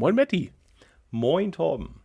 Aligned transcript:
Moin 0.00 0.14
Matti. 0.14 0.52
Moin 1.10 1.50
Torben. 1.50 2.00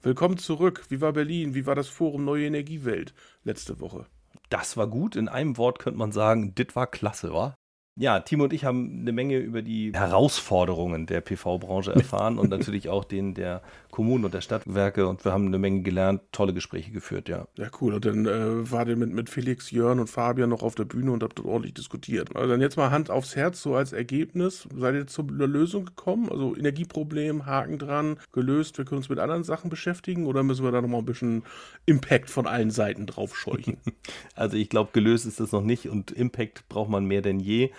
Willkommen 0.00 0.38
zurück. 0.38 0.84
Wie 0.90 1.00
war 1.00 1.12
Berlin? 1.12 1.56
Wie 1.56 1.66
war 1.66 1.74
das 1.74 1.88
Forum 1.88 2.24
Neue 2.24 2.46
Energiewelt 2.46 3.14
letzte 3.42 3.80
Woche? 3.80 4.06
Das 4.48 4.76
war 4.76 4.86
gut. 4.86 5.16
In 5.16 5.28
einem 5.28 5.56
Wort 5.56 5.80
könnte 5.80 5.98
man 5.98 6.12
sagen, 6.12 6.54
dit 6.54 6.76
war 6.76 6.86
klasse, 6.86 7.32
wa? 7.34 7.56
Ja, 7.94 8.20
Timo 8.20 8.44
und 8.44 8.54
ich 8.54 8.64
haben 8.64 9.00
eine 9.00 9.12
Menge 9.12 9.36
über 9.36 9.60
die 9.60 9.92
Herausforderungen 9.92 11.04
der 11.04 11.20
PV-Branche 11.20 11.92
erfahren 11.94 12.38
und 12.38 12.48
natürlich 12.48 12.88
auch 12.88 13.04
den 13.04 13.34
der 13.34 13.60
Kommunen 13.90 14.24
und 14.24 14.32
der 14.32 14.40
Stadtwerke 14.40 15.06
und 15.06 15.22
wir 15.26 15.32
haben 15.32 15.46
eine 15.46 15.58
Menge 15.58 15.82
gelernt, 15.82 16.22
tolle 16.32 16.54
Gespräche 16.54 16.90
geführt, 16.90 17.28
ja. 17.28 17.46
Ja, 17.58 17.68
cool. 17.82 17.92
Und 17.92 18.06
dann 18.06 18.24
äh, 18.24 18.70
war 18.70 18.88
ihr 18.88 18.96
mit, 18.96 19.12
mit 19.12 19.28
Felix, 19.28 19.70
Jörn 19.70 20.00
und 20.00 20.08
Fabian 20.08 20.48
noch 20.48 20.62
auf 20.62 20.74
der 20.74 20.86
Bühne 20.86 21.12
und 21.12 21.22
habt 21.22 21.38
dort 21.38 21.46
ordentlich 21.46 21.74
diskutiert. 21.74 22.34
Also 22.34 22.48
dann 22.48 22.62
jetzt 22.62 22.78
mal 22.78 22.90
Hand 22.90 23.10
aufs 23.10 23.36
Herz, 23.36 23.60
so 23.60 23.74
als 23.74 23.92
Ergebnis. 23.92 24.66
Seid 24.74 24.94
ihr 24.94 25.06
zu 25.06 25.26
einer 25.28 25.46
Lösung 25.46 25.84
gekommen? 25.84 26.30
Also 26.30 26.56
Energieproblem, 26.56 27.44
Haken 27.44 27.78
dran, 27.78 28.18
gelöst, 28.32 28.78
wir 28.78 28.86
können 28.86 29.00
uns 29.00 29.10
mit 29.10 29.18
anderen 29.18 29.44
Sachen 29.44 29.68
beschäftigen 29.68 30.26
oder 30.26 30.42
müssen 30.42 30.64
wir 30.64 30.72
da 30.72 30.80
nochmal 30.80 31.02
ein 31.02 31.06
bisschen 31.06 31.42
Impact 31.84 32.30
von 32.30 32.46
allen 32.46 32.70
Seiten 32.70 33.04
drauf 33.04 33.36
scheuchen? 33.36 33.76
also 34.34 34.56
ich 34.56 34.70
glaube, 34.70 34.88
gelöst 34.94 35.26
ist 35.26 35.38
das 35.38 35.52
noch 35.52 35.62
nicht 35.62 35.90
und 35.90 36.10
Impact 36.10 36.66
braucht 36.70 36.88
man 36.88 37.04
mehr 37.04 37.20
denn 37.20 37.38
je. 37.38 37.70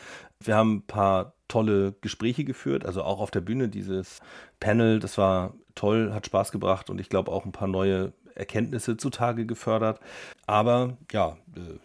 Wir 0.46 0.56
haben 0.56 0.78
ein 0.78 0.88
paar 0.88 1.36
tolle 1.48 1.94
Gespräche 2.02 2.44
geführt, 2.44 2.86
also 2.86 3.04
auch 3.04 3.20
auf 3.20 3.32
der 3.32 3.42
Bühne 3.42 3.70
dieses 3.70 4.20
Panel, 4.60 5.00
das 5.00 5.18
war 5.18 5.54
toll, 5.76 6.12
hat 6.14 6.26
Spaß 6.26 6.52
gebracht 6.52 6.90
und 6.90 7.00
ich 7.00 7.10
glaube 7.10 7.32
auch 7.32 7.46
ein 7.46 7.52
paar 7.52 7.68
neue 7.68 8.14
Erkenntnisse 8.36 8.98
zutage 8.98 9.46
gefördert. 9.46 10.00
Aber 10.48 10.98
ja, 11.12 11.38
äh, 11.56 11.80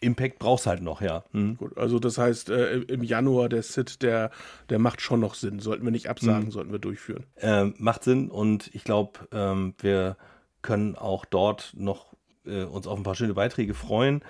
Impact 0.00 0.38
brauchst 0.38 0.66
halt 0.66 0.82
noch, 0.82 1.00
ja. 1.00 1.24
Hm. 1.32 1.56
Gut, 1.56 1.78
also 1.78 1.98
das 1.98 2.18
heißt, 2.18 2.50
äh, 2.50 2.80
im 2.80 3.02
Januar 3.02 3.48
der 3.48 3.62
Sit, 3.62 4.02
der, 4.02 4.30
der 4.68 4.78
macht 4.78 5.00
schon 5.00 5.20
noch 5.20 5.34
Sinn. 5.34 5.60
Sollten 5.60 5.84
wir 5.84 5.92
nicht 5.92 6.10
absagen, 6.10 6.44
hm. 6.44 6.50
sollten 6.50 6.72
wir 6.72 6.78
durchführen. 6.78 7.24
Äh, 7.36 7.66
macht 7.78 8.04
Sinn 8.04 8.30
und 8.30 8.70
ich 8.74 8.84
glaube, 8.84 9.20
ähm, 9.32 9.74
wir 9.78 10.16
können 10.60 10.94
auch 10.96 11.24
dort 11.24 11.72
noch 11.76 12.14
äh, 12.46 12.64
uns 12.64 12.86
auf 12.86 12.98
ein 12.98 13.02
paar 13.02 13.14
schöne 13.14 13.34
Beiträge 13.34 13.74
freuen. 13.74 14.22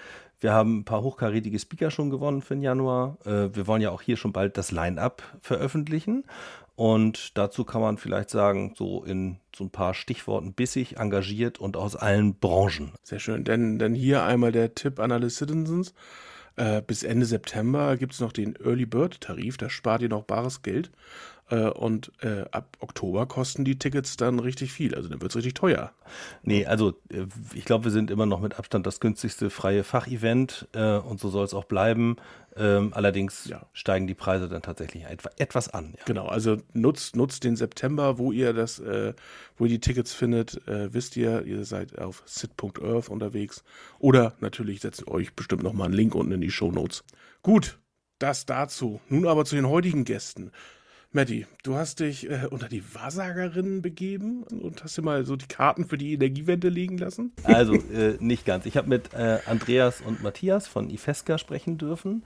Wir 0.45 0.53
haben 0.53 0.81
ein 0.81 0.85
paar 0.85 1.01
hochkarätige 1.01 1.59
Speaker 1.59 1.91
schon 1.91 2.11
gewonnen 2.11 2.43
für 2.43 2.55
den 2.55 2.61
Januar. 2.61 3.17
Äh, 3.25 3.57
wir 3.57 3.67
wollen 3.67 3.81
ja 3.81 3.91
auch 3.91 4.03
hier 4.03 4.19
schon 4.19 4.35
bald 4.35 4.59
das 4.59 4.73
Line-up 4.73 5.23
veröffentlichen. 5.41 6.25
Und 6.77 7.39
dazu 7.39 7.65
kann 7.65 7.81
man 7.81 7.97
vielleicht 7.97 8.29
sagen, 8.29 8.75
so 8.77 9.03
in 9.05 9.39
so 9.57 9.65
ein 9.65 9.71
paar 9.71 9.95
Stichworten 9.95 10.53
bissig, 10.53 10.99
engagiert 10.99 11.59
und 11.61 11.79
aus 11.79 11.97
allen 11.97 12.35
Branchen. 12.35 12.93
Sehr 13.03 13.21
schön. 13.21 13.45
Denn, 13.45 13.79
denn 13.79 13.95
hier 13.95 14.25
einmal 14.25 14.53
der 14.53 14.75
Tipp 14.75 15.01
an 15.01 15.13
alle 15.13 15.31
Citizens. 15.31 15.95
Äh, 16.57 16.83
bis 16.83 17.05
Ende 17.05 17.25
September 17.25 17.97
gibt 17.97 18.13
es 18.13 18.21
noch 18.21 18.33
den 18.33 18.55
Early 18.57 18.85
Bird 18.85 19.23
Tarif, 19.23 19.57
da 19.57 19.71
spart 19.71 20.03
ihr 20.03 20.11
noch 20.11 20.25
bares 20.25 20.61
Geld. 20.61 20.91
Äh, 21.51 21.69
und 21.69 22.11
äh, 22.23 22.45
ab 22.53 22.77
Oktober 22.81 23.27
kosten 23.27 23.65
die 23.65 23.79
Tickets 23.79 24.17
dann 24.17 24.39
richtig 24.39 24.73
viel. 24.73 24.95
Also 24.95 25.09
dann 25.09 25.21
wird 25.21 25.31
es 25.31 25.37
richtig 25.37 25.55
teuer. 25.55 25.93
Nee, 26.43 26.65
also 26.65 26.95
äh, 27.11 27.27
ich 27.55 27.65
glaube, 27.65 27.85
wir 27.85 27.91
sind 27.91 28.11
immer 28.11 28.27
noch 28.27 28.41
mit 28.41 28.59
Abstand 28.59 28.87
das 28.87 29.01
günstigste 29.01 29.51
freie 29.51 29.85
Fachevent 29.85 30.69
äh, 30.73 30.97
und 30.97 31.21
so 31.21 31.29
soll 31.29 31.45
es 31.45 31.53
auch 31.53 31.65
bleiben. 31.65 32.17
Ähm, 32.57 32.93
allerdings 32.95 33.47
ja. 33.47 33.67
steigen 33.73 34.07
die 34.07 34.15
Preise 34.15 34.49
dann 34.49 34.63
tatsächlich 34.63 35.05
etwas 35.37 35.69
an. 35.69 35.95
Ja. 35.99 36.05
Genau, 36.07 36.27
also 36.27 36.57
nutzt, 36.73 37.17
nutzt 37.17 37.45
den 37.45 37.57
September, 37.57 38.17
wo 38.17 38.33
ihr 38.33 38.53
das, 38.53 38.79
äh, 38.79 39.13
wo 39.57 39.65
ihr 39.65 39.71
die 39.71 39.81
Tickets 39.81 40.15
findet, 40.15 40.67
äh, 40.69 40.95
wisst 40.95 41.17
ihr, 41.17 41.45
ihr 41.45 41.65
seid 41.65 41.99
auf 41.99 42.23
sit.earth 42.27 43.09
unterwegs. 43.09 43.65
Oder 43.99 44.35
natürlich 44.41 44.81
setzt 44.81 45.07
euch 45.09 45.35
bestimmt 45.35 45.65
nochmal 45.65 45.87
einen 45.87 45.95
Link 45.95 46.15
unten 46.15 46.33
in 46.33 46.41
die 46.41 46.51
Show 46.51 46.71
Notes. 46.71 47.05
Gut, 47.43 47.79
das 48.19 48.47
dazu. 48.47 49.01
Nun 49.09 49.27
aber 49.27 49.45
zu 49.45 49.57
den 49.57 49.69
heutigen 49.69 50.05
Gästen. 50.05 50.53
Matti, 51.17 51.47
du 51.63 51.77
hast 51.77 52.01
dich 52.01 52.29
äh, 52.29 52.49
unter 52.51 52.69
die 52.69 52.83
Wahrsagerinnen 52.93 53.83
begeben 53.83 54.43
und 54.43 54.83
hast 54.83 54.99
dir 54.99 55.03
mal 55.03 55.25
so 55.25 55.37
die 55.37 55.47
Karten 55.47 55.87
für 55.87 55.97
die 55.97 56.13
Energiewende 56.13 56.69
legen 56.69 56.99
lassen? 56.99 57.31
Also 57.45 57.75
äh, 57.75 58.17
nicht 58.19 58.45
ganz. 58.45 58.67
Ich 58.67 58.77
habe 58.77 58.89
mit 58.89 59.15
äh, 59.15 59.39
Andreas 59.47 60.01
und 60.01 60.25
Matthias 60.25 60.67
von 60.67 60.91
Ifesca 60.91 61.39
sprechen 61.39 61.79
dürfen 61.79 62.25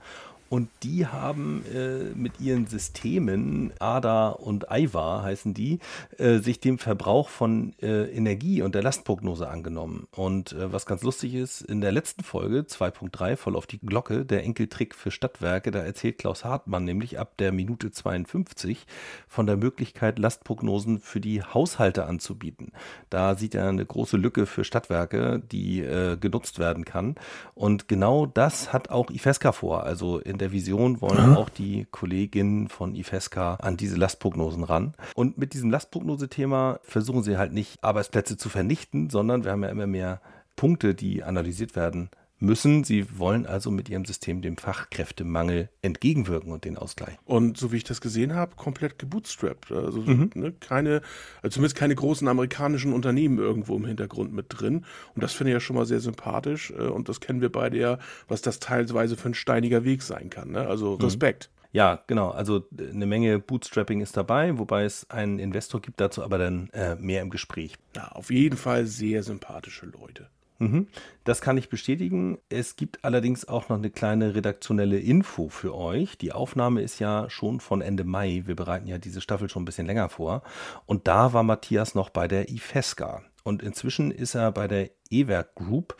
und 0.49 0.69
die 0.83 1.05
haben 1.05 1.63
äh, 1.73 2.15
mit 2.15 2.39
ihren 2.39 2.65
Systemen, 2.65 3.71
ADA 3.79 4.29
und 4.29 4.71
AIVA 4.71 5.21
heißen 5.21 5.53
die, 5.53 5.79
äh, 6.17 6.39
sich 6.39 6.59
dem 6.59 6.79
Verbrauch 6.79 7.29
von 7.29 7.73
äh, 7.81 8.05
Energie 8.11 8.61
und 8.63 8.73
der 8.73 8.81
Lastprognose 8.81 9.47
angenommen. 9.47 10.07
Und 10.11 10.53
äh, 10.53 10.73
was 10.73 10.87
ganz 10.87 11.03
lustig 11.03 11.35
ist, 11.35 11.61
in 11.61 11.81
der 11.81 11.91
letzten 11.91 12.23
Folge 12.23 12.61
2.3, 12.61 13.35
voll 13.35 13.55
auf 13.55 13.67
die 13.67 13.79
Glocke, 13.79 14.25
der 14.25 14.43
Enkeltrick 14.43 14.95
für 14.95 15.11
Stadtwerke, 15.11 15.69
da 15.69 15.79
erzählt 15.79 16.17
Klaus 16.17 16.43
Hartmann 16.43 16.83
nämlich 16.83 17.19
ab 17.19 17.37
der 17.37 17.51
Minute 17.51 17.91
52 17.91 18.87
von 19.27 19.45
der 19.45 19.55
Möglichkeit, 19.57 20.17
Lastprognosen 20.17 20.99
für 20.99 21.21
die 21.21 21.43
Haushalte 21.43 22.05
anzubieten. 22.05 22.71
Da 23.11 23.35
sieht 23.35 23.53
er 23.53 23.69
eine 23.69 23.85
große 23.85 24.17
Lücke 24.17 24.47
für 24.47 24.63
Stadtwerke, 24.63 25.41
die 25.51 25.81
äh, 25.81 26.17
genutzt 26.17 26.57
werden 26.57 26.85
kann. 26.85 27.15
Und 27.53 27.87
genau 27.87 28.25
das 28.25 28.73
hat 28.73 28.89
auch 28.89 29.11
IFESCA 29.11 29.51
vor. 29.51 29.83
Also 29.83 30.17
in 30.17 30.38
der 30.39 30.51
Vision 30.51 31.01
wollen 31.01 31.31
mhm. 31.31 31.37
auch 31.37 31.49
die 31.49 31.85
Kolleginnen 31.91 32.67
von 32.67 32.95
IFESCA 32.95 33.55
an 33.55 33.77
diese 33.77 33.95
Lastprognosen 33.95 34.63
ran. 34.63 34.93
Und 35.15 35.37
mit 35.37 35.53
diesem 35.53 35.69
Lastprognose-Thema 35.69 36.79
versuchen 36.81 37.23
sie 37.23 37.37
halt 37.37 37.53
nicht 37.53 37.83
Arbeitsplätze 37.83 38.37
zu 38.37 38.49
vernichten, 38.49 39.09
sondern 39.09 39.43
wir 39.43 39.51
haben 39.51 39.63
ja 39.63 39.69
immer 39.69 39.87
mehr 39.87 40.21
Punkte, 40.55 40.95
die 40.95 41.23
analysiert 41.23 41.75
werden 41.75 42.09
müssen. 42.39 42.83
Sie 42.83 43.17
wollen 43.17 43.45
also 43.45 43.71
mit 43.71 43.89
ihrem 43.89 44.05
System 44.05 44.41
dem 44.41 44.57
Fachkräftemangel 44.57 45.69
entgegenwirken 45.81 46.51
und 46.51 46.65
den 46.65 46.77
Ausgleich. 46.77 47.17
Und 47.25 47.57
so 47.57 47.71
wie 47.71 47.77
ich 47.77 47.83
das 47.83 48.01
gesehen 48.01 48.33
habe, 48.33 48.55
komplett 48.55 48.99
gebootstrapped. 48.99 49.71
Also 49.71 50.01
mhm. 50.01 50.31
ne, 50.35 50.53
keine, 50.59 51.01
also 51.41 51.55
zumindest 51.55 51.75
keine 51.75 51.95
großen 51.95 52.27
amerikanischen 52.27 52.93
Unternehmen 52.93 53.37
irgendwo 53.37 53.75
im 53.75 53.85
Hintergrund 53.85 54.33
mit 54.33 54.47
drin. 54.49 54.85
Und 55.15 55.23
das 55.23 55.33
finde 55.33 55.51
ich 55.51 55.55
ja 55.55 55.59
schon 55.59 55.75
mal 55.75 55.85
sehr 55.85 55.99
sympathisch. 55.99 56.71
Äh, 56.71 56.83
und 56.83 57.09
das 57.09 57.19
kennen 57.19 57.41
wir 57.41 57.51
beide 57.51 57.77
ja, 57.77 57.99
was 58.27 58.41
das 58.41 58.59
teilweise 58.59 59.17
für 59.17 59.29
ein 59.29 59.33
steiniger 59.33 59.83
Weg 59.83 60.01
sein 60.01 60.29
kann. 60.29 60.51
Ne? 60.51 60.67
Also 60.67 60.95
mhm. 60.95 61.01
Respekt. 61.03 61.49
Mhm. 61.51 61.59
Ja, 61.71 62.03
genau. 62.07 62.31
Also 62.31 62.65
eine 62.77 63.05
Menge 63.05 63.37
Bootstrapping 63.39 64.01
ist 64.01 64.17
dabei, 64.17 64.57
wobei 64.57 64.85
es 64.85 65.07
einen 65.09 65.37
Investor 65.37 65.81
gibt, 65.81 65.99
dazu 65.99 66.23
aber 66.23 66.39
dann 66.39 66.69
äh, 66.71 66.95
mehr 66.95 67.21
im 67.21 67.29
Gespräch. 67.29 67.75
Ja, 67.95 68.07
auf 68.09 68.31
jeden 68.31 68.57
Fall 68.57 68.85
sehr 68.85 69.21
sympathische 69.21 69.85
Leute. 69.85 70.29
Mhm. 70.59 70.87
Das 71.23 71.41
kann 71.41 71.57
ich 71.57 71.69
bestätigen. 71.69 72.37
Es 72.49 72.75
gibt 72.75 73.03
allerdings 73.03 73.47
auch 73.47 73.69
noch 73.69 73.77
eine 73.77 73.89
kleine 73.89 74.35
redaktionelle 74.35 74.99
Info 74.99 75.49
für 75.49 75.73
euch. 75.73 76.17
Die 76.17 76.33
Aufnahme 76.33 76.81
ist 76.81 76.99
ja 76.99 77.29
schon 77.29 77.59
von 77.59 77.81
Ende 77.81 78.03
Mai. 78.03 78.43
Wir 78.45 78.55
bereiten 78.55 78.87
ja 78.87 78.97
diese 78.97 79.21
Staffel 79.21 79.49
schon 79.49 79.63
ein 79.63 79.65
bisschen 79.65 79.87
länger 79.87 80.09
vor. 80.09 80.43
Und 80.85 81.07
da 81.07 81.33
war 81.33 81.43
Matthias 81.43 81.95
noch 81.95 82.09
bei 82.09 82.27
der 82.27 82.49
IFESCA. 82.49 83.23
Und 83.43 83.63
inzwischen 83.63 84.11
ist 84.11 84.35
er 84.35 84.51
bei 84.51 84.67
der 84.67 84.89
E-Werk 85.09 85.55
Group. 85.55 85.95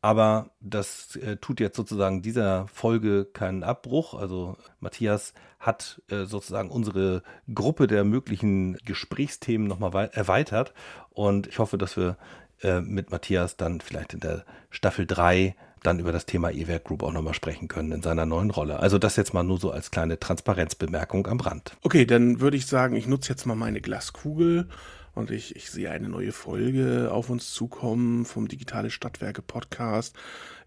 Aber 0.00 0.50
das 0.60 1.16
äh, 1.16 1.36
tut 1.36 1.60
jetzt 1.60 1.76
sozusagen 1.76 2.22
dieser 2.22 2.68
Folge 2.68 3.24
keinen 3.24 3.64
Abbruch. 3.64 4.14
Also 4.14 4.56
Matthias 4.80 5.34
hat 5.58 6.00
äh, 6.08 6.24
sozusagen 6.24 6.70
unsere 6.70 7.22
Gruppe 7.52 7.88
der 7.88 8.04
möglichen 8.04 8.78
Gesprächsthemen 8.84 9.66
nochmal 9.66 10.10
erweitert. 10.12 10.72
Und 11.10 11.48
ich 11.48 11.58
hoffe, 11.58 11.78
dass 11.78 11.96
wir 11.96 12.16
äh, 12.62 12.80
mit 12.80 13.10
Matthias 13.10 13.56
dann 13.56 13.80
vielleicht 13.80 14.14
in 14.14 14.20
der 14.20 14.44
Staffel 14.70 15.06
3 15.06 15.54
dann 15.82 16.00
über 16.00 16.12
das 16.12 16.26
Thema 16.26 16.50
E-Werk 16.50 16.84
Group 16.84 17.02
auch 17.02 17.12
nochmal 17.12 17.34
sprechen 17.34 17.68
können 17.68 17.92
in 17.92 18.02
seiner 18.02 18.26
neuen 18.26 18.50
Rolle. 18.50 18.80
Also 18.80 18.98
das 18.98 19.16
jetzt 19.16 19.32
mal 19.34 19.44
nur 19.44 19.58
so 19.58 19.70
als 19.70 19.90
kleine 19.90 20.18
Transparenzbemerkung 20.18 21.26
am 21.26 21.40
Rand. 21.40 21.76
Okay, 21.82 22.04
dann 22.04 22.40
würde 22.40 22.56
ich 22.56 22.66
sagen, 22.66 22.96
ich 22.96 23.06
nutze 23.06 23.30
jetzt 23.30 23.46
mal 23.46 23.54
meine 23.54 23.80
Glaskugel 23.80 24.68
und 25.14 25.30
ich, 25.30 25.56
ich 25.56 25.70
sehe 25.70 25.90
eine 25.90 26.08
neue 26.08 26.32
Folge 26.32 27.10
auf 27.12 27.30
uns 27.30 27.52
zukommen 27.52 28.24
vom 28.24 28.48
Digitale 28.48 28.90
Stadtwerke 28.90 29.42
Podcast. 29.42 30.16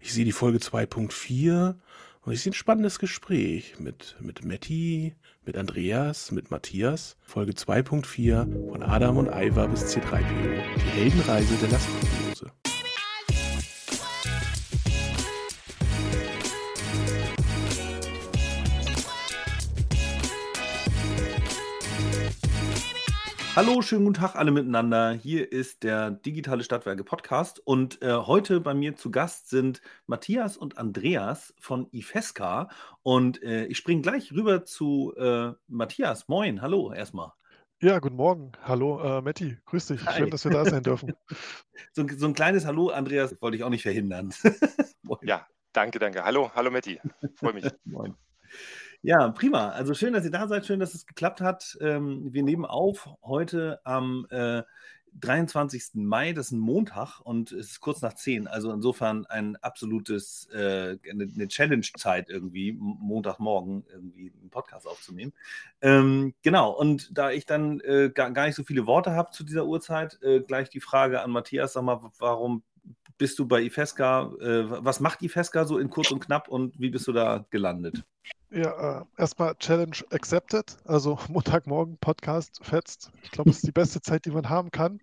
Ich 0.00 0.12
sehe 0.12 0.24
die 0.24 0.32
Folge 0.32 0.58
2.4 0.58 1.74
und 2.24 2.32
ich 2.32 2.42
sehe 2.42 2.52
ein 2.52 2.54
spannendes 2.54 2.98
Gespräch 2.98 3.78
mit, 3.78 4.16
mit 4.20 4.44
Matti, 4.44 5.14
mit 5.44 5.56
Andreas, 5.56 6.30
mit 6.30 6.50
Matthias. 6.50 7.16
Folge 7.22 7.52
2.4 7.52 8.70
von 8.70 8.82
Adam 8.82 9.16
und 9.16 9.28
Iva 9.28 9.66
bis 9.66 9.94
C3PO. 9.94 10.62
Die 10.76 11.00
Heldenreise 11.00 11.54
der 11.56 11.70
Lastprognose. 11.70 12.71
Hallo, 23.54 23.82
schönen 23.82 24.06
guten 24.06 24.18
Tag 24.18 24.34
alle 24.34 24.50
miteinander. 24.50 25.12
Hier 25.12 25.52
ist 25.52 25.82
der 25.82 26.10
Digitale 26.10 26.64
Stadtwerke 26.64 27.04
Podcast 27.04 27.60
und 27.62 28.00
äh, 28.00 28.14
heute 28.14 28.60
bei 28.60 28.72
mir 28.72 28.96
zu 28.96 29.10
Gast 29.10 29.50
sind 29.50 29.82
Matthias 30.06 30.56
und 30.56 30.78
Andreas 30.78 31.52
von 31.60 31.86
IFESCA 31.92 32.70
und 33.02 33.42
äh, 33.42 33.66
ich 33.66 33.76
springe 33.76 34.00
gleich 34.00 34.32
rüber 34.32 34.64
zu 34.64 35.12
äh, 35.18 35.52
Matthias. 35.66 36.28
Moin, 36.28 36.62
hallo 36.62 36.94
erstmal. 36.94 37.32
Ja, 37.82 37.98
guten 37.98 38.16
Morgen. 38.16 38.52
Hallo, 38.62 39.18
äh, 39.18 39.20
Matti. 39.20 39.58
Grüß 39.66 39.88
dich. 39.88 40.06
Hi. 40.06 40.16
Schön, 40.16 40.30
dass 40.30 40.44
wir 40.44 40.52
da 40.52 40.64
sein 40.64 40.82
dürfen. 40.84 41.12
so, 41.92 42.06
so, 42.08 42.26
ein 42.26 42.32
kleines 42.32 42.64
Hallo, 42.64 42.88
Andreas, 42.88 43.36
wollte 43.42 43.58
ich 43.58 43.64
auch 43.64 43.70
nicht 43.70 43.82
verhindern. 43.82 44.32
ja, 45.22 45.46
danke, 45.74 45.98
danke. 45.98 46.24
Hallo, 46.24 46.50
hallo, 46.54 46.70
Matti. 46.70 46.98
Freue 47.34 47.52
mich. 47.52 47.66
Moin. 47.84 48.16
Ja, 49.04 49.28
prima. 49.30 49.70
Also 49.70 49.94
schön, 49.94 50.12
dass 50.12 50.24
ihr 50.24 50.30
da 50.30 50.46
seid. 50.46 50.64
Schön, 50.64 50.78
dass 50.78 50.94
es 50.94 51.06
geklappt 51.06 51.40
hat. 51.40 51.76
Ähm, 51.80 52.32
wir 52.32 52.44
nehmen 52.44 52.64
auf 52.64 53.08
heute 53.22 53.80
am 53.82 54.26
äh, 54.30 54.62
23. 55.20 55.94
Mai, 55.94 56.32
das 56.32 56.46
ist 56.46 56.52
ein 56.52 56.60
Montag 56.60 57.20
und 57.20 57.50
es 57.50 57.72
ist 57.72 57.80
kurz 57.80 58.00
nach 58.00 58.14
10. 58.14 58.46
Also 58.46 58.72
insofern 58.72 59.26
ein 59.26 59.56
absolutes, 59.56 60.48
äh, 60.52 60.98
eine, 61.10 61.48
Challenge-Zeit 61.48 62.30
irgendwie, 62.30 62.72
Montagmorgen 62.78 63.84
irgendwie 63.90 64.32
einen 64.40 64.50
Podcast 64.50 64.86
aufzunehmen. 64.86 65.32
Ähm, 65.80 66.34
genau, 66.42 66.70
und 66.70 67.16
da 67.16 67.32
ich 67.32 67.44
dann 67.44 67.80
äh, 67.80 68.10
gar, 68.14 68.30
nicht 68.30 68.54
so 68.54 68.62
viele 68.62 68.86
Worte 68.86 69.12
habe 69.12 69.32
zu 69.32 69.44
dieser 69.44 69.66
Uhrzeit, 69.66 70.18
äh, 70.22 70.40
gleich 70.40 70.70
die 70.70 70.80
Frage 70.80 71.22
an 71.22 71.30
Matthias, 71.32 71.72
sag 71.74 71.82
mal, 71.82 72.00
warum 72.18 72.62
bist 73.18 73.38
du 73.38 73.46
bei 73.46 73.62
Ifesca? 73.62 74.32
Äh, 74.40 74.84
was 74.84 75.00
macht 75.00 75.22
Ifesca 75.22 75.64
so 75.64 75.78
in 75.78 75.90
kurz 75.90 76.10
und 76.10 76.20
knapp 76.24 76.48
und 76.48 76.78
wie 76.80 76.90
bist 76.90 77.06
du 77.06 77.12
da 77.12 77.44
gelandet? 77.50 78.04
Ja, 78.54 79.00
äh, 79.00 79.04
erstmal 79.16 79.54
Challenge 79.56 79.96
accepted. 80.10 80.76
Also 80.84 81.18
Montagmorgen 81.28 81.96
Podcast 81.98 82.60
fetzt. 82.62 83.10
Ich 83.22 83.30
glaube, 83.30 83.48
es 83.48 83.56
ist 83.56 83.66
die 83.66 83.72
beste 83.72 84.02
Zeit, 84.02 84.26
die 84.26 84.30
man 84.30 84.50
haben 84.50 84.70
kann. 84.70 85.00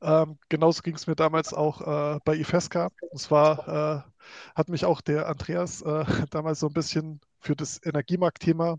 Ähm, 0.00 0.38
genauso 0.48 0.80
ging 0.80 0.94
es 0.94 1.06
mir 1.06 1.14
damals 1.14 1.52
auch 1.52 1.82
äh, 1.82 2.18
bei 2.24 2.36
Ifesca. 2.36 2.88
Und 3.10 3.18
zwar 3.18 4.06
äh, 4.06 4.28
hat 4.54 4.70
mich 4.70 4.86
auch 4.86 5.02
der 5.02 5.28
Andreas 5.28 5.82
äh, 5.82 6.04
damals 6.30 6.60
so 6.60 6.68
ein 6.68 6.72
bisschen 6.72 7.20
für 7.40 7.54
das 7.54 7.78
Energiemarktthema 7.84 8.78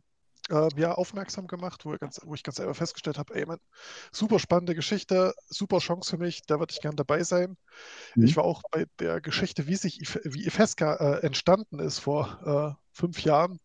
äh, 0.50 0.69
ja, 0.75 0.94
aufmerksam 0.95 1.45
gemacht, 1.45 1.85
wo, 1.85 1.95
ganz, 1.95 2.19
wo 2.23 2.33
ich 2.33 2.41
ganz 2.41 2.55
selber 2.57 2.73
festgestellt 2.73 3.19
habe, 3.19 3.35
ey, 3.35 3.45
man, 3.45 3.59
super 4.12 4.39
spannende 4.39 4.73
Geschichte, 4.73 5.35
super 5.50 5.77
Chance 5.77 6.09
für 6.09 6.17
mich, 6.17 6.41
da 6.47 6.57
würde 6.59 6.71
ich 6.71 6.81
gern 6.81 6.95
dabei 6.95 7.23
sein. 7.23 7.57
Mhm. 8.15 8.23
Ich 8.23 8.35
war 8.35 8.44
auch 8.44 8.63
bei 8.71 8.88
der 8.97 9.21
Geschichte, 9.21 9.67
wie 9.67 9.75
sich 9.75 10.00
wie 10.23 10.47
Ifesca 10.47 10.95
äh, 10.95 11.23
entstanden 11.23 11.77
ist 11.77 12.00
vor 12.00 12.79
fünf 12.91 13.21
Jahren, 13.23 13.59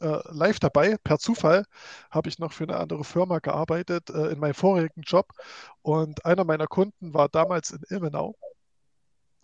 äh, 0.00 0.18
live 0.30 0.58
dabei. 0.58 0.96
Per 1.02 1.18
Zufall 1.18 1.64
habe 2.10 2.28
ich 2.28 2.38
noch 2.38 2.52
für 2.52 2.64
eine 2.64 2.76
andere 2.76 3.04
Firma 3.04 3.38
gearbeitet 3.38 4.10
äh, 4.10 4.28
in 4.28 4.38
meinem 4.38 4.54
vorigen 4.54 5.02
Job 5.02 5.32
und 5.82 6.24
einer 6.24 6.44
meiner 6.44 6.66
Kunden 6.66 7.14
war 7.14 7.28
damals 7.28 7.70
in 7.70 7.82
Ilmenau. 7.88 8.36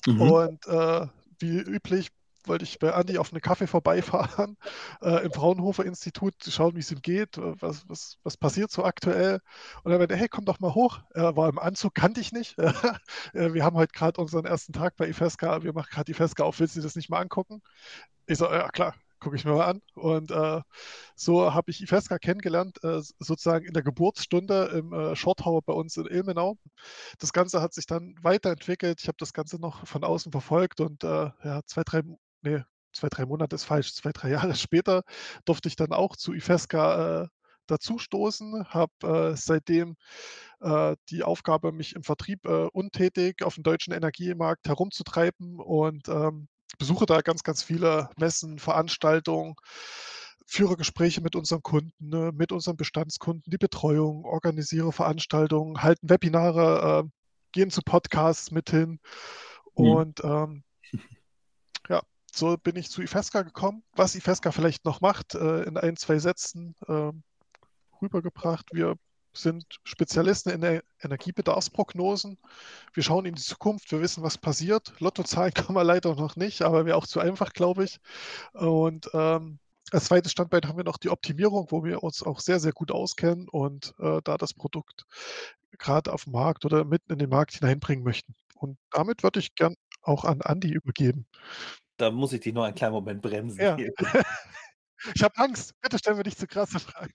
Mhm. 0.06 0.20
Und 0.20 0.66
äh, 0.66 1.06
wie 1.38 1.58
üblich 1.58 2.10
wollte 2.44 2.64
ich 2.64 2.78
bei 2.78 2.92
Andi 2.92 3.18
auf 3.18 3.32
einen 3.32 3.42
Kaffee 3.42 3.66
vorbeifahren 3.66 4.56
äh, 5.02 5.24
im 5.24 5.32
Fraunhofer 5.32 5.84
Institut, 5.84 6.34
schauen, 6.46 6.74
wie 6.74 6.80
es 6.80 6.90
ihm 6.90 7.02
geht, 7.02 7.36
was, 7.36 7.88
was, 7.88 8.18
was 8.22 8.36
passiert 8.36 8.70
so 8.70 8.84
aktuell. 8.84 9.40
Und 9.82 9.92
er 9.92 9.98
meinte, 9.98 10.16
hey, 10.16 10.28
komm 10.28 10.44
doch 10.44 10.60
mal 10.60 10.74
hoch. 10.74 11.00
Er 11.10 11.36
war 11.36 11.48
im 11.48 11.58
Anzug, 11.58 11.94
kannte 11.94 12.20
ich 12.20 12.32
nicht. 12.32 12.56
Äh, 13.32 13.52
wir 13.54 13.64
haben 13.64 13.76
heute 13.76 13.92
gerade 13.92 14.20
unseren 14.20 14.44
ersten 14.44 14.72
Tag 14.72 14.96
bei 14.96 15.08
IFESCA, 15.08 15.62
wir 15.62 15.72
machen 15.72 15.88
gerade 15.90 16.10
IFESCA 16.10 16.42
auf, 16.42 16.58
willst 16.58 16.76
du 16.76 16.80
das 16.80 16.96
nicht 16.96 17.10
mal 17.10 17.20
angucken? 17.20 17.62
Ich 18.26 18.38
so, 18.38 18.50
ja 18.50 18.68
klar, 18.68 18.94
gucke 19.20 19.36
ich 19.36 19.44
mir 19.44 19.52
mal 19.52 19.66
an. 19.66 19.82
Und 19.94 20.30
äh, 20.30 20.60
so 21.14 21.52
habe 21.54 21.70
ich 21.70 21.82
Ifesca 21.82 22.18
kennengelernt, 22.18 22.82
äh, 22.82 23.00
sozusagen 23.18 23.66
in 23.66 23.74
der 23.74 23.82
Geburtsstunde 23.82 24.66
im 24.76 24.92
äh, 24.92 25.16
Shorthauer 25.16 25.62
bei 25.62 25.72
uns 25.72 25.96
in 25.96 26.06
Ilmenau. 26.06 26.56
Das 27.18 27.32
Ganze 27.32 27.60
hat 27.62 27.74
sich 27.74 27.86
dann 27.86 28.14
weiterentwickelt. 28.22 29.00
Ich 29.00 29.08
habe 29.08 29.18
das 29.18 29.32
Ganze 29.32 29.60
noch 29.60 29.86
von 29.86 30.04
außen 30.04 30.32
verfolgt 30.32 30.80
und 30.80 31.04
äh, 31.04 31.30
ja, 31.44 31.60
zwei, 31.66 31.82
drei, 31.84 32.02
nee, 32.42 32.62
zwei, 32.92 33.08
drei 33.08 33.26
Monate 33.26 33.56
ist 33.56 33.64
falsch, 33.64 33.94
zwei, 33.94 34.12
drei 34.12 34.30
Jahre 34.30 34.54
später 34.54 35.02
durfte 35.44 35.68
ich 35.68 35.76
dann 35.76 35.92
auch 35.92 36.16
zu 36.16 36.32
Ifesca 36.32 37.22
äh, 37.24 37.28
dazustoßen, 37.66 38.64
habe 38.68 38.92
äh, 39.32 39.36
seitdem 39.36 39.96
äh, 40.60 40.96
die 41.10 41.22
Aufgabe, 41.22 41.72
mich 41.72 41.94
im 41.94 42.02
Vertrieb 42.02 42.44
äh, 42.46 42.66
untätig 42.72 43.44
auf 43.44 43.54
dem 43.54 43.62
deutschen 43.62 43.92
Energiemarkt 43.92 44.68
herumzutreiben 44.68 45.60
und 45.60 46.08
ähm, 46.08 46.48
besuche 46.78 47.06
da 47.06 47.20
ganz, 47.20 47.42
ganz 47.42 47.62
viele 47.62 48.10
Messen, 48.16 48.58
Veranstaltungen, 48.58 49.54
führe 50.46 50.76
Gespräche 50.76 51.20
mit 51.20 51.36
unseren 51.36 51.62
Kunden, 51.62 52.08
ne, 52.08 52.32
mit 52.34 52.52
unseren 52.52 52.76
Bestandskunden, 52.76 53.50
die 53.50 53.58
Betreuung, 53.58 54.24
organisiere 54.24 54.92
Veranstaltungen, 54.92 55.82
halten 55.82 56.10
Webinare, 56.10 57.04
äh, 57.04 57.08
gehen 57.52 57.70
zu 57.70 57.82
Podcasts 57.82 58.50
mit 58.50 58.70
hin. 58.70 59.00
Mhm. 59.76 59.86
Und 59.86 60.24
ähm, 60.24 60.64
ja, 61.88 62.02
so 62.32 62.56
bin 62.56 62.76
ich 62.76 62.90
zu 62.90 63.02
Ifesca 63.02 63.42
gekommen. 63.42 63.84
Was 63.92 64.14
Ifesca 64.14 64.50
vielleicht 64.52 64.84
noch 64.84 65.00
macht, 65.00 65.34
äh, 65.34 65.62
in 65.62 65.76
ein, 65.76 65.96
zwei 65.96 66.18
Sätzen 66.18 66.74
äh, 66.86 67.12
rübergebracht. 68.02 68.66
Wir 68.72 68.96
sind 69.32 69.64
Spezialisten 69.84 70.50
in 70.50 70.60
der 70.60 70.82
Energiebedarfsprognosen. 71.02 72.38
Wir 72.92 73.02
schauen 73.02 73.26
in 73.26 73.34
die 73.34 73.42
Zukunft, 73.42 73.90
wir 73.92 74.00
wissen, 74.00 74.22
was 74.22 74.38
passiert. 74.38 74.92
Lottozahlen 74.98 75.54
kann 75.54 75.74
man 75.74 75.86
leider 75.86 76.14
noch 76.14 76.36
nicht, 76.36 76.62
aber 76.62 76.84
wäre 76.86 76.96
auch 76.96 77.06
zu 77.06 77.20
einfach, 77.20 77.52
glaube 77.52 77.84
ich. 77.84 78.00
Und 78.52 79.10
ähm, 79.14 79.58
als 79.92 80.04
zweites 80.04 80.32
Standbein 80.32 80.62
haben 80.66 80.76
wir 80.76 80.84
noch 80.84 80.98
die 80.98 81.10
Optimierung, 81.10 81.66
wo 81.70 81.84
wir 81.84 82.02
uns 82.02 82.22
auch 82.22 82.40
sehr, 82.40 82.60
sehr 82.60 82.72
gut 82.72 82.90
auskennen 82.90 83.48
und 83.48 83.94
äh, 83.98 84.20
da 84.22 84.36
das 84.36 84.54
Produkt 84.54 85.06
gerade 85.78 86.12
auf 86.12 86.24
dem 86.24 86.32
Markt 86.32 86.64
oder 86.64 86.84
mitten 86.84 87.12
in 87.12 87.18
den 87.18 87.30
Markt 87.30 87.54
hineinbringen 87.54 88.04
möchten. 88.04 88.34
Und 88.54 88.78
damit 88.90 89.22
würde 89.22 89.40
ich 89.40 89.54
gern 89.54 89.74
auch 90.02 90.24
an 90.24 90.42
Andi 90.42 90.70
übergeben. 90.70 91.26
Da 91.96 92.10
muss 92.10 92.32
ich 92.32 92.40
dich 92.40 92.52
noch 92.52 92.64
einen 92.64 92.74
kleinen 92.74 92.92
Moment 92.92 93.22
bremsen. 93.22 93.60
Ja. 93.60 93.76
ich 95.14 95.22
habe 95.22 95.36
Angst. 95.36 95.74
Bitte 95.80 95.98
stellen 95.98 96.16
wir 96.16 96.24
nicht 96.24 96.38
zu 96.38 96.46
krasse 96.46 96.78
Fragen 96.78 97.12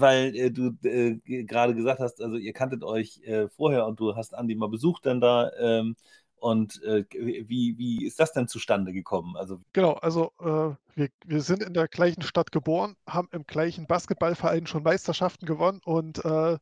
weil 0.00 0.34
äh, 0.36 0.50
du 0.50 0.76
äh, 0.82 1.16
gerade 1.44 1.74
gesagt 1.74 2.00
hast, 2.00 2.20
also 2.22 2.36
ihr 2.36 2.52
kanntet 2.52 2.82
euch 2.82 3.20
äh, 3.24 3.48
vorher 3.48 3.86
und 3.86 4.00
du 4.00 4.16
hast 4.16 4.34
Andi 4.34 4.54
mal 4.54 4.68
besucht 4.68 5.06
dann 5.06 5.20
da. 5.20 5.50
Ähm, 5.58 5.96
und 6.40 6.82
äh, 6.84 7.04
wie, 7.10 7.76
wie 7.78 8.06
ist 8.06 8.20
das 8.20 8.32
denn 8.32 8.46
zustande 8.46 8.92
gekommen? 8.92 9.36
Also, 9.36 9.60
genau, 9.72 9.94
also 9.94 10.32
äh, 10.38 10.74
wir, 10.94 11.08
wir 11.26 11.40
sind 11.40 11.64
in 11.64 11.74
der 11.74 11.88
gleichen 11.88 12.22
Stadt 12.22 12.52
geboren, 12.52 12.94
haben 13.08 13.28
im 13.32 13.44
gleichen 13.44 13.86
Basketballverein 13.88 14.66
schon 14.66 14.84
Meisterschaften 14.84 15.46
gewonnen 15.46 15.80
und 15.84 16.24
äh, 16.24 16.58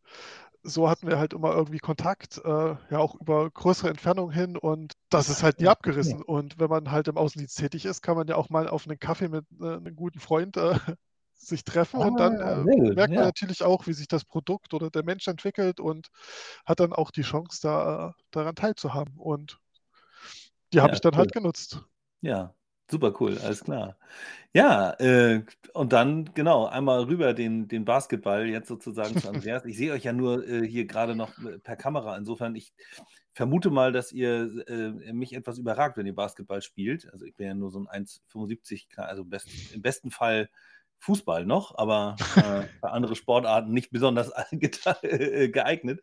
so 0.63 0.89
hatten 0.89 1.07
wir 1.07 1.19
halt 1.19 1.35
immer 1.35 1.55
irgendwie 1.55 1.79
Kontakt, 1.79 2.43
ja 2.45 2.79
auch 2.91 3.15
über 3.21 3.49
größere 3.49 3.89
Entfernungen 3.89 4.35
hin 4.35 4.57
und 4.57 4.95
das 5.11 5.29
ist 5.29 5.45
halt 5.45 5.61
nie 5.61 5.69
abgerissen. 5.69 6.23
Und 6.23 6.59
wenn 6.59 6.69
man 6.69 6.91
halt 6.91 7.07
im 7.07 7.17
Außendienst 7.17 7.57
tätig 7.57 7.85
ist, 7.85 8.03
kann 8.03 8.17
man 8.17 8.27
ja 8.27 8.35
auch 8.35 8.51
mal 8.51 8.69
auf 8.69 8.89
einen 8.89 8.99
Kaffee 8.99 9.29
mit 9.29 9.45
einem 9.61 9.95
guten 9.95 10.19
Freund 10.19 10.59
sich 11.37 11.65
treffen 11.65 12.01
ah, 12.01 12.07
und 12.07 12.19
dann 12.19 12.41
ah, 12.41 12.61
äh, 12.61 12.65
merkt 12.65 12.97
man 12.97 13.13
ja. 13.13 13.25
natürlich 13.25 13.63
auch, 13.63 13.87
wie 13.87 13.93
sich 13.93 14.09
das 14.09 14.25
Produkt 14.25 14.75
oder 14.75 14.91
der 14.91 15.05
Mensch 15.05 15.29
entwickelt 15.29 15.81
und 15.81 16.09
hat 16.65 16.81
dann 16.81 16.93
auch 16.93 17.11
die 17.11 17.23
Chance, 17.23 17.61
da, 17.63 18.15
daran 18.31 18.55
teilzuhaben. 18.55 19.15
Und 19.17 19.59
die 20.73 20.81
habe 20.81 20.91
ja, 20.91 20.95
ich 20.95 21.01
dann 21.01 21.17
halt 21.17 21.27
cool. 21.27 21.27
halt 21.27 21.33
genutzt. 21.33 21.85
Ja, 22.23 22.55
super 22.91 23.15
cool, 23.21 23.39
alles 23.39 23.63
klar. 23.63 23.97
Ja, 24.53 24.93
äh, 24.99 25.45
und 25.75 25.93
dann 25.93 26.33
genau, 26.35 26.67
einmal 26.67 27.05
rüber 27.05 27.35
den, 27.35 27.69
den 27.69 27.85
Basketball 27.85 28.47
jetzt 28.47 28.69
sozusagen 28.69 29.21
zu 29.21 29.29
Andreas. 29.29 29.65
Ich 29.67 29.77
sehe 29.77 29.93
euch 29.93 30.05
ja 30.05 30.13
nur 30.13 30.47
äh, 30.49 30.67
hier 30.67 30.87
gerade 30.87 31.15
noch 31.15 31.39
äh, 31.45 31.59
per 31.59 31.77
Kamera. 31.77 32.17
Insofern, 32.17 32.55
ich 32.55 32.73
vermute 33.35 33.71
mal, 33.71 33.93
dass 33.93 34.13
ihr 34.13 34.67
äh, 34.67 35.13
mich 35.13 35.35
etwas 35.35 35.59
überragt, 35.59 35.99
wenn 35.99 36.07
ihr 36.07 36.15
Basketball 36.15 36.63
spielt. 36.63 37.13
Also 37.13 37.27
ich 37.27 37.37
bin 37.37 37.47
ja 37.47 37.55
nur 37.55 37.71
so 37.71 37.81
ein 37.87 38.07
1,75, 38.07 38.97
also 38.97 39.25
best, 39.27 39.49
im 39.75 39.83
besten 39.83 40.11
Fall 40.11 40.49
Fußball 41.01 41.47
noch, 41.47 41.77
aber 41.77 42.17
äh, 42.37 42.63
für 42.81 42.91
andere 42.91 43.17
Sportarten 43.17 43.73
nicht 43.73 43.91
besonders 43.91 44.31
äh, 45.03 45.49
geeignet. 45.49 46.01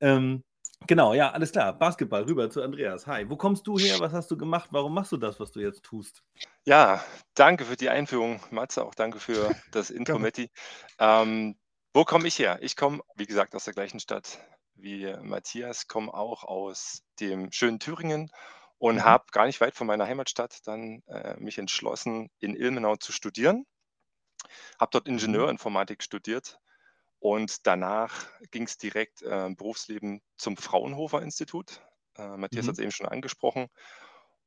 Ähm, 0.00 0.44
genau, 0.86 1.14
ja, 1.14 1.30
alles 1.30 1.52
klar. 1.52 1.76
Basketball, 1.78 2.22
rüber 2.24 2.50
zu 2.50 2.62
Andreas. 2.62 3.06
Hi, 3.06 3.28
wo 3.28 3.36
kommst 3.36 3.66
du 3.66 3.78
her? 3.78 3.98
Was 4.00 4.12
hast 4.12 4.30
du 4.30 4.36
gemacht? 4.36 4.68
Warum 4.72 4.94
machst 4.94 5.12
du 5.12 5.16
das, 5.16 5.40
was 5.40 5.52
du 5.52 5.60
jetzt 5.60 5.82
tust? 5.82 6.22
Ja, 6.64 7.02
danke 7.34 7.64
für 7.64 7.76
die 7.76 7.90
Einführung, 7.90 8.40
Matze. 8.50 8.84
Auch 8.84 8.94
danke 8.94 9.18
für 9.18 9.54
das 9.72 9.90
Intro, 9.90 10.18
Metti. 10.18 10.50
Ähm, 10.98 11.56
wo 11.92 12.04
komme 12.04 12.28
ich 12.28 12.38
her? 12.38 12.58
Ich 12.60 12.76
komme, 12.76 13.00
wie 13.16 13.26
gesagt, 13.26 13.54
aus 13.54 13.64
der 13.64 13.74
gleichen 13.74 14.00
Stadt 14.00 14.38
wie 14.76 15.14
Matthias, 15.22 15.86
komme 15.86 16.12
auch 16.12 16.42
aus 16.42 17.02
dem 17.20 17.52
schönen 17.52 17.78
Thüringen 17.78 18.30
und 18.78 18.96
mhm. 18.96 19.04
habe 19.04 19.24
gar 19.30 19.46
nicht 19.46 19.60
weit 19.60 19.76
von 19.76 19.86
meiner 19.86 20.06
Heimatstadt 20.06 20.66
dann 20.66 21.02
äh, 21.06 21.36
mich 21.38 21.58
entschlossen, 21.58 22.28
in 22.40 22.56
Ilmenau 22.56 22.96
zu 22.96 23.12
studieren 23.12 23.64
habe 24.78 24.90
dort 24.92 25.06
mhm. 25.06 25.14
Ingenieurinformatik 25.14 26.02
studiert 26.02 26.58
und 27.24 27.66
danach 27.66 28.26
ging 28.50 28.64
es 28.64 28.76
direkt 28.76 29.22
äh, 29.22 29.46
im 29.46 29.56
Berufsleben 29.56 30.20
zum 30.36 30.56
Fraunhofer 30.56 31.22
Institut. 31.22 31.80
Äh, 32.16 32.36
Matthias 32.36 32.66
mhm. 32.66 32.68
hat 32.68 32.74
es 32.74 32.82
eben 32.82 32.92
schon 32.92 33.08
angesprochen. 33.08 33.68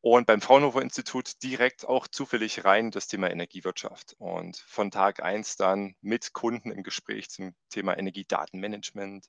Und 0.02 0.28
beim 0.28 0.42
Fraunhofer 0.42 0.84
Institut 0.84 1.42
direkt 1.42 1.88
auch 1.88 2.08
zufällig 2.08 2.66
rein 2.66 2.92
das 2.92 3.08
Thema 3.08 3.32
Energiewirtschaft. 3.32 4.16
Und 4.20 4.58
von 4.58 4.92
Tag 4.92 5.24
1 5.24 5.56
dann 5.56 5.96
mit 6.02 6.34
Kunden 6.34 6.72
im 6.72 6.84
Gespräch 6.84 7.30
zum 7.30 7.56
Thema 7.70 7.98
Energiedatenmanagement, 7.98 9.26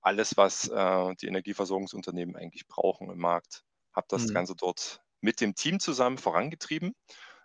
alles, 0.00 0.36
was 0.36 0.68
äh, 0.68 1.14
die 1.16 1.26
Energieversorgungsunternehmen 1.26 2.36
eigentlich 2.36 2.68
brauchen 2.68 3.10
im 3.10 3.18
Markt. 3.18 3.64
Habe 3.92 4.06
das 4.10 4.28
mhm. 4.28 4.34
Ganze 4.34 4.54
dort 4.54 5.02
mit 5.20 5.40
dem 5.40 5.56
Team 5.56 5.80
zusammen 5.80 6.18
vorangetrieben. 6.18 6.94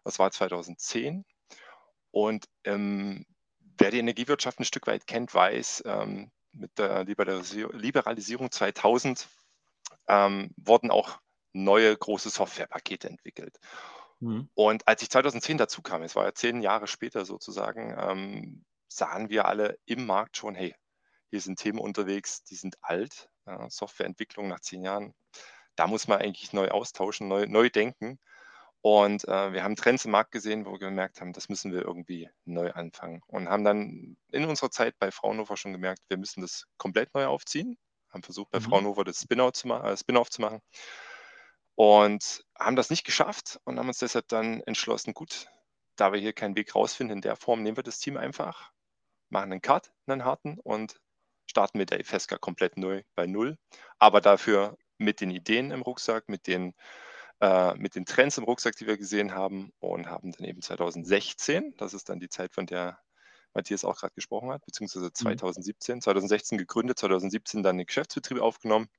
Das 0.04 0.20
war 0.20 0.30
2010 0.30 1.26
und 2.12 2.46
ähm, 2.64 3.26
wer 3.78 3.92
die 3.92 4.00
Energiewirtschaft 4.00 4.60
ein 4.60 4.66
Stück 4.66 4.88
weit 4.88 5.08
kennt, 5.08 5.34
weiß, 5.34 5.84
ähm, 5.86 6.32
mit 6.54 6.78
der 6.78 7.06
Liberalisierung 7.06 8.52
2000 8.52 9.28
ähm, 10.08 10.52
wurden 10.58 10.92
auch 10.92 11.20
neue 11.54 11.96
große 11.96 12.30
Softwarepakete 12.30 13.10
entwickelt. 13.10 13.60
Mhm. 14.20 14.50
Und 14.54 14.88
als 14.88 15.02
ich 15.02 15.10
2010 15.10 15.58
dazu 15.58 15.82
kam, 15.82 16.04
es 16.04 16.16
war 16.16 16.26
ja 16.26 16.34
zehn 16.34 16.62
Jahre 16.62 16.88
später 16.88 17.26
sozusagen, 17.26 17.96
ähm, 17.98 18.66
sahen 18.88 19.30
wir 19.30 19.46
alle 19.46 19.78
im 19.86 20.06
Markt 20.06 20.38
schon, 20.38 20.56
hey, 20.56 20.76
hier 21.30 21.42
sind 21.42 21.60
Themen 21.60 21.80
unterwegs, 21.80 22.44
die 22.44 22.56
sind 22.56 22.76
alt. 22.82 23.30
Ja, 23.48 23.70
Softwareentwicklung 23.70 24.48
nach 24.48 24.60
zehn 24.60 24.84
Jahren, 24.84 25.16
da 25.76 25.88
muss 25.88 26.08
man 26.08 26.20
eigentlich 26.20 26.54
neu 26.54 26.70
austauschen, 26.70 27.28
neu, 27.28 27.48
neu 27.48 27.70
denken. 27.70 28.20
Und 28.82 29.28
äh, 29.28 29.54
wir 29.54 29.64
haben 29.64 29.76
Trends 29.76 30.06
im 30.06 30.12
Markt 30.12 30.32
gesehen, 30.32 30.66
wo 30.66 30.72
wir 30.72 30.80
gemerkt 30.80 31.22
haben, 31.22 31.34
das 31.34 31.50
müssen 31.50 31.72
wir 31.72 31.84
irgendwie 31.84 32.30
neu 32.46 32.72
anfangen. 32.72 33.22
Und 33.28 33.48
haben 33.48 33.64
dann 33.64 34.18
in 34.32 34.46
unserer 34.46 34.72
Zeit 34.72 34.98
bei 34.98 35.12
Fraunhofer 35.12 35.56
schon 35.56 35.72
gemerkt, 35.72 36.02
wir 36.10 36.18
müssen 36.18 36.42
das 36.42 36.66
komplett 36.78 37.14
neu 37.14 37.28
aufziehen. 37.28 37.78
Haben 38.10 38.24
versucht, 38.24 38.50
bei 38.50 38.60
mhm. 38.60 38.64
Fraunhofer 38.64 39.04
das 39.04 39.22
Spin-off 39.22 39.54
zu, 39.54 39.68
ma 39.68 39.88
äh, 39.88 39.96
Spin 39.96 40.20
zu 40.30 40.42
machen. 40.42 40.62
Und 41.76 42.44
haben 42.58 42.76
das 42.76 42.90
nicht 42.90 43.06
geschafft 43.06 43.60
und 43.64 43.78
haben 43.80 43.88
uns 43.88 44.00
deshalb 44.00 44.28
dann 44.28 44.62
entschlossen, 44.62 45.14
gut, 45.14 45.48
da 45.96 46.12
wir 46.12 46.20
hier 46.20 46.34
keinen 46.34 46.56
Weg 46.56 46.76
rausfinden 46.76 47.18
in 47.18 47.22
der 47.22 47.36
Form, 47.36 47.62
nehmen 47.62 47.78
wir 47.78 47.84
das 47.84 48.00
Team 48.00 48.18
einfach, 48.18 48.72
machen 49.30 49.52
einen 49.52 49.62
Cut, 49.62 49.92
einen 50.08 50.26
harten 50.26 50.60
und 50.60 51.00
starten 51.46 51.78
mit 51.78 51.92
der 51.92 52.00
Ifesca 52.00 52.38
komplett 52.38 52.78
neu 52.78 53.04
bei 53.16 53.28
Null. 53.28 53.58
Aber 54.00 54.22
dafür 54.22 54.78
mit 54.98 55.22
den 55.22 55.32
Ideen 55.32 55.72
im 55.72 55.82
Rucksack, 55.82 56.30
mit 56.30 56.48
den 56.48 56.74
äh, 57.42 57.74
mit 57.76 57.96
den 57.96 58.06
Trends 58.06 58.38
im 58.38 58.44
Rucksack, 58.44 58.76
die 58.76 58.88
wir 58.88 58.98
gesehen 58.98 59.34
haben 59.34 59.72
und 59.80 60.08
haben 60.08 60.32
dann 60.32 60.46
eben 60.46 60.62
2016, 60.62 61.74
das 61.78 61.94
ist 61.94 62.08
dann 62.08 62.20
die 62.20 62.30
Zeit, 62.30 62.54
von 62.54 62.68
der 62.68 63.00
Matthias 63.54 63.84
auch 63.84 63.98
gerade 63.98 64.14
gesprochen 64.14 64.52
hat, 64.52 64.64
beziehungsweise 64.66 65.12
2017, 65.12 65.96
mhm. 65.96 66.02
2016 66.02 66.58
gegründet, 66.60 67.00
2017 67.00 67.64
dann 67.64 67.78
den 67.78 67.88
Geschäftsbetrieb 67.88 68.40
aufgenommen 68.40 68.90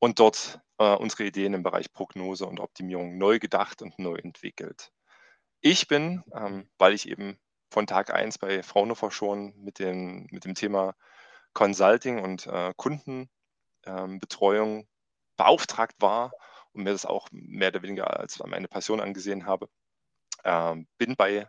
und 0.00 0.18
dort 0.18 0.60
äh, 0.78 0.96
unsere 0.96 1.24
Ideen 1.24 1.54
im 1.54 1.62
Bereich 1.62 1.92
Prognose 1.92 2.46
und 2.46 2.58
Optimierung 2.58 3.16
neu 3.16 3.38
gedacht 3.38 3.80
und 3.80 3.96
neu 3.98 4.16
entwickelt. 4.16 4.92
Ich 5.60 5.88
bin, 5.88 6.24
ähm, 6.34 6.68
weil 6.78 6.94
ich 6.94 7.08
eben 7.08 7.38
von 7.70 7.86
Tag 7.86 8.12
1 8.12 8.38
bei 8.38 8.64
Fraunhofer 8.64 9.12
schon 9.12 9.54
mit, 9.56 9.78
den, 9.78 10.26
mit 10.30 10.44
dem 10.44 10.56
Thema 10.56 10.96
Consulting 11.52 12.18
und 12.18 12.48
äh, 12.48 12.74
Kundenbetreuung 12.76 14.78
ähm, 14.80 14.88
beauftragt 15.36 15.94
war 16.00 16.32
und 16.72 16.84
mir 16.84 16.92
das 16.92 17.06
auch 17.06 17.28
mehr 17.32 17.68
oder 17.68 17.82
weniger 17.82 18.18
als 18.18 18.38
meine 18.38 18.68
Passion 18.68 19.00
angesehen 19.00 19.46
habe. 19.46 19.68
Ähm, 20.44 20.86
bin 20.98 21.16
bei 21.16 21.48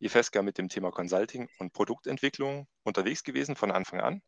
IFESCA 0.00 0.42
mit 0.42 0.58
dem 0.58 0.68
Thema 0.68 0.90
Consulting 0.90 1.48
und 1.58 1.72
Produktentwicklung 1.72 2.66
unterwegs 2.84 3.22
gewesen 3.22 3.54
von 3.54 3.70
Anfang 3.70 4.00
an, 4.00 4.22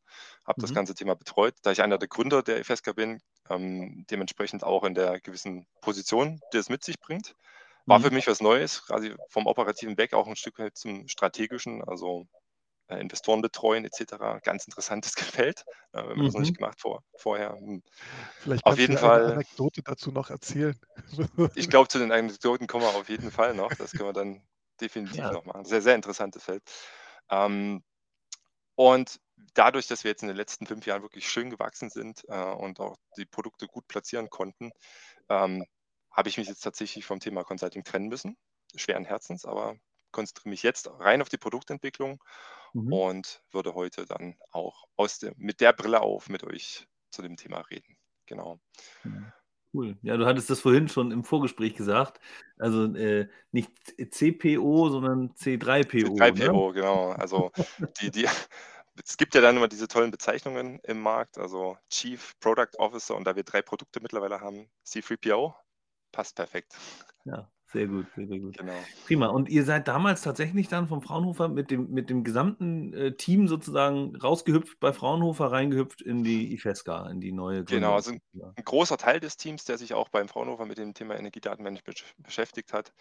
habe 0.47 0.61
mhm. 0.61 0.63
das 0.63 0.75
ganze 0.75 0.95
Thema 0.95 1.15
betreut. 1.15 1.55
Da 1.63 1.73
ich 1.73 1.83
einer 1.83 1.99
der 1.99 2.09
Gründer 2.09 2.43
der 2.43 2.61
IFESCA 2.61 2.93
bin, 2.93 3.21
ähm, 3.49 4.05
dementsprechend 4.11 4.65
auch 4.65 4.85
in 4.85 4.95
der 4.95 5.21
gewissen 5.21 5.67
Position, 5.81 6.41
die 6.53 6.59
es 6.59 6.69
mit 6.69 6.85
sich 6.85 7.01
bringt. 7.01 7.35
War 7.87 7.99
mhm. 7.99 8.05
für 8.05 8.11
mich 8.11 8.27
was 8.27 8.41
Neues, 8.41 8.87
quasi 8.87 9.15
vom 9.29 9.47
operativen 9.47 9.97
weg 9.97 10.13
auch 10.13 10.29
ein 10.29 10.37
Stück 10.37 10.59
weit 10.59 10.77
zum 10.77 11.09
strategischen, 11.09 11.83
also 11.83 12.29
Investoren 13.01 13.43
betreuen 13.43 13.85
etc. 13.85 14.43
Ganz 14.43 14.65
interessantes 14.67 15.15
Feld, 15.17 15.65
äh, 15.93 15.99
wenn 15.99 16.09
man 16.09 16.19
mhm. 16.19 16.25
das 16.25 16.35
noch 16.35 16.41
nicht 16.41 16.53
mhm. 16.53 16.57
gemacht 16.57 16.81
vor, 16.81 17.03
vorher. 17.17 17.57
Hm. 17.57 17.83
Vielleicht 18.41 18.65
auf 18.65 18.79
jeden 18.79 18.99
Fall. 18.99 19.25
Eine 19.25 19.33
Anekdote 19.35 19.83
dazu 19.83 20.11
noch 20.13 20.31
erzählen. 20.31 20.79
ich 21.55 21.69
glaube, 21.71 21.89
zu 21.89 21.99
den 21.99 22.13
Anekdoten 22.13 22.67
kommen 22.67 22.85
wir 22.85 22.95
auf 22.95 23.09
jeden 23.09 23.31
Fall 23.31 23.55
noch. 23.55 23.75
Das 23.75 23.93
können 23.93 24.09
wir 24.09 24.13
dann 24.13 24.43
definitiv 24.81 25.17
ja. 25.17 25.33
noch 25.33 25.45
machen. 25.45 25.65
Sehr, 25.65 25.83
sehr 25.83 25.95
interessantes 25.95 26.43
Feld. 26.45 26.63
Ähm, 27.31 27.83
und 28.75 29.21
dadurch, 29.55 29.87
dass 29.87 30.05
wir 30.05 30.11
jetzt 30.11 30.23
in 30.23 30.29
den 30.29 30.37
letzten 30.37 30.67
fünf 30.67 30.87
Jahren 30.87 31.03
wirklich 31.03 31.29
schön 31.29 31.51
gewachsen 31.51 31.91
sind 31.91 32.23
äh, 32.29 32.53
und 32.53 32.81
auch 32.81 32.97
die 33.17 33.27
Produkte 33.27 33.67
gut 33.67 33.87
platzieren 33.89 34.31
konnten, 34.31 34.73
ähm, 35.29 35.65
habe 36.11 36.29
ich 36.29 36.39
mich 36.39 36.49
jetzt 36.49 36.61
tatsächlich 36.61 37.05
vom 37.05 37.21
Thema 37.21 37.45
Consulting 37.45 37.85
trennen 37.85 38.09
müssen. 38.09 38.37
Schweren 38.75 39.05
Herzens, 39.05 39.45
aber 39.45 39.77
konzentriere 40.11 40.51
mich 40.51 40.63
jetzt 40.63 40.89
rein 40.99 41.23
auf 41.23 41.29
die 41.29 41.39
Produktentwicklung 41.39 42.23
mhm. 42.73 42.93
und 42.93 43.43
würde 43.51 43.75
heute 43.75 44.07
dann 44.07 44.37
auch 44.51 44.87
aus 44.97 45.19
dem, 45.19 45.35
mit 45.37 45.61
der 45.61 45.73
Brille 45.73 46.01
auf 46.01 46.29
mit 46.29 46.45
euch 46.45 46.87
zu 47.11 47.23
dem 47.23 47.37
Thema 47.37 47.61
reden. 47.61 47.97
Genau. 48.27 48.61
Cool. 49.75 49.97
Ja, 50.03 50.17
du 50.17 50.27
hattest 50.27 50.51
das 50.51 50.61
vorhin 50.61 50.89
schon 50.89 51.11
im 51.11 51.25
Vorgespräch 51.25 51.75
gesagt. 51.75 52.21
Also 52.59 52.95
äh, 52.95 53.29
nicht 53.53 53.71
CPO, 53.97 54.91
sondern 54.91 55.31
C3PO. 55.35 56.19
C3PO, 56.19 56.69
ne? 56.69 56.75
genau. 56.75 57.11
Also 57.13 57.51
die, 58.01 58.11
die, 58.11 58.27
es 59.05 59.17
gibt 59.17 59.35
ja 59.35 59.41
dann 59.41 59.57
immer 59.57 59.69
diese 59.69 59.89
tollen 59.89 60.11
Bezeichnungen 60.11 60.79
im 60.83 61.01
Markt, 61.01 61.39
also 61.39 61.79
Chief 61.89 62.35
Product 62.41 62.77
Officer 62.79 63.17
und 63.17 63.25
da 63.25 63.35
wir 63.35 63.45
drei 63.45 63.63
Produkte 63.63 64.01
mittlerweile 64.01 64.41
haben, 64.41 64.71
C3PO, 64.87 65.55
passt 66.13 66.37
perfekt. 66.37 66.77
Ja, 67.25 67.51
sehr 67.73 67.87
gut, 67.87 68.07
sehr, 68.15 68.27
sehr 68.27 68.39
gut. 68.39 68.59
Genau. 68.59 68.73
Prima. 69.07 69.29
Und 69.29 69.49
ihr 69.49 69.65
seid 69.65 69.89
damals 69.89 70.23
tatsächlich 70.23 70.69
dann 70.69 70.89
vom 70.89 71.03
Fraunhofer 71.03 71.49
mit 71.49 71.71
dem, 71.71 71.91
mit 71.91 72.11
dem 72.11 72.25
gesamten 72.25 72.93
äh, 72.93 73.17
Team 73.17 73.49
sozusagen 73.49 74.17
rausgehüpft 74.17 74.79
bei 74.81 74.93
Fraunhofer, 74.93 75.51
reingehüpft 75.51 76.03
in 76.03 76.23
die 76.23 76.53
IFESCA, 76.55 77.09
in 77.11 77.21
die 77.21 77.33
neue 77.33 77.65
Gründung. 77.65 77.81
Genau, 77.81 77.95
also 77.95 78.13
ein, 78.13 78.21
ein, 78.57 78.65
großer 78.65 78.99
Teil 78.99 79.21
des 79.21 79.37
Teams, 79.37 79.65
der 79.65 79.79
sich 79.79 79.95
auch 79.95 80.09
beim 80.09 80.29
Fraunhofer 80.29 80.67
mit 80.67 80.79
dem 80.79 80.95
Thema 80.95 81.17
Energiedatenmanagement 81.17 82.05
beschäftigt 82.19 82.73
hat. 82.73 82.93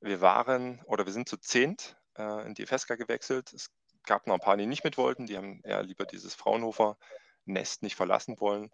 Wir 0.00 0.20
waren 0.20 0.80
oder 0.86 1.06
wir 1.06 1.12
sind 1.12 1.28
zu 1.28 1.36
zehnt 1.36 1.96
äh, 2.16 2.46
in 2.46 2.54
die 2.54 2.62
IFESCA 2.62 2.94
gewechselt. 2.94 3.52
Es 3.52 3.70
gab 4.04 4.26
noch 4.26 4.34
ein 4.34 4.40
paar, 4.40 4.56
die 4.56 4.66
nicht 4.66 4.84
mit 4.84 4.98
wollten. 4.98 5.26
Die 5.26 5.36
haben 5.36 5.60
eher 5.64 5.82
lieber 5.82 6.04
dieses 6.04 6.34
Fraunhofer-Nest 6.34 7.82
nicht 7.82 7.96
verlassen 7.96 8.40
wollen. 8.40 8.70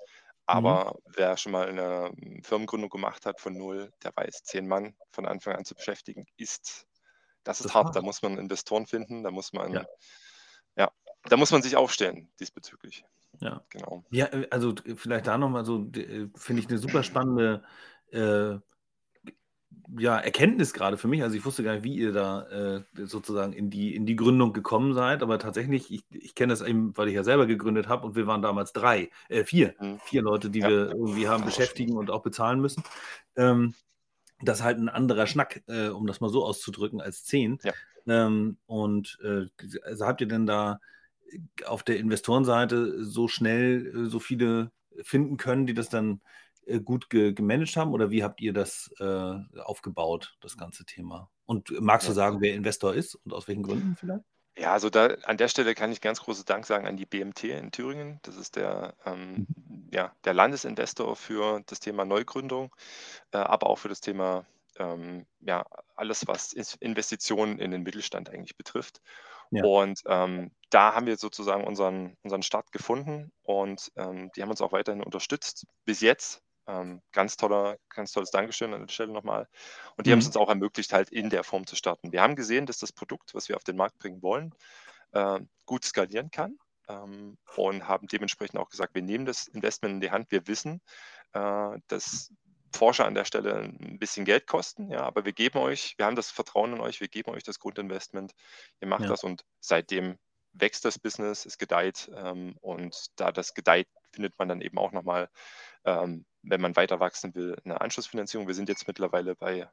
Mhm. 0.49 0.55
Aber 0.55 0.85
mhm. 0.95 1.13
wer 1.15 1.37
schon 1.37 1.53
mal 1.53 1.69
eine 1.69 2.11
hm, 2.17 2.43
Firmengründung 2.43 2.91
gemacht 2.91 3.27
hat 3.27 3.41
von 3.41 3.57
null, 3.57 3.93
der 4.03 4.13
weiß, 4.17 4.43
zehn 4.45 4.67
Mann 4.67 4.95
von 5.11 5.27
Anfang 5.27 5.55
an 5.55 5.65
zu 5.65 5.75
beschäftigen, 5.75 6.27
ist, 6.37 6.87
das 7.45 7.61
ist 7.61 7.67
das 7.67 7.75
hart. 7.75 7.95
Da 7.95 8.03
muss 8.03 8.23
man 8.23 8.39
Investoren 8.39 8.87
finden, 8.87 9.23
da 9.23 9.31
muss 9.31 9.53
man, 9.53 9.73
ja. 9.73 9.85
ja, 10.77 10.91
da 11.25 11.37
muss 11.37 11.51
man 11.51 11.63
sich 11.63 11.77
aufstellen 11.77 12.31
diesbezüglich. 12.41 13.05
Ja, 13.41 13.63
genau. 13.69 14.05
Ja, 14.11 14.27
äh, 14.27 14.49
also 14.51 14.75
vielleicht 14.97 15.27
da 15.27 15.37
nochmal 15.37 15.65
so, 15.65 15.85
äh, 15.95 16.29
finde 16.35 16.63
ich 16.63 16.69
eine 16.69 16.79
super 16.79 17.03
spannende 17.03 17.63
äh, 18.11 18.59
ja, 19.97 20.19
Erkenntnis 20.19 20.73
gerade 20.73 20.99
für 20.99 21.09
mich. 21.09 21.23
Also 21.23 21.37
ich 21.37 21.45
wusste 21.45 21.63
gar 21.63 21.75
nicht, 21.75 21.85
wie 21.85 21.97
ihr 21.97 22.13
da 22.13 22.43
äh, 22.49 23.07
sozusagen 23.07 23.53
in 23.53 23.71
die, 23.71 23.95
in 23.95 24.07
die 24.07 24.17
Gründung 24.17 24.53
gekommen 24.53 24.93
seid, 24.93 25.23
aber 25.23 25.39
tatsächlich, 25.39 25.91
ich, 25.91 26.05
ich 26.11 26.35
kenne 26.35 26.53
das 26.53 26.61
eben, 26.61 26.97
weil 26.97 27.09
ich 27.09 27.15
ja 27.15 27.25
selber 27.25 27.47
gegründet 27.47 27.89
habe 27.89 28.07
und 28.07 28.15
wir 28.15 28.27
waren 28.27 28.43
damals 28.43 28.73
drei, 28.73 29.11
äh, 29.29 29.45
vier, 29.45 29.75
mhm. 29.81 29.99
vier 30.05 30.23
Leute, 30.23 30.51
die 30.51 30.61
ja. 30.61 30.69
wir 30.69 30.91
irgendwie 30.91 31.29
haben 31.29 31.45
beschäftigen 31.45 31.97
und 31.97 32.11
auch 32.11 32.23
bezahlen 32.23 32.61
müssen. 32.61 32.83
Ähm, 33.37 33.75
das 34.43 34.59
ist 34.59 34.65
halt 34.65 34.79
ein 34.79 34.89
anderer 34.89 35.27
Schnack, 35.27 35.63
äh, 35.67 35.89
um 35.89 36.07
das 36.07 36.21
mal 36.21 36.31
so 36.31 36.45
auszudrücken, 36.45 37.01
als 37.01 37.25
zehn. 37.25 37.59
Ja. 37.63 37.73
Ähm, 38.07 38.59
und 38.67 39.19
äh, 39.23 39.47
also 39.85 40.07
habt 40.07 40.21
ihr 40.21 40.29
denn 40.29 40.47
da 40.47 40.81
auf 41.67 41.83
der 41.83 41.99
Investorenseite 41.99 43.05
so 43.05 43.29
schnell 43.29 43.87
äh, 43.87 44.09
so 44.09 44.19
viele 44.19 44.71
finden 45.03 45.37
können, 45.37 45.67
die 45.67 45.75
das 45.75 45.89
dann 45.89 46.21
gut 46.85 47.11
ge 47.11 47.33
gemanagt 47.33 47.77
haben 47.77 47.93
oder 47.93 48.11
wie 48.11 48.23
habt 48.23 48.41
ihr 48.41 48.53
das 48.53 48.91
äh, 49.01 49.61
aufgebaut, 49.61 50.37
das 50.41 50.57
ganze 50.57 50.85
Thema? 50.85 51.31
Und 51.47 51.71
magst 51.81 52.09
du 52.09 52.13
sagen, 52.13 52.41
wer 52.41 52.55
Investor 52.55 52.95
ist 52.95 53.15
und 53.15 53.33
aus 53.33 53.49
welchen 53.49 53.63
Gründen 53.63 53.97
vielleicht? 53.97 54.25
Ja, 54.59 54.73
also 54.73 54.91
da 54.91 55.07
an 55.23 55.37
der 55.37 55.49
Stelle 55.49 55.75
kann 55.75 55.93
ich 55.93 56.01
ganz 56.01 56.21
großes 56.21 56.45
Dank 56.45 56.67
sagen 56.67 56.87
an 56.87 56.97
die 56.97 57.07
BMT 57.07 57.45
in 57.45 57.71
Thüringen. 57.71 58.19
Das 58.23 58.37
ist 58.37 58.57
der, 58.57 58.95
ähm, 59.05 59.47
mhm. 59.57 59.89
ja, 59.93 60.13
der 60.25 60.35
Landesinvestor 60.35 61.15
für 61.15 61.63
das 61.67 61.79
Thema 61.79 62.05
Neugründung, 62.05 62.75
äh, 63.33 63.39
aber 63.39 63.69
auch 63.69 63.79
für 63.79 63.89
das 63.89 64.01
Thema 64.01 64.47
ähm, 64.79 65.27
ja, 65.41 65.65
alles, 65.95 66.27
was 66.27 66.53
Investitionen 66.53 67.59
in 67.59 67.71
den 67.71 67.83
Mittelstand 67.83 68.31
eigentlich 68.31 68.57
betrifft. 68.57 69.01
Ja. 69.51 69.65
Und 69.65 70.03
ähm, 70.07 70.51
da 70.71 70.95
haben 70.95 71.07
wir 71.07 71.17
sozusagen 71.17 71.65
unseren, 71.65 72.17
unseren 72.23 72.43
Start 72.43 72.73
gefunden 72.73 73.33
und 73.43 73.91
ähm, 73.97 74.31
die 74.35 74.43
haben 74.43 74.51
uns 74.51 74.61
auch 74.61 74.73
weiterhin 74.73 75.03
unterstützt 75.03 75.67
bis 75.85 76.01
jetzt. 76.01 76.43
Ähm, 76.69 77.01
ganz 77.13 77.37
toller, 77.37 77.79
ganz 77.89 78.13
tolles 78.13 78.31
Dankeschön 78.31 78.75
an 78.75 78.83
der 78.83 78.93
Stelle 78.93 79.13
nochmal. 79.13 79.49
Und 79.97 80.07
die 80.07 80.11
mhm. 80.11 80.13
haben 80.13 80.19
es 80.21 80.27
uns 80.27 80.37
auch 80.37 80.51
ermöglicht, 80.51 80.93
halt 80.93 81.09
in 81.09 81.31
der 81.31 81.43
Form 81.43 81.67
zu 81.67 81.77
starten. 81.77 82.13
Wir 82.13 82.21
haben 82.21 82.37
gesehen, 82.37 82.67
dass 82.67 82.79
das 82.79 82.93
Produkt, 82.93 83.35
was 83.35 83.49
wir 83.49 83.57
auf 83.57 83.65
den 83.65 83.77
Markt 83.77 83.99
bringen 83.99 84.23
wollen, 84.23 84.55
äh, 85.13 85.41
gut 85.65 85.85
skalieren 85.85 86.31
kann 86.31 86.59
ähm, 86.89 87.39
und 87.57 87.89
haben 87.89 88.07
dementsprechend 88.07 88.61
auch 88.61 88.69
gesagt, 88.69 88.95
wir 88.95 89.03
nehmen 89.03 89.25
das 89.25 89.47
Investment 89.49 89.95
in 89.95 90.01
die 90.01 90.11
Hand. 90.11 90.31
Wir 90.31 90.47
wissen, 90.47 90.83
äh, 91.33 91.79
dass 91.89 92.33
Forscher 92.75 93.07
an 93.07 93.15
der 93.15 93.25
Stelle 93.25 93.55
ein 93.55 93.99
bisschen 93.99 94.27
Geld 94.27 94.47
kosten, 94.47 94.91
ja, 94.91 95.03
aber 95.03 95.25
wir 95.25 95.33
geben 95.33 95.59
euch, 95.59 95.95
wir 95.97 96.05
haben 96.05 96.17
das 96.17 96.31
Vertrauen 96.31 96.75
in 96.75 96.81
euch, 96.81 97.01
wir 97.01 97.09
geben 97.09 97.31
euch 97.31 97.43
das 97.43 97.59
Grundinvestment, 97.59 98.33
ihr 98.81 98.89
macht 98.89 99.03
ja. 99.03 99.09
das 99.09 99.25
und 99.25 99.43
seitdem 99.61 100.19
wächst 100.53 100.85
das 100.85 100.99
Business, 100.99 101.47
es 101.47 101.57
gedeiht 101.57 102.11
ähm, 102.15 102.57
und 102.61 103.07
da 103.17 103.33
das 103.33 103.55
gedeiht, 103.55 103.89
findet 104.13 104.39
man 104.39 104.49
dann 104.49 104.61
eben 104.61 104.79
auch 104.79 104.93
nochmal 104.93 105.31
ähm, 105.89 106.25
wenn 106.43 106.61
man 106.61 106.77
weiter 106.77 107.01
wachsen 107.01 107.35
will, 107.35 107.57
eine 107.65 107.81
Anschlussfinanzierung. 107.81 108.47
Wir 108.47 108.55
sind 108.55 108.69
jetzt 108.69 108.87
mittlerweile 108.87 109.35
bei, 109.35 109.69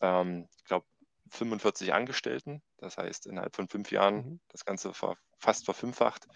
ähm, 0.00 0.48
ich 0.56 0.64
glaube, 0.64 0.86
45 1.30 1.92
Angestellten. 1.94 2.62
Das 2.78 2.98
heißt, 2.98 3.26
innerhalb 3.26 3.56
von 3.56 3.68
fünf 3.68 3.90
Jahren 3.90 4.16
mhm. 4.16 4.40
das 4.48 4.64
Ganze 4.64 4.92
fast 5.38 5.64
verfünffacht 5.64 6.26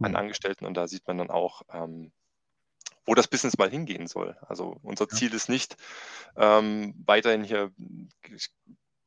an 0.00 0.16
Angestellten. 0.16 0.64
Und 0.64 0.74
da 0.74 0.88
sieht 0.88 1.06
man 1.06 1.18
dann 1.18 1.30
auch, 1.30 1.62
ähm, 1.72 2.12
wo 3.04 3.14
das 3.14 3.28
Business 3.28 3.58
mal 3.58 3.70
hingehen 3.70 4.06
soll. 4.06 4.36
Also 4.40 4.78
unser 4.82 5.08
Ziel 5.08 5.32
ist 5.34 5.48
nicht, 5.48 5.76
ähm, 6.36 6.94
weiterhin 7.06 7.44
hier 7.44 7.72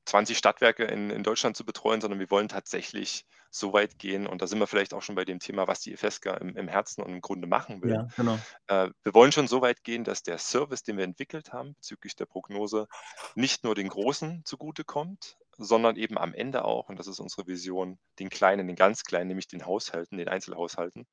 20 0.05 0.37
Stadtwerke 0.37 0.85
in, 0.85 1.09
in 1.09 1.23
Deutschland 1.23 1.57
zu 1.57 1.65
betreuen, 1.65 2.01
sondern 2.01 2.19
wir 2.19 2.31
wollen 2.31 2.47
tatsächlich 2.47 3.25
so 3.49 3.73
weit 3.73 3.97
gehen, 3.97 4.27
und 4.27 4.41
da 4.41 4.47
sind 4.47 4.59
wir 4.59 4.67
vielleicht 4.67 4.93
auch 4.93 5.01
schon 5.01 5.15
bei 5.15 5.25
dem 5.25 5.39
Thema, 5.39 5.67
was 5.67 5.81
die 5.81 5.95
FSK 5.95 6.37
im, 6.39 6.55
im 6.55 6.67
Herzen 6.67 7.01
und 7.01 7.11
im 7.11 7.21
Grunde 7.21 7.47
machen 7.47 7.81
will. 7.81 7.93
Ja, 7.93 8.07
genau. 8.15 8.37
Äh, 8.67 8.89
wir 9.03 9.13
wollen 9.13 9.31
schon 9.31 9.47
so 9.47 9.61
weit 9.61 9.83
gehen, 9.83 10.03
dass 10.03 10.21
der 10.23 10.37
Service, 10.37 10.83
den 10.83 10.97
wir 10.97 11.03
entwickelt 11.03 11.51
haben 11.51 11.73
bezüglich 11.73 12.15
der 12.15 12.25
Prognose, 12.25 12.87
nicht 13.35 13.63
nur 13.63 13.75
den 13.75 13.89
Großen 13.89 14.43
zugutekommt, 14.45 15.37
sondern 15.57 15.95
eben 15.95 16.17
am 16.17 16.33
Ende 16.33 16.63
auch, 16.63 16.89
und 16.89 16.99
das 16.99 17.07
ist 17.07 17.19
unsere 17.19 17.47
Vision, 17.47 17.97
den 18.19 18.29
Kleinen, 18.29 18.67
den 18.67 18.75
ganz 18.75 19.03
Kleinen, 19.03 19.27
nämlich 19.27 19.47
den 19.47 19.65
Haushalten, 19.65 20.17
den 20.17 20.29
Einzelhaushalten. 20.29 21.07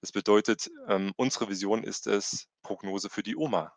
Das 0.00 0.12
bedeutet, 0.12 0.70
ähm, 0.88 1.12
unsere 1.16 1.48
Vision 1.48 1.82
ist 1.82 2.06
es, 2.06 2.46
Prognose 2.62 3.10
für 3.10 3.22
die 3.22 3.36
Oma 3.36 3.72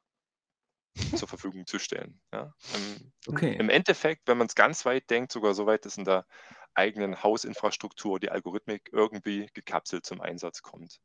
zur 1.14 1.28
Verfügung 1.28 1.66
zu 1.68 1.80
stellen. 1.80 2.22
Ja. 2.34 2.54
Im, 2.74 3.12
Okay. 3.28 3.56
Im 3.58 3.70
Endeffekt, 3.70 4.28
wenn 4.28 4.38
man 4.38 4.48
es 4.48 4.56
ganz 4.56 4.86
weit 4.86 5.10
denkt, 5.10 5.32
sogar 5.32 5.54
so 5.54 5.66
weit, 5.66 5.86
dass 5.86 5.98
in 5.98 6.06
der 6.06 6.26
eigenen 6.76 7.24
Hausinfrastruktur 7.24 8.20
die 8.20 8.30
Algorithmik 8.30 8.90
irgendwie 8.92 9.50
gekapselt 9.54 10.06
zum 10.06 10.22
Einsatz 10.22 10.62
kommt. 10.62 11.00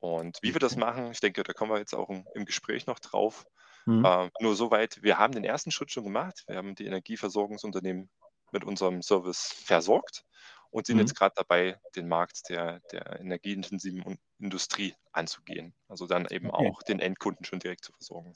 Und 0.00 0.38
wie 0.42 0.54
wir 0.54 0.58
das 0.60 0.76
machen, 0.76 1.12
ich 1.12 1.20
denke, 1.20 1.42
da 1.44 1.52
kommen 1.52 1.72
wir 1.72 1.78
jetzt 1.78 1.94
auch 1.94 2.10
im, 2.10 2.26
im 2.34 2.44
Gespräch 2.44 2.86
noch 2.86 2.98
drauf. 2.98 3.44
Mhm. 3.86 4.04
Äh, 4.04 4.30
nur 4.40 4.56
soweit, 4.56 5.02
wir 5.02 5.18
haben 5.18 5.32
den 5.32 5.44
ersten 5.44 5.70
Schritt 5.70 5.92
schon 5.92 6.04
gemacht. 6.04 6.42
Wir 6.48 6.56
haben 6.56 6.74
die 6.74 6.86
Energieversorgungsunternehmen 6.86 8.10
mit 8.52 8.64
unserem 8.64 9.02
Service 9.02 9.52
versorgt 9.52 10.24
und 10.70 10.86
sind 10.86 10.98
Mhm. 10.98 10.98
jetzt 10.98 11.14
gerade 11.14 11.34
dabei, 11.36 11.78
den 11.96 12.08
Markt 12.08 12.48
der, 12.48 12.80
der 12.92 13.20
energieintensiven 13.20 14.18
Industrie 14.38 14.94
anzugehen. 15.12 15.74
Also 15.88 16.06
dann 16.06 16.26
eben 16.30 16.50
Okay. 16.50 16.50
auch 16.50 16.82
den 16.82 16.98
Endkunden 17.00 17.44
schon 17.44 17.60
direkt 17.60 17.84
zu 17.84 17.92
versorgen. 17.92 18.34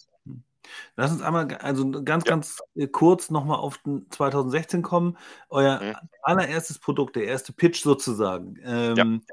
Lass 0.97 1.13
uns 1.13 1.23
einmal 1.23 1.53
also 1.57 1.91
ganz, 2.05 2.25
Ja. 2.25 2.31
ganz 2.31 2.59
äh, 2.75 2.87
kurz 2.89 3.31
nochmal 3.31 3.59
auf 3.59 3.79
den 3.79 4.11
2016 4.11 4.83
kommen. 4.83 5.19
Euer 5.49 5.81
Mhm. 5.83 5.97
allererstes 6.23 6.79
Produkt, 6.79 7.17
der 7.17 7.25
erste 7.25 7.53
Pitch 7.53 7.83
sozusagen. 7.83 8.57
Ähm, 8.63 9.25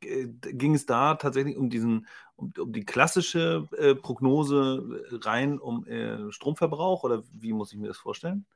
g- 0.00 0.26
Ging 0.52 0.74
es 0.74 0.86
da 0.86 1.14
tatsächlich 1.14 1.56
um 1.56 1.70
diesen, 1.70 2.06
um, 2.36 2.52
um 2.58 2.72
die 2.72 2.84
klassische 2.84 3.68
äh, 3.76 3.94
Prognose 3.94 5.04
äh, 5.12 5.16
rein 5.26 5.58
um 5.58 5.86
äh, 5.86 6.30
Stromverbrauch 6.32 7.04
oder 7.04 7.22
wie 7.32 7.52
muss 7.52 7.72
ich 7.72 7.78
mir 7.78 7.88
das 7.88 7.98
vorstellen? 7.98 8.46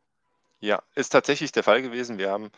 Ja, 0.60 0.82
ist 0.94 1.10
tatsächlich 1.10 1.52
der 1.52 1.62
Fall 1.62 1.82
gewesen. 1.82 2.18
Wir 2.18 2.30
haben 2.30 2.50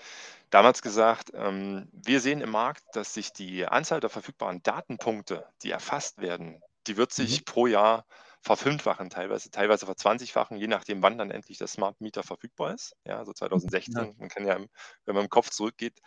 damals 0.50 0.82
gesagt, 0.82 1.32
ähm, 1.35 1.88
wir 1.92 2.20
sehen 2.20 2.40
im 2.40 2.50
Markt, 2.50 2.85
dass 2.92 3.14
sich 3.14 3.32
die 3.32 3.66
Anzahl 3.66 4.00
der 4.00 4.11
verfügbaren 4.11 4.62
Datenpunkte, 4.62 5.47
die 5.62 5.70
erfasst 5.73 6.18
werden, 6.20 6.62
die 6.87 6.97
wird 6.97 7.12
sich 7.12 7.44
pro 7.44 7.66
Jahr 7.66 8.06
verfünffachen, 8.42 9.11
teilweise, 9.11 9.50
teilweise 9.50 9.87
verzwanzigfachen, 9.87 10.57
je 10.57 10.68
nachdem, 10.68 11.02
wann 11.02 11.18
dann 11.18 11.30
endlich 11.30 11.59
der 11.59 11.66
Smart 11.66 12.00
Meter 12.00 12.23
verfügbar 12.23 12.75
ist. 12.75 12.95
Ja, 13.04 13.25
so 13.25 13.33
2016, 13.33 14.16
man 14.18 14.28
kann 14.28 14.47
ja, 14.47 14.59
wenn 15.04 15.14
man 15.14 15.25
im 15.25 15.30
Kopf 15.30 15.50
zurückgeht, 15.50 15.99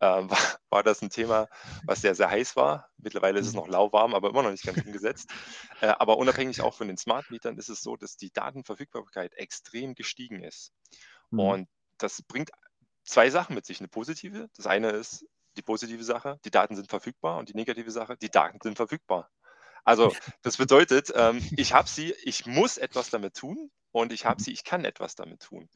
äh, 0.00 0.06
war, 0.30 0.38
war 0.70 0.82
das 0.82 1.02
ein 1.02 1.10
Thema, 1.10 1.48
was 1.86 2.00
sehr, 2.00 2.14
sehr 2.14 2.30
heiß 2.30 2.56
war. 2.56 2.90
Mittlerweile 2.98 3.40
ist 3.40 3.46
es 3.46 3.54
Mhm. 3.54 3.56
noch 3.56 3.68
lauwarm, 3.68 4.14
aber 4.14 4.30
immer 4.30 4.42
noch 4.42 4.50
nicht 4.50 4.64
ganz 4.64 4.80
umgesetzt. 4.82 5.30
Äh, 5.80 5.88
aber 5.98 6.18
unabhängig 6.18 6.62
auch 6.62 6.74
von 6.74 6.88
den 6.88 6.96
Smart 6.98 7.30
Metern 7.30 7.58
ist 7.58 7.68
es 7.70 7.82
so, 7.82 7.96
dass 7.96 8.16
die 8.16 8.32
Datenverfügbarkeit 8.32 9.34
extrem 9.34 9.94
gestiegen 9.94 10.42
ist. 10.42 10.72
Mhm. 11.32 11.54
Und 11.54 11.68
das 11.98 12.22
bringt 12.22 12.50
zwei 13.04 13.30
Sachen 13.30 13.54
mit 13.54 13.66
sich. 13.66 13.80
Eine 13.80 13.88
positive, 13.88 14.48
das 14.56 14.66
eine 14.66 14.90
ist 14.90 15.26
die 15.56 15.62
positive 15.62 16.04
Sache, 16.04 16.38
die 16.44 16.50
Daten 16.50 16.76
sind 16.76 16.88
verfügbar 16.88 17.38
und 17.38 17.48
die 17.48 17.54
negative 17.54 17.90
Sache, 17.90 18.16
die 18.16 18.30
Daten 18.30 18.58
sind 18.62 18.76
verfügbar. 18.76 19.30
Also 19.84 20.16
das 20.42 20.56
bedeutet, 20.56 21.12
ähm, 21.14 21.42
ich 21.56 21.72
habe 21.72 21.88
sie, 21.88 22.14
ich 22.24 22.46
muss 22.46 22.78
etwas 22.78 23.10
damit 23.10 23.34
tun 23.34 23.70
und 23.92 24.12
ich 24.12 24.24
habe 24.26 24.42
sie, 24.42 24.52
ich 24.52 24.64
kann 24.64 24.84
etwas 24.84 25.14
damit 25.14 25.42
tun. 25.42 25.68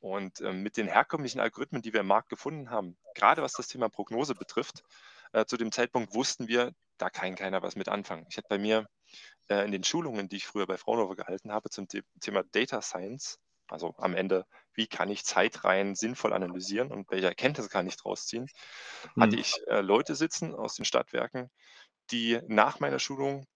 Und 0.00 0.40
ähm, 0.40 0.62
mit 0.62 0.76
den 0.76 0.88
herkömmlichen 0.88 1.40
Algorithmen, 1.40 1.82
die 1.82 1.92
wir 1.92 2.00
im 2.00 2.06
Markt 2.06 2.28
gefunden 2.28 2.70
haben, 2.70 2.98
gerade 3.14 3.42
was 3.42 3.54
das 3.54 3.68
Thema 3.68 3.88
Prognose 3.88 4.34
betrifft, 4.34 4.82
äh, 5.32 5.46
zu 5.46 5.56
dem 5.56 5.72
Zeitpunkt 5.72 6.14
wussten 6.14 6.48
wir, 6.48 6.72
da 6.98 7.10
kann 7.10 7.34
keiner 7.36 7.62
was 7.62 7.76
mit 7.76 7.88
anfangen. 7.88 8.26
Ich 8.28 8.36
hätte 8.36 8.48
bei 8.48 8.58
mir 8.58 8.86
äh, 9.48 9.64
in 9.64 9.72
den 9.72 9.84
Schulungen, 9.84 10.28
die 10.28 10.36
ich 10.36 10.46
früher 10.46 10.66
bei 10.66 10.76
Fraunhofer 10.76 11.16
gehalten 11.16 11.52
habe, 11.52 11.70
zum 11.70 11.86
The 11.90 12.02
Thema 12.20 12.42
Data 12.44 12.82
Science, 12.82 13.38
also 13.68 13.94
am 13.98 14.14
Ende, 14.14 14.46
wie 14.74 14.86
kann 14.86 15.10
ich 15.10 15.24
Zeitreihen 15.24 15.94
sinnvoll 15.94 16.32
analysieren 16.32 16.92
und 16.92 17.10
welche 17.10 17.26
Erkenntnisse 17.28 17.68
kann 17.68 17.86
ich 17.86 17.96
daraus 17.96 18.26
ziehen, 18.26 18.48
hatte 19.18 19.36
Mhm. 19.36 19.36
ich 19.36 19.60
äh, 19.66 19.80
Leute 19.80 20.14
sitzen 20.14 20.54
aus 20.54 20.74
den 20.76 20.84
Stadtwerken, 20.84 21.50
die 22.10 22.40
nach 22.48 22.80
meiner 22.80 22.98
Schulung 22.98 23.46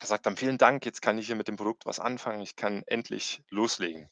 gesagt 0.00 0.26
haben, 0.26 0.36
vielen 0.36 0.58
Dank, 0.58 0.86
jetzt 0.86 1.02
kann 1.02 1.18
ich 1.18 1.26
hier 1.26 1.36
mit 1.36 1.48
dem 1.48 1.56
Produkt 1.56 1.86
was 1.86 2.00
anfangen, 2.00 2.40
ich 2.42 2.56
kann 2.56 2.82
endlich 2.86 3.42
loslegen. 3.50 4.08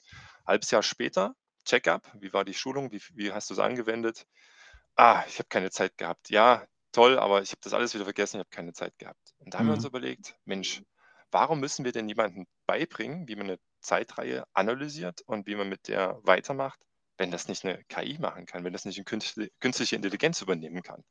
Halbes 0.47 0.71
Jahr 0.71 0.83
später, 0.83 1.35
Check-up, 1.65 2.13
wie 2.21 2.33
war 2.33 2.45
die 2.45 2.55
Schulung, 2.55 2.93
wie, 2.93 3.03
wie 3.15 3.33
hast 3.33 3.51
du 3.51 3.55
es 3.55 3.61
angewendet? 3.61 4.27
Ah, 4.97 5.25
ich 5.29 5.39
habe 5.39 5.49
keine 5.49 5.71
Zeit 5.71 5.97
gehabt. 5.99 6.31
Ja, 6.31 6.67
toll, 6.93 7.19
aber 7.19 7.43
ich 7.43 7.51
habe 7.51 7.61
das 7.63 7.73
alles 7.75 7.95
wieder 7.95 8.05
vergessen, 8.05 8.37
ich 8.37 8.41
habe 8.41 8.51
keine 8.51 8.73
Zeit 8.73 8.99
gehabt. 8.99 9.35
Und 9.39 9.53
da 9.55 9.59
haben 9.59 9.67
wir 9.67 9.75
uns 9.75 9.85
Mhm. 9.85 9.87
überlegt, 9.87 10.37
Mensch, 10.45 10.83
warum 11.31 11.61
müssen 11.61 11.85
wir 11.85 11.93
denn 11.93 12.09
jemandem 12.09 12.47
beibringen, 12.67 13.29
wie 13.29 13.37
man 13.37 13.47
eine 13.49 13.59
Zeitreihe 13.81 14.45
analysiert 14.55 15.21
und 15.27 15.47
wie 15.47 15.55
man 15.55 15.69
mit 15.69 15.89
der 15.89 16.19
weitermacht, 16.23 16.81
wenn 17.19 17.31
das 17.31 17.49
nicht 17.49 17.65
eine 17.65 17.83
KI 17.85 18.19
machen 18.19 18.47
kann, 18.47 18.65
wenn 18.65 18.73
das 18.73 18.85
nicht 18.85 18.99
eine 18.99 19.49
künstliche 19.61 19.97
Intelligenz 19.97 20.41
übernehmen 20.41 20.83
kann? 20.83 21.03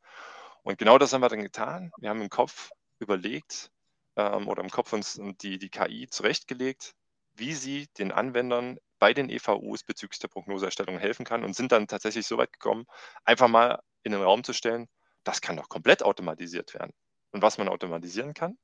Und 0.65 0.79
genau 0.79 0.97
das 0.97 1.13
haben 1.13 1.21
wir 1.21 1.29
dann 1.29 1.43
getan. 1.43 1.91
Wir 1.99 2.09
haben 2.09 2.21
im 2.21 2.29
Kopf 2.29 2.71
überlegt 2.97 3.69
ähm, 4.15 4.47
oder 4.47 4.63
im 4.63 4.71
Kopf 4.71 4.93
uns 4.93 5.21
die, 5.41 5.59
die 5.59 5.69
KI 5.69 6.07
zurechtgelegt, 6.09 6.95
wie 7.35 7.53
sie 7.53 7.87
den 7.99 8.11
Anwendern 8.11 8.79
bei 8.97 9.13
den 9.13 9.29
EVUs 9.29 9.83
bezüglich 9.83 10.19
der 10.19 10.27
Prognoseerstellung 10.27 10.97
helfen 10.97 11.23
kann 11.23 11.43
und 11.43 11.55
sind 11.55 11.71
dann 11.71 11.85
tatsächlich 11.85 12.25
so 12.25 12.39
weit 12.39 12.51
gekommen, 12.51 12.87
einfach 13.25 13.47
mal 13.47 13.79
in 14.01 14.11
den 14.11 14.23
Raum 14.23 14.43
zu 14.43 14.53
stellen, 14.53 14.87
das 15.23 15.39
kann 15.39 15.55
doch 15.55 15.69
komplett 15.69 16.01
automatisiert 16.01 16.73
werden. 16.73 16.93
Und 17.29 17.43
was 17.43 17.59
man 17.59 17.67
automatisieren 17.67 18.33
kann, 18.33 18.57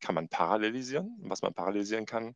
kann 0.00 0.16
man 0.16 0.28
parallelisieren. 0.28 1.16
Und 1.22 1.30
was 1.30 1.42
man 1.42 1.54
parallelisieren 1.54 2.04
kann, 2.04 2.34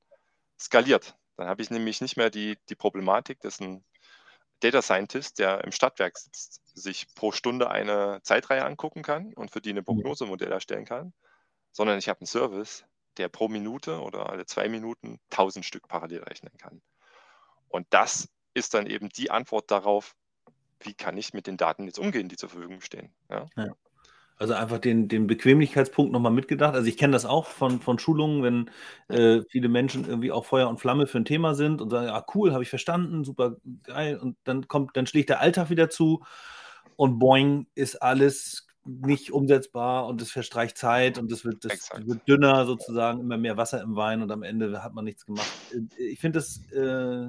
skaliert. 0.61 1.17
Dann 1.37 1.49
habe 1.49 1.63
ich 1.63 1.71
nämlich 1.71 2.01
nicht 2.01 2.17
mehr 2.17 2.31
die, 2.31 2.57
die 2.69 2.77
Problematik, 2.77 3.41
dass 3.41 3.59
ein 3.59 3.85
Data 4.61 4.83
Scientist, 4.83 5.39
der 5.39 5.65
im 5.65 5.73
Stadtwerk 5.73 6.19
sitzt, 6.19 6.63
sich 6.75 7.13
pro 7.15 7.33
Stunde 7.33 7.71
eine 7.71 8.21
Zeitreihe 8.23 8.65
angucken 8.65 9.03
kann 9.03 9.33
und 9.35 9.51
für 9.51 9.61
die 9.61 9.71
eine 9.71 9.83
Prognosemodell 9.83 10.53
erstellen 10.53 10.85
kann, 10.85 11.13
sondern 11.73 11.99
ich 11.99 12.09
habe 12.09 12.21
einen 12.21 12.27
Service, 12.27 12.85
der 13.17 13.29
pro 13.29 13.49
Minute 13.49 14.01
oder 14.01 14.31
alle 14.31 14.47
zwei 14.47 14.69
Minuten 14.69 15.19
1000 15.31 15.65
Stück 15.65 15.89
parallel 15.89 16.23
rechnen 16.23 16.57
kann. 16.59 16.81
Und 17.69 17.87
das 17.91 18.29
ist 18.55 18.75
dann 18.75 18.87
eben 18.87 19.09
die 19.09 19.31
Antwort 19.31 19.71
darauf, 19.71 20.17
wie 20.81 20.95
kann 20.95 21.17
ich 21.17 21.35
mit 21.35 21.47
den 21.47 21.57
Daten 21.57 21.85
jetzt 21.85 21.99
umgehen, 21.99 22.29
die 22.29 22.37
zur 22.37 22.49
Verfügung 22.49 22.81
stehen. 22.81 23.13
Ja? 23.29 23.47
Also 24.39 24.55
einfach 24.55 24.79
den, 24.79 25.09
den 25.09 25.27
Bequemlichkeitspunkt 25.27 26.13
nochmal 26.13 26.33
mitgedacht. 26.33 26.75
Also 26.75 26.87
ich 26.87 26.97
kenne 26.97 27.13
das 27.13 27.27
auch 27.27 27.47
von, 27.47 27.81
von 27.81 27.99
Schulungen, 27.99 28.43
wenn 28.45 28.71
äh, 29.09 29.43
viele 29.51 29.69
Menschen 29.69 30.07
irgendwie 30.07 30.31
auch 30.31 30.45
Feuer 30.45 30.69
und 30.69 30.79
Flamme 30.79 31.09
für 31.09 31.19
ein 31.19 31.25
Thema 31.25 31.55
sind 31.55 31.83
und 31.83 31.91
sagen, 31.91 32.07
ja 32.07 32.25
cool, 32.35 32.53
habe 32.53 32.63
ich 32.63 32.71
verstanden, 32.71 33.25
super 33.25 33.57
geil. 33.83 34.17
Und 34.17 34.37
dann 34.45 34.69
kommt, 34.69 34.97
dann 34.97 35.07
schlägt 35.07 35.31
der 35.31 35.41
Alltag 35.41 35.71
wieder 35.71 35.91
zu 35.91 36.23
und 36.95 37.19
boing, 37.19 37.67
ist 37.75 38.01
alles 38.01 38.69
nicht 38.85 39.33
umsetzbar 39.33 40.07
und 40.07 40.23
es 40.23 40.31
verstreicht 40.31 40.79
Zeit 40.79 41.19
und 41.19 41.31
es 41.31 41.45
wird, 41.45 41.65
das 41.65 41.91
wird 42.05 42.27
dünner 42.27 42.65
sozusagen, 42.65 43.21
immer 43.21 43.37
mehr 43.37 43.57
Wasser 43.57 43.83
im 43.83 43.97
Wein 43.97 44.23
und 44.23 44.31
am 44.31 44.43
Ende 44.43 44.83
hat 44.83 44.95
man 44.95 45.05
nichts 45.05 45.27
gemacht. 45.27 45.51
Ich 45.99 46.21
finde 46.21 46.39
das 46.39 46.63
äh, 46.73 47.29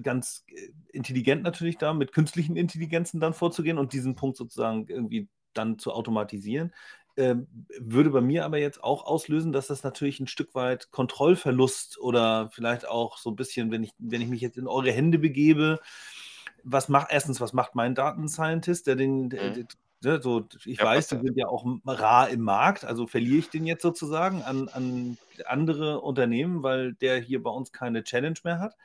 ganz 0.00 0.44
äh, 0.48 0.70
intelligent 0.92 1.42
natürlich 1.42 1.78
da, 1.78 1.92
mit 1.92 2.12
künstlichen 2.12 2.56
Intelligenzen 2.56 3.20
dann 3.20 3.34
vorzugehen 3.34 3.78
und 3.78 3.92
diesen 3.92 4.16
Punkt 4.16 4.36
sozusagen 4.36 4.86
irgendwie 4.88 5.28
dann 5.54 5.78
zu 5.78 5.92
automatisieren. 5.92 6.72
Ähm, 7.16 7.66
würde 7.78 8.08
bei 8.10 8.22
mir 8.22 8.44
aber 8.46 8.58
jetzt 8.58 8.82
auch 8.82 9.04
auslösen, 9.04 9.52
dass 9.52 9.66
das 9.66 9.82
natürlich 9.82 10.18
ein 10.20 10.26
Stück 10.26 10.54
weit 10.54 10.90
Kontrollverlust 10.92 11.98
oder 12.00 12.48
vielleicht 12.50 12.88
auch 12.88 13.18
so 13.18 13.30
ein 13.30 13.36
bisschen, 13.36 13.70
wenn 13.70 13.82
ich, 13.82 13.92
wenn 13.98 14.22
ich 14.22 14.28
mich 14.28 14.40
jetzt 14.40 14.56
in 14.56 14.66
eure 14.66 14.92
Hände 14.92 15.18
begebe, 15.18 15.80
was 16.62 16.88
macht 16.88 17.08
erstens, 17.10 17.40
was 17.40 17.52
macht 17.52 17.74
mein 17.74 17.94
Datenscientist, 17.94 18.86
der 18.86 18.96
den, 18.96 19.30
der, 19.30 19.50
Mhm. 19.50 19.66
der, 20.04 20.22
so, 20.22 20.48
ich 20.64 20.80
Ja, 20.80 20.84
weiß, 20.84 21.08
die 21.08 21.18
sind 21.18 21.36
ja 21.36 21.46
auch 21.48 21.64
rar 21.86 22.28
im 22.30 22.42
Markt, 22.42 22.84
also 22.84 23.06
verliere 23.06 23.38
ich 23.38 23.50
den 23.50 23.66
jetzt 23.66 23.82
sozusagen 23.82 24.42
an, 24.42 24.68
an 24.68 25.18
andere 25.46 26.00
Unternehmen, 26.00 26.62
weil 26.62 26.94
der 26.94 27.18
hier 27.20 27.42
bei 27.42 27.50
uns 27.50 27.72
keine 27.72 28.04
Challenge 28.04 28.38
mehr 28.44 28.58
hat. 28.58 28.76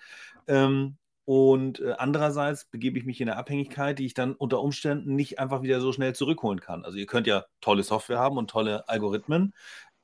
Ähm, 0.47 0.97
und 1.27 1.81
äh, 1.81 1.93
andererseits 1.97 2.63
begebe 2.63 2.97
ich 2.97 3.03
mich 3.03 3.19
in 3.19 3.27
eine 3.27 3.37
Abhängigkeit, 3.37 3.99
die 3.99 4.05
ich 4.05 4.13
dann 4.13 4.33
unter 4.33 4.61
Umständen 4.61 5.13
nicht 5.13 5.39
einfach 5.39 5.61
wieder 5.61 5.81
so 5.81 5.91
schnell 5.91 6.15
zurückholen 6.15 6.61
kann. 6.61 6.85
Also 6.85 6.97
ihr 6.97 7.05
könnt 7.05 7.27
ja 7.27 7.43
tolle 7.59 7.83
Software 7.83 8.17
haben 8.17 8.37
und 8.37 8.49
tolle 8.49 8.87
Algorithmen, 8.87 9.53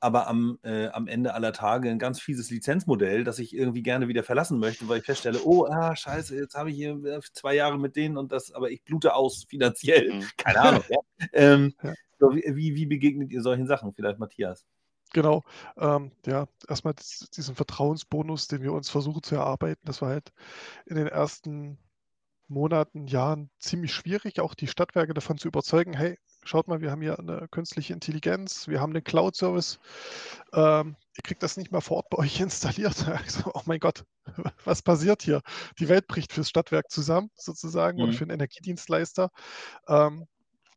aber 0.02 0.28
am, 0.28 0.60
äh, 0.64 0.88
am 0.88 1.08
Ende 1.08 1.34
aller 1.34 1.54
Tage 1.54 1.90
ein 1.90 1.98
ganz 1.98 2.20
fieses 2.20 2.50
Lizenzmodell, 2.50 3.24
das 3.24 3.40
ich 3.40 3.56
irgendwie 3.56 3.84
gerne 3.84 4.10
wieder 4.10 4.22
verlassen 4.22 4.60
möchte, 4.60 4.90
weil 4.90 5.00
ich 5.00 5.06
feststelle, 5.06 5.40
oh, 5.46 5.66
ah, 5.66 5.96
scheiße, 5.96 6.36
jetzt 6.36 6.56
habe 6.56 6.72
ich 6.72 6.76
hier 6.76 7.02
äh, 7.06 7.22
zwei 7.32 7.56
Jahre 7.56 7.80
mit 7.80 7.96
denen 7.96 8.18
und 8.18 8.34
das, 8.34 8.52
aber 8.52 8.70
ich 8.70 8.84
blute 8.84 9.16
aus 9.16 9.46
finanziell. 9.50 10.16
Mhm. 10.16 10.26
Keine 10.36 10.60
Ahnung. 10.60 10.84
ja. 10.90 11.00
Ähm, 11.32 11.74
so, 12.20 12.36
wie 12.36 12.76
wie 12.76 12.86
begegnet 12.86 13.32
ihr 13.32 13.42
solchen 13.42 13.66
Sachen? 13.66 13.94
Vielleicht 13.94 14.20
Matthias. 14.20 14.66
Genau. 15.14 15.44
Ähm, 15.78 16.12
ja, 16.26 16.48
erstmal 16.68 16.96
diesen 17.36 17.56
Vertrauensbonus, 17.56 18.48
den 18.48 18.64
wir 18.64 18.74
uns 18.74 18.90
versuchen 18.90 19.24
zu 19.24 19.36
erarbeiten. 19.36 19.82
Das 19.86 20.02
war 20.02 20.10
halt 20.10 20.34
in 20.86 20.96
den 20.96 21.08
ersten 21.08 21.78
Monaten, 22.48 23.08
Jahren 23.08 23.50
ziemlich 23.60 23.94
schwierig, 23.94 24.40
auch 24.40 24.54
die 24.54 24.68
Stadtwerke 24.68 25.14
davon 25.14 25.38
zu 25.38 25.48
überzeugen, 25.48 25.94
hey, 25.94 26.18
schaut 26.44 26.68
mal, 26.68 26.82
wir 26.82 26.92
haben 26.92 27.02
hier 27.02 27.18
eine 27.18 27.48
künstliche 27.50 27.94
Intelligenz, 27.94 28.68
wir 28.68 28.82
haben 28.82 28.92
einen 28.92 29.04
Cloud-Service, 29.04 29.80
ähm, 30.54 30.96
ihr 31.16 31.24
kriegt 31.24 31.42
das 31.42 31.58
nicht 31.58 31.72
mal 31.72 31.82
vor 31.82 31.98
Ort 31.98 32.10
bei 32.10 32.18
euch 32.18 32.40
installiert. 32.42 32.96
So, 33.28 33.52
oh 33.54 33.62
mein 33.66 33.80
Gott, 33.80 34.04
was 34.66 34.82
passiert 34.82 35.24
hier? 35.24 35.42
Die 35.80 35.90
Welt 35.90 36.08
bricht 36.08 36.34
fürs 36.34 36.50
Stadtwerk 36.50 36.92
zusammen, 36.92 37.30
sozusagen, 37.36 37.98
mhm. 37.98 38.04
oder 38.04 38.14
für 38.14 38.24
einen 38.24 38.32
Energiedienstleister. 38.32 39.30
Ähm, 39.88 40.28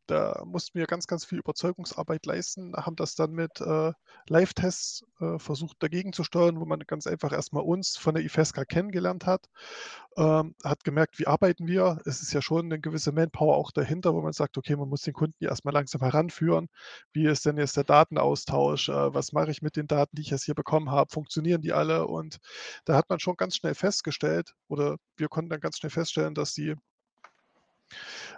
da 0.06 0.42
mussten 0.44 0.78
wir 0.78 0.86
ganz, 0.86 1.06
ganz 1.06 1.24
viel 1.24 1.38
Überzeugungsarbeit 1.38 2.26
leisten, 2.26 2.74
haben 2.76 2.96
das 2.96 3.14
dann 3.14 3.32
mit 3.32 3.60
äh, 3.60 3.92
Live-Tests 4.28 5.04
äh, 5.20 5.38
versucht 5.38 5.82
dagegen 5.82 6.12
zu 6.12 6.24
steuern, 6.24 6.60
wo 6.60 6.64
man 6.64 6.80
ganz 6.80 7.06
einfach 7.06 7.32
erstmal 7.32 7.64
uns 7.64 7.96
von 7.96 8.14
der 8.14 8.24
IFESCA 8.24 8.64
kennengelernt 8.64 9.26
hat, 9.26 9.48
ähm, 10.16 10.54
hat 10.64 10.84
gemerkt, 10.84 11.18
wie 11.18 11.26
arbeiten 11.26 11.66
wir. 11.66 12.00
Es 12.04 12.22
ist 12.22 12.32
ja 12.32 12.42
schon 12.42 12.66
eine 12.66 12.80
gewisse 12.80 13.12
Manpower 13.12 13.56
auch 13.56 13.70
dahinter, 13.72 14.14
wo 14.14 14.22
man 14.22 14.32
sagt, 14.32 14.58
okay, 14.58 14.76
man 14.76 14.88
muss 14.88 15.02
den 15.02 15.14
Kunden 15.14 15.44
erstmal 15.44 15.74
langsam 15.74 16.00
heranführen. 16.00 16.68
Wie 17.12 17.26
ist 17.26 17.46
denn 17.46 17.58
jetzt 17.58 17.76
der 17.76 17.84
Datenaustausch? 17.84 18.88
Äh, 18.88 19.14
was 19.14 19.32
mache 19.32 19.50
ich 19.50 19.62
mit 19.62 19.76
den 19.76 19.86
Daten, 19.86 20.16
die 20.16 20.22
ich 20.22 20.30
jetzt 20.30 20.44
hier 20.44 20.54
bekommen 20.54 20.90
habe? 20.90 21.10
Funktionieren 21.12 21.62
die 21.62 21.72
alle? 21.72 22.06
Und 22.06 22.38
da 22.84 22.94
hat 22.96 23.08
man 23.10 23.20
schon 23.20 23.36
ganz 23.36 23.56
schnell 23.56 23.74
festgestellt, 23.74 24.54
oder 24.68 24.96
wir 25.16 25.28
konnten 25.28 25.50
dann 25.50 25.60
ganz 25.60 25.78
schnell 25.78 25.90
feststellen, 25.90 26.34
dass 26.34 26.54
die 26.54 26.74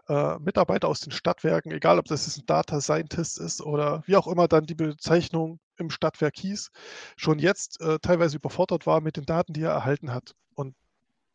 äh, 0.08 0.38
Mitarbeiter 0.38 0.88
aus 0.88 1.00
den 1.00 1.12
Stadtwerken, 1.12 1.72
egal 1.72 1.98
ob 1.98 2.06
das 2.06 2.36
ein 2.36 2.46
Data 2.46 2.80
Scientist 2.80 3.38
ist 3.38 3.60
oder 3.60 4.02
wie 4.06 4.16
auch 4.16 4.26
immer 4.26 4.48
dann 4.48 4.66
die 4.66 4.74
Bezeichnung 4.74 5.60
im 5.76 5.90
Stadtwerk 5.90 6.36
hieß, 6.36 6.70
schon 7.16 7.38
jetzt 7.38 7.80
äh, 7.80 7.98
teilweise 8.00 8.36
überfordert 8.36 8.86
war 8.86 9.00
mit 9.00 9.16
den 9.16 9.24
Daten, 9.24 9.52
die 9.52 9.62
er 9.62 9.70
erhalten 9.72 10.12
hat. 10.12 10.34
Und 10.54 10.74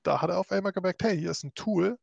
da 0.04 0.22
hat 0.22 0.30
er 0.30 0.40
auf 0.40 0.52
einmal 0.52 0.74
gemerkt, 0.74 1.04
hey, 1.04 1.18
hier 1.18 1.32
ist 1.32 1.44
ein 1.44 1.54
Tool, 1.56 1.98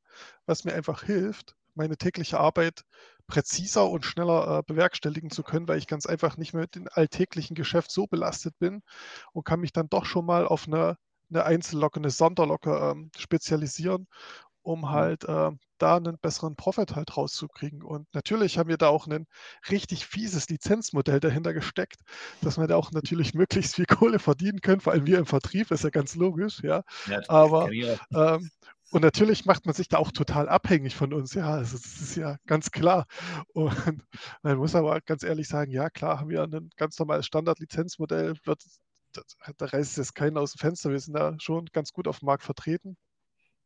was 0.46 0.64
mir 0.64 0.75
einfach 0.75 1.03
hilft, 1.03 1.55
meine 1.75 1.96
tägliche 1.96 2.40
Arbeit 2.40 2.85
präziser 3.27 3.88
und 3.88 4.05
schneller 4.05 4.59
äh, 4.59 4.62
bewerkstelligen 4.66 5.31
zu 5.31 5.42
können, 5.42 5.68
weil 5.68 5.79
ich 5.79 5.87
ganz 5.87 6.07
einfach 6.07 6.37
nicht 6.37 6.53
mehr 6.53 6.62
mit 6.62 6.75
dem 6.75 6.88
alltäglichen 6.90 7.55
Geschäft 7.55 7.90
so 7.92 8.07
belastet 8.07 8.59
bin 8.59 8.83
und 9.33 9.44
kann 9.44 9.61
mich 9.61 9.73
dann 9.73 9.88
doch 9.88 10.05
schon 10.05 10.27
mal 10.27 10.46
auf 10.46 10.66
eine, 10.66 10.96
eine 11.31 11.44
Einzellocke, 11.44 12.01
eine 12.01 12.11
Sonderlocke 12.11 12.70
ähm, 12.70 13.11
spezialisieren 13.16 14.09
um 14.62 14.81
mhm. 14.81 14.90
halt 14.90 15.25
äh, 15.25 15.51
da 15.79 15.96
einen 15.96 16.18
besseren 16.18 16.57
Profit 16.57 16.94
halt 16.94 17.16
rauszukriegen. 17.16 17.83
Und 17.83 18.07
natürlich 18.14 18.59
haben 18.59 18.68
wir 18.68 18.77
da 18.77 18.88
auch 18.88 19.07
ein 19.07 19.27
richtig 19.70 20.07
fieses 20.07 20.49
Lizenzmodell 20.49 21.20
dahinter 21.20 21.55
gesteckt, 21.55 22.01
dass 22.42 22.59
wir 22.59 22.66
da 22.66 22.77
auch 22.77 22.92
natürlich 22.92 23.35
möglichst 23.35 23.77
viel 23.77 23.87
Kohle 23.87 24.18
verdienen 24.18 24.61
können, 24.61 24.81
vor 24.81 24.92
allem 24.92 25.07
wir 25.07 25.18
im 25.18 25.27
Vertrieb, 25.27 25.70
ist 25.70 25.85
ja 25.85 25.90
ganz 25.90 26.14
logisch, 26.14 26.62
ja. 26.62 26.83
ja 27.07 27.20
Aber 27.29 27.70
ähm, 27.73 28.51
und 28.92 29.03
natürlich 29.03 29.44
macht 29.44 29.66
man 29.66 29.75
sich 29.75 29.88
da 29.88 29.99
auch 29.99 30.11
total 30.11 30.49
abhängig 30.49 30.96
von 30.96 31.12
uns, 31.12 31.35
ja, 31.35 31.49
also 31.49 31.77
das 31.77 32.01
ist 32.01 32.16
ja 32.16 32.37
ganz 32.46 32.73
klar. 32.73 33.07
Und 33.53 33.70
man 34.42 34.59
muss 34.59 34.75
aber 34.75 35.01
ganz 35.01 35.23
ehrlich 35.23 35.49
sagen, 35.49 35.70
ja 35.70 35.90
klar, 35.90 36.18
haben 36.18 36.29
wir 36.29 36.42
ein 36.42 36.70
ganz 36.77 36.99
normales 36.99 37.27
Standard-Lizenzmodell, 37.27 38.35
wird, 38.44 38.62
da 39.12 39.66
reißt 39.66 39.96
jetzt 39.96 40.14
keiner 40.14 40.40
aus 40.40 40.53
dem 40.53 40.59
Fenster, 40.59 40.90
wir 40.90 40.99
sind 40.99 41.14
da 41.14 41.37
schon 41.40 41.66
ganz 41.66 41.92
gut 41.92 42.09
auf 42.09 42.18
dem 42.18 42.27
Markt 42.27 42.42
vertreten. 42.42 42.96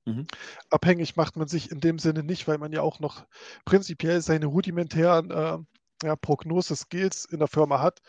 Mhm. 0.07 0.27
Abhängig 0.71 1.17
macht 1.17 1.37
man 1.37 1.49
sich 1.49 1.71
in 1.71 1.81
dem 1.81 1.99
Sinne 1.99 2.23
nicht, 2.23 2.47
weil 2.47 2.59
man 2.59 2.73
ja 2.73 2.83
auch 2.83 3.01
noch 3.01 3.25
prinzipiell 3.65 4.21
seine 4.21 4.45
rudimentären 4.47 5.31
äh, 5.31 5.59
ja, 6.03 6.17
Prognose-Skills 6.17 7.25
in 7.27 7.39
der 7.39 7.47
Firma 7.49 7.81
hat. 7.81 8.03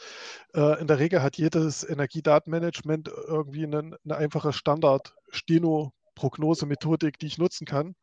Äh, 0.53 0.81
in 0.81 0.87
der 0.87 0.99
Regel 0.99 1.23
hat 1.23 1.37
jedes 1.37 1.87
Energiedatenmanagement 1.87 3.07
irgendwie 3.07 3.63
eine, 3.63 3.97
eine 4.03 4.17
einfache 4.17 4.51
Standard-Steno-Prognose-Methodik, 4.51 7.17
die 7.19 7.27
ich 7.27 7.37
nutzen 7.37 7.65
kann. 7.65 7.95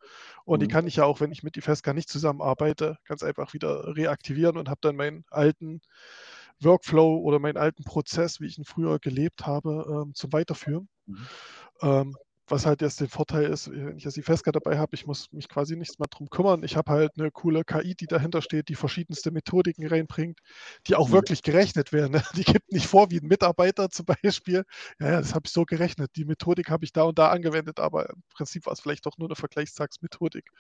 Und 0.44 0.61
mhm. 0.61 0.64
die 0.64 0.68
kann 0.68 0.87
ich 0.87 0.96
ja 0.96 1.05
auch, 1.05 1.20
wenn 1.20 1.33
ich 1.33 1.42
mit 1.42 1.59
IFESCA 1.59 1.92
nicht 1.92 2.09
zusammenarbeite, 2.09 2.96
ganz 3.05 3.22
einfach 3.22 3.52
wieder 3.52 3.94
reaktivieren 3.96 4.57
und 4.57 4.70
habe 4.70 4.81
dann 4.81 4.96
meinen 4.96 5.26
alten 5.31 5.83
Workflow 6.61 7.18
oder 7.18 7.38
meinen 7.38 7.59
alten 7.59 7.85
Prozess, 7.85 8.40
wie 8.40 8.46
ich 8.46 8.57
ihn 8.57 8.64
früher 8.64 8.98
gelebt 8.98 9.46
habe, 9.46 9.85
ähm, 9.88 10.14
zum 10.14 10.33
Weiterführen. 10.33 10.88
Mhm. 11.07 11.26
Ähm, 11.83 12.16
was 12.48 12.66
halt 12.66 12.83
jetzt 12.83 13.00
den 13.00 13.09
Vorteil 13.09 13.44
ist, 13.44 13.70
wenn 13.70 13.96
ich 13.96 14.05
jetzt 14.05 14.16
die 14.16 14.22
Feska 14.22 14.52
dabei 14.52 14.78
habe, 14.78 14.94
ich 14.94 15.07
muss 15.07 15.31
mich 15.33 15.48
quasi 15.48 15.76
nichts 15.76 15.98
mehr 15.98 16.09
drum 16.09 16.28
kümmern. 16.28 16.64
Ich 16.64 16.76
habe 16.76 16.90
halt 16.90 17.12
eine 17.16 17.31
coole 17.31 17.64
KI, 17.64 17.94
die 17.94 18.07
dahinter 18.07 18.42
steht, 18.42 18.68
die 18.68 18.74
verschiedenste 18.74 19.31
Methodiken 19.31 19.87
reinbringt, 19.87 20.40
die 20.87 20.96
auch 20.96 21.09
mhm. 21.09 21.12
wirklich 21.12 21.42
gerechnet 21.42 21.92
werden. 21.92 22.12
Ne? 22.12 22.22
Die 22.37 22.44
gibt 22.44 22.72
nicht 22.72 22.87
vor, 22.87 23.11
wie 23.11 23.18
ein 23.18 23.26
Mitarbeiter 23.26 23.90
zum 23.90 24.07
Beispiel. 24.07 24.64
Ja, 24.98 25.11
ja, 25.11 25.20
das 25.20 25.35
habe 25.35 25.42
ich 25.46 25.52
so 25.52 25.64
gerechnet. 25.64 26.11
Die 26.16 26.24
Methodik 26.24 26.70
habe 26.70 26.85
ich 26.85 26.92
da 26.92 27.02
und 27.05 27.18
da 27.18 27.31
angewendet, 27.31 27.78
aber 27.78 28.11
im 28.11 28.22
Prinzip 28.35 28.66
war 28.66 28.72
es 28.72 28.81
vielleicht 28.81 29.07
doch 29.07 29.18
nur 29.18 29.28
eine 29.28 29.37
Vergleichstagsmethodik. 29.37 30.50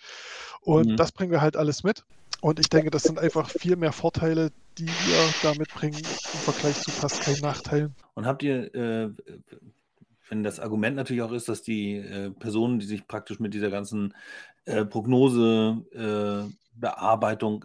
Und 0.60 0.92
mhm. 0.92 0.96
das 0.96 1.12
bringen 1.12 1.32
wir 1.32 1.40
halt 1.40 1.56
alles 1.56 1.82
mit. 1.82 2.04
Und 2.40 2.58
ich 2.58 2.68
denke, 2.68 2.90
das 2.90 3.04
sind 3.04 3.18
einfach 3.18 3.48
viel 3.48 3.76
mehr 3.76 3.92
Vorteile, 3.92 4.50
die 4.78 4.88
wir 4.88 5.34
damit 5.42 5.68
bringen 5.72 5.98
im 5.98 6.40
Vergleich 6.40 6.80
zu 6.80 6.90
fast 6.90 7.22
keinen 7.22 7.40
Nachteilen. 7.40 7.94
Und 8.14 8.26
habt 8.26 8.42
ihr 8.42 8.74
äh, 8.74 9.10
wenn 10.32 10.42
das 10.42 10.60
Argument 10.60 10.96
natürlich 10.96 11.20
auch 11.20 11.32
ist, 11.32 11.50
dass 11.50 11.60
die 11.60 11.96
äh, 11.96 12.30
Personen, 12.30 12.78
die 12.78 12.86
sich 12.86 13.06
praktisch 13.06 13.38
mit 13.38 13.52
dieser 13.52 13.68
ganzen 13.68 14.14
äh, 14.64 14.86
Prognose, 14.86 15.84
äh, 15.92 16.50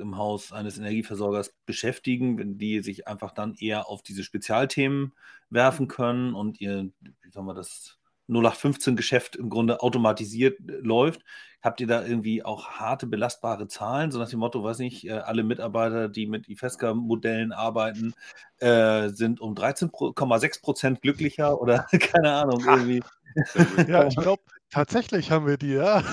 im 0.02 0.18
Haus 0.18 0.52
eines 0.52 0.78
Energieversorgers 0.78 1.56
beschäftigen, 1.66 2.38
wenn 2.38 2.58
die 2.58 2.84
sich 2.84 3.08
einfach 3.08 3.32
dann 3.32 3.56
eher 3.56 3.88
auf 3.88 4.04
diese 4.04 4.22
Spezialthemen 4.22 5.14
werfen 5.50 5.88
können 5.88 6.34
und 6.34 6.60
ihr, 6.60 6.90
wie 7.22 7.32
soll 7.32 7.44
man 7.44 7.56
das 7.56 7.97
0815-Geschäft 8.30 9.36
im 9.36 9.50
Grunde 9.50 9.82
automatisiert 9.82 10.60
äh, 10.60 10.74
läuft. 10.82 11.24
Habt 11.62 11.82
ihr 11.82 11.88
da 11.88 12.06
irgendwie 12.06 12.44
auch 12.44 12.68
harte, 12.70 13.08
belastbare 13.08 13.68
Zahlen, 13.68 14.12
so 14.12 14.20
nach 14.20 14.30
dem 14.30 14.40
Motto, 14.40 14.64
weiß 14.64 14.80
nicht, 14.80 15.08
äh, 15.08 15.14
alle 15.14 15.44
Mitarbeiter, 15.44 16.08
die 16.08 16.28
mit 16.28 16.48
IFESCA-Modellen 16.48 17.52
arbeiten, 17.52 18.14
äh, 18.60 19.10
sind 19.10 19.42
um 19.42 19.56
13,6 19.56 20.62
Prozent 20.62 21.02
glücklicher 21.02 21.60
oder 21.60 21.88
keine 22.00 22.34
Ahnung, 22.34 22.64
irgendwie. 22.66 23.04
Ja, 23.88 24.08
ich 24.08 24.16
glaube, 24.16 24.42
tatsächlich 24.72 25.30
haben 25.30 25.46
wir 25.46 25.58
die, 25.58 25.74
ja. 25.74 26.04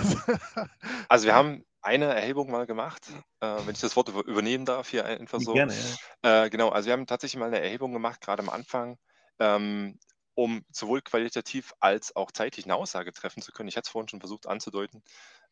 Also 1.09 1.25
wir 1.25 1.35
haben 1.35 1.65
eine 1.81 2.07
Erhebung 2.07 2.51
mal 2.51 2.67
gemacht, 2.67 3.07
äh, 3.41 3.47
wenn 3.65 3.75
ich 3.75 3.81
das 3.81 3.97
Wort 3.97 4.09
übernehmen 4.09 4.65
darf, 4.65 4.89
hier 4.89 5.05
einfach 5.05 5.41
so. 5.41 5.53
Gerne, 5.53 5.75
ja. 6.23 6.45
Äh, 6.45 6.51
genau, 6.51 6.71
also 6.71 6.87
wir 6.87 6.93
haben 6.93 7.07
tatsächlich 7.07 7.39
mal 7.39 7.47
eine 7.47 7.61
Erhebung 7.61 7.93
gemacht, 7.93 8.21
gerade 8.21 8.43
am 8.43 8.51
Anfang, 8.51 8.99
ähm, 9.39 9.99
um 10.35 10.65
sowohl 10.71 11.03
qualitativ 11.03 11.73
als 11.81 12.15
auch 12.17 12.33
zeitlich 12.33 12.67
eine 12.67 12.75
Aussage 12.75 13.13
treffen 13.13 13.43
zu 13.43 13.53
können. 13.53 13.69
Ich 13.69 13.77
hatte 13.77 13.87
es 13.87 13.91
vorhin 13.91 14.09
schon 14.09 14.21
versucht 14.21 14.47
anzudeuten. 14.47 15.03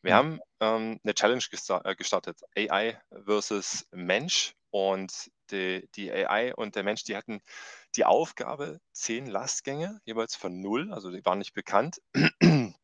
Wir 0.01 0.13
mhm. 0.13 0.17
haben 0.17 0.39
ähm, 0.59 0.99
eine 1.03 1.13
Challenge 1.13 1.43
äh, 1.83 1.95
gestartet, 1.95 2.41
AI 2.55 2.99
versus 3.25 3.87
Mensch. 3.91 4.55
Und 4.69 5.31
die, 5.51 5.87
die, 5.95 6.11
AI 6.11 6.55
und 6.55 6.75
der 6.75 6.83
Mensch, 6.83 7.03
die 7.03 7.15
hatten 7.15 7.41
die 7.95 8.05
Aufgabe, 8.05 8.79
zehn 8.91 9.27
Lastgänge, 9.27 10.01
jeweils 10.03 10.35
von 10.35 10.61
null, 10.61 10.91
also 10.91 11.11
die 11.11 11.23
waren 11.25 11.37
nicht 11.37 11.53
bekannt, 11.53 12.01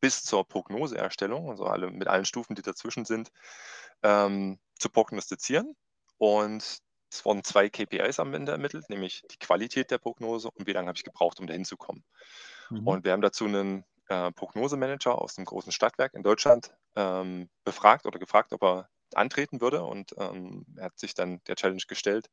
bis 0.00 0.22
zur 0.22 0.48
Prognoseerstellung, 0.48 1.50
also 1.50 1.66
alle, 1.66 1.90
mit 1.90 2.08
allen 2.08 2.24
Stufen, 2.24 2.54
die 2.54 2.62
dazwischen 2.62 3.04
sind, 3.04 3.30
ähm, 4.02 4.58
zu 4.78 4.88
prognostizieren. 4.88 5.76
Und 6.16 6.78
es 7.14 7.24
wurden 7.24 7.44
zwei 7.44 7.68
KPIs 7.68 8.18
am 8.18 8.34
Ende 8.34 8.52
ermittelt, 8.52 8.90
nämlich 8.90 9.22
die 9.30 9.38
Qualität 9.38 9.90
der 9.90 9.98
Prognose 9.98 10.50
und 10.50 10.66
wie 10.66 10.72
lange 10.72 10.88
habe 10.88 10.96
ich 10.96 11.04
gebraucht, 11.04 11.38
um 11.38 11.46
dahin 11.46 11.64
zu 11.64 11.76
kommen. 11.76 12.04
Mhm. 12.70 12.86
Und 12.86 13.04
wir 13.04 13.12
haben 13.12 13.22
dazu 13.22 13.44
einen 13.44 13.84
äh, 14.08 14.32
Prognosemanager 14.32 15.16
aus 15.20 15.38
einem 15.38 15.46
großen 15.46 15.72
Stadtwerk 15.72 16.14
in 16.14 16.22
Deutschland 16.22 16.74
ähm, 16.96 17.48
befragt 17.64 18.06
oder 18.06 18.18
gefragt, 18.18 18.52
ob 18.52 18.62
er 18.62 18.88
antreten 19.14 19.60
würde. 19.60 19.84
Und 19.84 20.14
ähm, 20.18 20.66
er 20.76 20.86
hat 20.86 20.98
sich 20.98 21.14
dann 21.14 21.40
der 21.46 21.56
Challenge 21.56 21.82
gestellt. 21.86 22.28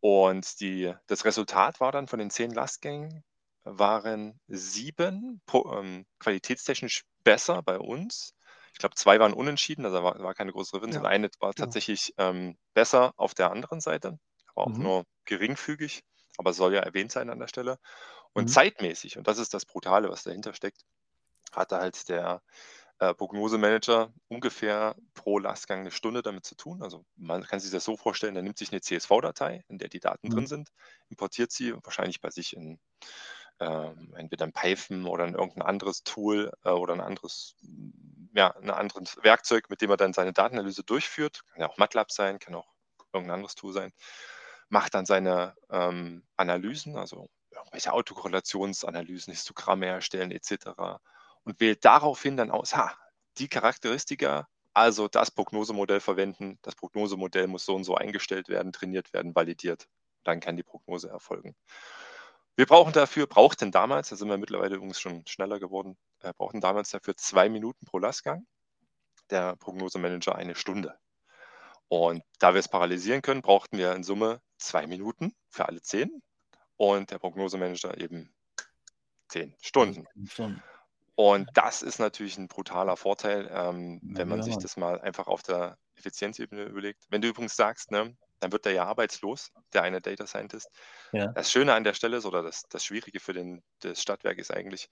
Und 0.00 0.60
die, 0.60 0.92
das 1.06 1.24
Resultat 1.24 1.80
war 1.80 1.92
dann 1.92 2.08
von 2.08 2.18
den 2.18 2.30
zehn 2.30 2.50
Lastgängen, 2.50 3.24
waren 3.64 4.40
sieben 4.48 5.40
pro, 5.46 5.72
ähm, 5.72 6.04
qualitätstechnisch 6.18 7.04
besser 7.22 7.62
bei 7.62 7.78
uns 7.78 8.34
ich 8.78 8.80
glaube, 8.80 8.94
zwei 8.94 9.18
waren 9.18 9.32
unentschieden, 9.32 9.84
also 9.84 10.04
war, 10.04 10.20
war 10.20 10.34
keine 10.34 10.52
größere 10.52 10.80
Winze. 10.82 11.00
Ja. 11.00 11.04
Eine 11.04 11.28
war 11.40 11.52
tatsächlich 11.52 12.14
ähm, 12.16 12.56
besser 12.74 13.12
auf 13.16 13.34
der 13.34 13.50
anderen 13.50 13.80
Seite, 13.80 14.20
aber 14.54 14.68
auch 14.68 14.76
mhm. 14.76 14.82
nur 14.84 15.04
geringfügig, 15.24 16.04
aber 16.36 16.52
soll 16.52 16.74
ja 16.74 16.80
erwähnt 16.82 17.10
sein 17.10 17.28
an 17.28 17.40
der 17.40 17.48
Stelle. 17.48 17.80
Und 18.34 18.44
mhm. 18.44 18.48
zeitmäßig, 18.48 19.18
und 19.18 19.26
das 19.26 19.38
ist 19.38 19.52
das 19.52 19.66
Brutale, 19.66 20.10
was 20.10 20.22
dahinter 20.22 20.54
steckt, 20.54 20.82
hatte 21.50 21.78
halt 21.78 22.08
der 22.08 22.40
äh, 23.00 23.12
Prognosemanager 23.14 24.12
ungefähr 24.28 24.94
pro 25.12 25.40
Lastgang 25.40 25.80
eine 25.80 25.90
Stunde 25.90 26.22
damit 26.22 26.46
zu 26.46 26.54
tun. 26.54 26.80
Also 26.80 27.04
man 27.16 27.42
kann 27.42 27.58
sich 27.58 27.72
das 27.72 27.84
so 27.84 27.96
vorstellen, 27.96 28.36
er 28.36 28.42
nimmt 28.42 28.58
sich 28.58 28.70
eine 28.70 28.80
CSV-Datei, 28.80 29.64
in 29.66 29.78
der 29.78 29.88
die 29.88 29.98
Daten 29.98 30.28
mhm. 30.28 30.34
drin 30.34 30.46
sind, 30.46 30.68
importiert 31.08 31.50
sie 31.50 31.74
wahrscheinlich 31.82 32.20
bei 32.20 32.30
sich 32.30 32.54
in 32.54 32.78
ähm, 33.60 34.14
entweder 34.16 34.44
in 34.44 34.52
Python 34.52 35.06
oder 35.06 35.26
in 35.26 35.34
irgendein 35.34 35.62
anderes 35.62 36.02
Tool 36.04 36.52
äh, 36.64 36.70
oder 36.70 36.94
ein 36.94 37.00
anderes, 37.00 37.56
ja, 38.38 38.54
ein 38.56 38.70
anderes 38.70 39.18
Werkzeug, 39.22 39.68
mit 39.68 39.82
dem 39.82 39.90
er 39.90 39.96
dann 39.96 40.12
seine 40.12 40.32
Datenanalyse 40.32 40.84
durchführt. 40.84 41.42
Kann 41.50 41.62
ja 41.62 41.68
auch 41.68 41.76
MATLAB 41.76 42.12
sein, 42.12 42.38
kann 42.38 42.54
auch 42.54 42.68
irgendein 43.12 43.34
anderes 43.34 43.56
Tool 43.56 43.72
sein. 43.72 43.92
macht 44.68 44.94
dann 44.94 45.06
seine 45.06 45.56
ähm, 45.70 46.24
Analysen, 46.36 46.96
also 46.96 47.28
irgendwelche 47.50 47.92
Autokorrelationsanalysen, 47.92 49.32
Histogramme 49.32 49.86
erstellen 49.86 50.30
etc. 50.30 51.00
und 51.42 51.58
wählt 51.60 51.84
daraufhin 51.84 52.36
dann 52.36 52.52
aus, 52.52 52.76
ha, 52.76 52.96
die 53.38 53.48
Charakteristika, 53.48 54.48
also 54.72 55.08
das 55.08 55.32
Prognosemodell 55.32 56.00
verwenden, 56.00 56.60
das 56.62 56.76
Prognosemodell 56.76 57.48
muss 57.48 57.64
so 57.64 57.74
und 57.74 57.84
so 57.84 57.96
eingestellt 57.96 58.48
werden, 58.48 58.72
trainiert 58.72 59.12
werden, 59.12 59.34
validiert. 59.34 59.88
Dann 60.22 60.38
kann 60.38 60.56
die 60.56 60.62
Prognose 60.62 61.08
erfolgen. 61.08 61.56
Wir 62.58 62.66
brauchen 62.66 62.92
dafür, 62.92 63.28
brauchten 63.28 63.70
damals, 63.70 64.08
da 64.08 64.16
sind 64.16 64.28
wir 64.28 64.36
mittlerweile 64.36 64.74
übrigens 64.74 64.98
schon 64.98 65.24
schneller 65.28 65.60
geworden, 65.60 65.96
äh, 66.22 66.32
brauchten 66.32 66.60
damals 66.60 66.90
dafür 66.90 67.14
zwei 67.14 67.48
Minuten 67.48 67.86
pro 67.86 67.98
Lastgang. 67.98 68.48
Der 69.30 69.54
Prognosemanager 69.54 70.34
eine 70.34 70.56
Stunde. 70.56 70.98
Und 71.86 72.24
da 72.40 72.54
wir 72.54 72.58
es 72.58 72.66
paralysieren 72.66 73.22
können, 73.22 73.42
brauchten 73.42 73.78
wir 73.78 73.92
in 73.92 74.02
Summe 74.02 74.42
zwei 74.56 74.88
Minuten 74.88 75.36
für 75.48 75.68
alle 75.68 75.80
zehn 75.82 76.20
und 76.76 77.12
der 77.12 77.20
Prognosemanager 77.20 77.96
eben 77.96 78.34
zehn 79.28 79.54
Stunden. 79.60 80.08
Und 81.14 81.48
das 81.54 81.82
ist 81.82 82.00
natürlich 82.00 82.38
ein 82.38 82.48
brutaler 82.48 82.96
Vorteil, 82.96 83.48
ähm, 83.52 84.00
wenn 84.02 84.26
man 84.26 84.42
sich 84.42 84.56
das 84.58 84.76
mal 84.76 85.00
einfach 85.00 85.28
auf 85.28 85.44
der 85.44 85.78
Effizienzebene 85.94 86.64
überlegt. 86.64 87.06
Wenn 87.08 87.22
du 87.22 87.28
übrigens 87.28 87.54
sagst, 87.54 87.92
ne, 87.92 88.16
dann 88.40 88.52
wird 88.52 88.64
der 88.64 88.72
ja 88.72 88.84
arbeitslos, 88.84 89.50
der 89.72 89.82
eine 89.82 90.00
Data 90.00 90.26
Scientist. 90.26 90.68
Ja. 91.12 91.28
Das 91.28 91.50
Schöne 91.50 91.74
an 91.74 91.84
der 91.84 91.94
Stelle 91.94 92.18
ist, 92.18 92.26
oder 92.26 92.42
das, 92.42 92.62
das 92.68 92.84
Schwierige 92.84 93.20
für 93.20 93.32
den, 93.32 93.62
das 93.80 94.00
Stadtwerk 94.00 94.38
ist 94.38 94.52
eigentlich, 94.52 94.88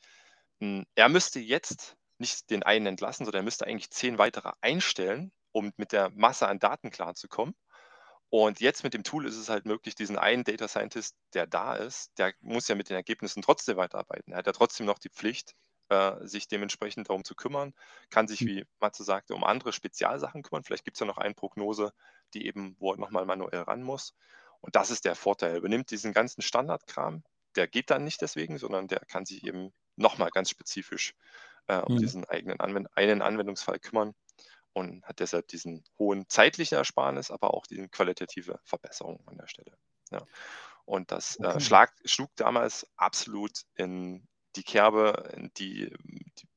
mh, 0.60 0.78
hm, 0.78 0.86
er 0.94 1.08
müsste 1.08 1.40
jetzt 1.40 1.96
nicht 2.18 2.50
den 2.50 2.62
einen 2.62 2.86
entlassen, 2.86 3.24
sondern 3.24 3.42
er 3.42 3.44
müsste 3.44 3.66
eigentlich 3.66 3.90
zehn 3.90 4.18
weitere 4.18 4.52
einstellen, 4.60 5.32
um 5.52 5.72
mit 5.76 5.92
der 5.92 6.10
Masse 6.10 6.48
an 6.48 6.58
Daten 6.58 6.90
klarzukommen. 6.90 7.54
Und 8.28 8.60
jetzt 8.60 8.82
mit 8.82 8.92
dem 8.92 9.04
Tool 9.04 9.26
ist 9.26 9.36
es 9.36 9.48
halt 9.48 9.66
möglich, 9.66 9.94
diesen 9.94 10.18
einen 10.18 10.42
Data 10.42 10.66
Scientist, 10.66 11.16
der 11.32 11.46
da 11.46 11.76
ist, 11.76 12.10
der 12.18 12.34
muss 12.40 12.66
ja 12.68 12.74
mit 12.74 12.88
den 12.88 12.96
Ergebnissen 12.96 13.42
trotzdem 13.42 13.76
weiterarbeiten. 13.76 14.32
Er 14.32 14.38
hat 14.38 14.46
ja 14.46 14.52
trotzdem 14.52 14.84
noch 14.84 14.98
die 14.98 15.10
Pflicht, 15.10 15.54
äh, 15.88 16.26
sich 16.26 16.48
dementsprechend 16.48 17.08
darum 17.08 17.22
zu 17.22 17.36
kümmern, 17.36 17.72
kann 18.10 18.26
sich, 18.26 18.40
hm. 18.40 18.46
wie 18.48 18.64
Matze 18.80 19.04
sagte, 19.04 19.34
um 19.34 19.44
andere 19.44 19.72
Spezialsachen 19.72 20.42
kümmern. 20.42 20.64
Vielleicht 20.64 20.84
gibt 20.84 20.96
es 20.96 21.00
ja 21.00 21.06
noch 21.06 21.18
eine 21.18 21.34
Prognose, 21.34 21.92
die 22.34 22.46
eben, 22.46 22.76
wo 22.78 22.92
er 22.92 22.98
nochmal 22.98 23.24
manuell 23.24 23.62
ran 23.62 23.82
muss. 23.82 24.14
Und 24.60 24.76
das 24.76 24.90
ist 24.90 25.04
der 25.04 25.14
Vorteil. 25.14 25.52
Er 25.52 25.58
übernimmt 25.58 25.90
diesen 25.90 26.12
ganzen 26.12 26.42
Standardkram, 26.42 27.22
der 27.54 27.66
geht 27.66 27.90
dann 27.90 28.04
nicht 28.04 28.20
deswegen, 28.20 28.58
sondern 28.58 28.88
der 28.88 29.00
kann 29.00 29.24
sich 29.24 29.44
eben 29.44 29.72
nochmal 29.96 30.30
ganz 30.30 30.50
spezifisch 30.50 31.14
äh, 31.68 31.78
um 31.78 31.94
mhm. 31.94 31.98
diesen 31.98 32.24
eigenen 32.24 32.60
Anwend 32.60 32.88
einen 32.96 33.22
Anwendungsfall 33.22 33.78
kümmern 33.78 34.14
und 34.72 35.02
hat 35.04 35.20
deshalb 35.20 35.48
diesen 35.48 35.84
hohen 35.98 36.28
zeitlichen 36.28 36.76
Ersparnis, 36.76 37.30
aber 37.30 37.54
auch 37.54 37.66
die 37.66 37.88
qualitative 37.88 38.60
Verbesserung 38.64 39.26
an 39.26 39.38
der 39.38 39.46
Stelle. 39.46 39.72
Ja. 40.10 40.22
Und 40.84 41.10
das 41.10 41.36
äh, 41.40 41.46
okay. 41.46 41.60
schlag, 41.60 41.92
schlug 42.04 42.30
damals 42.36 42.86
absolut 42.96 43.62
in 43.74 44.28
die 44.54 44.62
Kerbe, 44.62 45.30
in 45.34 45.50
die, 45.56 45.92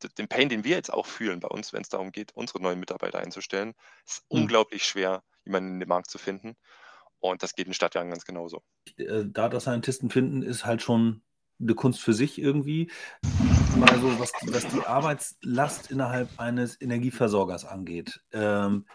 die, 0.01 0.09
den 0.15 0.27
Pain, 0.27 0.49
den 0.49 0.63
wir 0.63 0.75
jetzt 0.75 0.93
auch 0.93 1.05
fühlen 1.05 1.39
bei 1.39 1.47
uns, 1.47 1.73
wenn 1.73 1.81
es 1.81 1.89
darum 1.89 2.11
geht, 2.11 2.31
unsere 2.33 2.61
neuen 2.61 2.79
Mitarbeiter 2.79 3.19
einzustellen, 3.19 3.73
ist 4.05 4.23
mhm. 4.29 4.41
unglaublich 4.41 4.85
schwer, 4.85 5.23
jemanden 5.49 5.73
in 5.73 5.79
den 5.79 5.89
Markt 5.89 6.09
zu 6.09 6.17
finden. 6.17 6.55
Und 7.19 7.43
das 7.43 7.55
geht 7.55 7.67
in 7.67 7.73
Stadtjahren 7.73 8.09
ganz 8.09 8.23
genauso. 8.23 8.63
Äh, 8.97 9.25
Data 9.25 9.59
Scientisten 9.59 10.09
finden 10.09 10.41
ist 10.41 10.65
halt 10.65 10.81
schon 10.81 11.21
eine 11.59 11.75
Kunst 11.75 12.01
für 12.01 12.13
sich 12.13 12.41
irgendwie. 12.41 12.89
Mal 13.75 13.99
so, 13.99 14.17
was, 14.19 14.31
was 14.47 14.65
die 14.69 14.85
Arbeitslast 14.85 15.91
innerhalb 15.91 16.39
eines 16.39 16.79
Energieversorgers 16.79 17.65
angeht. 17.65 18.21
Ähm, 18.31 18.85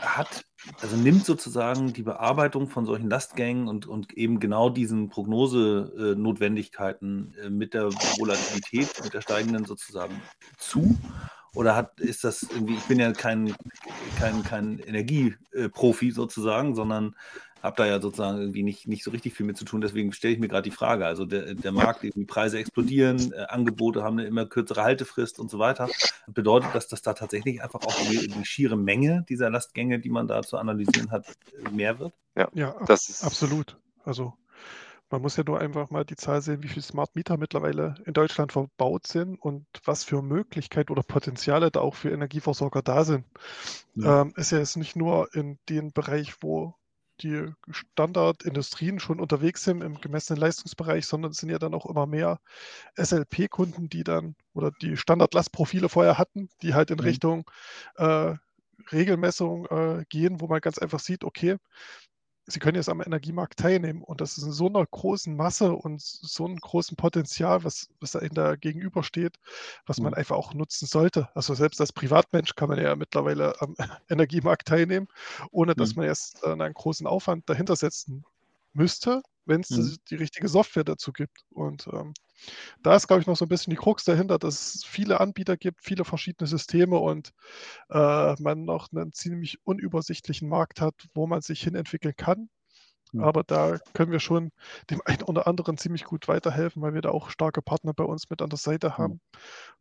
hat, 0.00 0.44
also 0.80 0.96
nimmt 0.96 1.24
sozusagen 1.24 1.92
die 1.92 2.02
Bearbeitung 2.02 2.68
von 2.68 2.86
solchen 2.86 3.10
Lastgängen 3.10 3.66
und, 3.66 3.86
und 3.86 4.12
eben 4.12 4.38
genau 4.38 4.70
diesen 4.70 5.08
Prognosenotwendigkeiten 5.08 7.34
äh, 7.42 7.50
mit 7.50 7.74
der 7.74 7.86
Volatilität, 7.86 9.02
mit 9.02 9.12
der 9.12 9.22
steigenden 9.22 9.64
sozusagen 9.64 10.22
zu? 10.56 10.96
Oder 11.54 11.76
hat, 11.76 12.00
ist 12.00 12.24
das 12.24 12.42
irgendwie, 12.42 12.74
ich 12.74 12.84
bin 12.84 12.98
ja 12.98 13.12
kein, 13.12 13.54
kein, 14.18 14.42
kein 14.42 14.78
Energieprofi 14.78 16.10
sozusagen, 16.10 16.74
sondern 16.74 17.14
habe 17.62 17.76
da 17.76 17.86
ja 17.86 18.00
sozusagen 18.00 18.38
irgendwie 18.38 18.62
nicht, 18.62 18.88
nicht 18.88 19.04
so 19.04 19.10
richtig 19.12 19.34
viel 19.34 19.46
mit 19.46 19.56
zu 19.56 19.64
tun. 19.64 19.80
Deswegen 19.80 20.12
stelle 20.12 20.34
ich 20.34 20.40
mir 20.40 20.48
gerade 20.48 20.68
die 20.68 20.74
Frage. 20.74 21.06
Also 21.06 21.24
der, 21.24 21.54
der 21.54 21.72
Markt, 21.72 22.02
die 22.02 22.24
Preise 22.24 22.58
explodieren, 22.58 23.32
äh, 23.32 23.44
Angebote 23.48 24.02
haben 24.02 24.18
eine 24.18 24.26
immer 24.26 24.46
kürzere 24.46 24.82
Haltefrist 24.82 25.38
und 25.38 25.50
so 25.50 25.58
weiter. 25.58 25.88
Bedeutet 26.26 26.70
das, 26.74 26.88
dass 26.88 27.02
da 27.02 27.14
tatsächlich 27.14 27.62
einfach 27.62 27.80
auch 27.80 27.94
die, 28.10 28.26
die 28.26 28.44
schiere 28.44 28.76
Menge 28.76 29.24
dieser 29.28 29.48
Lastgänge, 29.48 30.00
die 30.00 30.10
man 30.10 30.26
da 30.26 30.42
zu 30.42 30.56
analysieren 30.58 31.10
hat, 31.12 31.26
mehr 31.70 31.98
wird? 32.00 32.12
Ja, 32.34 32.48
ja 32.52 32.74
das 32.86 33.08
ist 33.08 33.22
absolut. 33.22 33.76
Also 34.04 34.34
man 35.12 35.20
muss 35.20 35.36
ja 35.36 35.44
nur 35.46 35.60
einfach 35.60 35.90
mal 35.90 36.04
die 36.04 36.16
Zahl 36.16 36.40
sehen, 36.40 36.62
wie 36.62 36.68
viele 36.68 36.82
Smart 36.82 37.14
Meter 37.14 37.36
mittlerweile 37.36 37.94
in 38.06 38.14
Deutschland 38.14 38.50
verbaut 38.50 39.06
sind 39.06 39.36
und 39.36 39.66
was 39.84 40.04
für 40.04 40.22
Möglichkeiten 40.22 40.90
oder 40.90 41.02
Potenziale 41.02 41.70
da 41.70 41.80
auch 41.80 41.94
für 41.94 42.10
Energieversorger 42.10 42.80
da 42.80 43.04
sind. 43.04 43.26
Ja. 43.94 44.22
Ähm, 44.22 44.32
ist 44.36 44.52
ja 44.52 44.58
jetzt 44.58 44.78
nicht 44.78 44.96
nur 44.96 45.32
in 45.34 45.58
dem 45.68 45.92
Bereich, 45.92 46.36
wo 46.40 46.74
die 47.20 47.46
Standardindustrien 47.70 49.00
schon 49.00 49.20
unterwegs 49.20 49.62
sind 49.64 49.82
im 49.82 50.00
gemessenen 50.00 50.40
Leistungsbereich, 50.40 51.06
sondern 51.06 51.32
es 51.32 51.36
sind 51.36 51.50
ja 51.50 51.58
dann 51.58 51.74
auch 51.74 51.84
immer 51.84 52.06
mehr 52.06 52.40
SLP-Kunden, 52.96 53.90
die 53.90 54.04
dann 54.04 54.34
oder 54.54 54.70
die 54.80 54.96
Standardlastprofile 54.96 55.90
vorher 55.90 56.16
hatten, 56.16 56.48
die 56.62 56.72
halt 56.72 56.90
in 56.90 56.96
mhm. 56.96 57.04
Richtung 57.04 57.50
äh, 57.96 58.34
Regelmessung 58.90 59.66
äh, 59.66 60.04
gehen, 60.08 60.40
wo 60.40 60.46
man 60.46 60.62
ganz 60.62 60.78
einfach 60.78 61.00
sieht, 61.00 61.22
okay, 61.22 61.58
sie 62.46 62.58
können 62.58 62.76
jetzt 62.76 62.88
am 62.88 63.00
Energiemarkt 63.00 63.58
teilnehmen 63.58 64.02
und 64.02 64.20
das 64.20 64.36
ist 64.36 64.44
in 64.44 64.52
so 64.52 64.66
einer 64.66 64.84
großen 64.84 65.36
Masse 65.36 65.72
und 65.72 66.00
so 66.00 66.44
einem 66.44 66.58
großen 66.58 66.96
Potenzial, 66.96 67.64
was, 67.64 67.88
was 68.00 68.12
da 68.12 68.18
in 68.18 68.34
der 68.34 68.56
gegenübersteht, 68.56 69.38
was 69.86 70.00
man 70.00 70.12
mhm. 70.12 70.18
einfach 70.18 70.36
auch 70.36 70.54
nutzen 70.54 70.86
sollte. 70.86 71.28
Also 71.34 71.54
selbst 71.54 71.80
als 71.80 71.92
Privatmensch 71.92 72.54
kann 72.54 72.68
man 72.68 72.80
ja 72.80 72.96
mittlerweile 72.96 73.60
am 73.60 73.76
Energiemarkt 74.08 74.68
teilnehmen, 74.68 75.08
ohne 75.50 75.74
dass 75.74 75.94
mhm. 75.94 76.00
man 76.00 76.08
erst 76.08 76.42
äh, 76.42 76.52
einen 76.52 76.74
großen 76.74 77.06
Aufwand 77.06 77.48
dahinter 77.48 77.76
setzen 77.76 78.24
müsste, 78.72 79.22
wenn 79.44 79.60
es 79.60 79.70
mhm. 79.70 79.96
die 80.10 80.16
richtige 80.16 80.48
Software 80.48 80.84
dazu 80.84 81.12
gibt. 81.12 81.44
Und 81.50 81.88
ähm, 81.92 82.14
da 82.82 82.96
ist, 82.96 83.06
glaube 83.06 83.20
ich, 83.20 83.26
noch 83.26 83.36
so 83.36 83.44
ein 83.44 83.48
bisschen 83.48 83.70
die 83.70 83.76
Krux 83.76 84.04
dahinter, 84.04 84.38
dass 84.38 84.74
es 84.74 84.84
viele 84.84 85.20
Anbieter 85.20 85.56
gibt, 85.56 85.84
viele 85.84 86.04
verschiedene 86.04 86.46
Systeme 86.46 86.98
und 86.98 87.30
äh, 87.90 88.34
man 88.40 88.64
noch 88.64 88.88
einen 88.92 89.12
ziemlich 89.12 89.58
unübersichtlichen 89.64 90.48
Markt 90.48 90.80
hat, 90.80 90.94
wo 91.14 91.26
man 91.26 91.42
sich 91.42 91.62
hin 91.62 91.74
entwickeln 91.74 92.14
kann. 92.16 92.48
Mhm. 93.12 93.24
Aber 93.24 93.44
da 93.44 93.78
können 93.94 94.12
wir 94.12 94.20
schon 94.20 94.50
dem 94.90 95.00
einen 95.04 95.22
oder 95.22 95.46
anderen 95.46 95.76
ziemlich 95.76 96.04
gut 96.04 96.28
weiterhelfen, 96.28 96.82
weil 96.82 96.94
wir 96.94 97.02
da 97.02 97.10
auch 97.10 97.30
starke 97.30 97.62
Partner 97.62 97.94
bei 97.94 98.04
uns 98.04 98.30
mit 98.30 98.42
an 98.42 98.50
der 98.50 98.58
Seite 98.58 98.98
haben, 98.98 99.20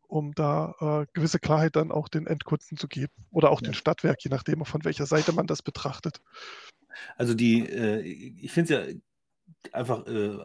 um 0.08 0.34
da 0.34 0.76
äh, 0.80 1.06
gewisse 1.14 1.40
Klarheit 1.40 1.76
dann 1.76 1.92
auch 1.92 2.10
den 2.10 2.28
Endkunden 2.28 2.78
zu 2.78 2.88
geben 2.88 3.14
oder 3.32 3.50
auch 3.50 3.62
ja. 3.62 3.70
den 3.70 3.74
Stadtwerk, 3.74 4.24
je 4.24 4.30
nachdem, 4.30 4.64
von 4.66 4.84
welcher 4.84 5.06
Seite 5.06 5.34
man 5.34 5.48
das 5.48 5.62
betrachtet. 5.62 6.22
Also 7.16 7.34
die, 7.34 7.66
äh, 7.68 8.02
ich 8.02 8.52
finde 8.52 8.74
es 8.74 8.88
ja 8.94 8.94
einfach, 9.74 10.06
äh, 10.08 10.38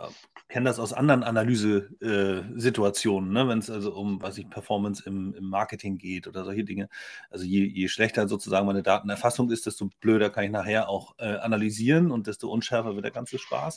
kenne 0.48 0.66
das 0.66 0.78
aus 0.78 0.92
anderen 0.92 1.22
Analysesituationen, 1.22 3.30
äh, 3.30 3.32
ne? 3.32 3.48
wenn 3.48 3.58
es 3.58 3.70
also 3.70 3.94
um, 3.94 4.20
was 4.22 4.38
ich, 4.38 4.48
Performance 4.48 5.02
im, 5.06 5.34
im, 5.34 5.48
Marketing 5.48 5.98
geht 5.98 6.28
oder 6.28 6.44
solche 6.44 6.64
Dinge. 6.64 6.88
Also 7.30 7.44
je, 7.44 7.64
je, 7.64 7.88
schlechter 7.88 8.28
sozusagen 8.28 8.66
meine 8.66 8.82
Datenerfassung 8.82 9.50
ist, 9.50 9.66
desto 9.66 9.90
blöder 10.00 10.30
kann 10.30 10.44
ich 10.44 10.50
nachher 10.50 10.88
auch 10.88 11.14
äh, 11.18 11.36
analysieren 11.36 12.10
und 12.10 12.26
desto 12.26 12.50
unschärfer 12.50 12.94
wird 12.94 13.04
der 13.04 13.12
ganze 13.12 13.38
Spaß. 13.38 13.76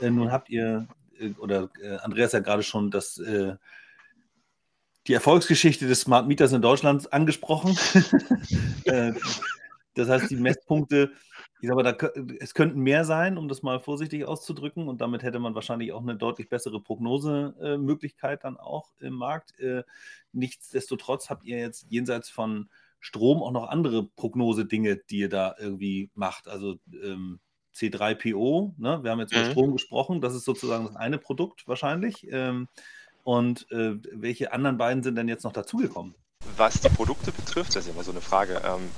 Äh, 0.00 0.10
nun 0.10 0.32
habt 0.32 0.48
ihr, 0.50 0.88
äh, 1.18 1.30
oder 1.38 1.68
äh, 1.82 1.96
Andreas 1.96 2.32
ja 2.32 2.40
gerade 2.40 2.62
schon 2.62 2.90
das 2.90 3.20
die 5.06 5.12
Erfolgsgeschichte 5.12 5.86
des 5.86 6.00
Smart 6.00 6.26
Meters 6.26 6.52
in 6.52 6.62
Deutschland 6.62 7.12
angesprochen. 7.12 7.76
das 9.94 10.08
heißt, 10.08 10.30
die 10.30 10.36
Messpunkte 10.36 11.12
ich 11.64 11.68
sage, 11.68 11.82
da, 11.82 12.22
es 12.40 12.52
könnten 12.52 12.80
mehr 12.80 13.04
sein, 13.04 13.38
um 13.38 13.48
das 13.48 13.62
mal 13.62 13.80
vorsichtig 13.80 14.26
auszudrücken, 14.26 14.86
und 14.86 15.00
damit 15.00 15.22
hätte 15.22 15.38
man 15.38 15.54
wahrscheinlich 15.54 15.92
auch 15.92 16.02
eine 16.02 16.16
deutlich 16.16 16.48
bessere 16.48 16.80
Prognosemöglichkeit 16.80 18.40
äh, 18.40 18.42
dann 18.42 18.58
auch 18.58 18.90
im 19.00 19.14
Markt. 19.14 19.58
Äh, 19.58 19.82
nichtsdestotrotz 20.32 21.30
habt 21.30 21.44
ihr 21.44 21.58
jetzt 21.58 21.86
jenseits 21.88 22.28
von 22.28 22.68
Strom 23.00 23.42
auch 23.42 23.50
noch 23.50 23.68
andere 23.68 24.04
Prognosedinge, 24.04 24.96
die 24.96 25.20
ihr 25.20 25.28
da 25.28 25.54
irgendwie 25.58 26.10
macht. 26.14 26.48
Also 26.48 26.76
ähm, 27.02 27.40
C3PO, 27.74 28.74
ne? 28.76 29.02
wir 29.02 29.10
haben 29.10 29.20
jetzt 29.20 29.32
über 29.32 29.44
mhm. 29.44 29.50
Strom 29.50 29.72
gesprochen, 29.72 30.20
das 30.20 30.34
ist 30.34 30.44
sozusagen 30.44 30.84
das 30.84 30.96
eine 30.96 31.18
Produkt 31.18 31.66
wahrscheinlich. 31.66 32.26
Ähm, 32.30 32.68
und 33.22 33.70
äh, 33.70 33.96
welche 34.12 34.52
anderen 34.52 34.76
beiden 34.76 35.02
sind 35.02 35.16
denn 35.16 35.28
jetzt 35.28 35.44
noch 35.44 35.52
dazugekommen? 35.52 36.14
Was 36.56 36.82
die 36.82 36.90
Produkte 36.90 37.32
betrifft, 37.32 37.74
das 37.74 37.86
ist 37.86 37.92
immer 37.92 38.04
so 38.04 38.10
eine 38.10 38.20
Frage, 38.20 38.60
ähm, 38.64 38.90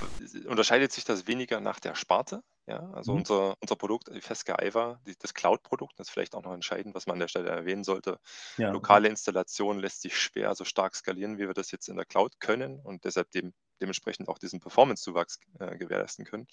unterscheidet 0.49 0.91
sich 0.91 1.05
das 1.05 1.29
weniger 1.29 1.61
nach 1.61 1.79
der 1.79 1.95
Sparte? 1.95 2.43
Ja, 2.69 2.91
also 2.95 3.13
Mhm. 3.13 3.15
unser, 3.15 3.55
unser 3.61 3.77
Produkt, 3.77 4.09
die 4.13 4.21
Fesca 4.21 4.57
Aiva, 4.57 5.01
das 5.21 5.35
Cloud-Produkt, 5.35 6.01
das 6.01 6.09
ist 6.09 6.13
vielleicht 6.13 6.35
auch 6.35 6.43
noch 6.43 6.53
entscheidend, 6.53 6.97
was 6.97 7.07
man 7.07 7.15
an 7.15 7.21
der 7.21 7.29
Stelle 7.29 7.49
erwähnen 7.51 7.85
sollte. 7.85 8.19
Ja. 8.57 8.73
Lokale 8.73 9.09
Installation 9.09 9.79
lässt 9.79 10.03
sich 10.03 10.19
schwer 10.19 10.55
so 10.57 10.65
stark 10.65 10.97
skalieren, 10.97 11.39
wie 11.39 11.47
wir 11.47 11.55
das 11.55 11.71
jetzt 11.71 11.89
in 11.89 11.97
der 11.97 12.07
Cloud 12.07 12.41
können 12.41 12.81
und 12.81 13.05
deshalb 13.05 13.31
dem, 13.31 13.55
dementsprechend 13.81 14.29
auch 14.29 14.39
diesen 14.39 14.59
Performance-Zuwachs 14.61 15.39
äh, 15.61 15.77
gewährleisten 15.79 16.25
können. 16.25 16.49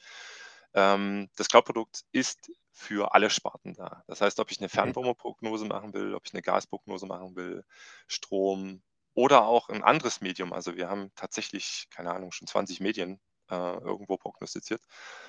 Ähm, 0.73 1.29
das 1.35 1.47
Cloud-Produkt 1.49 2.03
ist 2.11 2.51
für 2.71 3.13
alle 3.13 3.29
Sparten 3.29 3.73
da. 3.73 4.03
Das 4.07 4.21
heißt, 4.21 4.39
ob 4.39 4.51
ich 4.51 4.59
eine 4.59 4.69
Fernwärmeprognose 4.69 5.65
machen 5.65 5.93
will, 5.93 6.15
ob 6.15 6.25
ich 6.25 6.33
eine 6.33 6.41
Gasprognose 6.41 7.05
machen 7.05 7.35
will, 7.35 7.65
Strom 8.07 8.81
oder 9.13 9.45
auch 9.45 9.69
ein 9.69 9.83
anderes 9.83 10.21
Medium. 10.21 10.53
Also 10.53 10.75
wir 10.75 10.89
haben 10.89 11.11
tatsächlich, 11.15 11.87
keine 11.91 12.11
Ahnung, 12.13 12.31
schon 12.31 12.47
20 12.47 12.79
Medien 12.79 13.19
äh, 13.49 13.55
irgendwo 13.55 14.17
prognostiziert. 14.17 14.81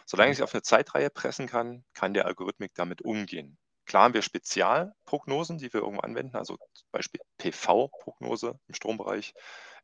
Solange 0.06 0.32
ich 0.32 0.38
es 0.38 0.42
auf 0.42 0.54
eine 0.54 0.62
Zeitreihe 0.62 1.10
pressen 1.10 1.46
kann, 1.46 1.84
kann 1.94 2.14
der 2.14 2.26
Algorithmik 2.26 2.72
damit 2.74 3.02
umgehen. 3.02 3.58
Klar 3.86 4.04
haben 4.04 4.14
wir 4.14 4.22
Spezialprognosen, 4.22 5.58
die 5.58 5.72
wir 5.72 5.82
irgendwo 5.82 6.02
anwenden, 6.02 6.36
also 6.36 6.56
zum 6.56 6.88
Beispiel 6.92 7.20
PV-Prognose 7.38 8.58
im 8.68 8.74
Strombereich 8.74 9.34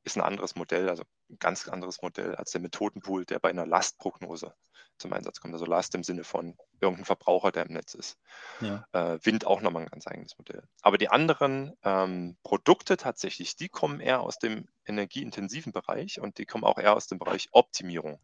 ist 0.02 0.16
ein 0.16 0.22
anderes 0.22 0.54
Modell, 0.56 0.88
also 0.88 1.04
ein 1.28 1.38
ganz 1.38 1.68
anderes 1.68 2.00
Modell 2.02 2.34
als 2.34 2.52
der 2.52 2.60
Methodenpool, 2.60 3.26
der 3.26 3.38
bei 3.38 3.50
einer 3.50 3.66
Lastprognose 3.66 4.54
zum 4.98 5.12
Einsatz 5.12 5.40
kommt. 5.40 5.54
Also 5.54 5.66
Last 5.66 5.94
im 5.94 6.04
Sinne 6.04 6.24
von 6.24 6.56
irgendein 6.80 7.04
Verbraucher, 7.04 7.52
der 7.52 7.66
im 7.66 7.72
Netz 7.72 7.94
ist. 7.94 8.18
Ja. 8.60 8.84
Äh, 8.92 9.18
Wind 9.22 9.46
auch 9.46 9.60
nochmal 9.60 9.82
ein 9.82 9.88
ganz 9.88 10.06
eigenes 10.06 10.38
Modell. 10.38 10.62
Aber 10.82 10.98
die 10.98 11.08
anderen 11.08 11.72
ähm, 11.82 12.36
Produkte 12.42 12.96
tatsächlich, 12.96 13.56
die 13.56 13.68
kommen 13.68 14.00
eher 14.00 14.20
aus 14.20 14.38
dem 14.38 14.68
energieintensiven 14.86 15.72
Bereich 15.72 16.20
und 16.20 16.38
die 16.38 16.46
kommen 16.46 16.64
auch 16.64 16.78
eher 16.78 16.94
aus 16.94 17.06
dem 17.06 17.18
Bereich 17.18 17.48
Optimierung. 17.52 18.20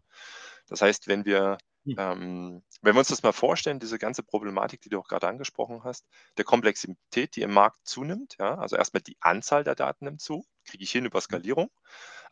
Das 0.69 0.83
heißt, 0.83 1.09
wenn 1.09 1.25
wir. 1.25 1.59
Ähm, 1.87 2.63
wenn 2.83 2.95
wir 2.95 2.99
uns 2.99 3.09
das 3.09 3.23
mal 3.23 3.33
vorstellen, 3.33 3.81
diese 3.81 3.99
ganze 3.99 4.23
Problematik, 4.23 4.81
die 4.83 4.89
du 4.89 4.99
auch 4.99 5.09
gerade 5.09 5.29
angesprochen 5.29 5.85
hast, 5.85 6.07
der 6.37 6.45
Komplexität, 6.45 7.37
die 7.37 7.43
im 7.43 7.53
Markt 7.53 7.79
zunimmt, 7.85 8.37
ja, 8.39 8.57
also 8.57 8.77
erstmal 8.77 9.03
die 9.03 9.17
Anzahl 9.21 9.65
der 9.65 9.75
Daten 9.75 10.07
nimmt 10.07 10.21
zu, 10.21 10.45
kriege 10.65 10.85
ich 10.85 10.91
hin 10.91 11.05
über 11.05 11.21
Skalierung, 11.21 11.71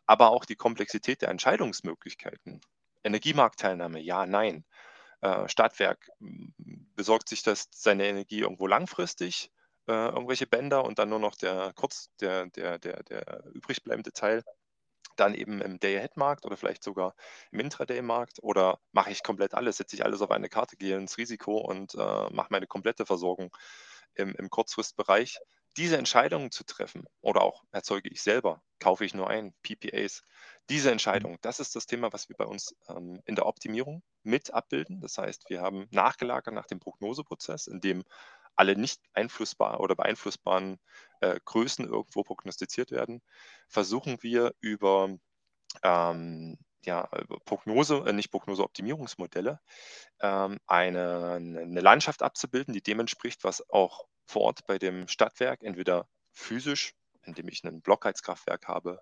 aber 0.05 0.31
auch 0.31 0.45
die 0.45 0.55
Komplexität 0.55 1.21
der 1.21 1.29
Entscheidungsmöglichkeiten. 1.29 2.61
Energiemarktteilnahme, 3.03 3.99
ja, 4.01 4.25
nein. 4.25 4.65
Äh, 5.21 5.47
Stadtwerk 5.47 6.09
besorgt 6.95 7.29
sich 7.29 7.43
das, 7.43 7.67
seine 7.71 8.07
Energie 8.07 8.39
irgendwo 8.39 8.67
langfristig, 8.67 9.51
äh, 9.87 9.91
irgendwelche 10.09 10.47
Bänder 10.47 10.83
und 10.83 10.99
dann 10.99 11.09
nur 11.09 11.19
noch 11.19 11.35
der 11.35 11.71
kurz, 11.75 12.09
der, 12.19 12.47
der, 12.47 12.79
der, 12.79 13.03
der 13.03 13.43
übrig 13.53 13.83
bleibende 13.83 14.11
Teil 14.11 14.43
dann 15.15 15.33
eben 15.33 15.61
im 15.61 15.79
Day-Ahead-Markt 15.79 16.45
oder 16.45 16.57
vielleicht 16.57 16.83
sogar 16.83 17.15
im 17.51 17.59
Intraday-Markt 17.59 18.39
oder 18.41 18.79
mache 18.91 19.11
ich 19.11 19.23
komplett 19.23 19.53
alles, 19.53 19.77
setze 19.77 19.95
ich 19.95 20.05
alles 20.05 20.21
auf 20.21 20.31
eine 20.31 20.49
Karte, 20.49 20.77
gehe 20.77 20.97
ins 20.97 21.17
Risiko 21.17 21.57
und 21.57 21.95
äh, 21.95 22.29
mache 22.31 22.47
meine 22.49 22.67
komplette 22.67 23.05
Versorgung 23.05 23.55
im, 24.13 24.35
im 24.35 24.49
Kurzfristbereich. 24.49 25.39
Diese 25.77 25.97
Entscheidungen 25.97 26.51
zu 26.51 26.63
treffen 26.63 27.05
oder 27.21 27.41
auch 27.41 27.63
erzeuge 27.71 28.09
ich 28.09 28.21
selber, 28.21 28.61
kaufe 28.79 29.03
ich 29.03 29.13
nur 29.13 29.29
ein, 29.29 29.53
PPAs, 29.61 30.23
diese 30.69 30.89
Entscheidung, 30.89 31.37
das 31.41 31.59
ist 31.59 31.75
das 31.75 31.85
Thema, 31.85 32.11
was 32.13 32.29
wir 32.29 32.35
bei 32.37 32.45
uns 32.45 32.75
ähm, 32.87 33.21
in 33.25 33.35
der 33.35 33.45
Optimierung 33.45 34.01
mit 34.23 34.53
abbilden. 34.53 35.01
Das 35.01 35.17
heißt, 35.17 35.49
wir 35.49 35.61
haben 35.61 35.87
nachgelagert 35.91 36.53
nach 36.53 36.65
dem 36.65 36.79
Prognoseprozess, 36.79 37.67
in 37.67 37.81
dem 37.81 38.03
alle 38.55 38.75
nicht 38.75 39.01
einflussbar 39.13 39.79
oder 39.79 39.95
beeinflussbaren 39.95 40.79
äh, 41.21 41.39
Größen 41.45 41.85
irgendwo 41.85 42.23
prognostiziert 42.23 42.91
werden, 42.91 43.21
versuchen 43.67 44.21
wir 44.21 44.53
über 44.61 45.09
ähm, 45.83 46.57
ja, 46.85 47.07
Prognose, 47.45 48.03
äh, 48.05 48.13
nicht 48.13 48.31
Prognose, 48.31 48.63
Optimierungsmodelle, 48.63 49.59
ähm, 50.21 50.57
eine, 50.67 51.33
eine 51.33 51.81
Landschaft 51.81 52.21
abzubilden, 52.21 52.73
die 52.73 52.81
dem 52.81 52.99
entspricht, 52.99 53.43
was 53.43 53.67
auch 53.69 54.05
vor 54.25 54.43
Ort 54.43 54.65
bei 54.67 54.77
dem 54.77 55.07
Stadtwerk 55.07 55.63
entweder 55.63 56.07
physisch, 56.31 56.93
indem 57.23 57.47
ich 57.47 57.63
ein 57.63 57.81
Blockheizkraftwerk 57.81 58.67
habe, 58.67 58.99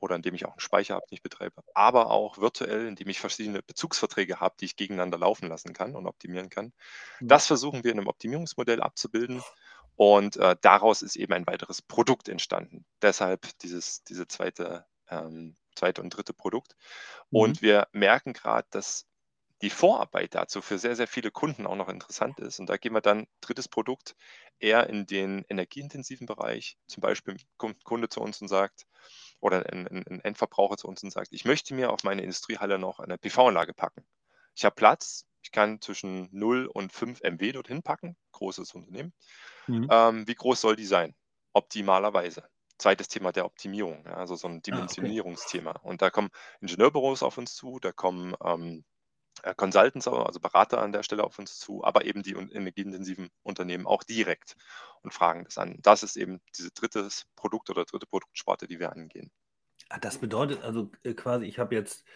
oder 0.00 0.16
indem 0.16 0.34
ich 0.34 0.44
auch 0.44 0.52
einen 0.52 0.60
Speicher 0.60 0.94
habe, 0.94 1.06
den 1.10 1.16
ich 1.16 1.22
betreibe, 1.22 1.62
aber 1.74 2.10
auch 2.10 2.38
virtuell, 2.38 2.86
indem 2.86 3.08
ich 3.08 3.20
verschiedene 3.20 3.62
Bezugsverträge 3.62 4.40
habe, 4.40 4.54
die 4.60 4.66
ich 4.66 4.76
gegeneinander 4.76 5.18
laufen 5.18 5.48
lassen 5.48 5.72
kann 5.72 5.96
und 5.96 6.06
optimieren 6.06 6.50
kann. 6.50 6.72
Mhm. 7.20 7.28
Das 7.28 7.46
versuchen 7.46 7.84
wir 7.84 7.92
in 7.92 7.98
einem 7.98 8.08
Optimierungsmodell 8.08 8.82
abzubilden 8.82 9.42
und 9.96 10.36
äh, 10.36 10.56
daraus 10.60 11.02
ist 11.02 11.16
eben 11.16 11.32
ein 11.32 11.46
weiteres 11.46 11.82
Produkt 11.82 12.28
entstanden. 12.28 12.84
Deshalb 13.00 13.46
dieses, 13.60 14.02
diese 14.04 14.26
zweite, 14.26 14.86
ähm, 15.08 15.56
zweite 15.74 16.02
und 16.02 16.10
dritte 16.10 16.34
Produkt. 16.34 16.74
Mhm. 17.30 17.38
Und 17.38 17.62
wir 17.62 17.88
merken 17.92 18.32
gerade, 18.32 18.66
dass 18.70 19.06
die 19.62 19.70
Vorarbeit 19.70 20.34
dazu 20.34 20.60
für 20.60 20.78
sehr, 20.78 20.96
sehr 20.96 21.06
viele 21.06 21.30
Kunden 21.30 21.66
auch 21.66 21.76
noch 21.76 21.88
interessant 21.88 22.38
ist. 22.40 22.58
Und 22.58 22.68
da 22.68 22.76
gehen 22.76 22.92
wir 22.92 23.00
dann 23.00 23.26
drittes 23.40 23.68
Produkt 23.68 24.16
eher 24.58 24.88
in 24.88 25.06
den 25.06 25.44
energieintensiven 25.48 26.26
Bereich. 26.26 26.76
Zum 26.86 27.00
Beispiel 27.00 27.36
kommt 27.56 27.78
ein 27.78 27.84
Kunde 27.84 28.08
zu 28.08 28.20
uns 28.20 28.42
und 28.42 28.48
sagt, 28.48 28.84
oder 29.40 29.64
ein, 29.70 29.86
ein 29.86 30.20
Endverbraucher 30.20 30.76
zu 30.76 30.88
uns 30.88 31.02
und 31.02 31.10
sagt, 31.10 31.28
ich 31.32 31.44
möchte 31.44 31.74
mir 31.74 31.92
auf 31.92 32.04
meine 32.04 32.22
Industriehalle 32.22 32.78
noch 32.78 32.98
eine 32.98 33.18
PV-Anlage 33.18 33.74
packen. 33.74 34.06
Ich 34.54 34.64
habe 34.64 34.74
Platz, 34.74 35.26
ich 35.42 35.52
kann 35.52 35.80
zwischen 35.80 36.28
0 36.32 36.66
und 36.66 36.92
5 36.92 37.20
MW 37.22 37.52
dorthin 37.52 37.82
packen, 37.82 38.16
großes 38.32 38.74
Unternehmen. 38.74 39.12
Mhm. 39.66 39.88
Ähm, 39.90 40.28
wie 40.28 40.34
groß 40.34 40.60
soll 40.60 40.76
die 40.76 40.86
sein? 40.86 41.14
Optimalerweise. 41.52 42.48
Zweites 42.78 43.08
Thema 43.08 43.30
der 43.30 43.44
Optimierung, 43.44 44.06
also 44.06 44.34
so 44.34 44.48
ein 44.48 44.60
Dimensionierungsthema. 44.62 45.70
Ah, 45.70 45.76
okay. 45.76 45.88
Und 45.88 46.02
da 46.02 46.10
kommen 46.10 46.30
Ingenieurbüros 46.60 47.22
auf 47.22 47.38
uns 47.38 47.54
zu, 47.54 47.78
da 47.78 47.92
kommen 47.92 48.34
ähm, 48.44 48.84
äh, 49.44 49.54
Consultants, 49.54 50.08
also 50.08 50.40
Berater 50.40 50.80
an 50.80 50.92
der 50.92 51.02
Stelle 51.02 51.22
auf 51.22 51.38
uns 51.38 51.58
zu, 51.58 51.84
aber 51.84 52.06
eben 52.06 52.22
die 52.22 52.32
energieintensiven 52.32 53.28
Unternehmen 53.42 53.86
auch 53.86 54.02
direkt 54.02 54.56
und 55.02 55.12
fragen 55.12 55.44
das 55.44 55.58
an. 55.58 55.78
Das 55.82 56.02
ist 56.02 56.16
eben 56.16 56.40
diese 56.56 56.70
drittes 56.70 57.26
Produkt 57.36 57.68
oder 57.68 57.84
dritte 57.84 58.06
Produktsparte, 58.06 58.66
die 58.66 58.80
wir 58.80 58.92
angehen. 58.92 59.30
Ah, 59.90 59.98
das 59.98 60.16
bedeutet 60.16 60.62
also 60.62 60.90
äh, 61.02 61.12
quasi, 61.12 61.44
ich 61.44 61.58
habe 61.58 61.74
jetzt 61.74 62.06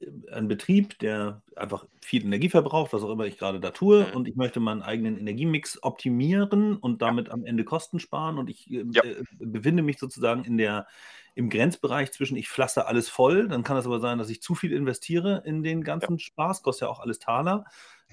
äh, 0.00 0.32
einen 0.32 0.48
Betrieb, 0.48 0.98
der 1.00 1.42
einfach 1.56 1.86
viel 2.00 2.24
Energie 2.24 2.48
verbraucht, 2.48 2.94
was 2.94 3.02
auch 3.02 3.10
immer 3.10 3.26
ich 3.26 3.36
gerade 3.36 3.60
da 3.60 3.70
tue, 3.70 4.06
mhm. 4.06 4.16
und 4.16 4.28
ich 4.28 4.36
möchte 4.36 4.58
meinen 4.58 4.80
eigenen 4.80 5.18
Energiemix 5.18 5.82
optimieren 5.82 6.78
und 6.78 7.02
damit 7.02 7.28
ja. 7.28 7.34
am 7.34 7.44
Ende 7.44 7.64
Kosten 7.64 8.00
sparen 8.00 8.38
und 8.38 8.48
ich 8.48 8.70
äh, 8.70 8.84
ja. 8.92 9.02
befinde 9.38 9.82
mich 9.82 9.98
sozusagen 9.98 10.44
in 10.44 10.56
der 10.56 10.86
im 11.34 11.48
Grenzbereich 11.48 12.12
zwischen 12.12 12.36
ich 12.36 12.48
pflaster 12.48 12.86
alles 12.86 13.08
voll, 13.08 13.48
dann 13.48 13.62
kann 13.62 13.76
es 13.76 13.86
aber 13.86 14.00
sein, 14.00 14.18
dass 14.18 14.28
ich 14.28 14.42
zu 14.42 14.54
viel 14.54 14.72
investiere 14.72 15.42
in 15.46 15.62
den 15.62 15.82
ganzen 15.82 16.14
ja. 16.14 16.18
Spaß, 16.18 16.62
kostet 16.62 16.86
ja 16.86 16.92
auch 16.92 17.00
alles 17.00 17.18
Taler. 17.18 17.64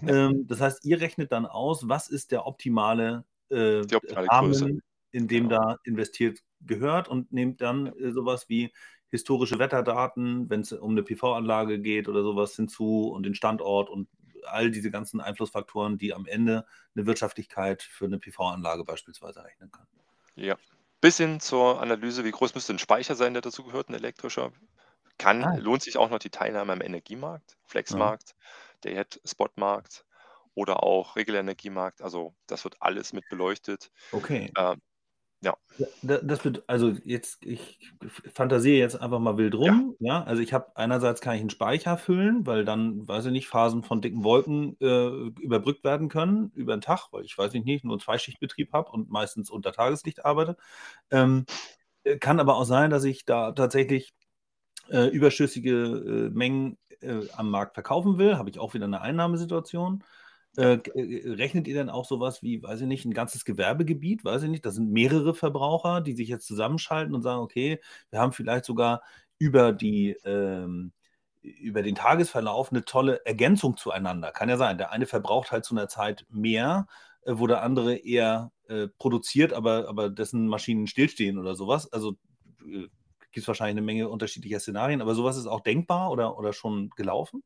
Ja. 0.02 0.28
Ähm, 0.28 0.48
das 0.48 0.62
heißt, 0.62 0.86
ihr 0.86 1.02
rechnet 1.02 1.32
dann 1.32 1.46
aus, 1.46 1.88
was 1.90 2.08
ist 2.10 2.32
der 2.32 2.46
optimale, 2.46 3.26
äh, 3.50 3.82
optimale 3.82 4.28
Rahmen, 4.28 4.52
Größe. 4.52 4.80
in 5.12 5.28
dem 5.28 5.50
genau. 5.50 5.62
da 5.62 5.76
investiert 5.84 6.40
gehört 6.62 7.08
und 7.08 7.32
nehmt 7.32 7.62
dann 7.62 7.88
äh, 7.88 8.12
sowas 8.12 8.48
wie 8.48 8.72
historische 9.10 9.60
Wetterdaten, 9.60 10.50
wenn 10.50 10.62
es 10.62 10.72
um 10.72 10.92
eine 10.92 11.04
PV-Anlage 11.04 11.80
geht 11.80 12.08
oder 12.08 12.24
sowas 12.24 12.56
hinzu 12.56 13.10
und 13.10 13.24
den 13.24 13.36
Standort 13.36 13.90
und 13.90 14.08
all 14.46 14.72
diese 14.72 14.92
ganzen 14.92 15.20
Einflussfaktoren, 15.20 15.98
die 15.98 16.14
am 16.14 16.26
Ende 16.26 16.66
eine 16.96 17.06
Wirtschaftlichkeit 17.06 17.82
für 17.82 18.06
eine 18.06 18.20
PV-Anlage 18.20 18.84
beispielsweise 18.84 19.44
rechnen 19.44 19.72
können. 19.72 19.88
Ja, 20.36 20.56
bis 21.02 21.18
hin 21.18 21.40
zur 21.40 21.82
Analyse, 21.82 22.24
wie 22.26 22.32
groß 22.32 22.56
müsste 22.56 22.74
ein 22.74 22.80
Speicher 22.80 23.16
sein, 23.16 23.34
der 23.34 23.42
dazu 23.42 23.64
gehört, 23.64 23.90
ein 23.90 23.96
elektrischer. 23.96 24.52
Kann, 25.18 25.44
Ah. 25.44 25.60
lohnt 25.60 25.84
sich 25.84 25.98
auch 25.98 26.10
noch 26.10 26.20
die 26.20 26.30
Teilnahme 26.32 26.74
am 26.74 26.82
Energiemarkt, 26.82 27.58
Ja. 27.90 28.10
Flexmarkt, 28.14 28.36
der 28.84 29.06
Spotmarkt 29.26 30.06
oder 30.56 30.84
auch 30.84 31.16
Regelenergiemarkt. 31.18 32.02
Also 32.02 32.36
das 32.48 32.64
wird 32.66 32.78
alles 32.82 33.14
mit 33.14 33.28
beleuchtet. 33.30 33.92
Okay. 34.14 34.56
Ähm, 34.58 34.82
ja. 35.42 35.56
das 36.02 36.44
wird, 36.44 36.64
also 36.68 36.90
jetzt, 37.06 37.46
ich 37.46 37.94
fantasiere 38.34 38.78
jetzt 38.78 39.02
einfach 39.02 39.20
mal 39.20 39.38
wild 39.38 39.54
Ja. 39.56 39.72
rum, 39.72 39.96
ja. 40.00 40.24
Also 40.24 40.42
ich 40.42 40.52
habe 40.54 40.76
einerseits 40.76 41.22
kann 41.22 41.36
ich 41.36 41.42
einen 41.42 41.50
Speicher 41.50 41.98
füllen, 41.98 42.46
weil 42.46 42.66
dann, 42.66 43.08
weiß 43.08 43.28
ich 43.28 43.32
nicht, 43.32 43.48
Phasen 43.48 43.84
von 43.84 44.02
dicken 44.02 44.24
Wolken 44.24 44.76
äh, 44.82 45.08
überbrückt 45.42 45.84
werden 45.84 46.10
können 46.10 46.52
über 46.56 46.76
den 46.76 46.82
Tag, 46.82 47.08
weil 47.12 47.24
ich 47.24 47.38
weiß 47.38 47.54
ich 47.54 47.64
nicht, 47.64 47.86
nur 47.86 48.00
Zweischichtbetrieb 48.00 48.74
habe 48.74 48.92
und 48.92 49.10
meistens 49.10 49.50
unter 49.50 49.72
Tageslicht 49.72 50.26
arbeite. 50.26 50.58
Ähm, 51.10 51.46
äh, 52.04 52.18
kann 52.18 52.40
aber 52.40 52.58
auch 52.58 52.66
sein, 52.66 52.90
dass 52.90 53.06
ich 53.06 53.26
da 53.26 53.54
tatsächlich 53.54 54.14
äh, 54.90 55.08
überschüssige 55.08 55.72
äh, 55.72 56.30
Mengen 56.32 56.78
äh, 57.02 57.22
am 57.38 57.50
Markt 57.50 57.76
verkaufen 57.76 58.18
will, 58.18 58.38
habe 58.38 58.50
ich 58.50 58.60
auch 58.60 58.74
wieder 58.74 58.86
eine 58.86 59.02
Einnahmesituation. 59.02 60.04
Äh, 60.58 60.78
äh, 60.96 61.32
rechnet 61.34 61.68
ihr 61.68 61.76
denn 61.76 61.90
auch 61.90 62.06
sowas 62.06 62.42
wie, 62.42 62.62
weiß 62.64 62.82
ich 62.82 62.88
nicht, 62.88 63.06
ein 63.06 63.14
ganzes 63.14 63.46
Gewerbegebiet? 63.46 64.26
Weiß 64.26 64.44
ich 64.44 64.50
nicht, 64.50 64.66
das 64.66 64.76
sind 64.76 64.92
mehrere 64.92 65.34
Verbraucher, 65.34 66.02
die 66.02 66.14
sich 66.14 66.28
jetzt 66.28 66.48
zusammenschalten 66.48 67.14
und 67.16 67.22
sagen, 67.22 67.42
okay, 67.42 67.80
wir 68.10 68.20
haben 68.20 68.34
vielleicht 68.34 68.66
sogar 68.66 69.02
über 69.38 69.72
die 69.74 70.12
ähm, 70.26 70.92
über 71.42 71.82
den 71.84 71.96
Tagesverlauf 71.96 72.72
eine 72.72 72.84
tolle 72.86 73.26
Ergänzung 73.26 73.78
zueinander. 73.78 74.32
Kann 74.32 74.50
ja 74.50 74.58
sein. 74.58 74.78
Der 74.78 74.92
eine 74.92 75.06
verbraucht 75.06 75.52
halt 75.52 75.66
zu 75.66 75.74
einer 75.76 75.88
Zeit 75.88 76.26
mehr, 76.30 76.88
äh, 77.24 77.34
wo 77.36 77.48
der 77.48 77.64
andere 77.64 77.96
eher 77.96 78.52
äh, 78.68 78.88
produziert, 78.98 79.54
aber, 79.54 79.88
aber 79.88 80.10
dessen 80.10 80.48
Maschinen 80.48 80.88
stillstehen 80.88 81.38
oder 81.38 81.56
sowas. 81.56 81.92
Also 81.94 82.14
äh, 82.66 82.88
gibt 83.32 83.44
es 83.44 83.48
wahrscheinlich 83.48 83.78
eine 83.78 83.86
Menge 83.86 84.10
unterschiedlicher 84.10 84.60
Szenarien, 84.60 85.02
aber 85.02 85.16
sowas 85.16 85.38
ist 85.38 85.48
auch 85.48 85.62
denkbar 85.62 86.12
oder, 86.12 86.38
oder 86.38 86.52
schon 86.54 86.90
gelaufen? 86.92 87.44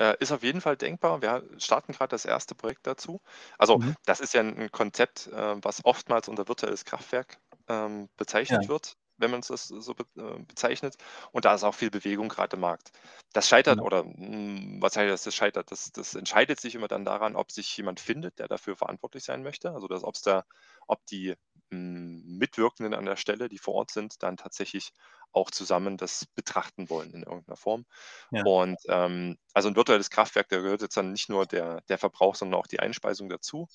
Äh, 0.00 0.14
ist 0.20 0.30
auf 0.32 0.42
jeden 0.44 0.60
Fall 0.60 0.76
denkbar. 0.76 1.22
Wir 1.22 1.42
starten 1.58 1.92
gerade 1.92 2.10
das 2.10 2.24
erste 2.24 2.54
Projekt 2.54 2.86
dazu. 2.86 3.20
Also, 3.58 3.78
Mhm. 3.78 3.94
das 4.04 4.20
ist 4.20 4.32
ja 4.32 4.40
ein 4.42 4.70
Konzept, 4.70 5.26
äh, 5.28 5.56
was 5.62 5.84
oftmals 5.84 6.28
unter 6.28 6.46
virtuelles 6.48 6.84
Kraftwerk 6.84 7.38
ähm, 7.68 8.08
bezeichnet 8.16 8.68
Ja. 8.68 8.68
wird. 8.68 8.94
wenn 9.20 9.32
man 9.32 9.40
es 9.40 9.48
so 9.66 9.94
be 9.94 10.04
äh, 10.16 10.38
bezeichnet. 10.44 10.94
Und 11.32 11.44
da 11.44 11.52
ist 11.52 11.64
auch 11.64 11.74
viel 11.74 11.90
Bewegung 11.90 12.28
gerade 12.28 12.54
im 12.54 12.60
Markt. 12.60 12.92
Das 13.32 13.48
scheitert 13.48 13.80
Ja. 13.80 13.82
oder, 13.82 14.04
hm, 14.04 14.78
was 14.80 14.96
heißt 14.96 15.10
das, 15.12 15.24
das 15.24 15.34
scheitert? 15.34 15.72
Das 15.72 15.90
das 15.92 16.14
entscheidet 16.14 16.60
sich 16.60 16.76
immer 16.76 16.86
dann 16.86 17.04
daran, 17.04 17.34
ob 17.34 17.50
sich 17.50 17.76
jemand 17.76 17.98
findet, 17.98 18.38
der 18.38 18.46
dafür 18.46 18.76
verantwortlich 18.76 19.24
sein 19.24 19.42
möchte. 19.42 19.72
Also, 19.72 19.88
dass 19.88 20.04
ob's 20.04 20.22
da 20.22 20.44
ob 20.88 21.04
die, 21.06 21.36
hm, 21.70 22.22
Mitwirkenden 22.38 22.94
an 22.94 23.06
der 23.06 23.16
Stelle, 23.16 23.48
die 23.50 23.58
vor 23.58 23.74
Ort 23.74 23.90
sind, 23.92 24.22
dann 24.22 24.36
tatsächlich 24.38 24.90
auch 25.32 25.50
zusammen 25.52 25.96
das 25.98 26.26
betrachten 26.34 26.90
wollen 26.90 27.12
in 27.14 27.22
irgendeiner 27.24 27.56
Form. 27.58 27.86
Ja. 28.32 28.44
Und, 28.44 28.78
ähm, 28.88 29.38
also 29.54 29.68
'n 29.68 29.76
virtuelles 29.76 30.10
Kraftwerk, 30.10 30.48
da 30.50 30.60
gehört 30.60 30.82
jetzt 30.82 30.96
dann 30.96 31.12
nicht 31.12 31.28
nur 31.30 31.46
der 31.46 31.82
der 31.88 31.98
Verbrauch, 31.98 32.36
sondern 32.36 32.60
auch 32.60 32.66
die 32.68 32.80
Einspeisung 32.80 33.28
dazu. 33.30 33.68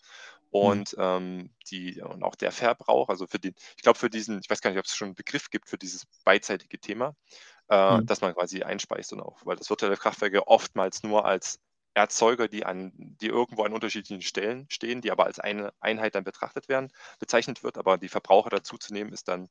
Mhm. 0.61 0.84
Und, 0.84 0.95
ähm, 0.99 1.55
die 1.72 2.01
und 2.01 2.24
auch 2.24 2.36
der 2.36 2.51
Verbrauch, 2.53 3.09
also 3.09 3.28
für 3.28 3.39
den 3.39 3.55
ich 3.78 3.84
glaube, 3.84 3.99
für 3.99 4.09
diesen 4.11 4.39
ich 4.41 4.49
weiß 4.49 4.61
gar 4.61 4.70
nicht, 4.72 4.80
ob's 4.80 4.95
schon 4.95 5.09
'n 5.11 5.16
Begriff 5.16 5.49
gibt 5.51 5.70
für 5.70 5.78
dieses 5.80 6.05
beidseitige 6.26 6.80
Thema, 6.80 7.16
äh, 7.70 8.01
Mhm. 8.01 8.07
dass 8.07 8.22
man 8.22 8.36
quasi 8.36 8.64
einspeist 8.64 9.14
und 9.14 9.22
auch 9.22 9.41
weil 9.45 9.57
das 9.57 9.70
virtuelle 9.72 9.97
Kraftwerk 9.97 10.34
ja 10.36 10.43
oftmals 10.47 11.03
nur 11.03 11.26
als 11.26 11.59
Erzeuger, 11.96 12.48
die 12.48 12.66
an 12.66 12.91
die 12.96 13.28
irgendwo 13.28 13.64
an 13.64 13.74
unterschiedlichen 13.74 14.22
Stellen 14.22 14.66
stehen, 14.70 15.02
die 15.02 15.12
aber 15.12 15.26
als 15.26 15.39
eine 15.39 15.74
Einheit 15.80 16.16
dann 16.16 16.24
betrachtet 16.24 16.68
werden, 16.70 16.89
bezeichnet 17.20 17.64
wird. 17.64 17.78
Aber 17.78 17.98
die 17.98 18.10
Verbraucher 18.10 18.50
dazuzunehmen, 18.50 19.14
ist 19.14 19.28
dann, 19.28 19.50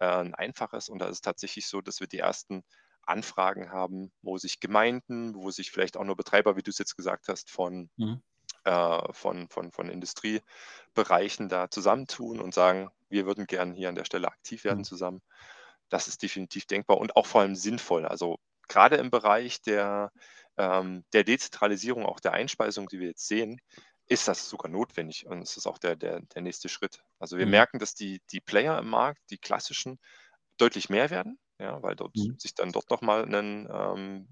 äh, 0.00 0.06
'n 0.06 0.34
einfaches. 0.34 0.88
Und 0.88 1.00
da 1.00 1.06
ist 1.06 1.16
es 1.16 1.20
tatsächlich 1.22 1.66
so, 1.68 1.80
dass 1.82 2.00
wir 2.00 2.06
die 2.08 2.18
ersten 2.18 2.62
Anfragen 3.02 3.70
haben, 3.72 4.12
wo 4.22 4.38
sich 4.38 4.60
Gemeinden, 4.60 5.34
wo 5.34 5.50
sich 5.50 5.70
vielleicht 5.70 5.96
auch 5.96 6.04
nur 6.04 6.16
Betreiber, 6.16 6.56
wie 6.56 6.62
du's 6.62 6.78
jetzt 6.78 6.96
gesagt 6.96 7.28
hast, 7.28 7.50
von 7.50 7.90
Mhm. 7.98 8.22
äh, 8.64 9.12
von 9.12 9.48
von 9.48 9.72
von 9.72 9.88
Industriebereichen 9.90 11.48
da 11.48 11.70
zusammentun 11.70 12.40
und 12.40 12.54
sagen: 12.54 12.90
„Wir 13.08 13.26
würden 13.26 13.46
gern 13.46 13.74
hier 13.74 13.88
an 13.88 13.94
der 13.96 14.04
Stelle 14.04 14.28
aktiv 14.28 14.64
werden 14.64 14.84
Mhm. 14.84 14.84
zusammen.“ 14.84 15.22
Das 15.90 16.08
ist 16.08 16.22
definitiv 16.22 16.66
denkbar 16.66 16.98
und 16.98 17.16
auch 17.16 17.26
vor 17.26 17.42
allem 17.42 17.56
sinnvoll. 17.56 18.06
Also, 18.06 18.38
grade 18.68 18.96
im 18.96 19.10
Bereich 19.10 19.62
der 19.62 20.12
ähm, 20.58 21.04
der 21.12 21.24
Dezentralisierung, 21.24 22.06
auch 22.06 22.20
der 22.20 22.32
Einspeisung, 22.34 22.88
die 22.88 23.00
wir 23.00 23.08
jetzt 23.08 23.26
sehen, 23.28 23.58
ist 24.06 24.28
das 24.28 24.48
sogar 24.48 24.70
notwendig 24.70 25.26
und 25.26 25.42
es 25.42 25.56
ist 25.56 25.66
auch 25.66 25.78
der 25.78 25.96
der 25.96 26.20
der 26.22 26.42
nächste 26.42 26.68
Schritt. 26.68 27.02
Also, 27.18 27.38
wir 27.38 27.46
Mhm. 27.46 27.48
merken, 27.48 27.78
dass 27.78 27.94
die 27.94 28.20
die 28.32 28.40
Player 28.40 28.78
im 28.78 28.88
Markt, 28.90 29.20
die 29.30 29.38
klassischen, 29.38 29.98
deutlich 30.58 30.90
mehr 30.90 31.10
werden, 31.10 31.38
ja, 31.62 31.82
weil 31.82 31.96
dort 31.96 32.14
Mhm. 32.14 32.36
sich 32.36 32.54
dann 32.54 32.72
dort 32.72 32.90
noch 32.90 33.02
mal 33.02 33.26
'nen, 33.26 33.68
ähm, 33.72 34.28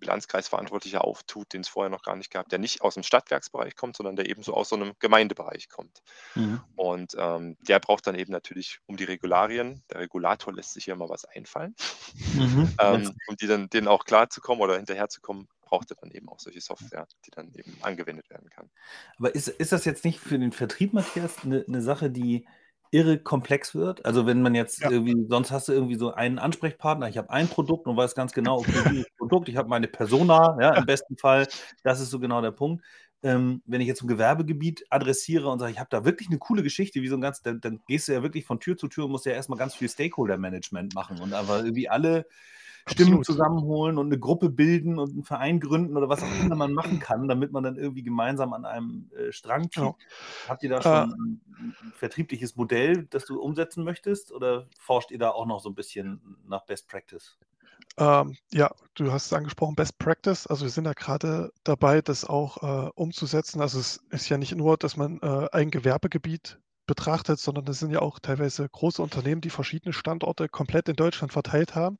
Bilanzkreisverantwortlicher 0.00 1.04
auftut, 1.04 1.52
den's 1.54 1.68
vorher 1.68 1.90
noch 1.90 2.02
gar 2.02 2.16
nicht 2.16 2.30
gab, 2.30 2.48
der 2.50 2.58
nicht 2.60 2.82
aus'm 2.82 3.02
Stadtwerksbereich 3.04 3.76
kommt, 3.76 3.96
sondern 3.96 4.16
der 4.16 4.28
eben 4.30 4.42
so 4.42 4.54
aus 4.54 4.68
so 4.70 4.76
'nem 4.76 4.94
Gemeindebereich 5.00 5.68
kommt. 5.70 6.00
Mhm. 6.36 6.66
Und, 6.76 7.14
ähm, 7.18 7.56
der 7.68 7.80
braucht 7.80 8.06
dann 8.06 8.16
eben 8.16 8.32
natürlich 8.32 8.80
um 8.86 8.96
die 8.98 9.04
Regularien 9.04 9.84
der 9.92 10.00
Regulator 10.00 10.52
lässt 10.54 10.74
sich 10.74 10.86
ja 10.86 10.94
immer 10.94 11.08
was 11.10 11.24
einfallen. 11.26 11.74
Mhm. 12.32 12.72
Ähm, 12.80 13.14
um 13.26 13.36
die 13.36 13.46
dann 13.48 13.68
denen 13.70 13.88
auch 13.88 14.04
klarzukommen 14.04 14.62
oder 14.62 14.76
hinterherzukommen, 14.76 15.48
braucht 15.62 15.90
er 15.92 15.96
dann 16.00 16.10
eben 16.12 16.28
auch 16.28 16.40
solche 16.40 16.60
Software, 16.62 17.08
die 17.26 17.30
dann 17.32 17.52
eben 17.54 17.76
angewendet 17.82 18.30
werden 18.30 18.50
kann. 18.50 18.70
Aber 19.18 19.34
ist 19.34 19.48
ist 19.48 19.72
das 19.72 19.84
jetzt 19.84 20.04
nicht 20.04 20.20
für 20.20 20.38
den 20.38 20.52
Vertrieb, 20.52 20.92
Matthias, 20.92 21.42
'ne 21.42 21.64
'ne 21.66 21.80
Sache, 21.82 22.10
die 22.10 22.46
irre 22.92 23.18
komplex 23.18 23.74
wird? 23.74 24.04
Also, 24.06 24.26
wenn 24.26 24.42
man 24.42 24.54
jetzt 24.54 24.82
Ja. 24.82 24.90
irgendwie 24.90 25.26
sonst 25.28 25.50
hast 25.50 25.68
du 25.68 25.72
irgendwie 25.72 25.96
so 25.96 26.12
einen 26.14 26.38
Ansprechpartner, 26.38 27.08
ich 27.08 27.18
habe 27.18 27.30
ein 27.30 27.48
Produkt 27.50 27.86
und 27.86 27.96
weiß 27.96 28.14
ganz 28.14 28.32
genau, 28.32 28.58
okay, 28.58 28.84
dieses 28.88 29.06
Produkt, 29.18 29.48
ich 29.48 29.56
habe 29.56 29.68
meine 29.68 29.88
Persona, 29.88 30.56
ja, 30.60 30.74
im 30.76 30.86
besten 30.86 31.16
Fall, 31.18 31.48
das 31.82 32.00
ist 32.00 32.10
so 32.10 32.18
genau 32.20 32.40
der 32.42 32.52
Punkt. 32.52 32.84
Ähm, 33.22 33.62
wenn 33.66 33.80
ich 33.80 33.86
jetzt 33.88 34.02
'n 34.02 34.08
Gewerbegebiet 34.08 34.84
adressiere 34.90 35.48
und 35.48 35.58
sage: 35.58 35.72
„Ich 35.72 35.78
habe 35.80 35.88
da 35.90 36.04
wirklich 36.04 36.28
'ne 36.30 36.38
coole 36.38 36.62
Geschichte“, 36.62 37.00
wie 37.02 37.08
so 37.08 37.16
'n 37.16 37.20
ganz 37.20 37.42
dann 37.42 37.60
dann 37.60 37.80
gehst 37.86 38.08
du 38.08 38.12
ja 38.12 38.22
wirklich 38.22 38.44
von 38.44 38.60
Tür 38.60 38.76
zu 38.76 38.88
Tür 38.88 39.04
und 39.06 39.10
musst 39.12 39.26
ja 39.26 39.32
erst 39.32 39.48
mal 39.48 39.56
ganz 39.56 39.74
viel 39.76 39.88
Stakeholder-Management 39.88 40.92
machen 40.94 41.20
und 41.20 41.32
einfach 41.32 41.58
irgendwie 41.64 41.88
alle 41.88 42.26
Stimmen 42.88 43.20
Absolut. 43.20 43.24
zusammenholen 43.24 43.98
und 43.98 44.08
'ne 44.08 44.18
Gruppe 44.18 44.48
bilden 44.48 44.98
und 45.00 45.16
'n 45.16 45.24
Verein 45.24 45.58
gründen 45.60 45.96
oder 45.96 46.08
was 46.08 46.22
auch 46.22 46.32
immer 46.32 46.54
man 46.56 46.72
machen 46.72 46.98
kann, 47.00 47.26
damit 47.28 47.50
man 47.52 47.64
dann 47.64 47.76
irgendwie 47.76 48.04
gemeinsam 48.04 48.52
an 48.52 48.64
einem, 48.64 49.10
äh, 49.16 49.32
Strang 49.32 49.70
zieht. 49.72 49.94
Genau. 49.94 49.98
Habt 50.46 50.62
ihr 50.62 50.70
da 50.70 50.82
Äh 50.84 51.06
schon 51.06 51.10
'n 51.12 51.76
'n 51.82 51.92
vertriebliches 51.94 52.54
Modell, 52.56 53.06
das 53.06 53.24
du 53.26 53.40
umsetzen 53.40 53.82
möchtest 53.84 54.30
oder 54.32 54.68
forscht 54.78 55.10
ihr 55.10 55.18
da 55.18 55.30
auch 55.30 55.46
noch 55.46 55.60
so 55.60 55.68
'n 55.70 55.74
bisschen 55.74 56.36
nach 56.46 56.64
Best 56.66 56.88
Practice? 56.88 57.36
Ähm, 57.98 58.36
ja, 58.52 58.70
du 58.94 59.10
hast 59.10 59.26
es 59.26 59.32
angesprochen, 59.32 59.74
Best 59.74 59.98
Practice. 59.98 60.46
Also, 60.46 60.64
wir 60.66 60.70
sind 60.70 60.84
da 60.84 60.92
grade 60.92 61.50
dabei, 61.64 62.02
das 62.02 62.24
auch, 62.26 62.62
äh, 62.62 62.90
umzusetzen. 62.94 63.60
Also, 63.62 63.78
es 63.78 64.00
ist 64.10 64.28
ja 64.28 64.36
nicht 64.36 64.54
nur, 64.54 64.76
dass 64.76 64.96
man, 64.98 65.18
äh, 65.22 65.48
ein 65.52 65.70
Gewerbegebiet 65.70 66.60
betrachtet, 66.86 67.38
sondern 67.40 67.64
das 67.64 67.78
sind 67.78 67.90
ja 67.90 68.00
auch 68.00 68.18
teilweise 68.20 68.68
große 68.68 69.00
Unternehmen, 69.02 69.40
die 69.40 69.50
verschiedene 69.50 69.92
Standorte 69.94 70.48
komplett 70.48 70.88
in 70.90 70.96
Deutschland 70.96 71.32
verteilt 71.32 71.74
haben. 71.74 71.98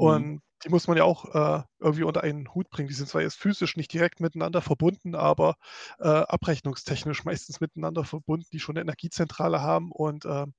Mhm. 0.00 0.24
Und 0.26 0.40
die 0.64 0.70
muss 0.70 0.88
man 0.88 0.96
ja 0.96 1.04
auch, 1.04 1.26
äh, 1.34 1.62
irgendwie 1.80 2.04
unter 2.04 2.22
einen 2.22 2.54
Hut 2.54 2.70
bringen. 2.70 2.88
Die 2.88 2.94
sind 2.94 3.08
zwar 3.08 3.22
jetzt 3.22 3.36
physisch 3.38 3.76
nicht 3.76 3.92
direkt 3.92 4.20
miteinander 4.20 4.62
verbunden, 4.62 5.14
aber, 5.14 5.56
äh, 6.00 6.08
abrechnungstechnisch 6.08 7.24
meistens 7.24 7.60
miteinander 7.60 8.04
verbunden, 8.04 8.46
die 8.52 8.60
schon 8.60 8.74
'ne 8.76 8.80
Energiezentrale 8.82 9.60
haben 9.62 9.92
und, 9.92 10.24
ähm 10.26 10.54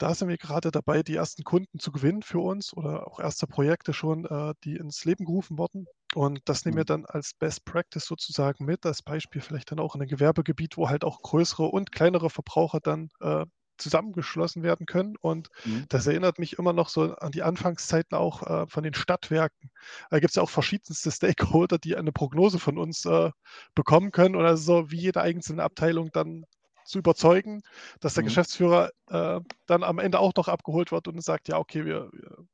da 0.00 0.12
sind 0.14 0.28
wir 0.28 0.38
grade 0.38 0.70
dabei, 0.72 1.02
die 1.04 1.14
ersten 1.14 1.44
Kunden 1.44 1.78
zu 1.78 1.92
gewinnen 1.92 2.22
für 2.22 2.40
uns 2.40 2.74
oder 2.76 3.06
auch 3.06 3.20
erste 3.20 3.46
Projekte 3.46 3.92
schon, 3.92 4.24
äh, 4.26 4.54
die 4.64 4.76
ins 4.76 5.04
Leben 5.04 5.24
gerufen 5.24 5.56
wurden. 5.56 5.86
Und 6.14 6.40
das 6.46 6.64
nehmen 6.64 6.76
wir 6.78 6.84
Mhm. 6.84 6.84
dann 6.84 7.04
als 7.06 7.32
Best 7.34 7.64
Practice 7.64 8.04
sozusagen 8.04 8.64
mit, 8.64 8.84
als 8.86 9.02
Beispiel 9.02 9.40
vielleicht 9.40 9.70
dann 9.70 9.78
auch 9.78 9.94
in 9.94 10.00
'nem 10.00 10.08
Gewerbegebiet, 10.08 10.76
wo 10.76 10.88
halt 10.88 11.04
auch 11.04 11.22
größere 11.22 11.64
und 11.66 11.92
kleinere 11.92 12.28
Verbraucher 12.30 12.80
dann, 12.80 13.08
äh, 13.20 13.46
zusammengeschlossen 13.78 14.62
werden 14.62 14.86
können. 14.86 15.16
Und 15.20 15.48
Mhm. 15.64 15.84
das 15.88 16.06
erinnert 16.06 16.38
mich 16.38 16.58
immer 16.58 16.72
noch 16.72 16.88
so 16.88 17.14
an 17.16 17.32
die 17.32 17.42
Anfangszeiten 17.42 18.16
auch, 18.16 18.42
äh, 18.42 18.66
von 18.68 18.82
den 18.84 18.94
Stadtwerken. 18.94 19.70
Da 20.10 20.20
gibt's 20.20 20.36
ja 20.36 20.42
auch 20.42 20.50
verschiedenste 20.50 21.10
Stakeholder, 21.10 21.78
die 21.78 21.96
eine 21.96 22.12
Prognose 22.12 22.58
von 22.58 22.78
uns, 22.78 23.04
äh, 23.04 23.30
bekommen 23.74 24.10
können 24.12 24.36
oder 24.36 24.56
so 24.56 24.90
wie 24.90 24.98
jede 25.00 25.20
einzelne 25.22 25.62
Abteilung 25.62 26.10
dann 26.12 26.44
zu 26.84 26.98
überzeugen, 26.98 27.62
dass 28.00 28.14
der 28.14 28.22
Mhm. 28.22 28.24
Geschäftsführer, 28.24 28.90
äh, 29.08 29.40
dann 29.66 29.82
am 29.82 29.98
Ende 29.98 30.18
auch 30.20 30.32
noch 30.36 30.48
abgeholt 30.48 30.92
wird 30.92 31.08
und 31.08 31.22
sagt: 31.24 31.48
„Ja, 31.48 31.58
okay, 31.58 31.84
wir 31.86 32.10
wir, 32.12 32.44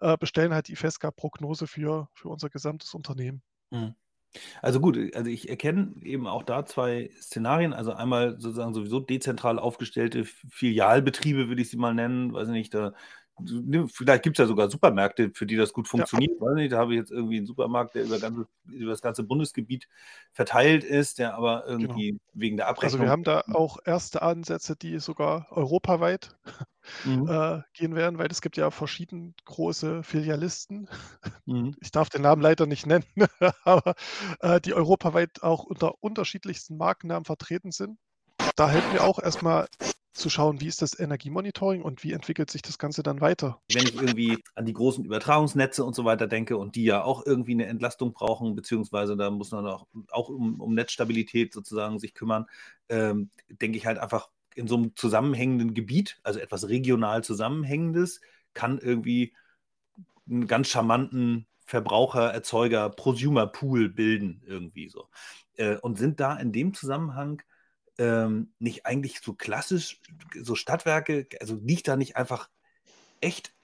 äh, 0.00 0.16
bestellen 0.18 0.54
halt 0.54 0.68
die 0.68 0.72
Ifesca-Prognose 0.74 1.66
für 1.66 2.08
für 2.14 2.28
unser 2.28 2.50
gesamtes 2.50 2.94
Unternehmen.“ 2.94 3.42
Mhm. 3.72 3.94
Also 4.62 4.80
gut, 4.80 4.98
also 5.16 5.30
ich 5.30 5.48
erkenne 5.48 5.94
eben 6.02 6.26
auch 6.26 6.42
da 6.42 6.64
2 6.66 7.10
Szenarien. 7.20 7.72
Also 7.72 7.92
einmal 7.92 8.38
sozusagen 8.40 8.74
sowieso 8.74 9.00
dezentral 9.00 9.58
aufgestellte 9.58 10.24
Filialbetriebe, 10.24 11.48
würde 11.48 11.62
ich 11.62 11.70
sie 11.70 11.76
mal 11.76 11.94
nennen. 11.94 12.32
Weiß 12.32 12.48
ich 12.48 12.52
nicht, 12.54 12.74
da 12.74 12.94
ne, 13.44 13.88
vielleicht 13.88 14.22
gibt's 14.24 14.38
ja 14.38 14.46
sogar 14.46 14.70
Supermärkte, 14.70 15.30
für 15.34 15.46
die 15.46 15.56
das 15.56 15.72
gut 15.72 15.88
Ja. 15.96 16.06
funktioniert. 16.06 16.40
Nicht, 16.40 16.72
da 16.72 16.78
habe 16.78 16.92
ich 16.94 16.98
jetzt 17.00 17.10
irgendwie 17.12 17.38
'n 17.38 17.46
Supermarkt, 17.46 17.94
der 17.94 18.04
über 18.04 18.18
ganze 18.20 18.46
über 18.66 18.90
das 18.92 19.02
ganze 19.02 19.24
Bundesgebiet 19.24 19.88
verteilt 20.32 20.84
ist, 20.84 21.18
der 21.18 21.34
aber 21.34 21.66
Genau. 21.78 22.02
irgendwie 22.06 22.18
wegen 22.34 22.56
der 22.56 22.68
Also, 22.76 23.00
wir 23.00 23.08
Abrechnung 23.08 23.10
haben 23.10 23.24
da 23.24 23.42
auch 23.50 23.78
erste 23.84 24.22
Ansätze, 24.22 24.76
die 24.76 25.00
sogar 25.00 25.48
europaweit, 25.52 26.36
Mhm. 27.04 27.26
äh, 27.26 27.60
gehen 27.74 27.94
werden, 27.96 28.18
weil 28.18 28.30
es 28.30 28.42
gibt 28.42 28.56
ja 28.58 28.70
verschieden 28.70 29.34
große 29.46 30.02
Filialisten. 30.04 30.88
Mhm. 31.46 31.80
Ich 31.80 31.92
darf 31.92 32.10
den 32.10 32.22
Namen 32.22 32.42
leider 32.42 32.66
nicht 32.66 32.86
nennen, 32.86 33.06
aber, 33.64 33.94
äh, 34.40 34.60
die 34.60 34.74
europaweit 34.74 35.42
auch 35.42 35.64
unter 35.64 35.94
unterschiedlichsten 36.02 36.76
Markennamen 36.78 37.24
vertreten 37.26 37.72
sind. 37.72 37.98
Da 38.56 38.68
helfen 38.70 38.92
wir 38.92 39.04
auch 39.04 39.18
erst 39.20 39.42
mal 39.42 39.68
zu 40.12 40.30
schauen, 40.30 40.60
wie 40.60 40.66
ist 40.66 40.82
das 40.82 40.98
Energiemonitoring 40.98 41.82
und 41.82 42.04
wie 42.04 42.12
entwickelt 42.12 42.50
sich 42.50 42.62
das 42.62 42.78
Ganze 42.78 43.02
dann 43.02 43.20
weiter. 43.20 43.60
Wenn 43.72 43.86
ich 43.86 43.94
irgendwie 44.00 44.42
an 44.56 44.66
die 44.66 44.72
großen 44.72 45.04
Übertragungsnetze 45.04 45.84
und 45.84 45.94
so 45.94 46.04
weiter 46.04 46.26
denke 46.26 46.56
und 46.56 46.74
die 46.74 46.82
ja 46.84 47.04
auch 47.04 47.24
irgendwie 47.24 47.54
'ne 47.54 47.66
Entlastung 47.66 48.12
brauchen, 48.12 48.56
beziehungsweise 48.56 49.16
da 49.16 49.30
muss 49.30 49.52
man 49.52 49.64
auch 49.66 49.86
auch 50.10 50.28
um 50.28 50.60
um 50.60 50.74
Netzstabilität 50.74 51.52
sozusagen 51.54 52.00
sich 52.00 52.12
kümmern, 52.14 52.46
ähm, 52.88 53.30
denke 53.48 53.78
ich 53.78 53.86
halt 53.86 53.98
einfach 53.98 54.30
in 54.56 54.66
so 54.66 54.76
'nem 54.76 54.96
zusammenhängenden 54.96 55.72
Gebiet, 55.74 56.18
also 56.24 56.40
etwas 56.40 56.68
regional 56.68 57.22
Zusammenhängendes, 57.22 58.20
kann 58.54 58.78
irgendwie 58.80 59.34
'n 60.28 60.46
ganz 60.48 60.68
charmanten 60.68 61.46
Verbraucher, 61.66 62.32
Erzeuger, 62.32 62.90
Prosumer-Pool 62.90 63.90
bilden 63.90 64.42
irgendwie 64.46 64.88
so. 64.88 65.08
Äh, 65.56 65.76
und 65.78 65.98
sind 65.98 66.20
da 66.20 66.36
in 66.38 66.52
dem 66.52 66.74
Zusammenhang, 66.74 67.42
ähm, 68.00 68.54
nicht 68.60 68.86
eigentlich 68.86 69.20
so 69.22 69.34
klassisch 69.34 70.02
so 70.42 70.56
Stadtwerke 70.56 71.28
also 71.40 71.56
liegt 71.56 71.88
da 71.88 71.96
nicht 71.96 72.16
einfach 72.18 72.50
echt 73.22 73.54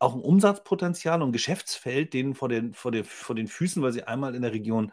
auch 0.00 0.14
'n 0.16 0.22
Umsatzpotenzial 0.22 1.22
und 1.22 1.32
Geschäftsfeld 1.32 2.14
denen 2.14 2.34
vor 2.36 2.48
den 2.50 2.74
vor 2.74 2.92
den 2.92 3.04
vor 3.04 3.36
den 3.36 3.48
Füßen, 3.48 3.82
weil 3.82 3.92
sie 3.92 4.04
einmal 4.04 4.34
in 4.36 4.42
der 4.42 4.52
Region, 4.54 4.92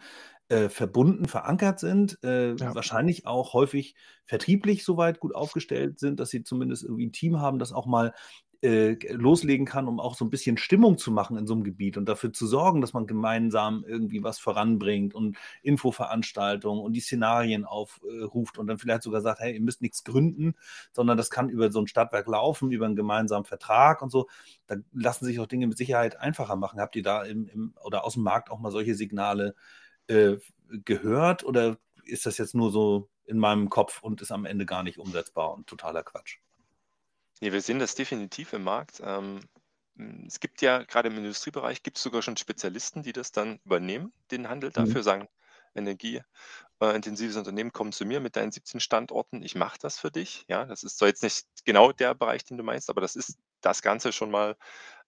äh, 0.49 0.69
verbunden, 0.69 1.27
verankert 1.27 1.79
sind, 1.81 2.23
äh, 2.23 2.55
Ja. 2.59 2.75
wahrscheinlich 2.75 3.27
auch 3.27 3.53
häufig 3.53 3.95
vertrieblich 4.25 4.83
so 4.85 4.97
weit 4.97 5.19
gut 5.21 5.35
aufgestellt 5.35 5.99
sind, 5.99 6.19
dass 6.21 6.29
sie 6.31 6.43
zumindest 6.43 6.83
irgendwie 6.85 7.05
'n 7.07 7.13
Team 7.13 7.39
haben, 7.41 7.59
das 7.59 7.73
auch 7.73 7.87
mal 7.87 8.13
äh, 8.61 8.95
loslegen 9.13 9.65
kann, 9.65 9.87
um 9.87 9.99
auch 9.99 10.15
so 10.15 10.23
ein 10.23 10.29
bisschen 10.29 10.57
Stimmung 10.57 10.97
zu 10.97 11.11
machen 11.11 11.37
in 11.37 11.47
so 11.47 11.53
einem 11.53 11.63
Gebiet 11.63 11.97
und 11.97 12.05
dafür 12.07 12.31
zu 12.31 12.45
sorgen, 12.45 12.81
dass 12.81 12.93
man 12.93 13.07
gemeinsam 13.07 13.83
irgendwie 13.87 14.23
was 14.23 14.39
voranbringt 14.39 15.15
und 15.15 15.37
Infoveranstaltungen 15.63 16.83
und 16.83 16.93
die 16.93 16.99
Szenarien 16.99 17.65
aufruft 17.65 18.57
und 18.57 18.67
dann 18.67 18.77
vielleicht 18.77 19.03
sogar 19.03 19.21
sagt, 19.21 19.39
hey, 19.39 19.53
ihr 19.55 19.61
müsst 19.61 19.81
nichts 19.81 20.03
gründen, 20.03 20.53
sondern 20.91 21.17
das 21.17 21.31
kann 21.31 21.49
über 21.49 21.71
so 21.71 21.81
ein 21.81 21.87
Stadtwerk 21.87 22.27
laufen, 22.27 22.71
über 22.71 22.85
einen 22.85 22.95
gemeinsamen 22.95 23.45
Vertrag 23.45 24.01
und 24.01 24.11
so. 24.11 24.27
Da 24.67 24.75
lassen 24.93 25.25
sich 25.25 25.39
auch 25.39 25.47
Dinge 25.47 25.67
mit 25.67 25.77
Sicherheit 25.77 26.19
einfacher 26.19 26.55
machen. 26.55 26.79
Habt 26.79 26.95
ihr 26.95 27.03
da 27.03 27.23
im, 27.23 27.47
im 27.47 27.73
oder 27.83 28.05
aus 28.05 28.13
dem 28.13 28.23
Markt 28.23 28.51
auch 28.51 28.59
mal 28.59 28.71
solche 28.71 28.95
Signale 28.95 29.55
äh, 30.07 30.37
gehört 30.85 31.43
oder 31.43 31.77
ist 32.05 32.25
das 32.25 32.37
jetzt 32.37 32.55
nur 32.55 32.71
so 32.71 33.09
in 33.25 33.37
meinem 33.37 33.69
Kopf 33.69 34.03
und 34.03 34.21
ist 34.21 34.31
am 34.31 34.45
Ende 34.45 34.65
gar 34.65 34.83
nicht 34.83 34.99
umsetzbar 34.99 35.53
und 35.53 35.67
totaler 35.67 36.03
Quatsch? 36.03 36.39
Nee, 37.41 37.51
wir 37.51 37.61
sehen 37.61 37.79
das 37.79 37.95
definitiv 37.95 38.53
im 38.53 38.63
Markt. 38.63 39.01
Ähm, 39.03 39.41
es 40.27 40.39
gibt 40.39 40.61
ja 40.61 40.83
gerade 40.83 41.09
im 41.09 41.17
Industriebereich 41.17 41.83
gibt 41.83 41.97
es 41.97 42.03
sogar 42.03 42.21
schon 42.21 42.37
Spezialisten, 42.37 43.03
die 43.03 43.13
das 43.13 43.31
dann 43.31 43.59
übernehmen, 43.65 44.13
den 44.31 44.47
Handel 44.47 44.69
mhm. 44.69 44.73
dafür, 44.73 45.03
sagen, 45.03 45.27
energieintensives 45.73 47.37
Unternehmen, 47.37 47.71
komm 47.73 47.91
zu 47.91 48.05
mir 48.05 48.19
mit 48.19 48.35
deinen 48.35 48.51
17 48.51 48.79
Standorten, 48.79 49.41
ich 49.41 49.55
mache 49.55 49.77
das 49.79 49.97
für 49.97 50.11
dich. 50.11 50.45
Ja, 50.49 50.65
das 50.65 50.83
ist 50.83 50.97
zwar 50.97 51.07
jetzt 51.07 51.23
nicht 51.23 51.45
genau 51.65 51.91
der 51.91 52.13
Bereich, 52.13 52.43
den 52.43 52.57
du 52.57 52.63
meinst, 52.63 52.89
aber 52.89 53.01
das 53.01 53.15
ist 53.15 53.37
das 53.61 53.81
Ganze 53.81 54.11
schon 54.11 54.31
mal 54.31 54.55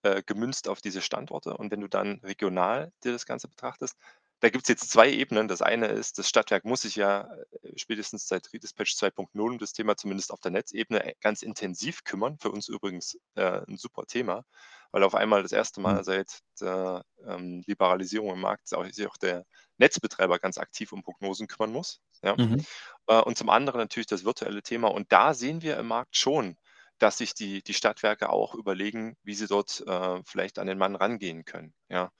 äh, 0.03 0.23
gemünzt 0.23 0.67
auf 0.67 0.81
diese 0.81 1.01
Standorte. 1.01 1.55
Und 1.57 1.71
wenn 1.71 1.81
du 1.81 1.87
dann 1.87 2.19
regional 2.23 2.91
dir 3.03 3.11
das 3.11 3.25
Ganze 3.25 3.47
betrachtest, 3.47 3.97
da 4.43 4.49
gibt 4.49 4.65
es 4.65 4.67
jetzt 4.67 4.91
zwei 4.91 5.09
Ebenen. 5.09 5.47
Das 5.47 5.61
eine 5.61 5.87
ist, 5.87 6.19
das 6.19 6.27
Stadtwerk 6.27 6.65
muss 6.65 6.81
sich 6.81 6.97
ja 6.97 7.33
äh, 7.61 7.77
spätestens 7.77 8.27
seit 8.27 8.51
Redispatch 8.51 8.91
2.0 8.91 9.39
um 9.39 9.57
das 9.57 9.71
Thema 9.71 9.95
zumindest 9.95 10.33
auf 10.33 10.41
der 10.41 10.51
Netzebene 10.51 11.01
äh, 11.01 11.13
ganz 11.21 11.43
intensiv 11.43 12.03
kümmern. 12.03 12.37
Für 12.37 12.51
uns 12.51 12.67
übrigens 12.67 13.17
äh, 13.35 13.61
ein 13.65 13.77
super 13.77 14.05
Thema, 14.05 14.43
weil 14.91 15.03
auf 15.03 15.15
einmal 15.15 15.43
das 15.43 15.53
erste 15.53 15.79
Mal 15.79 15.99
mhm. 15.99 16.03
seit 16.03 16.39
der 16.59 17.05
ähm, 17.25 17.63
Liberalisierung 17.67 18.33
im 18.33 18.41
Markt 18.41 18.67
sich 18.67 19.07
auch 19.07 19.15
der 19.15 19.45
Netzbetreiber 19.77 20.39
ganz 20.39 20.57
aktiv 20.57 20.91
um 20.91 21.03
Prognosen 21.03 21.47
kümmern 21.47 21.71
muss. 21.71 22.01
Ja? 22.21 22.35
Mhm. 22.35 22.65
Äh, 23.07 23.21
und 23.21 23.37
zum 23.37 23.47
anderen 23.47 23.79
natürlich 23.79 24.07
das 24.07 24.25
virtuelle 24.25 24.61
Thema. 24.61 24.89
Und 24.89 25.09
da 25.13 25.33
sehen 25.33 25.61
wir 25.61 25.77
im 25.77 25.87
Markt 25.87 26.17
schon, 26.17 26.57
dass 26.99 27.17
sich 27.17 27.33
die, 27.33 27.63
die 27.63 27.73
Stadtwerke 27.73 28.29
auch 28.29 28.55
überlegen, 28.55 29.15
wie 29.23 29.35
sie 29.35 29.47
dort 29.47 29.83
äh, 29.87 30.21
vielleicht 30.25 30.59
an 30.59 30.67
den 30.67 30.77
Mann 30.77 30.97
rangehen 30.97 31.45
können. 31.45 31.73
Ja. 31.87 32.11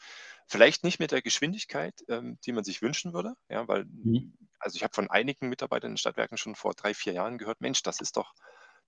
Vielleicht 0.47 0.83
nicht 0.83 0.99
mit 0.99 1.11
der 1.11 1.21
Geschwindigkeit, 1.21 1.93
ähm, 2.09 2.37
die 2.45 2.51
man 2.51 2.63
sich 2.63 2.81
wünschen 2.81 3.13
würde, 3.13 3.33
ja, 3.49 3.67
weil, 3.67 3.85
mhm. 3.85 4.33
also 4.59 4.75
ich 4.75 4.83
habe 4.83 4.93
von 4.93 5.09
einigen 5.09 5.49
Mitarbeitern 5.49 5.91
in 5.91 5.97
Stadtwerken 5.97 6.37
schon 6.37 6.55
vor 6.55 6.73
drei, 6.73 6.93
vier 6.93 7.13
Jahren 7.13 7.37
gehört, 7.37 7.61
Mensch, 7.61 7.81
das 7.83 8.01
ist 8.01 8.17
doch, 8.17 8.33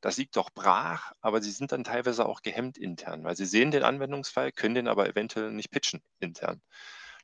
das 0.02 0.18
liegt 0.18 0.36
doch 0.36 0.50
brach, 0.52 1.12
aber 1.22 1.42
sie 1.42 1.52
sind 1.52 1.72
dann 1.72 1.84
teilweise 1.84 2.26
auch 2.26 2.42
gehemmt 2.42 2.78
intern, 2.78 3.24
weil 3.24 3.36
sie 3.36 3.46
sehen 3.46 3.72
den 3.72 3.84
Anwendungsfall, 3.84 4.52
können 4.52 4.76
den 4.76 4.88
aber 4.88 5.08
eventuell 5.08 5.52
nicht 5.52 5.72
pitchen 5.72 6.02
intern. 6.20 6.62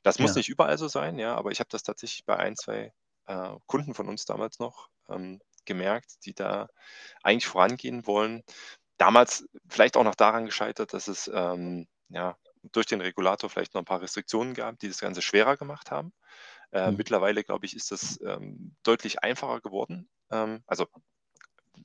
Das 0.02 0.18
muss 0.18 0.30
ja. 0.30 0.38
nicht 0.38 0.48
überall 0.48 0.78
so 0.78 0.88
sein, 0.88 1.18
ja, 1.18 1.36
aber 1.36 1.52
ich 1.52 1.60
habe 1.60 1.70
das 1.70 1.82
tatsächlich 1.82 2.24
bei 2.24 2.36
ein, 2.36 2.56
zwei 2.56 2.92
äh, 3.26 3.50
Kunden 3.66 3.94
von 3.94 4.08
uns 4.08 4.24
damals 4.24 4.58
noch 4.58 4.88
ähm, 5.08 5.40
gemerkt, 5.64 6.24
die 6.24 6.34
da 6.34 6.68
eigentlich 7.22 7.46
vorangehen 7.46 8.06
wollen. 8.06 8.42
Damals 8.98 9.46
vielleicht 9.68 9.96
auch 9.96 10.04
noch 10.04 10.14
daran 10.14 10.46
gescheitert, 10.46 10.92
dass 10.92 11.08
es 11.08 11.30
ähm, 11.32 11.86
ja, 12.08 12.36
durch 12.62 12.86
den 12.86 13.00
Regulator 13.00 13.50
vielleicht 13.50 13.74
noch 13.74 13.82
ein 13.82 13.86
paar 13.86 14.00
Restriktionen 14.00 14.54
gab, 14.54 14.78
die 14.78 14.88
das 14.88 15.00
Ganze 15.00 15.22
schwerer 15.22 15.56
gemacht 15.56 15.90
haben. 15.90 16.12
Äh, 16.70 16.90
mhm. 16.90 16.96
Mittlerweile, 16.96 17.44
glaube 17.44 17.66
ich, 17.66 17.76
ist 17.76 17.90
das 17.90 18.20
ähm, 18.22 18.74
deutlich 18.82 19.22
einfacher 19.22 19.60
geworden. 19.60 20.08
Ähm, 20.30 20.62
also 20.66 20.86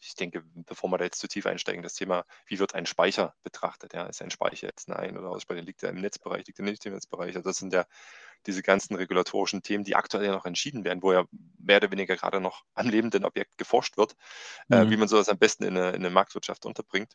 ich 0.02 0.16
denke, 0.16 0.44
bevor 0.54 0.90
wir 0.90 0.98
da 0.98 1.06
jetzt 1.06 1.20
zu 1.20 1.28
tief 1.28 1.46
einsteigen, 1.46 1.82
das 1.82 1.94
Thema, 1.94 2.26
wie 2.46 2.60
wird 2.60 2.76
ein 2.76 2.86
Speicher 2.86 3.36
betrachtet? 3.44 3.94
Ja? 3.94 4.06
Ist 4.06 4.22
ein 4.22 4.32
Speicher 4.32 4.68
jetzt 4.68 4.92
ein 4.92 5.18
oder 5.18 5.30
Ausspeicher? 5.30 5.62
Liegt 5.62 5.84
er 5.84 5.90
im 5.90 6.02
Netzbereich, 6.02 6.46
liegt 6.46 6.60
er 6.60 6.66
nicht 6.66 6.86
im 6.86 6.94
Netzbereich? 6.94 7.36
Also 7.36 7.50
das 7.50 7.58
sind 7.58 7.74
ja 7.74 7.86
diese 8.46 8.62
ganzen 8.62 8.96
regulatorischen 8.96 9.64
Themen, 9.64 9.84
die 9.84 9.96
aktuell 9.96 10.26
ja 10.26 10.32
noch 10.32 10.46
entschieden 10.46 10.84
werden, 10.84 11.02
wo 11.02 11.14
ja 11.14 11.26
mehr 11.58 11.78
oder 11.78 11.92
weniger 11.92 12.16
gerade 12.16 12.40
noch 12.40 12.64
am 12.74 12.90
lebenden 12.90 13.26
Objekt 13.26 13.58
geforscht 13.58 13.98
wird, 13.98 14.16
äh, 14.70 14.84
mhm. 14.84 14.88
äh, 14.88 14.92
wie 14.92 14.98
man 14.98 15.08
sowas 15.08 15.30
am 15.30 15.38
besten 15.38 15.64
in 15.64 15.78
eine, 15.78 15.90
in 15.90 15.96
eine 15.96 16.10
Marktwirtschaft 16.10 16.66
unterbringt. 16.66 17.14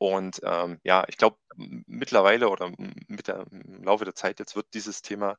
Und 0.00 0.40
ähm, 0.44 0.80
ja, 0.82 1.04
ich 1.08 1.18
glaube, 1.18 1.36
mittlerweile 1.56 2.48
oder 2.48 2.72
mit 3.06 3.28
der, 3.28 3.44
im 3.50 3.84
Laufe 3.84 4.06
der 4.06 4.14
Zeit 4.14 4.38
jetzt 4.38 4.56
wird 4.56 4.72
dieses 4.72 5.02
Thema 5.02 5.36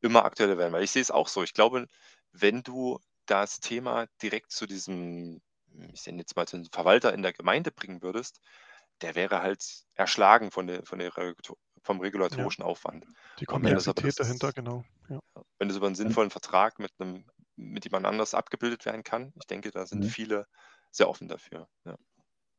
immer 0.00 0.24
aktueller 0.24 0.58
werden, 0.58 0.72
weil 0.72 0.82
ich 0.82 0.90
sehe 0.90 1.00
es 1.00 1.12
auch 1.12 1.28
so. 1.28 1.44
Ich 1.44 1.54
glaube, 1.54 1.86
wenn 2.32 2.64
du 2.64 2.98
das 3.26 3.60
Thema 3.60 4.08
direkt 4.20 4.50
zu 4.50 4.66
diesem, 4.66 5.40
ich 5.92 6.04
nenne 6.06 6.18
jetzt 6.18 6.34
mal 6.34 6.48
zu 6.48 6.56
einem 6.56 6.66
Verwalter 6.72 7.14
in 7.14 7.22
der 7.22 7.32
Gemeinde 7.32 7.70
bringen 7.70 8.02
würdest, 8.02 8.40
der 9.00 9.14
wäre 9.14 9.42
halt 9.42 9.64
erschlagen 9.94 10.50
von 10.50 10.66
der, 10.66 10.84
von 10.84 10.98
der, 10.98 11.12
vom 11.84 12.00
regulatorischen 12.00 12.64
ja. 12.64 12.68
Aufwand. 12.68 13.06
Die 13.38 13.44
Komplexität 13.44 14.18
dahinter, 14.18 14.52
genau. 14.52 14.84
Ja. 15.08 15.20
Wenn 15.60 15.70
es 15.70 15.76
über 15.76 15.86
einen 15.86 15.94
sinnvollen 15.94 16.30
Vertrag 16.30 16.80
mit 16.80 16.90
einem, 16.98 17.26
mit 17.54 17.84
jemand 17.84 18.06
anders 18.06 18.34
abgebildet 18.34 18.84
werden 18.86 19.04
kann, 19.04 19.32
ich 19.36 19.46
denke, 19.46 19.70
da 19.70 19.86
sind 19.86 20.02
mhm. 20.02 20.08
viele 20.08 20.46
sehr 20.90 21.08
offen 21.08 21.28
dafür. 21.28 21.68
Ja. 21.84 21.96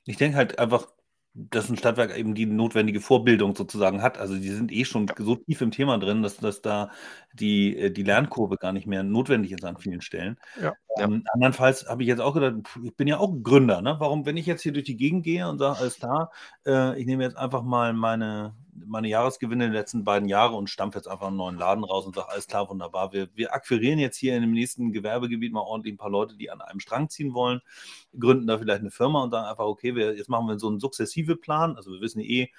Ich 0.05 0.15
denke 0.15 0.37
halt 0.37 0.57
einfach, 0.57 0.87
dass 1.33 1.69
ein 1.69 1.77
Stadtwerk 1.77 2.17
eben 2.17 2.35
die 2.35 2.45
notwendige 2.45 2.99
Vorbildung 2.99 3.55
sozusagen 3.55 4.01
hat. 4.01 4.17
Also 4.17 4.35
die 4.35 4.49
sind 4.49 4.71
eh 4.71 4.83
schon 4.83 5.09
so 5.17 5.35
tief 5.35 5.61
im 5.61 5.71
Thema 5.71 5.97
drin, 5.97 6.21
dass, 6.23 6.37
dass 6.37 6.61
da 6.61 6.91
die, 7.33 7.77
äh, 7.77 7.91
die 7.91 8.03
Lernkurve 8.03 8.57
gar 8.57 8.73
nicht 8.73 8.85
mehr 8.85 9.03
notwendig 9.03 9.53
ist 9.53 9.63
an 9.63 9.77
vielen 9.77 10.01
Stellen. 10.01 10.37
Ja. 10.61 10.73
Ähm, 10.99 11.23
andernfalls 11.33 11.87
habe 11.87 12.03
ich 12.03 12.09
jetzt 12.09 12.19
auch 12.19 12.33
gedacht, 12.33 12.55
ich 12.83 12.95
bin 12.95 13.07
ja 13.07 13.17
auch 13.17 13.33
Gründer. 13.43 13.81
Ne? 13.81 13.95
Warum, 13.99 14.25
wenn 14.25 14.35
ich 14.35 14.45
jetzt 14.45 14.61
hier 14.61 14.73
durch 14.73 14.85
die 14.85 14.97
Gegend 14.97 15.23
gehe 15.23 15.47
und 15.47 15.59
sage, 15.59 15.79
alles 15.79 15.97
klar, 15.97 16.31
äh, 16.65 16.99
ich 16.99 17.05
nehme 17.05 17.23
jetzt 17.23 17.37
einfach 17.37 17.63
mal 17.63 17.93
meine, 17.93 18.53
meine 18.85 19.07
Jahresgewinne 19.07 19.65
der 19.69 19.79
letzten 19.79 20.03
beiden 20.03 20.27
Jahre 20.27 20.55
und 20.55 20.69
stampfe 20.69 20.97
jetzt 20.97 21.07
einfach 21.07 21.27
einen 21.27 21.37
neuen 21.37 21.57
Laden 21.57 21.83
raus 21.83 22.05
und 22.05 22.15
sage, 22.15 22.29
alles 22.29 22.47
klar, 22.47 22.69
wunderbar, 22.69 23.13
wir, 23.13 23.29
wir 23.35 23.53
akquirieren 23.53 23.99
jetzt 23.99 24.17
hier 24.17 24.35
in 24.35 24.41
dem 24.41 24.51
nächsten 24.51 24.91
Gewerbegebiet 24.91 25.53
mal 25.53 25.61
ordentlich 25.61 25.93
ein 25.93 25.97
paar 25.97 26.09
Leute, 26.09 26.35
die 26.35 26.51
an 26.51 26.61
einem 26.61 26.79
Strang 26.79 27.09
ziehen 27.09 27.33
wollen, 27.33 27.61
gründen 28.17 28.47
da 28.47 28.57
vielleicht 28.57 28.81
eine 28.81 28.91
Firma 28.91 29.23
und 29.23 29.31
sagen 29.31 29.47
einfach, 29.47 29.65
okay, 29.65 29.95
wir, 29.95 30.15
jetzt 30.15 30.29
machen 30.29 30.47
wir 30.47 30.59
so 30.59 30.67
einen 30.67 30.79
sukzessive 30.79 31.35
Plan. 31.35 31.75
Also 31.75 31.91
wir 31.91 32.01
wissen 32.01 32.21
eh, 32.21 32.49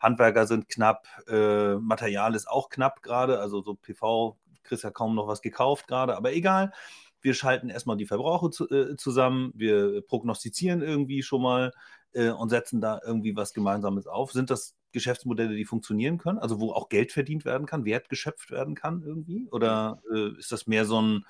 Handwerker 0.00 0.46
sind 0.46 0.68
knapp, 0.68 1.06
äh, 1.28 1.74
Material 1.76 2.34
ist 2.34 2.48
auch 2.48 2.68
knapp 2.68 3.02
gerade, 3.02 3.38
also 3.38 3.62
so 3.62 3.74
PV 3.74 4.36
kriegst 4.62 4.84
ja 4.84 4.90
kaum 4.90 5.14
noch 5.14 5.28
was 5.28 5.42
gekauft 5.42 5.88
gerade, 5.88 6.16
aber 6.16 6.32
egal. 6.32 6.72
Wir 7.20 7.34
schalten 7.34 7.68
erstmal 7.68 7.96
die 7.96 8.06
Verbraucher 8.06 8.50
zu, 8.50 8.68
äh, 8.68 8.96
zusammen, 8.96 9.52
wir 9.54 10.02
prognostizieren 10.02 10.82
irgendwie 10.82 11.22
schon 11.22 11.42
mal 11.42 11.72
äh, 12.14 12.30
und 12.30 12.48
setzen 12.48 12.80
da 12.80 13.00
irgendwie 13.04 13.36
was 13.36 13.52
Gemeinsames 13.52 14.06
auf. 14.06 14.32
Sind 14.32 14.50
das 14.50 14.74
Geschäftsmodelle, 14.92 15.54
die 15.54 15.64
funktionieren 15.64 16.18
können, 16.18 16.38
also 16.38 16.60
wo 16.60 16.72
auch 16.72 16.88
Geld 16.88 17.12
verdient 17.12 17.44
werden 17.44 17.66
kann, 17.66 17.84
Wert 17.84 18.08
geschöpft 18.08 18.50
werden 18.50 18.74
kann 18.74 19.02
irgendwie? 19.02 19.48
Oder 19.50 20.02
äh, 20.12 20.38
ist 20.38 20.52
das 20.52 20.66
mehr 20.66 20.84
so 20.84 21.00
ein, 21.00 21.26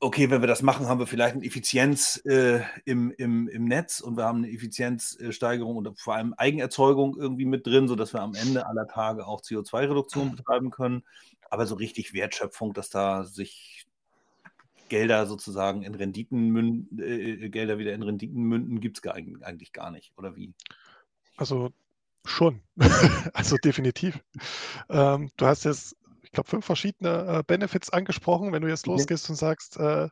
okay, 0.00 0.30
wenn 0.30 0.40
wir 0.40 0.48
das 0.48 0.62
machen, 0.62 0.86
haben 0.86 1.00
wir 1.00 1.06
vielleicht 1.06 1.34
eine 1.34 1.44
Effizienz 1.44 2.22
äh, 2.24 2.60
im, 2.84 3.10
im, 3.12 3.48
im 3.48 3.64
Netz 3.64 4.00
und 4.00 4.16
wir 4.16 4.24
haben 4.24 4.38
eine 4.38 4.52
Effizienzsteigerung 4.52 5.76
und 5.76 6.00
vor 6.00 6.14
allem 6.14 6.34
Eigenerzeugung 6.34 7.16
irgendwie 7.18 7.46
mit 7.46 7.66
drin, 7.66 7.88
sodass 7.88 8.12
wir 8.12 8.22
am 8.22 8.34
Ende 8.34 8.66
aller 8.66 8.86
Tage 8.86 9.26
auch 9.26 9.42
CO2-Reduktion 9.42 10.36
betreiben 10.36 10.70
können. 10.70 11.02
Aber 11.50 11.66
so 11.66 11.74
richtig 11.74 12.12
Wertschöpfung, 12.12 12.74
dass 12.74 12.90
da 12.90 13.24
sich 13.24 13.86
Gelder 14.88 15.26
sozusagen 15.26 15.82
in 15.82 15.94
Renditen 15.94 16.48
münden, 16.48 16.98
äh, 16.98 17.48
Gelder 17.48 17.78
wieder 17.78 17.92
in 17.92 18.02
Renditen 18.02 18.42
münden, 18.42 18.80
gibt 18.80 18.98
es 18.98 19.12
eigentlich 19.12 19.72
gar 19.72 19.90
nicht, 19.90 20.12
oder 20.16 20.36
wie? 20.36 20.54
Also 21.36 21.70
schon. 22.28 22.62
also 23.32 23.56
definitiv. 23.56 24.20
Ähm, 24.88 25.30
du 25.36 25.46
hast 25.46 25.64
jetzt, 25.64 25.96
ich 26.22 26.32
glaube, 26.32 26.48
fünf 26.48 26.64
verschiedene 26.64 27.38
äh, 27.38 27.42
Benefits 27.46 27.90
angesprochen. 27.90 28.52
Wenn 28.52 28.62
du 28.62 28.68
jetzt 28.68 28.86
losgehst 28.86 29.28
und 29.30 29.36
sagst, 29.36 29.76
äh, 29.76 30.08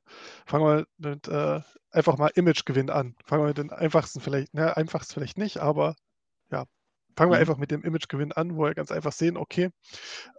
fangen 0.46 0.64
wir 0.64 0.86
mit 0.98 1.28
äh, 1.28 1.60
einfach 1.90 2.18
mal 2.18 2.30
Imagegewinn 2.34 2.90
an. 2.90 3.14
Fangen 3.24 3.42
wir 3.42 3.48
mit 3.48 3.58
den 3.58 3.70
einfachsten 3.70 4.20
vielleicht, 4.20 4.54
ne, 4.54 4.76
einfachst 4.76 5.14
vielleicht 5.14 5.38
nicht, 5.38 5.58
aber 5.58 5.94
ja, 6.50 6.64
fangen 7.16 7.30
wir 7.30 7.36
mhm. 7.36 7.40
einfach 7.40 7.56
mit 7.56 7.70
dem 7.70 7.82
Imagegewinn 7.82 8.32
an, 8.32 8.56
wo 8.56 8.64
wir 8.64 8.74
ganz 8.74 8.92
einfach 8.92 9.12
sehen, 9.12 9.36
okay, 9.36 9.70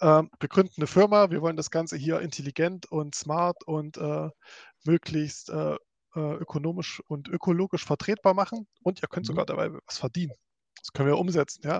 ähm, 0.02 0.30
wir 0.40 0.50
gründen 0.50 0.74
eine 0.78 0.88
Firma, 0.88 1.32
wir 1.32 1.42
wollen 1.42 1.58
das 1.58 1.72
Ganze 1.72 1.98
hier 1.98 2.22
intelligent 2.22 2.86
und 2.92 3.16
smart 3.16 3.64
und 3.66 3.98
äh, 3.98 4.30
möglichst 4.86 5.50
äh, 5.50 5.76
äh 6.16 6.34
ökonomisch 6.36 7.02
und 7.08 7.28
ökologisch 7.28 7.86
vertretbar 7.86 8.34
machen 8.34 8.68
und 8.84 9.02
ihr 9.02 9.08
könnt 9.08 9.26
mhm. 9.26 9.32
sogar 9.32 9.46
dabei 9.46 9.72
was 9.88 9.98
verdienen. 9.98 10.34
Das 10.80 10.94
können 10.94 11.10
wir 11.10 11.18
umsetzen, 11.18 11.62
ja. 11.66 11.78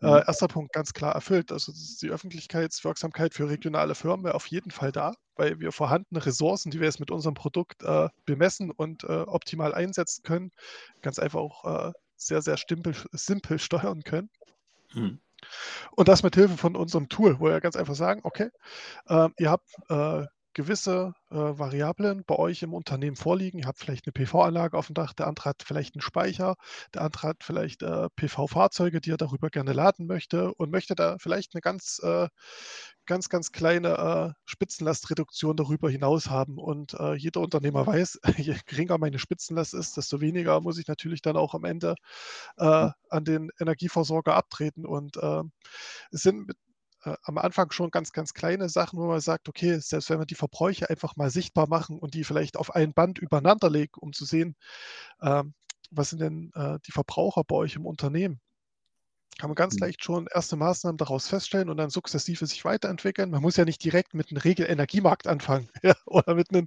Äh, 0.00 0.06
mhm. 0.06 0.08
Äh, 0.14 0.26
erster 0.26 0.48
Punkt 0.48 0.72
ganz 0.72 0.92
klar 0.92 1.14
erfüllt. 1.14 1.52
Also 1.52 1.72
die 2.02 2.10
Öffentlichkeitswirksamkeit 2.10 3.34
für 3.34 3.48
regionale 3.48 3.94
Firmen 3.94 4.24
wäre 4.24 4.34
auf 4.34 4.46
jeden 4.46 4.70
Fall 4.70 4.92
da, 4.92 5.14
weil 5.36 5.60
wir 5.60 5.72
vorhandene 5.72 6.24
Ressourcen, 6.24 6.70
die 6.70 6.80
wir 6.80 6.86
jetzt 6.86 7.00
mit 7.00 7.10
unserem 7.10 7.34
Produkt 7.34 7.82
äh, 7.82 8.08
bemessen 8.24 8.70
und 8.70 9.04
äh, 9.04 9.22
optimal 9.26 9.74
einsetzen 9.74 10.22
können, 10.22 10.52
ganz 11.02 11.18
einfach 11.18 11.40
auch 11.40 11.88
äh, 11.88 11.92
sehr, 12.16 12.42
sehr 12.42 12.56
stimpel, 12.56 12.94
simpel 13.12 13.58
steuern 13.58 14.02
können. 14.02 14.30
Mhm. 14.94 15.20
Und 15.92 16.08
das 16.08 16.22
mit 16.22 16.34
Hilfe 16.34 16.56
von 16.56 16.74
unserem 16.74 17.08
Tool, 17.08 17.38
wo 17.38 17.44
wir 17.46 17.60
ganz 17.60 17.76
einfach 17.76 17.94
sagen, 17.94 18.20
okay, 18.24 18.50
äh, 19.06 19.28
ihr 19.38 19.50
habt 19.50 19.68
gewisse 20.58 21.14
äh, 21.30 21.36
Variablen 21.36 22.24
bei 22.26 22.34
euch 22.34 22.64
im 22.64 22.74
Unternehmen 22.74 23.14
vorliegen. 23.14 23.60
Ihr 23.60 23.66
habt 23.66 23.78
vielleicht 23.78 24.06
eine 24.06 24.12
PV-Anlage 24.12 24.76
auf 24.76 24.86
dem 24.86 24.94
Dach, 24.94 25.12
der 25.12 25.28
andere 25.28 25.50
hat 25.50 25.62
vielleicht 25.62 25.94
einen 25.94 26.02
Speicher, 26.02 26.56
der 26.94 27.02
andere 27.02 27.28
hat 27.28 27.44
vielleicht 27.44 27.84
äh, 27.84 28.08
PV-Fahrzeuge, 28.16 29.00
die 29.00 29.12
er 29.12 29.18
darüber 29.18 29.50
gerne 29.50 29.72
laden 29.72 30.08
möchte 30.08 30.52
und 30.54 30.72
möchte 30.72 30.96
da 30.96 31.16
vielleicht 31.20 31.54
eine 31.54 31.60
ganz, 31.60 32.00
äh, 32.02 32.26
ganz, 33.06 33.28
ganz 33.28 33.52
kleine 33.52 34.34
äh, 34.34 34.40
Spitzenlastreduktion 34.46 35.56
darüber 35.56 35.88
hinaus 35.88 36.28
haben. 36.28 36.58
Und 36.58 36.94
äh, 36.94 37.14
jeder 37.14 37.40
Unternehmer 37.40 37.86
weiß, 37.86 38.18
je 38.36 38.56
geringer 38.66 38.98
meine 38.98 39.20
Spitzenlast 39.20 39.74
ist, 39.74 39.96
desto 39.96 40.20
weniger 40.20 40.60
muss 40.60 40.78
ich 40.78 40.88
natürlich 40.88 41.22
dann 41.22 41.36
auch 41.36 41.54
am 41.54 41.64
Ende 41.64 41.94
äh, 42.56 42.90
an 43.10 43.24
den 43.24 43.50
Energieversorger 43.60 44.34
abtreten. 44.34 44.84
Und 44.84 45.16
es 46.10 46.22
sind 46.22 46.48
mit 46.48 46.56
äh, 47.04 47.14
am 47.22 47.38
Anfang 47.38 47.70
schon 47.70 47.90
ganz, 47.90 48.12
ganz 48.12 48.34
kleine 48.34 48.68
Sachen, 48.68 48.98
wo 48.98 49.06
man 49.06 49.20
sagt, 49.20 49.48
okay, 49.48 49.78
selbst 49.78 50.10
wenn 50.10 50.18
wir 50.18 50.26
die 50.26 50.34
Verbräuche 50.34 50.90
einfach 50.90 51.16
mal 51.16 51.30
sichtbar 51.30 51.68
machen 51.68 51.98
und 51.98 52.14
die 52.14 52.24
vielleicht 52.24 52.56
auf 52.56 52.74
ein 52.74 52.92
Band 52.92 53.18
übereinander 53.18 53.70
legen, 53.70 53.94
um 54.00 54.12
zu 54.12 54.24
sehen, 54.24 54.56
ähm, 55.22 55.54
was 55.90 56.10
sind 56.10 56.20
denn 56.20 56.50
äh, 56.54 56.78
die 56.86 56.92
Verbraucher 56.92 57.44
bei 57.44 57.56
euch 57.56 57.76
im 57.76 57.86
Unternehmen? 57.86 58.40
Kann 59.38 59.50
man 59.50 59.54
ganz 59.54 59.74
mhm. 59.74 59.82
leicht 59.82 60.02
schon 60.02 60.26
erste 60.34 60.56
Maßnahmen 60.56 60.98
daraus 60.98 61.28
feststellen 61.28 61.70
und 61.70 61.76
dann 61.76 61.90
sukzessive 61.90 62.44
sich 62.46 62.64
weiterentwickeln. 62.64 63.30
Man 63.30 63.40
muss 63.40 63.56
ja 63.56 63.64
nicht 63.64 63.82
direkt 63.84 64.12
mit 64.12 64.30
einem 64.30 64.38
Regelenergiemarkt 64.38 65.28
anfangen 65.28 65.70
ja, 65.84 65.94
oder 66.06 66.34
mit 66.34 66.50
einem, 66.50 66.66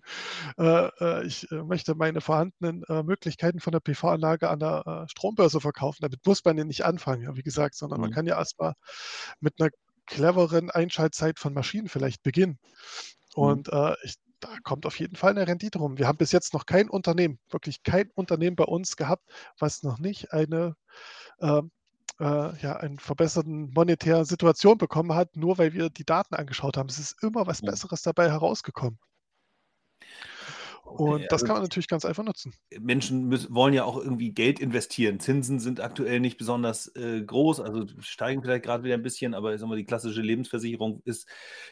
äh, 0.57 0.87
äh 1.01 1.25
ich 1.25 1.51
äh, 1.51 1.63
möchte 1.63 1.95
meine 1.95 2.21
vorhandenen 2.21 2.83
äh, 2.87 3.03
Möglichkeiten 3.03 3.59
von 3.59 3.73
der 3.73 3.81
PV-Anlage 3.81 4.49
an 4.49 4.59
der 4.59 4.83
äh, 4.85 5.09
Strombörse 5.09 5.59
verkaufen. 5.59 5.99
Damit 6.01 6.25
muss 6.25 6.45
man 6.45 6.57
ja 6.57 6.63
nicht 6.63 6.85
anfangen, 6.85 7.23
ja, 7.23 7.35
wie 7.35 7.43
gesagt, 7.43 7.75
sondern 7.75 7.99
mhm. 7.99 8.05
man 8.05 8.11
kann 8.11 8.25
ja 8.25 8.37
erstmal 8.37 8.73
mit 9.41 9.59
einer 9.59 9.69
cleveren 10.07 10.69
Einschaltzeit 10.69 11.39
von 11.39 11.53
Maschinen 11.53 11.87
vielleicht 11.87 12.23
beginnen. 12.23 12.59
Mhm. 13.35 13.43
Und 13.43 13.69
äh, 13.69 13.95
ich, 14.03 14.15
da 14.39 14.49
kommt 14.63 14.85
auf 14.85 14.99
jeden 14.99 15.15
Fall 15.15 15.31
eine 15.31 15.47
Rendite 15.47 15.79
rum. 15.79 15.97
Wir 15.97 16.07
haben 16.07 16.17
bis 16.17 16.31
jetzt 16.31 16.53
noch 16.53 16.65
kein 16.65 16.89
Unternehmen, 16.89 17.39
wirklich 17.49 17.83
kein 17.83 18.09
Unternehmen 18.15 18.55
bei 18.55 18.63
uns 18.63 18.95
gehabt, 18.95 19.23
was 19.59 19.83
noch 19.83 19.99
nicht 19.99 20.33
eine 20.33 20.75
äh, 21.39 21.61
äh, 22.19 22.55
ja, 22.61 22.77
eine 22.77 22.97
verbesserten 22.99 23.71
monetäre 23.73 24.25
Situation 24.25 24.77
bekommen 24.77 25.13
hat, 25.13 25.35
nur 25.35 25.57
weil 25.57 25.73
wir 25.73 25.89
die 25.89 26.05
Daten 26.05 26.35
angeschaut 26.35 26.77
haben. 26.77 26.87
Es 26.89 26.99
ist 26.99 27.23
immer 27.23 27.47
was 27.47 27.61
Besseres 27.61 28.03
dabei 28.03 28.29
herausgekommen. 28.29 28.99
Und 30.97 31.23
das 31.23 31.33
also 31.33 31.45
kann 31.45 31.55
man 31.55 31.63
natürlich 31.63 31.87
ganz 31.87 32.05
einfach 32.05 32.23
nutzen. 32.23 32.53
Menschen 32.79 33.27
müssen, 33.27 33.53
wollen 33.53 33.73
ja 33.73 33.83
auch 33.85 33.97
irgendwie 33.97 34.31
Geld 34.31 34.59
investieren. 34.59 35.19
Zinsen 35.19 35.59
sind 35.59 35.79
aktuell 35.79 36.19
nicht 36.19 36.37
besonders 36.37 36.87
äh, 36.95 37.21
groß, 37.21 37.59
also 37.61 37.85
steigen 37.99 38.41
vielleicht 38.41 38.63
gerade 38.63 38.83
wieder 38.83 38.95
ein 38.95 39.01
bisschen, 39.01 39.33
aber 39.33 39.53
ich 39.53 39.59
sag 39.59 39.69
mal, 39.69 39.77
die 39.77 39.85
klassische 39.85 40.21
Lebensversicherung 40.21 41.01
ist 41.05 41.27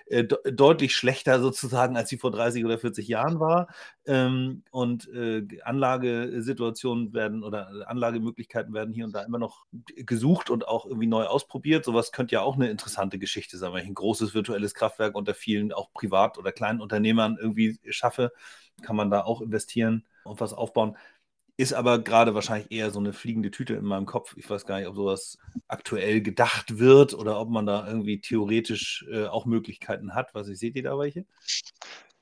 äh, 0.05 0.23
de 0.23 0.37
deutlich 0.51 0.95
schlechter 0.95 1.39
sozusagen, 1.41 1.97
als 1.97 2.09
sie 2.09 2.17
vor 2.17 2.31
30 2.31 2.65
oder 2.65 2.77
40 2.77 3.07
Jahren 3.07 3.39
war. 3.39 3.67
Ähm, 4.05 4.63
und 4.71 5.07
äh, 5.09 5.45
Anlagesituationen 5.63 7.13
werden 7.13 7.43
oder 7.43 7.87
Anlagemöglichkeiten 7.87 8.73
werden 8.73 8.93
hier 8.93 9.05
und 9.05 9.13
da 9.13 9.23
immer 9.23 9.39
noch 9.39 9.65
gesucht 9.95 10.49
und 10.49 10.67
auch 10.67 10.85
irgendwie 10.85 11.07
neu 11.07 11.25
ausprobiert. 11.25 11.85
Sowas 11.85 12.11
könnte 12.11 12.35
ja 12.35 12.41
auch 12.41 12.55
eine 12.55 12.69
interessante 12.69 13.19
Geschichte 13.19 13.57
sein, 13.57 13.73
wenn 13.73 13.83
ich 13.83 13.89
ein 13.89 13.95
großes 13.95 14.33
virtuelles 14.33 14.73
Kraftwerk 14.73 15.15
unter 15.15 15.33
vielen 15.33 15.73
auch 15.73 15.91
Privat- 15.93 16.37
oder 16.37 16.51
kleinen 16.51 16.81
Unternehmern 16.81 17.37
irgendwie 17.39 17.79
schaffe 17.89 18.31
kann 18.81 18.95
man 18.95 19.11
da 19.11 19.23
auch 19.23 19.41
investieren 19.41 20.05
und 20.23 20.39
was 20.39 20.53
aufbauen. 20.53 20.97
Ist 21.57 21.73
aber 21.73 21.99
gerade 21.99 22.35
wahrscheinlich 22.35 22.71
eher 22.71 22.89
so 22.89 22.99
eine 22.99 23.11
fliegende 23.11 23.51
Tüte 23.51 23.73
in 23.73 23.83
meinem 23.83 24.05
Kopf. 24.05 24.33
Ich 24.37 24.49
weiß 24.49 24.65
gar 24.65 24.79
nicht, 24.79 24.87
ob 24.87 24.95
sowas 24.95 25.37
aktuell 25.67 26.21
gedacht 26.21 26.79
wird 26.79 27.13
oder 27.13 27.37
ob 27.37 27.49
man 27.49 27.65
da 27.65 27.85
irgendwie 27.85 28.21
theoretisch 28.21 29.05
äh, 29.11 29.25
auch 29.25 29.45
Möglichkeiten 29.45 30.15
hat. 30.15 30.33
Was 30.33 30.47
ich, 30.47 30.57
seht 30.57 30.77
ihr 30.77 30.83
da 30.83 30.97
welche? 30.97 31.25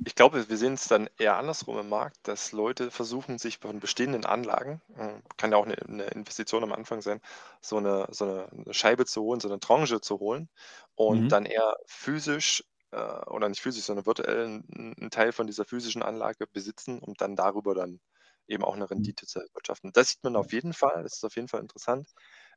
Ich 0.05 0.16
glaube, 0.16 0.47
wir 0.47 0.58
sehen 0.58 0.74
es 0.74 0.88
dann 0.88 1.10
eher 1.18 1.38
andersrum 1.38 1.80
im 1.80 1.89
Markt, 1.89 2.18
dass 2.24 2.51
Leute 2.51 2.91
versuchen, 2.91 3.39
sich 3.39 3.58
von 3.58 3.80
bestehenden 3.80 4.26
Anlagen, 4.26 4.82
äh, 4.95 5.10
kann 5.38 5.51
ja 5.51 5.58
auch 5.58 5.66
eine, 5.66 5.78
eine 5.88 6.05
Investition 6.05 6.64
am 6.64 6.74
Anfang 6.74 7.01
sein, 7.01 7.20
so 7.62 7.78
eine, 7.78 8.08
so 8.12 8.26
eine 8.26 8.74
Scheibe 8.74 9.05
zu 9.05 9.22
holen, 9.22 9.39
so 9.39 9.49
eine 9.49 9.60
Tranche 9.60 10.01
zu 10.01 10.20
holen 10.20 10.49
und 10.95 11.26
mhm. 11.26 11.30
dann 11.30 11.45
eher 11.45 11.78
physisch 11.86 12.64
äh, 12.92 13.26
oder 13.28 13.50
nicht 13.50 13.62
physisch, 13.62 13.86
sondern 13.86 14.06
virtuell 14.06 14.46
einen 14.46 15.10
Teil 15.12 15.32
von 15.32 15.48
dieser 15.48 15.66
physischen 15.66 16.04
Anlage 16.04 16.48
besitzen, 16.48 17.00
um 17.00 17.14
dann 17.16 17.36
darüber 17.36 17.76
dann 17.76 18.00
eben 18.48 18.64
auch 18.64 18.76
eine 18.76 18.86
mhm. 18.86 18.90
Rendite 18.90 19.26
zu 19.26 19.40
erwirtschaften. 19.40 19.92
Das 19.94 20.10
sieht 20.10 20.24
man 20.24 20.36
auf 20.36 20.54
jeden 20.54 20.74
Fall, 20.74 21.04
das 21.04 21.18
ist 21.18 21.24
auf 21.26 21.36
jeden 21.36 21.48
Fall 21.48 21.62
interessant. 21.62 22.10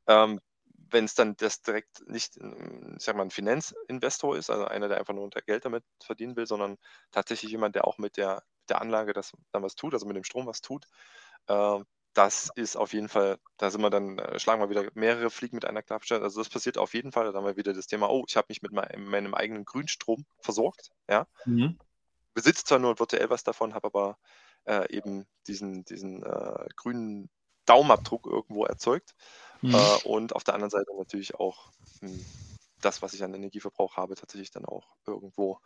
Ähm, 0.07 0.39
wenn 0.89 1.05
es 1.05 1.15
dann 1.15 1.35
das 1.37 1.61
direkt 1.61 2.07
nicht, 2.07 2.37
ich 2.37 3.03
sag 3.03 3.15
mal, 3.15 3.23
ein 3.23 3.31
Finanzinvestor 3.31 4.37
ist, 4.37 4.49
also 4.49 4.65
einer, 4.65 4.87
der 4.87 4.97
einfach 4.97 5.13
nur 5.13 5.29
Geld 5.29 5.65
damit 5.65 5.83
verdienen 6.03 6.35
will, 6.35 6.47
sondern 6.47 6.77
tatsächlich 7.11 7.51
jemand, 7.51 7.75
der 7.75 7.85
auch 7.85 7.97
mit 7.97 8.17
der, 8.17 8.43
der 8.67 8.81
Anlage 8.81 9.13
das 9.13 9.31
dann 9.51 9.63
was 9.63 9.75
tut, 9.75 9.93
also 9.93 10.05
mit 10.05 10.15
dem 10.15 10.23
Strom 10.23 10.47
was 10.47 10.61
tut, 10.61 10.85
äh, 11.47 11.79
das 12.13 12.49
ist 12.55 12.75
auf 12.75 12.93
jeden 12.93 13.09
Fall, 13.09 13.37
da 13.57 13.69
sind 13.69 13.81
wir 13.81 13.89
dann, 13.89 14.19
äh, 14.19 14.39
schlagen 14.39 14.61
wir 14.61 14.69
wieder 14.69 14.89
mehrere 14.93 15.29
Fliegen 15.29 15.55
mit 15.55 15.65
einer 15.65 15.81
Klappe. 15.81 16.21
Also 16.21 16.41
das 16.41 16.49
passiert 16.49 16.77
auf 16.77 16.93
jeden 16.93 17.11
Fall. 17.11 17.31
Da 17.31 17.37
haben 17.37 17.45
wir 17.45 17.57
wieder 17.57 17.73
das 17.73 17.87
Thema, 17.87 18.09
oh, 18.09 18.25
ich 18.27 18.35
habe 18.35 18.47
mich 18.49 18.61
mit 18.61 18.71
meinem, 18.71 19.05
meinem 19.05 19.33
eigenen 19.33 19.65
Grünstrom 19.65 20.25
versorgt. 20.39 20.91
Ja. 21.09 21.27
Mhm. 21.45 21.77
Besitze 22.33 22.63
zwar 22.63 22.79
nur 22.79 22.99
virtuell 22.99 23.29
was 23.29 23.43
davon, 23.43 23.73
habe 23.73 23.87
aber 23.87 24.17
äh, 24.65 24.93
eben 24.93 25.25
diesen, 25.47 25.85
diesen 25.85 26.23
äh, 26.23 26.67
grünen 26.75 27.29
Daumenabdruck 27.65 28.25
irgendwo 28.25 28.65
erzeugt. 28.65 29.15
Mhm. 29.61 29.75
Äh, 29.75 30.07
und 30.07 30.35
auf 30.35 30.43
der 30.43 30.55
anderen 30.55 30.71
Seite 30.71 30.91
natürlich 30.97 31.35
auch 31.35 31.71
mh, 32.01 32.09
hm, 32.09 32.25
das, 32.81 33.01
was 33.01 33.13
ich 33.13 33.23
an 33.23 33.33
Energieverbrauch 33.33 33.97
habe, 33.97 34.15
tatsächlich 34.15 34.51
dann 34.51 34.65
auch 34.65 34.95
irgendwo 35.05 35.59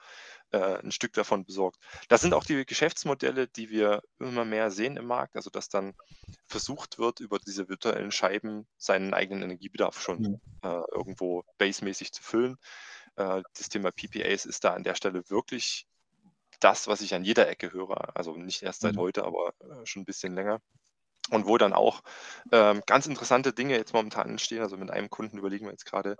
äh, 0.51 0.77
ein 0.79 0.91
Stück 0.91 1.13
davon 1.13 1.45
besorgt. 1.45 1.79
Das 2.09 2.21
sind 2.21 2.33
auch 2.33 2.43
die 2.43 2.65
Geschäftsmodelle, 2.65 3.47
die 3.47 3.69
wir 3.69 4.01
immer 4.19 4.45
mehr 4.45 4.71
sehen 4.71 4.97
im 4.97 5.05
Markt, 5.05 5.35
also 5.35 5.49
dass 5.49 5.69
dann 5.69 5.93
versucht 6.45 6.99
wird, 6.99 7.19
über 7.19 7.39
diese 7.39 7.69
virtuellen 7.69 8.11
Scheiben 8.11 8.67
seinen 8.77 9.13
eigenen 9.13 9.43
Energiebedarf 9.43 10.01
schon 10.01 10.39
äh, 10.61 10.81
irgendwo 10.91 11.43
basemäßig 11.57 12.11
zu 12.11 12.23
füllen. 12.23 12.57
Äh, 13.15 13.41
das 13.57 13.69
Thema 13.69 13.91
PPAs 13.91 14.45
ist 14.45 14.63
da 14.63 14.73
an 14.73 14.83
der 14.83 14.95
Stelle 14.95 15.29
wirklich 15.29 15.87
das, 16.59 16.87
was 16.87 17.01
ich 17.01 17.13
an 17.13 17.23
jeder 17.23 17.47
Ecke 17.47 17.71
höre. 17.73 18.15
Also 18.15 18.35
nicht 18.35 18.63
erst 18.63 18.81
seit 18.81 18.95
mhm. 18.95 18.99
heute, 18.99 19.25
aber 19.25 19.53
äh, 19.59 19.85
schon 19.85 20.03
ein 20.03 20.05
bisschen 20.05 20.35
länger 20.35 20.61
und 21.31 21.47
wo 21.47 21.57
dann 21.57 21.73
auch 21.73 22.01
ähm, 22.51 22.81
ganz 22.85 23.07
interessante 23.07 23.53
Dinge 23.53 23.75
jetzt 23.75 23.93
momentan 23.93 24.29
entstehen. 24.29 24.61
Also 24.61 24.77
mit 24.77 24.91
einem 24.91 25.09
Kunden 25.09 25.37
überlegen 25.37 25.65
wir 25.65 25.71
jetzt 25.71 25.85
gerade, 25.85 26.17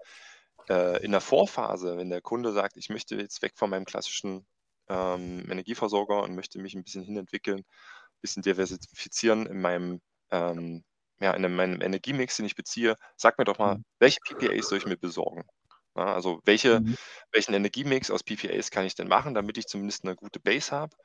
äh, 0.70 1.04
in 1.04 1.12
der 1.12 1.22
Vorphase, 1.22 1.98
wenn 1.98 2.10
der 2.10 2.22
Kunde 2.22 2.52
sagt, 2.52 2.78
ich 2.78 2.90
möchte 2.90 3.16
jetzt 3.16 3.42
weg 3.42 3.54
von 3.56 3.70
meinem 3.70 3.86
klassischen 3.86 4.46
ähm, 4.90 5.46
Energieversorger 5.50 6.24
und 6.24 6.36
möchte 6.36 6.60
mich 6.60 6.76
ein 6.76 6.84
bisschen 6.84 7.04
hinentwickeln, 7.04 7.60
ein 7.60 8.22
bisschen 8.22 8.44
diversifizieren 8.44 9.46
in 9.46 9.62
meinem, 9.62 10.02
ähm, 10.32 10.84
ja, 11.20 11.32
in 11.32 11.56
meinem 11.56 11.82
Energiemix, 11.82 12.38
den 12.38 12.46
ich 12.46 12.56
beziehe, 12.56 12.96
sag 13.16 13.38
mir 13.38 13.46
doch 13.46 13.58
mal, 13.58 13.78
mhm. 13.78 13.86
welche 14.00 14.20
PPAs 14.22 14.70
soll 14.70 14.78
ich 14.78 14.86
mir 14.86 14.98
besorgen? 14.98 15.44
Ja, 15.96 16.14
also 16.14 16.42
welche, 16.44 16.82
mhm. 16.82 16.98
welchen 17.32 17.54
Energiemix 17.54 18.12
aus 18.12 18.24
PPAs 18.24 18.70
kann 18.70 18.86
ich 18.86 18.96
denn 18.96 19.08
machen, 19.08 19.34
damit 19.34 19.58
ich 19.58 19.68
zumindest 19.68 20.04
eine 20.04 20.16
gute 20.16 20.40
Base 20.40 20.72
habe 20.72 20.96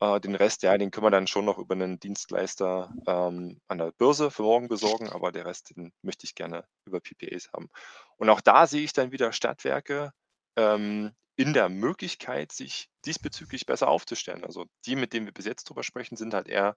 äh, 0.00 0.20
den 0.20 0.34
Rest, 0.34 0.62
ja, 0.62 0.76
den 0.76 0.90
können 0.90 1.06
wir 1.06 1.10
dann 1.10 1.26
schon 1.26 1.44
noch 1.44 1.58
über 1.58 1.74
einen 1.74 2.00
Dienstleister 2.00 2.92
ähm, 3.06 3.60
an 3.68 3.78
der 3.78 3.92
Börse 3.92 4.30
für 4.30 4.42
morgen 4.42 4.68
besorgen, 4.68 5.08
aber 5.10 5.32
der 5.32 5.44
Rest, 5.46 5.76
den 5.76 5.92
möchte 6.02 6.26
ich 6.26 6.34
gerne 6.34 6.64
über 6.86 7.00
PPAs 7.00 7.52
haben. 7.52 7.68
Und 8.16 8.30
auch 8.30 8.40
da 8.40 8.66
sehe 8.66 8.82
ich 8.82 8.92
dann 8.92 9.12
wieder 9.12 9.32
Stadtwerke 9.32 10.12
ähm, 10.56 11.12
in 11.36 11.54
der 11.54 11.68
Möglichkeit, 11.68 12.52
sich 12.52 12.88
diesbezüglich 13.04 13.66
besser 13.66 13.88
aufzustellen. 13.88 14.44
Also 14.44 14.66
die, 14.86 14.96
mit 14.96 15.12
denen 15.12 15.26
wir 15.26 15.32
bis 15.32 15.46
jetzt 15.46 15.64
drüber 15.64 15.82
sprechen, 15.82 16.16
sind 16.16 16.34
halt 16.34 16.48
eher 16.48 16.76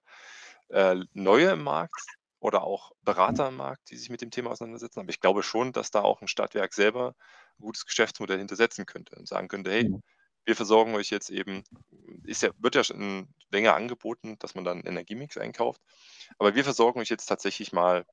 äh, 0.68 0.96
neue 1.12 1.50
im 1.50 1.62
Markt 1.62 2.02
oder 2.40 2.62
auch 2.64 2.92
Berater 3.02 3.48
im 3.48 3.56
Markt, 3.56 3.90
die 3.90 3.96
sich 3.96 4.10
mit 4.10 4.20
dem 4.22 4.30
Thema 4.30 4.50
auseinandersetzen. 4.50 5.00
Aber 5.00 5.10
ich 5.10 5.20
glaube 5.20 5.42
schon, 5.42 5.72
dass 5.72 5.90
da 5.90 6.02
auch 6.02 6.20
ein 6.22 6.28
Stadtwerk 6.28 6.74
selber 6.74 7.14
ein 7.58 7.62
gutes 7.62 7.86
Geschäftsmodell 7.86 8.38
hintersetzen 8.38 8.86
könnte 8.86 9.16
und 9.16 9.28
sagen 9.28 9.48
könnte, 9.48 9.70
hey, 9.70 9.88
mhm 9.88 10.02
wir 10.44 10.56
versorgen 10.56 10.94
euch 10.94 11.10
jetzt 11.10 11.30
eben, 11.30 11.64
ist 12.24 12.42
ja, 12.42 12.50
wird 12.58 12.74
ja 12.74 12.84
schon 12.84 13.28
länger 13.50 13.74
angeboten, 13.74 14.38
dass 14.38 14.54
man 14.54 14.64
dann 14.64 14.82
Energiemix 14.82 15.36
einkauft. 15.38 15.80
Aber 16.38 16.54
wir 16.54 16.64
versorgen 16.64 17.00
euch 17.00 17.08
jetzt 17.08 17.26
tatsächlich 17.26 17.72
mal 17.72 18.04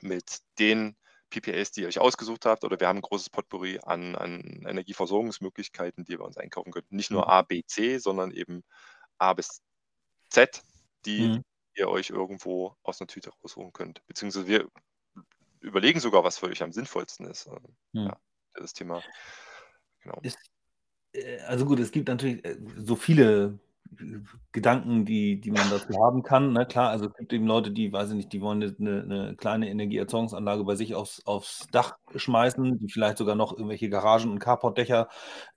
mit 0.00 0.38
den 0.58 0.96
PPAs, 1.30 1.72
die 1.72 1.82
ihr 1.82 1.88
euch 1.88 1.98
ausgesucht 1.98 2.46
habt, 2.46 2.64
oder 2.64 2.80
wir 2.80 2.88
haben 2.88 2.98
ein 2.98 3.02
großes 3.02 3.30
Potpourri 3.30 3.80
an, 3.82 4.14
an 4.16 4.62
Energieversorgungsmöglichkeiten, 4.66 6.04
die 6.04 6.18
wir 6.18 6.24
uns 6.24 6.38
einkaufen 6.38 6.72
könnten. 6.72 6.96
Nicht 6.96 7.10
nur 7.10 7.22
mhm. 7.22 7.30
A, 7.30 7.42
B, 7.42 7.62
C, 7.66 7.98
sondern 7.98 8.30
eben 8.30 8.64
A 9.18 9.34
bis 9.34 9.62
Z, 10.30 10.62
die 11.04 11.28
mhm. 11.28 11.44
ihr 11.74 11.88
euch 11.88 12.10
irgendwo 12.10 12.76
aus 12.82 13.00
einer 13.00 13.08
Tüte 13.08 13.30
rausholen 13.42 13.72
könnt. 13.72 14.06
Beziehungsweise 14.06 14.46
wir 14.46 14.68
überlegen 15.60 16.00
sogar, 16.00 16.24
was 16.24 16.38
für 16.38 16.46
euch 16.46 16.62
am 16.62 16.72
sinnvollsten 16.72 17.26
ist. 17.26 17.48
Mhm. 17.92 18.06
Ja, 18.06 18.20
das 18.54 18.72
Thema. 18.72 19.02
Genau. 20.02 20.18
Ist, 20.22 20.38
also 21.46 21.64
gut, 21.64 21.80
es 21.80 21.92
gibt 21.92 22.08
natürlich 22.08 22.44
äh, 22.44 22.56
so 22.76 22.96
viele 22.96 23.58
Gedanken, 24.52 25.04
die, 25.04 25.40
die 25.40 25.50
man 25.50 25.68
dazu 25.70 25.88
haben 26.02 26.22
kann. 26.22 26.52
Ne? 26.52 26.66
Klar, 26.66 26.90
also 26.90 27.06
es 27.06 27.14
gibt 27.14 27.32
eben 27.32 27.46
Leute, 27.46 27.70
die, 27.70 27.92
weiß 27.92 28.10
ich 28.10 28.16
nicht, 28.16 28.32
die 28.32 28.40
wollen 28.40 28.62
eine, 28.62 29.02
eine 29.02 29.36
kleine 29.36 29.70
Energieerzeugungsanlage 29.70 30.64
bei 30.64 30.74
sich 30.74 30.94
aufs, 30.94 31.24
aufs 31.26 31.66
Dach 31.72 31.96
schmeißen, 32.14 32.78
die 32.78 32.88
vielleicht 32.88 33.18
sogar 33.18 33.34
noch 33.34 33.52
irgendwelche 33.52 33.88
Garagen 33.88 34.30
und 34.30 34.38
Carportdächer 34.38 35.08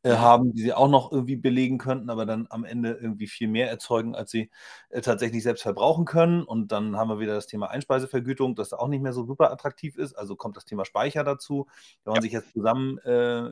äh, 0.04 0.16
haben, 0.16 0.54
die 0.54 0.62
sie 0.62 0.74
auch 0.74 0.90
noch 0.90 1.12
irgendwie 1.12 1.36
belegen 1.36 1.78
könnten, 1.78 2.10
aber 2.10 2.26
dann 2.26 2.48
am 2.50 2.64
Ende 2.64 2.92
irgendwie 2.92 3.28
viel 3.28 3.48
mehr 3.48 3.70
erzeugen, 3.70 4.16
als 4.16 4.32
sie 4.32 4.50
äh, 4.90 5.02
tatsächlich 5.02 5.44
selbst 5.44 5.64
verbrauchen 5.64 6.06
können. 6.06 6.44
Und 6.44 6.72
dann 6.72 6.98
haben 6.98 7.10
wir 7.10 7.20
wieder 7.20 7.36
das 7.36 7.48
Thema 7.48 7.70
Einspeisevergütung, 7.70 8.56
das 8.56 8.74
auch 8.74 8.88
nicht 8.88 9.02
mehr 9.02 9.14
so 9.14 9.26
super 9.26 9.52
attraktiv 9.52 9.98
ist. 9.98 10.14
Also 10.14 10.36
kommt 10.36 10.58
das 10.58 10.66
Thema 10.66 10.86
Speicher 10.86 11.24
dazu. 11.24 11.68
Wenn 12.04 12.12
man 12.12 12.18
ja. 12.18 12.22
sich 12.22 12.32
jetzt 12.32 12.54
zusammen 12.54 12.98
äh, 13.00 13.52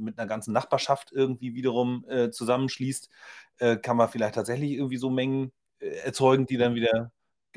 mit 0.00 0.18
einer 0.18 0.28
ganzen 0.28 0.52
Nachbarschaft 0.52 1.12
irgendwie 1.12 1.54
wiederum 1.54 2.04
äh, 2.08 2.30
zusammenschließt, 2.30 3.08
äh, 3.58 3.76
kann 3.76 3.96
man 3.96 4.08
vielleicht 4.08 4.34
tatsächlich 4.34 4.72
irgendwie 4.72 4.96
so 4.96 5.10
Mengen 5.10 5.52
äh, 5.78 5.88
erzeugen, 6.04 6.46
die 6.46 6.56
dann 6.56 6.74
wieder, 6.74 7.12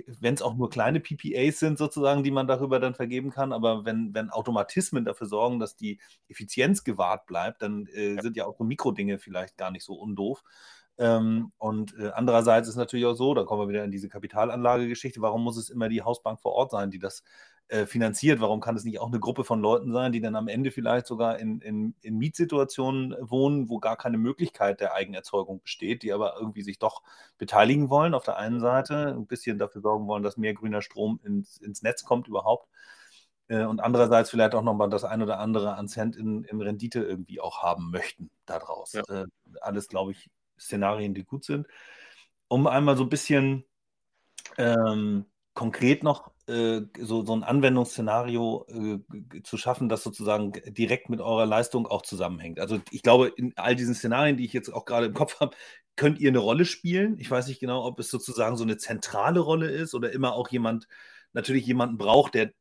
wenn 0.06 0.34
es 0.34 0.41
auch 0.41 0.56
nur 0.56 0.70
kleine 0.70 1.00
PPAs 1.00 1.60
sind, 1.60 1.78
sozusagen, 1.78 2.24
die 2.24 2.32
man 2.32 2.48
darüber 2.48 2.80
dann 2.80 2.96
vergeben 2.96 3.32
kann, 3.32 3.54
aber 3.54 3.86
wenn, 3.86 4.14
wenn 4.14 4.30
Automatismen 4.30 5.06
dafür 5.06 5.28
sorgen, 5.28 5.60
dass 5.60 5.76
die 5.76 6.00
Effizienz 6.28 6.84
gewahrt 6.84 7.26
bleibt, 7.26 7.62
dann 7.62 7.88
äh, 7.88 8.16
ja. 8.16 8.22
sind 8.22 8.38
ja 8.38 8.46
auch 8.46 8.58
so 8.58 8.64
Mikrodinge 8.64 9.20
vielleicht 9.20 9.58
gar 9.58 9.72
nicht 9.72 9.84
so 9.86 9.94
undoof. 9.94 10.44
Ähm, 10.98 11.52
und 11.58 11.98
äh, 11.98 12.12
andererseits 12.14 12.68
ist 12.68 12.76
natürlich 12.76 13.06
auch 13.06 13.16
so, 13.16 13.34
da 13.34 13.44
kommen 13.44 13.64
wir 13.64 13.70
wieder 13.70 13.84
in 13.84 13.91
diese 13.91 14.10
Kapitalanlagegeschichte, 14.10 15.22
warum 15.22 15.44
muss 15.44 15.58
es 15.58 15.70
immer 15.70 15.89
die 15.89 16.04
Hausbank 16.04 16.39
vor 16.39 16.54
Ort 16.54 16.72
sein, 16.72 16.91
die 16.91 17.00
das 17.00 17.24
äh, 17.68 17.86
finanziert? 17.86 18.39
Warum 18.39 18.59
kann 18.59 18.76
es 18.76 18.84
nicht 18.84 18.99
auch 18.99 19.07
eine 19.07 19.20
Gruppe 19.20 19.43
von 19.43 19.61
Leuten 19.61 19.91
sein, 19.91 20.11
die 20.11 20.22
dann 20.22 20.36
am 20.36 20.47
Ende 20.47 20.72
vielleicht 20.72 21.07
sogar 21.07 21.39
in, 21.39 21.59
in, 21.61 21.95
in 22.01 22.18
Mietsituationen 22.18 23.16
wohnen, 23.20 23.70
wo 23.70 23.80
gar 23.80 23.97
keine 23.97 24.18
Möglichkeit 24.18 24.80
der 24.80 24.93
Eigenerzeugung 24.93 25.61
besteht, 25.61 26.03
die 26.03 26.14
aber 26.14 26.36
irgendwie 26.38 26.61
sich 26.61 26.80
doch 26.80 27.01
beteiligen 27.38 27.89
wollen 27.89 28.14
auf 28.14 28.24
der 28.24 28.38
einen 28.38 28.59
Seite, 28.59 29.16
ein 29.18 29.28
bisschen 29.28 29.57
dafür 29.57 29.82
sorgen 29.82 30.07
wollen, 30.07 30.24
dass 30.24 30.38
mehr 30.38 30.53
grüner 30.53 30.82
Strom 30.82 31.20
ins, 31.24 31.57
ins 31.57 31.82
Netz 31.82 32.03
kommt 32.03 32.28
überhaupt 32.28 32.68
äh, 33.47 33.64
und 33.64 33.82
andererseits 33.82 34.30
vielleicht 34.30 34.55
auch 34.55 34.64
nochmal 34.64 34.89
das 34.89 35.03
ein 35.03 35.22
oder 35.22 35.39
andere 35.39 35.76
an 35.76 35.88
Cent 35.88 36.16
in, 36.16 36.43
in 36.43 36.61
Rendite 36.61 37.03
irgendwie 37.03 37.39
auch 37.39 37.61
haben 37.64 37.91
möchten 37.91 38.30
daraus. 38.45 38.93
Ja. 38.93 39.03
Äh, 39.09 39.26
alles, 39.61 39.88
glaube 39.88 40.11
ich, 40.11 40.30
Szenarien, 40.59 41.14
die 41.14 41.24
gut 41.24 41.43
sind. 41.45 41.68
Um 42.47 42.68
einmal 42.68 42.97
so 42.97 43.03
ein 43.03 43.09
bisschen 43.09 43.66
ähm, 44.57 45.26
konkret 45.53 46.03
noch 46.03 46.33
so, 46.48 47.26
so 47.26 47.36
ein 47.36 47.44
Anwendungsszenario 47.44 48.66
äh, 48.68 49.41
zu 49.44 49.58
schaffen, 49.58 49.88
das 49.88 50.04
sozusagen 50.04 50.52
direkt 50.74 51.10
mit 51.10 51.22
eurer 51.22 51.46
Leistung 51.46 51.88
auch 51.88 52.02
zusammenhängt. 52.02 52.60
Also 52.60 52.80
ich 52.91 53.02
glaube, 53.02 53.32
in 53.36 53.54
all 53.56 53.76
diesen 53.76 53.96
Szenarien, 53.96 54.36
die 54.36 54.46
ich 54.46 54.54
jetzt 54.54 54.70
auch 54.70 54.86
gerade 54.86 55.06
im 55.06 55.14
Kopf 55.14 55.39
habe, 55.39 55.56
könnt 55.96 56.20
ihr 56.20 56.30
eine 56.30 56.39
Rolle 56.39 56.66
spielen. 56.66 57.18
Ich 57.20 57.32
weiß 57.32 57.48
nicht 57.48 57.60
genau, 57.60 57.86
ob 57.86 58.00
es 58.00 58.10
sozusagen 58.10 58.58
so 58.58 58.64
eine 58.64 58.78
zentrale 58.78 59.39
Rolle 59.39 59.70
ist 59.70 59.94
oder 59.94 60.12
immer 60.12 60.34
auch 60.34 60.50
jemand, 60.50 60.88
natürlich 61.34 61.66
jemanden 61.66 61.98
braucht, 61.98 62.34
der 62.34 62.52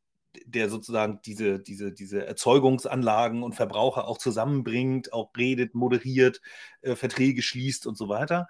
der 0.47 0.71
sozusagen 0.71 1.21
diese, 1.27 1.61
diese, 1.61 1.93
diese 1.93 2.27
Erzeugungsanlagen 2.27 3.43
und 3.43 3.55
Verbraucher 3.55 4.09
auch 4.09 4.19
zusammenbringt, 4.19 5.13
auch 5.13 5.31
redet, 5.37 5.75
moderiert, 5.75 6.41
äh, 6.81 6.97
Verträge 6.97 7.43
schließt 7.43 7.87
und 7.87 7.97
so 7.97 8.09
weiter. 8.09 8.49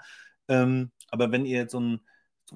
Ähm, 0.48 0.92
aber 1.10 1.32
wenn 1.32 1.44
ihr 1.44 1.58
jetzt 1.58 1.72
so 1.72 1.80
ein, 1.80 2.00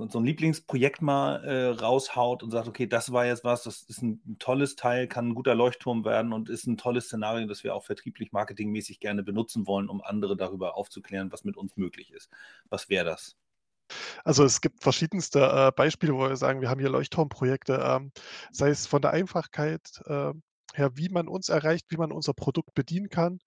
so 0.09 0.19
ein 0.19 0.25
Lieblingsprojekt 0.25 1.03
mal 1.03 1.45
äh, 1.45 1.67
raushaut 1.69 2.43
und 2.43 2.51
sagt, 2.51 2.69
okay, 2.69 2.87
das 2.87 3.13
war 3.13 3.27
jetzt 3.27 3.45
was, 3.45 3.63
das 3.63 3.83
ist 3.83 4.03
ein, 4.03 4.21
ein, 4.27 4.39
tolles 4.39 4.77
Teil, 4.77 5.07
kann 5.07 5.29
ein 5.29 5.35
guter 5.35 5.55
Leuchtturm 5.55 6.05
werden 6.05 6.33
und 6.33 6.49
ist 6.49 6.67
ein 6.67 6.77
tolles 6.77 7.07
Szenario, 7.07 7.47
das 7.47 7.65
wir 7.65 7.75
auch 7.75 7.85
vertrieblich, 7.85 8.33
marketingmäßig 8.33 9.01
gerne 9.01 9.23
benutzen 9.23 9.67
wollen, 9.67 9.89
um 9.89 10.03
andere 10.03 10.37
darüber 10.37 10.77
aufzuklären, 10.77 11.33
was 11.33 11.45
mit 11.45 11.57
uns 11.57 11.77
möglich 11.77 12.13
ist. 12.13 12.31
Was 12.69 12.89
wäre 12.89 13.05
das? 13.05 13.37
Also 14.25 14.45
es 14.45 14.61
gibt 14.61 14.83
verschiedenste 14.83 15.41
äh, 15.41 15.73
Beispiele, 15.75 16.15
wo 16.15 16.29
wir 16.29 16.37
sagen, 16.37 16.61
wir 16.61 16.69
haben 16.69 16.81
hier 16.81 16.91
Leuchtturmprojekte, 16.91 17.81
ähm, 17.83 18.13
sei 18.51 18.71
es 18.71 18.87
von 18.87 19.01
der 19.01 19.13
Einfachkeit 19.13 20.03
äh, 20.07 20.33
her, 20.75 20.91
wie 20.95 21.09
man 21.09 21.29
uns 21.29 21.49
erreicht, 21.49 21.87
wie 21.91 21.97
man 21.97 22.13
unser 22.13 22.35
Produkt 22.35 22.75
bedienen 22.75 23.09
kann, 23.09 23.39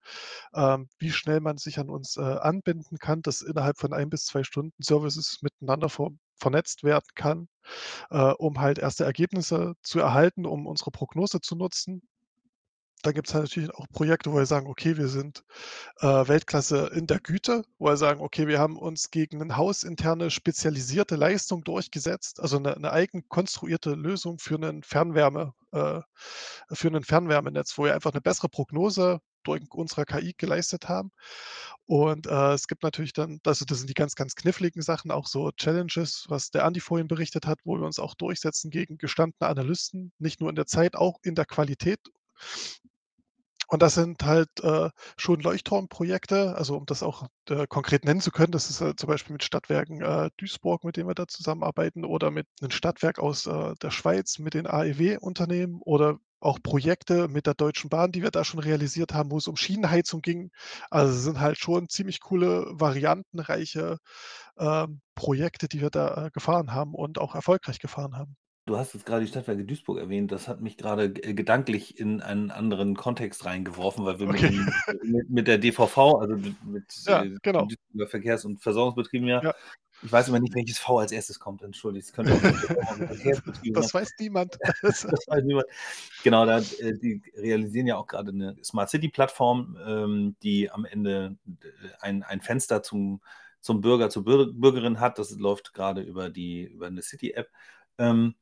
ähm, 0.54 0.88
wie 0.98 1.10
schnell 1.10 1.40
man 1.40 1.58
sich 1.58 1.78
an 1.78 1.90
uns 1.90 2.16
äh, 2.16 2.20
anbinden 2.20 2.98
kann, 2.98 3.22
dass 3.22 3.42
innerhalb 3.42 3.78
von 3.78 3.92
ein 3.92 4.10
bis 4.10 4.24
zwei 4.24 4.42
Stunden 4.42 4.82
Services 4.82 5.38
miteinander 5.42 5.88
ver 5.88 6.10
vernetzt 6.40 6.82
werden 6.84 7.06
kann, 7.14 7.48
äh, 8.10 8.32
um 8.32 8.60
halt 8.60 8.78
erste 8.78 9.04
Ergebnisse 9.04 9.74
zu 9.82 10.00
erhalten, 10.00 10.46
um 10.46 10.66
unsere 10.66 10.90
Prognose 10.90 11.40
zu 11.40 11.56
nutzen. 11.56 12.02
Dann 13.02 13.14
gibt 13.14 13.28
es 13.28 13.34
halt 13.34 13.44
natürlich 13.44 13.74
auch 13.74 13.86
Projekte, 13.92 14.30
wo 14.30 14.36
wir 14.36 14.44
sagen, 14.44 14.66
okay, 14.66 14.98
wir 14.98 15.08
sind 15.08 15.42
äh, 16.00 16.06
Weltklasse 16.06 16.90
in 16.94 17.06
der 17.06 17.18
Güte, 17.18 17.64
wo 17.78 17.86
wir 17.86 17.96
sagen, 17.96 18.20
okay, 18.20 18.46
wir 18.46 18.58
haben 18.58 18.76
uns 18.76 19.10
gegen 19.10 19.40
eine 19.40 19.56
hausinterne 19.56 20.30
spezialisierte 20.30 21.16
Leistung 21.16 21.64
durchgesetzt, 21.64 22.40
also 22.40 22.58
eine, 22.58 22.76
eine 22.76 22.92
eigen 22.92 23.26
konstruierte 23.28 23.94
Lösung 23.94 24.38
für 24.38 24.56
einen 24.56 24.82
Fernwärme, 24.82 25.54
äh, 25.72 26.00
für 26.72 26.88
ein 26.88 27.04
Fernwärmenetz, 27.04 27.78
wo 27.78 27.84
wir 27.84 27.94
einfach 27.94 28.12
eine 28.12 28.20
bessere 28.20 28.50
Prognose 28.50 29.20
durch 29.44 29.62
unsere 29.70 30.04
KI 30.04 30.34
geleistet 30.36 30.88
haben. 30.88 31.10
Und 31.86 32.26
äh, 32.26 32.52
es 32.52 32.68
gibt 32.68 32.82
natürlich 32.82 33.12
dann, 33.12 33.40
also 33.44 33.64
das 33.64 33.78
sind 33.78 33.90
die 33.90 33.94
ganz, 33.94 34.14
ganz 34.14 34.34
kniffligen 34.34 34.82
Sachen, 34.82 35.10
auch 35.10 35.26
so 35.26 35.50
Challenges, 35.52 36.26
was 36.28 36.50
der 36.50 36.64
Andi 36.64 36.80
vorhin 36.80 37.08
berichtet 37.08 37.46
hat, 37.46 37.58
wo 37.64 37.76
wir 37.76 37.86
uns 37.86 37.98
auch 37.98 38.14
durchsetzen 38.14 38.70
gegen 38.70 38.98
gestandene 38.98 39.50
Analysten, 39.50 40.12
nicht 40.18 40.40
nur 40.40 40.50
in 40.50 40.56
der 40.56 40.66
Zeit, 40.66 40.96
auch 40.96 41.18
in 41.22 41.34
der 41.34 41.46
Qualität 41.46 42.00
und 43.70 43.82
das 43.82 43.94
sind 43.94 44.24
halt 44.24 44.48
äh, 44.62 44.90
schon 45.16 45.38
Leuchtturmprojekte, 45.40 46.56
also 46.56 46.76
um 46.76 46.86
das 46.86 47.04
auch 47.04 47.28
äh, 47.48 47.68
konkret 47.68 48.04
nennen 48.04 48.20
zu 48.20 48.32
können, 48.32 48.50
das 48.50 48.68
ist 48.68 48.80
äh, 48.80 48.96
zum 48.96 49.06
Beispiel 49.06 49.32
mit 49.32 49.44
Stadtwerken 49.44 50.02
äh, 50.02 50.30
Duisburg, 50.38 50.82
mit 50.82 50.96
denen 50.96 51.08
wir 51.08 51.14
da 51.14 51.28
zusammenarbeiten, 51.28 52.04
oder 52.04 52.32
mit 52.32 52.48
einem 52.60 52.72
Stadtwerk 52.72 53.20
aus 53.20 53.46
äh, 53.46 53.74
der 53.80 53.92
Schweiz, 53.92 54.40
mit 54.40 54.54
den 54.54 54.66
AEW-Unternehmen 54.66 55.80
oder 55.82 56.18
auch 56.40 56.58
Projekte 56.62 57.28
mit 57.28 57.46
der 57.46 57.54
Deutschen 57.54 57.90
Bahn, 57.90 58.12
die 58.12 58.22
wir 58.22 58.30
da 58.30 58.44
schon 58.44 58.60
realisiert 58.60 59.12
haben, 59.14 59.30
wo 59.30 59.38
es 59.38 59.48
um 59.48 59.56
Schienenheizung 59.56 60.22
ging. 60.22 60.50
Also 60.90 61.14
es 61.14 61.22
sind 61.22 61.40
halt 61.40 61.58
schon 61.58 61.88
ziemlich 61.88 62.20
coole, 62.20 62.66
variantenreiche 62.70 63.98
ähm, 64.58 65.00
Projekte, 65.14 65.68
die 65.68 65.80
wir 65.80 65.90
da 65.90 66.26
äh, 66.26 66.30
gefahren 66.30 66.72
haben 66.72 66.94
und 66.94 67.18
auch 67.18 67.34
erfolgreich 67.34 67.78
gefahren 67.78 68.16
haben. 68.16 68.36
Du 68.66 68.76
hast 68.76 68.94
jetzt 68.94 69.04
gerade 69.04 69.24
die 69.24 69.28
Stadtwerke 69.28 69.64
Duisburg 69.64 69.98
erwähnt. 69.98 70.30
Das 70.30 70.46
hat 70.46 70.60
mich 70.60 70.76
gerade 70.76 71.06
äh, 71.06 71.34
gedanklich 71.34 71.98
in 71.98 72.20
einen 72.20 72.50
anderen 72.50 72.94
Kontext 72.94 73.44
reingeworfen, 73.44 74.04
weil 74.04 74.20
wir 74.20 74.28
mit, 74.28 74.44
Okay. 74.44 74.64
mit, 75.02 75.30
mit 75.30 75.48
der 75.48 75.58
DVV, 75.58 75.98
also 76.20 76.36
mit, 76.36 76.62
mit 76.64 76.84
Ja, 77.06 77.24
äh, 77.24 77.36
genau. 77.42 77.66
Duisburger 77.66 78.08
Verkehrs- 78.08 78.44
und 78.44 78.62
Versorgungsbetrieben 78.62 79.26
ja, 79.28 79.42
Ja, 79.42 79.54
ich 80.02 80.10
weiß 80.10 80.28
immer 80.28 80.40
nicht, 80.40 80.54
welches 80.54 80.78
V 80.78 80.98
als 80.98 81.12
erstes 81.12 81.38
kommt. 81.38 81.62
Entschuldigt, 81.62 82.06
es 82.06 82.12
könnte 82.12 82.32
auch 82.34 83.72
das 83.72 83.94
weiß 83.94 84.12
niemand. 84.18 84.58
Das 84.82 85.04
weiß 85.04 85.44
niemand. 85.44 85.66
Genau, 86.22 86.46
da, 86.46 86.58
äh, 86.58 86.98
die 86.98 87.22
realisieren 87.36 87.86
ja 87.86 87.96
auch 87.96 88.06
gerade 88.06 88.30
eine 88.30 88.56
Smart 88.64 88.90
City-Plattform, 88.90 89.78
ähm, 89.86 90.36
die 90.42 90.70
am 90.70 90.84
Ende 90.84 91.36
ein, 92.00 92.22
ein 92.22 92.40
Fenster 92.40 92.82
zum, 92.82 93.20
zum 93.60 93.80
Bürger, 93.80 94.10
zur 94.10 94.24
Bürgerin 94.24 95.00
hat. 95.00 95.18
Das 95.18 95.30
läuft 95.32 95.74
gerade 95.74 96.02
über 96.02 96.30
die 96.30 96.64
über 96.64 96.86
eine 96.86 97.02
City-App. 97.02 97.50
Ähm, 97.98 98.34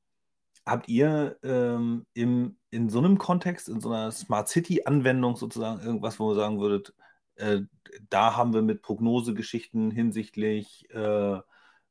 Habt 0.69 0.87
ihr 0.87 1.39
ähm, 1.43 2.05
im, 2.13 2.59
in 2.69 2.91
so 2.91 2.99
einem 2.99 3.17
Kontext, 3.17 3.71
in 3.71 3.81
so 3.81 3.91
einer 3.91 4.13
Smart 4.13 4.51
City-Anwendung 4.51 5.35
sozusagen 5.37 5.81
irgendwas, 5.81 6.21
wo 6.21 6.31
ihr 6.33 6.35
sagen 6.35 6.61
würdet, 6.61 6.93
äh, 7.37 7.61
da 8.11 8.37
haben 8.37 8.53
wir 8.53 8.61
mit 8.61 8.83
Prognosegeschichten 8.83 9.91
hinsichtlich 9.91 10.87
äh, 10.91 11.39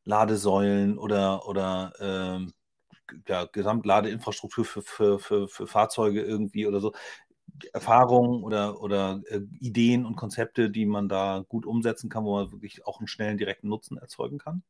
Ladesäulen 0.08 0.98
oder, 0.98 1.48
oder 1.48 1.94
ähm, 2.00 2.54
ja, 3.28 3.46
Gesamtladeinfrastruktur 3.46 4.66
für, 4.66 4.82
für, 4.84 5.20
für, 5.20 5.48
für 5.50 5.68
Fahrzeuge 5.68 6.22
irgendwie 6.24 6.68
oder 6.68 6.80
so, 6.82 6.94
Erfahrungen 7.74 8.44
oder, 8.44 8.82
oder 8.82 9.22
äh, 9.28 9.42
Ideen 9.60 10.06
und 10.06 10.16
Konzepte, 10.18 10.70
die 10.72 10.86
man 10.86 11.10
da 11.10 11.46
gut 11.50 11.66
umsetzen 11.66 12.10
kann, 12.10 12.26
wo 12.26 12.36
man 12.38 12.52
wirklich 12.52 12.86
auch 12.88 13.00
einen 13.00 13.08
schnellen, 13.08 13.38
direkten 13.38 13.70
Nutzen 13.70 13.98
erzeugen 13.98 14.38
kann? 14.40 14.64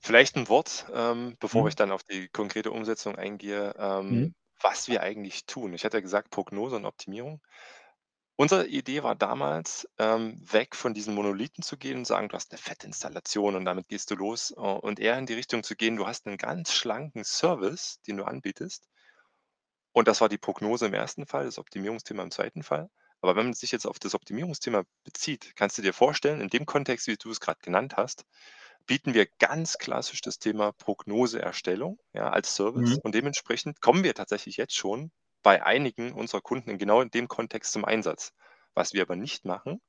Vielleicht 0.00 0.36
ein 0.36 0.48
Wort, 0.48 0.86
ähm, 0.92 1.36
bevor 1.40 1.66
Mhm. 1.66 1.68
ich 1.68 1.74
dann 1.76 1.90
auf 1.90 2.02
die 2.04 2.28
konkrete 2.28 2.70
Umsetzung 2.70 3.16
eingehe, 3.16 3.74
ähm, 3.78 4.24
Mhm. 4.24 4.32
was 4.60 4.86
wir 4.88 5.02
eigentlich 5.02 5.46
tun. 5.46 5.72
Ich 5.74 5.84
hatte 5.84 5.96
ja 5.96 6.00
gesagt, 6.02 6.30
Prognose 6.30 6.76
und 6.76 6.84
Optimierung. 6.84 7.40
Unsere 8.36 8.68
Idee 8.68 9.02
war 9.02 9.16
damals, 9.16 9.88
ähm, 9.98 10.40
weg 10.52 10.76
von 10.76 10.94
diesen 10.94 11.16
Monolithen 11.16 11.64
zu 11.64 11.76
gehen 11.76 11.98
und 11.98 12.04
sagen: 12.06 12.28
„Du 12.28 12.36
hast 12.36 12.52
eine 12.52 12.58
fette 12.60 12.86
Installation 12.86 13.56
und 13.56 13.64
damit 13.64 13.88
gehst 13.88 14.08
du 14.12 14.14
los“, 14.14 14.52
äh, 14.52 14.60
und 14.60 15.00
eher 15.00 15.18
in 15.18 15.26
die 15.26 15.34
Richtung 15.34 15.64
zu 15.64 15.74
gehen, 15.74 15.96
du 15.96 16.06
hast 16.06 16.26
einen 16.28 16.36
ganz 16.36 16.72
schlanken 16.72 17.24
Service, 17.24 18.00
den 18.06 18.16
du 18.18 18.24
anbietest. 18.24 18.86
Und 19.92 20.08
das 20.08 20.20
war 20.20 20.28
die 20.28 20.36
Prognose 20.38 20.86
im 20.86 20.92
ersten 20.94 21.26
Fall, 21.26 21.44
das 21.46 21.58
Optimierungsthema 21.58 22.22
im 22.22 22.30
zweiten 22.30 22.62
Fall. 22.62 22.90
Aber 23.22 23.34
wenn 23.36 23.46
man 23.46 23.54
sich 23.54 23.72
jetzt 23.72 23.86
auf 23.86 23.98
das 23.98 24.14
Optimierungsthema 24.14 24.82
bezieht, 25.04 25.56
kannst 25.56 25.78
du 25.78 25.82
dir 25.82 25.94
vorstellen, 25.94 26.40
in 26.42 26.48
dem 26.48 26.66
Kontext, 26.66 27.06
wie 27.06 27.16
du 27.16 27.30
es 27.30 27.40
gerade 27.40 27.60
genannt 27.62 27.94
hast 27.96 28.24
bieten 28.86 29.14
wir 29.14 29.26
ganz 29.40 29.78
klassisch 29.78 30.20
das 30.22 30.38
Thema 30.40 30.72
Prognoseerstellung, 30.72 32.00
ja, 32.14 32.30
als 32.30 32.54
Service 32.56 32.96
Mhm. 32.96 33.00
und 33.02 33.14
dementsprechend 33.14 33.80
kommen 33.82 34.04
wir 34.04 34.14
tatsächlich 34.14 34.56
jetzt 34.58 34.76
schon 34.76 35.12
bei 35.44 35.64
einigen 35.64 36.12
unserer 36.12 36.40
Kunden 36.40 36.70
in 36.70 36.78
genau 36.78 37.00
in 37.00 37.10
dem 37.10 37.28
Kontext 37.28 37.72
zum 37.72 37.84
Einsatz. 37.84 38.32
Was 38.74 38.94
wir 38.94 39.02
aber 39.02 39.14
nicht 39.14 39.44
machen, 39.44 39.80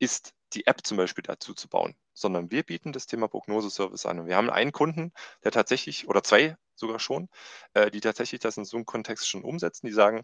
ist 0.00 0.34
die 0.54 0.66
App 0.66 0.84
zum 0.84 0.96
Beispiel 0.96 1.22
dazu 1.22 1.54
zu 1.54 1.68
bauen. 1.68 1.94
sondern 2.16 2.50
wir 2.52 2.62
bieten 2.62 2.92
das 2.92 3.06
Thema 3.06 3.26
Prognoseservice 3.26 4.06
an. 4.06 4.20
Und 4.20 4.26
wir 4.28 4.36
haben 4.36 4.48
einen 4.48 4.70
Kunden, 4.70 5.12
der 5.42 5.50
tatsächlich, 5.50 6.08
oder 6.08 6.22
zwei 6.22 6.56
sogar 6.76 7.00
schon, 7.00 7.28
äh, 7.74 7.90
die 7.90 8.00
tatsächlich 8.00 8.40
das 8.40 8.56
in 8.56 8.64
so 8.64 8.76
einem 8.76 8.86
Kontext 8.86 9.28
schon 9.28 9.42
umsetzen. 9.42 9.86
Die 9.86 9.92
sagen, 9.92 10.22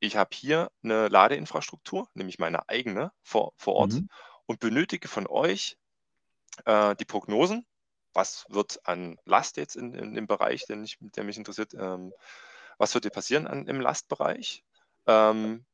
ich 0.00 0.16
habe 0.16 0.30
hier 0.32 0.70
eine 0.82 1.08
Ladeinfrastruktur, 1.08 2.08
nämlich 2.14 2.38
meine 2.38 2.66
eigene 2.68 3.12
vor, 3.22 3.52
vor 3.56 3.74
Ort 3.74 3.92
mhm. 3.92 4.08
und 4.46 4.58
benötige 4.58 5.06
von 5.06 5.26
euch 5.26 5.76
äh, 6.64 6.96
die 6.96 7.04
Prognosen. 7.04 7.66
Was 8.14 8.46
wird 8.48 8.80
an 8.84 9.18
Last 9.26 9.58
jetzt 9.58 9.76
in, 9.76 9.92
in 9.92 10.14
dem 10.14 10.26
Bereich, 10.26 10.64
den 10.64 10.82
ich, 10.82 10.96
der 10.98 11.24
mich 11.24 11.36
interessiert, 11.36 11.74
ähm, 11.74 12.14
was 12.78 12.94
wird 12.94 13.04
hier 13.04 13.10
passieren 13.10 13.46
an, 13.46 13.66
im 13.66 13.80
Lastbereich? 13.80 14.64
Ähm, 15.06 15.66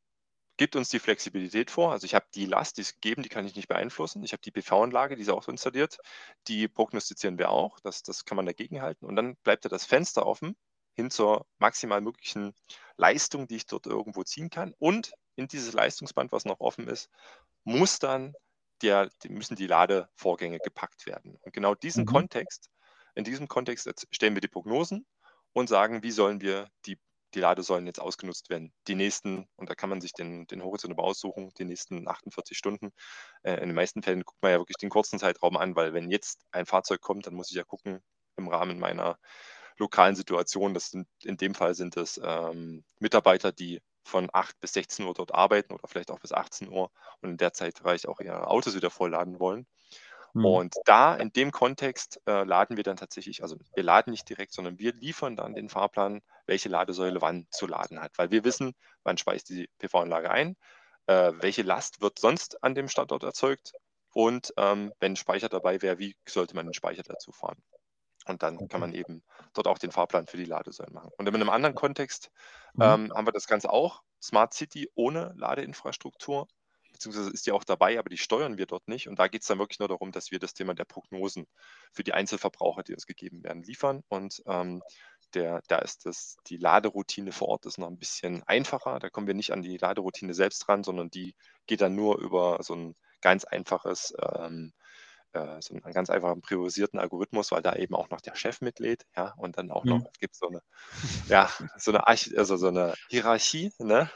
gibt 0.57 0.77
uns 0.77 0.89
die 0.89 0.99
Flexibilität 0.99 1.71
vor. 1.71 1.93
Also 1.93 2.05
ich 2.05 2.15
habe 2.15 2.27
die 2.35 2.47
Last, 2.47 2.77
die 2.77 2.83
es 2.83 2.95
gegeben, 2.95 3.23
die 3.23 3.29
kann 3.29 3.47
ich 3.47 3.57
nicht 3.57 3.69
beeinflussen. 3.69 4.23
Ich 4.23 4.33
habe 4.33 4.43
die 4.43 4.51
PV-Anlage, 4.51 5.17
die 5.17 5.23
ist 5.23 5.31
auch 5.31 5.43
so 5.43 5.51
installiert. 5.51 5.99
Die 6.49 6.69
prognostizieren 6.69 7.39
wir 7.39 7.51
auch. 7.51 7.81
Das, 7.81 8.03
das 8.03 8.25
kann 8.25 8.37
man 8.37 8.47
dagegen 8.47 8.81
halten. 8.83 9.07
Und 9.07 9.17
dann 9.17 9.37
bleibt 9.37 9.65
ja 9.65 9.71
das 9.71 9.85
Fenster 9.85 10.27
offen 10.27 10.57
hin 10.95 11.11
zur 11.11 11.47
maximal 11.59 12.01
möglichen 12.01 12.55
Leistung, 12.97 13.49
die 13.49 13.57
ich 13.57 13.67
dort 13.67 13.87
irgendwo 13.87 14.23
ziehen 14.23 14.49
kann. 14.49 14.75
Und 14.79 15.13
in 15.35 15.49
dieses 15.49 15.73
Leistungsband, 15.73 16.31
was 16.31 16.45
noch 16.45 16.61
offen 16.61 16.87
ist, 16.87 17.11
muss 17.65 17.99
dann 17.99 18.35
der, 18.83 19.11
müssen 19.29 19.57
die 19.57 19.67
Ladevorgänge 19.67 20.61
gepackt 20.61 21.07
werden. 21.07 21.37
Und 21.41 21.53
genau 21.53 21.75
diesen 21.75 22.05
mhm. 22.05 22.09
Kontext, 22.09 22.71
in 23.17 23.25
diesem 23.25 23.49
Kontext 23.49 24.07
stellen 24.13 24.35
wir 24.35 24.41
die 24.41 24.49
Prognosen 24.49 25.05
und 25.55 25.69
sagen, 25.69 26.03
wie 26.03 26.11
sollen 26.11 26.43
wir 26.43 26.69
die 26.87 26.99
die 27.35 27.41
Ladesäulen 27.41 27.87
jetzt 27.87 28.01
ausgenutzt 28.01 28.49
werden. 28.51 28.73
Die 28.87 28.95
nächsten, 28.95 29.47
und 29.57 29.69
da 29.69 29.75
kann 29.75 29.91
man 29.91 30.01
sich 30.01 30.13
den, 30.13 30.47
den 30.47 30.63
Horizont 30.63 30.93
aber 30.93 31.05
aussuchen, 31.05 31.51
die 31.59 31.65
nächsten 31.65 32.09
48 32.09 32.57
Stunden. 32.57 32.93
Äh, 33.43 33.55
in 33.55 33.69
den 33.69 33.75
meisten 33.75 34.03
Fällen 34.03 34.23
guckt 34.23 34.41
man 34.43 34.53
ja 34.53 34.59
wirklich 34.59 34.77
den 34.77 34.91
kurzen 34.91 35.19
Zeitraum 35.19 35.57
an, 35.57 35.77
weil 35.77 35.93
wenn 35.93 36.11
jetzt 36.11 36.41
ein 36.53 36.67
Fahrzeug 36.67 37.01
kommt, 37.01 37.27
dann 37.27 37.35
muss 37.35 37.51
ich 37.51 37.57
ja 37.57 37.65
gucken, 37.65 38.01
im 38.37 38.49
Rahmen 38.49 38.79
meiner 38.79 39.19
lokalen 39.79 40.17
Situation, 40.17 40.75
das 40.75 40.91
sind, 40.91 41.09
in 41.23 41.37
dem 41.37 41.55
Fall 41.55 41.75
sind 41.75 41.97
es 41.97 42.21
ähm, 42.23 42.85
Mitarbeiter, 43.01 43.53
die 43.53 43.81
von 44.05 44.29
8 44.33 44.61
bis 44.61 44.73
16 44.75 45.05
Uhr 45.05 45.15
dort 45.15 45.35
arbeiten 45.35 45.73
oder 45.73 45.89
vielleicht 45.89 46.11
auch 46.11 46.21
bis 46.21 46.33
18 46.33 46.69
Uhr 46.69 46.91
und 47.21 47.31
in 47.31 47.37
der 47.39 47.53
Zeit 47.53 47.79
vielleicht 47.79 48.07
auch 48.07 48.21
ihre 48.21 48.47
Autos 48.49 48.77
wieder 48.77 48.91
vollladen 48.91 49.41
wollen. 49.41 49.67
Mhm. 50.35 50.45
Und 50.45 50.75
da 50.85 51.15
in 51.15 51.33
dem 51.33 51.53
Kontext 51.53 52.21
äh, 52.27 52.45
laden 52.45 52.77
wir 52.77 52.85
dann 52.85 52.97
tatsächlich, 52.97 53.43
also 53.43 53.57
wir 53.75 53.83
laden 53.83 54.11
nicht 54.11 54.29
direkt, 54.29 54.53
sondern 54.53 54.79
wir 54.79 54.93
liefern 54.93 55.37
dann 55.37 55.55
den 55.55 55.69
Fahrplan, 55.69 56.21
welche 56.47 56.69
Ladesäule 56.69 57.23
wann 57.23 57.47
zu 57.51 57.67
laden 57.67 58.01
hat, 58.01 58.19
weil 58.19 58.31
wir 58.31 58.45
wissen, 58.45 58.75
wann 59.05 59.17
speist 59.17 59.49
die 59.49 59.69
PV-Anlage 59.79 60.31
ein, 60.31 60.57
äh, 61.07 61.33
welche 61.39 61.63
Last 61.63 62.01
wird 62.01 62.19
sonst 62.19 62.63
an 62.63 62.75
dem 62.75 62.89
Standort 62.89 63.23
erzeugt 63.23 63.73
und 64.13 64.53
ähm, 64.57 64.93
wenn 64.99 65.17
Speicher 65.17 65.49
dabei 65.49 65.81
wäre, 65.83 65.99
wie 65.99 66.17
sollte 66.29 66.57
man 66.57 66.67
den 66.67 66.75
Speicher 66.75 67.05
dazu 67.05 67.31
fahren. 67.33 67.63
Und 68.27 68.43
dann 68.43 68.69
kann 68.69 68.81
man 68.81 68.95
eben 68.95 69.23
dort 69.53 69.67
auch 69.67 69.79
den 69.79 69.93
Fahrplan 69.93 70.27
für 70.27 70.39
die 70.39 70.47
Ladesäulen 70.47 70.95
machen. 70.95 71.11
Und 71.19 71.29
in 71.29 71.35
einem 71.35 71.51
anderen 71.51 71.75
Kontext 71.75 72.31
mhm. 72.73 72.83
ähm, 72.83 73.13
haben 73.15 73.27
wir 73.27 73.33
das 73.33 73.47
Ganze 73.47 73.71
auch, 73.71 74.03
Smart 74.23 74.55
City 74.55 74.91
ohne 74.95 75.35
Ladeinfrastruktur 75.37 76.49
beziehungsweise 77.05 77.35
ist 77.35 77.47
die 77.47 77.53
auch 77.53 77.65
dabei, 77.65 77.99
aber 77.99 78.09
die 78.09 78.19
steuern 78.19 78.59
wir 78.59 78.67
dort 78.67 78.89
nicht. 78.89 79.09
Und 79.09 79.19
da 79.19 79.29
geht 79.29 79.43
es 79.43 79.49
dann 79.49 79.59
wirklich 79.59 79.79
nur 79.79 79.89
darum, 79.89 80.13
dass 80.13 80.31
wir 80.31 80.39
das 80.39 80.55
Thema 80.55 80.75
der 80.75 80.85
Prognosen 80.85 81.47
für 81.93 82.05
die 82.05 82.13
Einzelverbraucher, 82.13 82.83
die 82.83 82.95
uns 82.95 83.07
gegeben 83.07 83.43
werden, 83.45 83.63
liefern. 83.63 84.03
Und 84.09 84.43
ähm, 84.47 84.83
der, 85.35 85.63
da 85.69 85.79
ist 85.79 86.07
das, 86.07 86.37
die 86.47 86.57
Laderoutine 86.57 87.33
vor 87.33 87.49
Ort 87.49 87.67
ist 87.67 87.79
noch 87.79 87.89
ein 87.89 87.99
bisschen 87.99 88.43
einfacher. 88.45 88.99
Da 88.99 89.11
kommen 89.11 89.27
wir 89.27 89.35
nicht 89.35 89.53
an 89.53 89.63
die 89.63 89.77
Laderoutine 89.77 90.35
selbst 90.35 90.69
ran, 90.69 90.85
sondern 90.85 91.11
die 91.11 91.35
geht 91.67 91.81
dann 91.81 91.95
nur 91.95 92.19
über 92.19 92.59
so 92.63 92.75
ein 92.75 92.97
ganz 93.21 93.45
einfaches 93.45 94.15
ähm, 94.21 94.73
äh, 95.35 95.61
so 95.61 95.75
einen 95.75 95.93
ganz 95.93 96.11
einfachen 96.11 96.41
priorisierten 96.41 96.99
Algorithmus, 96.99 97.53
weil 97.53 97.63
da 97.63 97.75
eben 97.75 97.95
auch 97.95 98.11
noch 98.11 98.21
der 98.21 98.35
Chef 98.37 98.61
mitlädt, 98.61 99.05
ja, 99.17 99.35
und 99.37 99.59
dann 99.59 99.71
auch 99.71 99.85
noch 99.85 99.99
mhm. 99.99 100.07
gibt 100.21 100.35
so 100.35 100.49
eine, 100.49 100.61
ja, 101.29 101.49
so 101.77 101.91
eine, 101.91 102.07
Arch 102.07 102.31
also 102.37 102.57
so 102.57 102.69
eine 102.69 102.95
Hierarchie, 103.09 103.73
ne? 103.79 104.11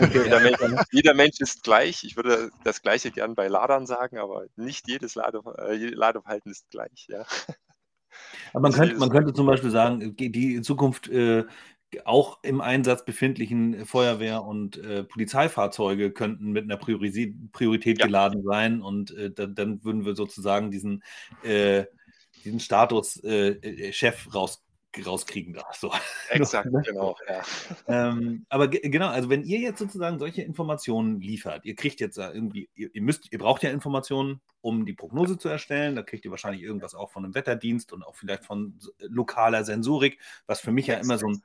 Okay, 0.00 0.22
jeder, 0.24 0.40
Mensch, 0.40 0.58
jeder, 0.90 1.14
Mensch, 1.14 1.40
ist 1.40 1.62
gleich. 1.62 2.04
Ich 2.04 2.16
würde 2.16 2.50
das 2.64 2.82
Gleiche 2.82 3.10
gern 3.10 3.34
bei 3.34 3.48
Ladern 3.48 3.86
sagen, 3.86 4.18
aber 4.18 4.46
nicht 4.56 4.88
jedes 4.88 5.14
Lade, 5.14 5.40
äh, 5.58 5.76
Ladeverhalten 5.76 6.50
ist 6.50 6.70
gleich, 6.70 7.06
ja. 7.08 7.24
Aber 8.52 8.62
man, 8.62 8.72
könnte, 8.72 8.96
man 8.96 9.10
könnte 9.10 9.32
zum 9.32 9.46
Beispiel 9.46 9.70
sagen, 9.70 10.16
die 10.16 10.54
in 10.56 10.64
Zukunft 10.64 11.08
äh, 11.08 11.44
auch 12.04 12.38
im 12.42 12.60
Einsatz 12.60 13.04
befindlichen 13.04 13.84
Feuerwehr- 13.86 14.44
und 14.44 14.78
äh, 14.78 15.04
Polizeifahrzeuge 15.04 16.12
könnten 16.12 16.52
mit 16.52 16.64
einer 16.64 16.76
Priorisi 16.76 17.34
Priorität 17.52 17.98
ja. 17.98 18.06
geladen 18.06 18.42
sein 18.42 18.80
und 18.80 19.10
äh, 19.16 19.30
dann, 19.30 19.54
dann, 19.54 19.84
würden 19.84 20.04
wir 20.04 20.14
sozusagen 20.14 20.70
diesen, 20.70 21.02
äh, 21.42 21.84
diesen 22.44 22.60
Status 22.60 23.16
äh, 23.24 23.50
äh, 23.50 23.92
Chef 23.92 24.32
raus 24.34 24.62
rauskriegen 25.04 25.54
darf. 25.54 25.74
So. 25.76 25.92
Exakt, 26.30 26.68
genau. 26.84 27.16
Ja. 27.28 27.42
Ähm, 27.86 28.46
aber 28.48 28.68
genau, 28.68 29.08
also 29.08 29.30
wenn 29.30 29.44
ihr 29.44 29.58
jetzt 29.58 29.78
sozusagen 29.78 30.18
solche 30.18 30.42
Informationen 30.42 31.20
liefert, 31.20 31.64
ihr 31.64 31.74
kriegt 31.74 32.00
jetzt 32.00 32.18
irgendwie, 32.18 32.68
ihr, 32.74 32.90
ihr, 32.94 33.02
müsst, 33.02 33.32
ihr 33.32 33.38
braucht 33.38 33.62
ja 33.62 33.70
Informationen, 33.70 34.40
um 34.60 34.84
die 34.84 34.92
Prognose 34.92 35.38
zu 35.38 35.48
erstellen. 35.48 35.96
Da 35.96 36.02
kriegt 36.02 36.24
ihr 36.24 36.30
wahrscheinlich 36.30 36.62
irgendwas 36.62 36.94
auch 36.94 37.10
von 37.10 37.24
einem 37.24 37.34
Wetterdienst 37.34 37.92
und 37.92 38.02
auch 38.02 38.16
vielleicht 38.16 38.44
von 38.44 38.78
lokaler 38.98 39.64
Sensorik, 39.64 40.18
was 40.46 40.60
für 40.60 40.72
mich 40.72 40.86
ja 40.86 40.96
immer 40.96 41.18
so 41.18 41.28
ein, 41.28 41.42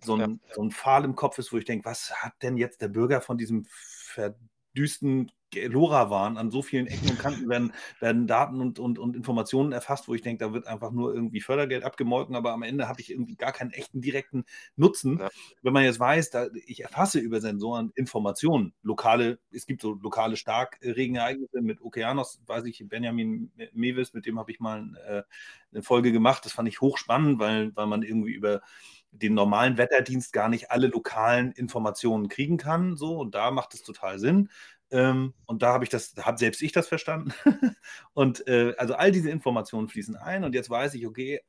so 0.00 0.16
ein, 0.16 0.40
so 0.52 0.62
ein 0.62 0.70
Pfahl 0.70 1.04
im 1.04 1.14
Kopf 1.14 1.38
ist, 1.38 1.52
wo 1.52 1.58
ich 1.58 1.64
denke, 1.64 1.84
was 1.84 2.12
hat 2.22 2.34
denn 2.42 2.56
jetzt 2.56 2.80
der 2.80 2.88
Bürger 2.88 3.20
von 3.20 3.38
diesem 3.38 3.66
verdüsten 4.72 5.30
LoRa 5.54 6.10
waren. 6.10 6.36
An 6.36 6.50
so 6.50 6.62
vielen 6.62 6.86
Ecken 6.86 7.10
und 7.10 7.18
Kanten 7.18 7.48
werden, 7.48 7.72
werden 8.00 8.26
Daten 8.26 8.60
und, 8.60 8.78
und, 8.78 8.98
und 8.98 9.16
Informationen 9.16 9.72
erfasst, 9.72 10.06
wo 10.08 10.14
ich 10.14 10.22
denke, 10.22 10.44
da 10.44 10.52
wird 10.52 10.66
einfach 10.66 10.90
nur 10.90 11.14
irgendwie 11.14 11.40
Fördergeld 11.40 11.84
abgemolken, 11.84 12.36
aber 12.36 12.52
am 12.52 12.62
Ende 12.62 12.88
habe 12.88 13.00
ich 13.00 13.10
irgendwie 13.10 13.36
gar 13.36 13.52
keinen 13.52 13.70
echten 13.70 14.00
direkten 14.00 14.44
Nutzen. 14.76 15.18
Ja. 15.18 15.30
Wenn 15.62 15.72
man 15.72 15.84
jetzt 15.84 16.00
weiß, 16.00 16.30
da, 16.30 16.48
ich 16.66 16.82
erfasse 16.82 17.18
über 17.18 17.40
Sensoren 17.40 17.92
Informationen, 17.94 18.74
lokale, 18.82 19.38
es 19.50 19.66
gibt 19.66 19.80
so 19.80 19.94
lokale 19.94 20.36
Starkregenereignisse 20.36 21.62
mit 21.62 21.80
Okeanos, 21.80 22.40
weiß 22.46 22.66
ich, 22.66 22.84
Benjamin 22.86 23.50
Mewis, 23.72 24.12
mit 24.12 24.26
dem 24.26 24.38
habe 24.38 24.50
ich 24.50 24.60
mal 24.60 24.94
äh, 25.06 25.22
eine 25.72 25.82
Folge 25.82 26.12
gemacht. 26.12 26.44
Das 26.44 26.52
fand 26.52 26.68
ich 26.68 26.80
hochspannend, 26.80 27.38
weil, 27.38 27.74
weil 27.74 27.86
man 27.86 28.02
irgendwie 28.02 28.32
über 28.32 28.60
den 29.10 29.34
normalen 29.34 29.78
Wetterdienst 29.78 30.32
gar 30.32 30.48
nicht 30.48 30.70
alle 30.70 30.88
lokalen 30.88 31.52
Informationen 31.52 32.28
kriegen 32.28 32.56
kann. 32.56 32.96
So, 32.96 33.18
und 33.18 33.34
da 33.34 33.50
macht 33.50 33.74
es 33.74 33.82
total 33.82 34.18
Sinn. 34.18 34.50
Ähm, 34.90 35.34
und 35.46 35.62
da 35.62 35.72
habe 35.72 35.84
ich 35.84 35.90
das, 35.90 36.14
habe 36.20 36.38
selbst 36.38 36.62
ich 36.62 36.72
das 36.72 36.88
verstanden. 36.88 37.32
und 38.14 38.46
äh, 38.46 38.74
also 38.78 38.94
all 38.94 39.12
diese 39.12 39.30
Informationen 39.30 39.88
fließen 39.88 40.16
ein 40.16 40.44
und 40.44 40.54
jetzt 40.54 40.70
weiß 40.70 40.94
ich, 40.94 41.06
okay, 41.06 41.40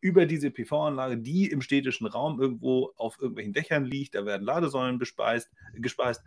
über 0.00 0.26
diese 0.26 0.50
PV-Anlage, 0.50 1.18
die 1.18 1.46
im 1.46 1.60
städtischen 1.62 2.06
Raum 2.06 2.40
irgendwo 2.40 2.92
auf 2.96 3.18
irgendwelchen 3.20 3.52
Dächern 3.52 3.84
liegt, 3.84 4.14
da 4.14 4.24
werden 4.26 4.44
Ladesäulen 4.44 4.98
bespeist, 4.98 5.50
gespeist. 5.74 6.22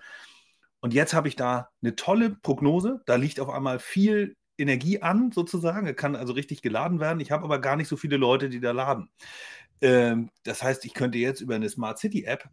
Und 0.80 0.94
jetzt 0.94 1.14
habe 1.14 1.28
ich 1.28 1.36
da 1.36 1.70
eine 1.82 1.96
tolle 1.96 2.32
Prognose. 2.42 3.02
Da 3.06 3.16
liegt 3.16 3.40
auf 3.40 3.50
einmal 3.50 3.80
viel 3.80 4.36
Energie 4.58 5.02
an, 5.02 5.32
sozusagen. 5.32 5.88
Er 5.88 5.94
kann 5.94 6.16
also 6.16 6.34
richtig 6.34 6.62
geladen 6.62 7.00
werden. 7.00 7.20
Ich 7.20 7.32
habe 7.32 7.44
aber 7.44 7.60
gar 7.60 7.76
nicht 7.76 7.88
so 7.88 7.98
viele 7.98 8.18
Leute, 8.18 8.50
die 8.50 8.60
da 8.60 8.72
laden. 8.72 9.10
Ähm, 9.84 10.30
das 10.44 10.64
heißt, 10.64 10.86
ich 10.86 10.94
könnte 10.94 11.18
jetzt 11.18 11.42
über 11.42 11.56
eine 11.56 11.70
Smart 11.70 12.00
City 12.00 12.24
App 12.24 12.50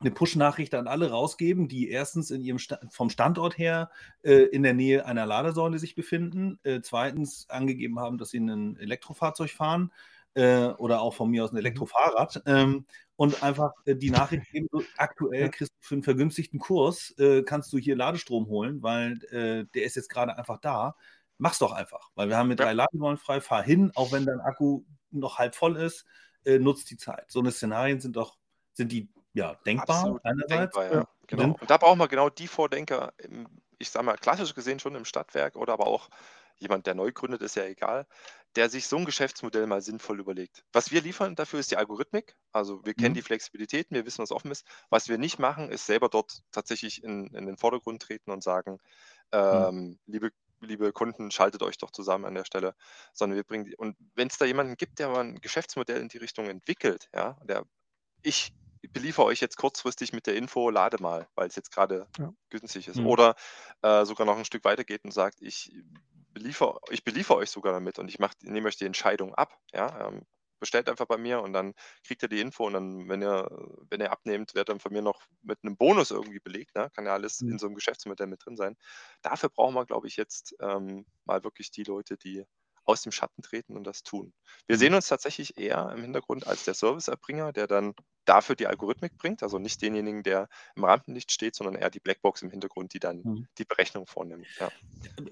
eine 0.00 0.10
Push-Nachricht 0.10 0.74
an 0.74 0.88
alle 0.88 1.10
rausgeben, 1.10 1.68
die 1.68 1.90
erstens 1.90 2.30
in 2.30 2.40
ihrem 2.40 2.58
Sta 2.58 2.78
vom 2.90 3.10
Standort 3.10 3.58
her 3.58 3.90
äh, 4.22 4.44
in 4.44 4.62
der 4.62 4.74
Nähe 4.74 5.06
einer 5.06 5.26
Ladesäule 5.26 5.78
sich 5.78 5.94
befinden, 5.94 6.58
äh, 6.62 6.80
zweitens 6.82 7.48
angegeben 7.48 8.00
haben, 8.00 8.18
dass 8.18 8.30
sie 8.30 8.40
ein 8.40 8.78
Elektrofahrzeug 8.78 9.50
fahren 9.50 9.92
äh, 10.34 10.68
oder 10.68 11.00
auch 11.00 11.14
von 11.14 11.30
mir 11.30 11.44
aus 11.44 11.50
ein 11.50 11.54
mhm. 11.54 11.60
Elektrofahrrad 11.60 12.42
ähm, 12.46 12.86
und 13.16 13.42
einfach 13.42 13.72
äh, 13.84 13.94
die 13.94 14.10
Nachricht 14.10 14.50
geben, 14.50 14.68
so, 14.72 14.82
aktuell 14.96 15.50
kriegst 15.50 15.72
du 15.72 15.86
für 15.86 15.94
einen 15.94 16.02
vergünstigten 16.02 16.58
Kurs, 16.58 17.14
äh, 17.18 17.42
kannst 17.42 17.72
du 17.72 17.78
hier 17.78 17.94
Ladestrom 17.94 18.46
holen, 18.46 18.82
weil 18.82 19.22
äh, 19.30 19.66
der 19.74 19.84
ist 19.84 19.96
jetzt 19.96 20.08
gerade 20.08 20.36
einfach 20.36 20.58
da. 20.58 20.96
Mach's 21.38 21.58
doch 21.58 21.72
einfach, 21.72 22.10
weil 22.14 22.28
wir 22.28 22.36
haben 22.38 22.48
mit 22.48 22.60
drei 22.60 22.72
Ladesäulen 22.72 23.18
frei, 23.18 23.40
fahr 23.40 23.62
hin, 23.62 23.90
auch 23.94 24.12
wenn 24.12 24.24
dein 24.24 24.40
Akku 24.40 24.82
noch 25.10 25.38
halb 25.38 25.54
voll 25.54 25.76
ist, 25.76 26.04
nutzt 26.46 26.90
die 26.90 26.96
Zeit. 26.96 27.30
So 27.30 27.40
eine 27.40 27.52
Szenarien 27.52 28.00
sind 28.00 28.16
doch, 28.16 28.36
sind 28.72 28.92
die 28.92 29.08
ja, 29.32 29.54
denkbar 29.66 29.96
Absolut 29.96 30.24
einerseits. 30.24 30.74
denkbar, 30.76 30.84
ja. 30.92 31.08
Genau. 31.26 31.56
Und 31.60 31.70
da 31.70 31.76
brauchen 31.78 31.98
wir 31.98 32.08
genau 32.08 32.30
die 32.30 32.46
Vordenker, 32.48 33.12
im, 33.18 33.48
ich 33.78 33.90
sage 33.90 34.06
mal, 34.06 34.16
klassisch 34.16 34.54
gesehen 34.54 34.78
schon 34.78 34.94
im 34.94 35.04
Stadtwerk 35.04 35.56
oder 35.56 35.72
aber 35.72 35.86
auch 35.86 36.08
jemand, 36.56 36.86
der 36.86 36.94
neu 36.94 37.10
gründet, 37.12 37.42
ist 37.42 37.56
ja 37.56 37.64
egal, 37.64 38.06
der 38.54 38.70
sich 38.70 38.86
so 38.86 38.96
ein 38.96 39.04
Geschäftsmodell 39.04 39.66
mal 39.66 39.82
sinnvoll 39.82 40.20
überlegt. 40.20 40.64
Was 40.72 40.92
wir 40.92 41.00
liefern 41.02 41.34
dafür 41.34 41.58
ist 41.58 41.72
die 41.72 41.76
Algorithmik. 41.76 42.36
Also 42.52 42.84
wir 42.84 42.94
kennen 42.94 43.12
Mhm. 43.12 43.14
die 43.14 43.22
Flexibilitäten, 43.22 43.96
wir 43.96 44.06
wissen, 44.06 44.22
was 44.22 44.30
offen 44.30 44.52
ist. 44.52 44.64
Was 44.90 45.08
wir 45.08 45.18
nicht 45.18 45.40
machen, 45.40 45.70
ist 45.70 45.86
selber 45.86 46.08
dort 46.08 46.42
tatsächlich 46.52 47.02
in, 47.02 47.26
in 47.34 47.46
den 47.46 47.56
Vordergrund 47.56 48.02
treten 48.02 48.30
und 48.30 48.44
sagen, 48.44 48.78
Mhm. 49.50 49.68
ähm, 49.68 49.98
liebe, 50.06 50.30
liebe 50.64 50.92
Kunden, 50.92 51.30
schaltet 51.30 51.62
euch 51.62 51.78
doch 51.78 51.90
zusammen 51.90 52.24
an 52.24 52.34
der 52.34 52.44
Stelle, 52.44 52.74
sondern 53.12 53.36
wir 53.36 53.44
bringen 53.44 53.64
die, 53.64 53.76
und 53.76 53.96
wenn 54.14 54.28
es 54.28 54.38
da 54.38 54.44
jemanden 54.44 54.76
gibt, 54.76 54.98
der 54.98 55.08
mal 55.08 55.20
ein 55.20 55.40
Geschäftsmodell 55.40 56.00
in 56.00 56.08
die 56.08 56.18
Richtung 56.18 56.46
entwickelt, 56.46 57.08
ja, 57.14 57.36
der 57.44 57.64
ich 58.22 58.52
beliefere 58.92 59.26
euch 59.26 59.40
jetzt 59.40 59.56
kurzfristig 59.56 60.12
mit 60.12 60.26
der 60.26 60.36
Info, 60.36 60.70
lade 60.70 61.00
mal, 61.00 61.28
weil 61.34 61.48
es 61.48 61.56
jetzt 61.56 61.70
gerade 61.70 62.06
ja. 62.18 62.32
günstig 62.50 62.88
ist. 62.88 62.96
Mhm. 62.96 63.06
Oder 63.06 63.34
äh, 63.82 64.04
sogar 64.04 64.26
noch 64.26 64.36
ein 64.36 64.44
Stück 64.44 64.64
weiter 64.64 64.84
geht 64.84 65.04
und 65.04 65.12
sagt, 65.12 65.40
ich 65.40 65.72
beliefer, 66.32 66.80
ich 66.90 67.04
beliefere 67.04 67.38
euch 67.38 67.50
sogar 67.50 67.72
damit 67.72 67.98
und 67.98 68.08
ich 68.08 68.18
nehme 68.42 68.68
euch 68.68 68.76
die 68.76 68.86
Entscheidung 68.86 69.34
ab. 69.34 69.56
Ja? 69.72 70.08
Ähm, 70.08 70.26
bestellt 70.60 70.88
einfach 70.88 71.06
bei 71.06 71.16
mir 71.16 71.40
und 71.40 71.52
dann 71.52 71.74
kriegt 72.06 72.22
ihr 72.22 72.28
die 72.28 72.40
Info 72.40 72.66
und 72.66 72.74
dann, 72.74 73.08
wenn 73.08 73.22
ihr, 73.22 73.48
wenn 73.90 74.00
ihr 74.00 74.12
abnehmt, 74.12 74.54
wird 74.54 74.68
dann 74.68 74.80
von 74.80 74.92
mir 74.92 75.02
noch 75.02 75.22
mit 75.42 75.58
einem 75.62 75.76
Bonus 75.76 76.10
irgendwie 76.10 76.40
belegt. 76.40 76.74
Ne? 76.74 76.90
Kann 76.94 77.06
ja 77.06 77.12
alles 77.12 77.40
mhm. 77.40 77.52
in 77.52 77.58
so 77.58 77.66
einem 77.66 77.74
Geschäftsmodell 77.74 78.26
mit 78.26 78.44
drin 78.44 78.56
sein. 78.56 78.76
Dafür 79.22 79.48
brauchen 79.48 79.74
wir, 79.74 79.86
glaube 79.86 80.06
ich, 80.06 80.16
jetzt 80.16 80.54
ähm, 80.60 81.06
mal 81.24 81.44
wirklich 81.44 81.70
die 81.70 81.84
Leute, 81.84 82.16
die 82.16 82.44
aus 82.84 83.02
dem 83.02 83.12
Schatten 83.12 83.42
treten 83.42 83.76
und 83.76 83.84
das 83.84 84.02
tun. 84.02 84.32
Wir 84.66 84.76
mhm. 84.76 84.80
sehen 84.80 84.94
uns 84.94 85.08
tatsächlich 85.08 85.58
eher 85.58 85.92
im 85.96 86.02
Hintergrund 86.02 86.46
als 86.46 86.64
der 86.64 86.74
Serviceerbringer, 86.74 87.52
der 87.52 87.66
dann 87.66 87.94
dafür 88.24 88.56
die 88.56 88.66
Algorithmik 88.66 89.16
bringt, 89.18 89.42
also 89.42 89.58
nicht 89.58 89.82
denjenigen, 89.82 90.22
der 90.22 90.48
im 90.76 90.84
Rampenlicht 90.84 91.30
steht, 91.30 91.54
sondern 91.54 91.74
eher 91.74 91.90
die 91.90 92.00
Blackbox 92.00 92.42
im 92.42 92.50
Hintergrund, 92.50 92.94
die 92.94 92.98
dann 92.98 93.20
mhm. 93.22 93.46
die 93.58 93.64
Berechnung 93.64 94.06
vornimmt. 94.06 94.46
Ja. 94.58 94.70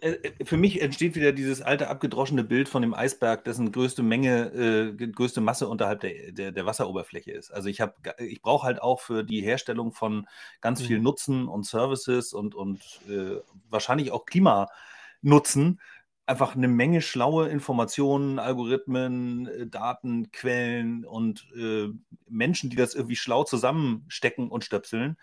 Äh, 0.01 0.11
äh, 0.11 0.45
für 0.45 0.57
mich 0.57 0.81
entsteht 0.81 1.15
wieder 1.15 1.33
dieses 1.33 1.63
alte 1.63 1.89
abgedroschene 1.89 2.45
Bild 2.45 2.69
von 2.69 2.83
dem 2.83 2.95
Eisberg, 2.95 3.45
dessen 3.45 3.73
größte 3.73 4.03
Menge, 4.03 4.95
äh, 5.01 5.07
größte 5.07 5.41
Masse 5.41 5.69
unterhalb 5.69 6.01
der, 6.01 6.33
der, 6.33 6.53
der 6.53 6.67
Wasseroberfläche 6.67 7.33
ist. 7.33 7.51
Also 7.51 7.69
ich 7.69 7.81
habe, 7.81 7.95
ich 8.19 8.43
brauche 8.43 8.67
halt 8.67 8.83
auch 8.83 9.01
für 9.01 9.25
die 9.25 9.41
Herstellung 9.41 9.93
von 9.93 10.27
ganz 10.61 10.83
viel 10.83 10.99
mhm. 10.99 11.05
Nutzen 11.05 11.49
und 11.49 11.65
Services 11.67 12.33
und, 12.33 12.55
und 12.55 12.83
äh, 13.09 13.41
wahrscheinlich 13.71 14.13
auch 14.13 14.27
Klimanutzen 14.27 15.81
einfach 16.27 16.55
eine 16.55 16.69
Menge 16.69 17.01
schlaue 17.03 17.49
Informationen, 17.49 18.39
Algorithmen, 18.39 19.47
äh, 19.47 19.67
Datenquellen 19.67 21.05
und 21.05 21.47
äh, 21.57 21.89
Menschen, 22.29 22.71
die 22.71 22.77
das 22.77 22.95
irgendwie 22.95 23.17
schlau 23.17 23.45
zusammenstecken 23.45 24.49
und 24.49 24.65
stöpseln, 24.65 25.17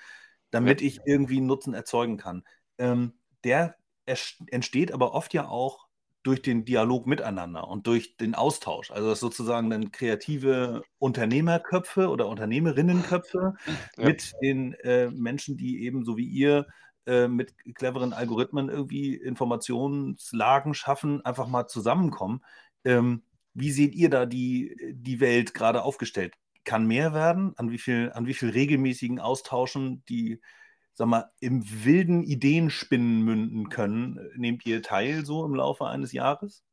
damit 0.51 0.81
ich 0.81 0.99
irgendwie 1.05 1.37
einen 1.37 1.47
Nutzen 1.47 1.73
erzeugen 1.73 2.17
kann. 2.17 2.43
Ähm, 2.77 3.13
der 3.43 3.75
entsteht 4.05 4.91
aber 4.91 5.13
oft 5.13 5.33
ja 5.33 5.47
auch 5.47 5.87
durch 6.23 6.41
den 6.41 6.65
Dialog 6.65 7.07
miteinander 7.07 7.67
und 7.67 7.87
durch 7.87 8.17
den 8.17 8.35
Austausch. 8.35 8.91
Also 8.91 9.13
sozusagen 9.13 9.69
dann 9.69 9.91
kreative 9.91 10.83
Unternehmerköpfe 10.97 12.09
oder 12.09 12.27
Unternehmerinnenköpfe 12.27 13.53
ja. 13.97 14.05
mit 14.05 14.33
den 14.41 14.73
äh, 14.73 15.09
Menschen, 15.09 15.57
die 15.57 15.83
eben 15.83 16.03
so 16.03 16.17
wie 16.17 16.27
ihr 16.27 16.67
äh, 17.05 17.27
mit 17.27 17.53
cleveren 17.75 18.13
Algorithmen 18.13 18.69
irgendwie 18.69 19.15
Informationslagen 19.15 20.73
schaffen, 20.73 21.23
einfach 21.25 21.47
mal 21.47 21.67
zusammenkommen. 21.67 22.43
Ähm, 22.83 23.23
wie 23.53 23.71
seht 23.71 23.95
ihr 23.95 24.09
da 24.09 24.25
die, 24.25 24.75
die 24.93 25.19
Welt 25.19 25.53
gerade 25.53 25.83
aufgestellt? 25.83 26.35
Kann 26.63 26.85
mehr 26.85 27.13
werden? 27.13 27.53
An 27.57 27.71
wie 27.71 27.77
viel, 27.77 28.11
an 28.13 28.25
wie 28.25 28.33
viel 28.33 28.49
regelmäßigen 28.49 29.19
Austauschen, 29.19 30.03
die 30.07 30.39
sag 30.99 31.07
mal, 31.07 31.31
im 31.39 31.63
wilden 31.85 32.23
Ideenspinnen 32.23 33.21
münden 33.23 33.69
können, 33.69 34.19
nehmt 34.35 34.65
ihr 34.65 34.83
teil 34.83 35.25
so 35.25 35.45
im 35.45 35.55
Laufe 35.55 35.87
eines 35.87 36.11
Jahres? 36.11 36.63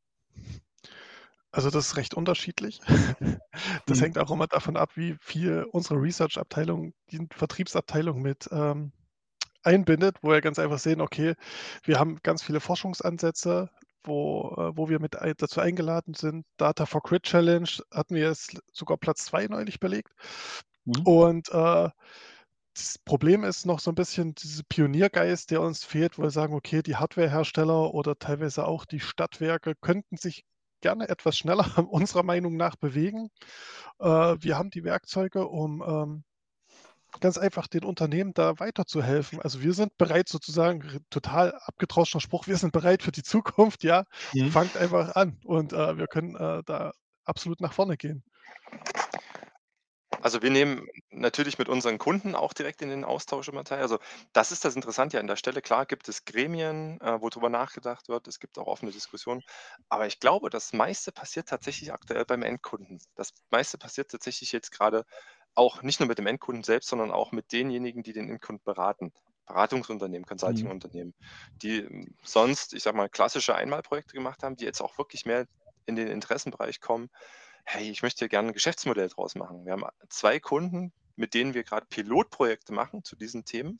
Also 1.49 1.69
das 1.69 1.87
ist 1.87 1.97
recht 1.97 2.13
unterschiedlich. 2.13 2.81
Das 3.87 3.99
mhm. 3.99 4.03
hängt 4.03 4.19
auch 4.19 4.29
immer 4.29 4.47
davon 4.47 4.77
ab, 4.77 4.91
wie 4.95 5.15
viel 5.19 5.65
unsere 5.71 5.99
Research-Abteilung, 5.99 6.93
die 7.09 7.27
Vertriebsabteilung 7.31 8.21
mit 8.21 8.47
ähm, 8.51 8.91
einbindet, 9.67 10.17
wo 10.21 10.31
wir 10.31 10.41
ganz 10.41 10.59
einfach 10.59 10.79
sehen, 10.79 11.01
okay, 11.01 11.35
wir 11.83 11.99
haben 11.99 12.17
ganz 12.23 12.41
viele 12.41 12.59
Forschungsansätze, 12.59 13.69
wo, 14.03 14.55
äh, 14.57 14.77
wo 14.77 14.89
wir 14.89 14.99
mit 14.99 15.15
dazu 15.37 15.59
eingeladen 15.59 16.13
sind. 16.13 16.45
Data 16.57 16.85
for 16.85 17.01
Grid 17.01 17.23
Challenge 17.23 17.69
hatten 17.91 18.15
wir 18.15 18.23
jetzt 18.23 18.59
sogar 18.71 18.97
Platz 18.97 19.25
zwei 19.25 19.45
neulich 19.47 19.79
belegt. 19.79 20.11
Mhm. 20.85 21.01
Und 21.03 21.49
äh, 21.49 21.89
das 22.73 22.99
Problem 22.99 23.43
ist 23.43 23.65
noch 23.65 23.79
so 23.79 23.91
ein 23.91 23.95
bisschen 23.95 24.35
dieser 24.35 24.63
Pioniergeist, 24.69 25.51
der 25.51 25.61
uns 25.61 25.83
fehlt, 25.83 26.17
wo 26.17 26.23
wir 26.23 26.29
sagen, 26.29 26.53
okay, 26.53 26.83
die 26.83 26.95
Hardwarehersteller 26.95 27.93
oder 27.93 28.17
teilweise 28.17 28.65
auch 28.65 28.85
die 28.85 28.99
Stadtwerke 28.99 29.73
könnten 29.81 30.17
sich 30.17 30.43
gerne 30.81 31.09
etwas 31.09 31.37
schneller 31.37 31.65
unserer 31.91 32.23
Meinung 32.23 32.55
nach 32.55 32.75
bewegen. 32.75 33.29
Äh, 33.99 34.35
wir 34.39 34.57
haben 34.57 34.69
die 34.69 34.83
Werkzeuge, 34.83 35.47
um 35.47 35.83
ähm, 35.85 36.23
ganz 37.19 37.37
einfach 37.37 37.67
den 37.67 37.83
Unternehmen 37.83 38.33
da 38.33 38.59
weiterzuhelfen. 38.59 39.41
Also 39.41 39.61
wir 39.61 39.73
sind 39.73 39.97
bereit 39.97 40.29
sozusagen, 40.29 41.05
total 41.09 41.53
abgetrauschter 41.65 42.19
Spruch, 42.19 42.47
wir 42.47 42.57
sind 42.57 42.71
bereit 42.73 43.03
für 43.03 43.11
die 43.11 43.23
Zukunft, 43.23 43.83
ja. 43.83 44.05
Mhm. 44.33 44.51
Fangt 44.51 44.77
einfach 44.77 45.15
an 45.15 45.39
und 45.45 45.73
äh, 45.73 45.97
wir 45.97 46.07
können 46.07 46.35
äh, 46.35 46.63
da 46.65 46.91
absolut 47.25 47.61
nach 47.61 47.73
vorne 47.73 47.97
gehen. 47.97 48.23
Also 50.21 50.41
wir 50.41 50.49
nehmen 50.49 50.87
natürlich 51.09 51.59
mit 51.59 51.69
unseren 51.69 51.97
Kunden 51.97 52.35
auch 52.35 52.53
direkt 52.53 52.81
in 52.81 52.89
den 52.89 53.03
Austausch 53.03 53.47
immer 53.49 53.63
teil. 53.63 53.81
Also 53.81 53.99
das 54.33 54.51
ist 54.51 54.65
das 54.65 54.75
Interessante 54.75 55.17
ja 55.17 55.21
an 55.21 55.27
der 55.27 55.35
Stelle. 55.35 55.61
Klar 55.61 55.85
gibt 55.85 56.09
es 56.09 56.25
Gremien, 56.25 56.99
äh, 57.01 57.21
wo 57.21 57.29
drüber 57.29 57.49
nachgedacht 57.49 58.09
wird. 58.09 58.27
Es 58.27 58.39
gibt 58.39 58.57
auch 58.57 58.67
offene 58.67 58.91
Diskussionen. 58.91 59.43
Aber 59.89 60.07
ich 60.07 60.19
glaube, 60.19 60.49
das 60.49 60.73
meiste 60.73 61.11
passiert 61.11 61.49
tatsächlich 61.49 61.93
aktuell 61.93 62.25
beim 62.25 62.41
Endkunden. 62.41 62.99
Das 63.15 63.33
meiste 63.51 63.77
passiert 63.77 64.09
tatsächlich 64.09 64.51
jetzt 64.51 64.71
gerade 64.71 65.05
auch 65.57 65.81
nicht 65.81 65.99
nur 65.99 66.07
mit 66.07 66.17
dem 66.17 66.27
Endkunden 66.27 66.63
selbst, 66.63 66.89
sondern 66.89 67.11
auch 67.11 67.31
mit 67.31 67.51
denjenigen, 67.51 68.03
die 68.03 68.13
den 68.13 68.29
Endkunden 68.29 68.63
beraten. 68.63 69.11
Beratungsunternehmen, 69.47 70.23
mhm. 70.23 70.29
Consulting-Unternehmen, 70.29 71.13
die 71.61 71.79
hm, 71.79 72.15
sonst, 72.21 72.73
ich 72.73 72.83
sag 72.83 72.95
mal, 72.95 73.09
klassische 73.09 73.55
Einmalprojekte 73.55 74.13
gemacht 74.13 74.43
haben, 74.43 74.57
die 74.57 74.65
jetzt 74.65 74.81
auch 74.81 74.97
wirklich 74.97 75.25
mehr 75.25 75.47
in 75.85 75.95
den 75.95 76.09
Interessenbereich 76.09 76.81
kommen. 76.81 77.09
Hey, 77.63 77.89
ich 77.89 78.03
möchte 78.03 78.27
gerne 78.27 78.49
ein 78.49 78.53
Geschäftsmodell 78.53 79.07
draus 79.07 79.35
machen. 79.35 79.65
Wir 79.65 79.71
haben 79.71 79.85
zwei 80.09 80.39
Kunden, 80.39 80.91
mit 81.15 81.33
denen 81.33 81.53
wir 81.53 81.63
gerade 81.63 81.85
Pilotprojekte 81.89 82.73
machen 82.73 83.03
zu 83.03 83.15
diesen 83.15 83.45
Themen, 83.45 83.79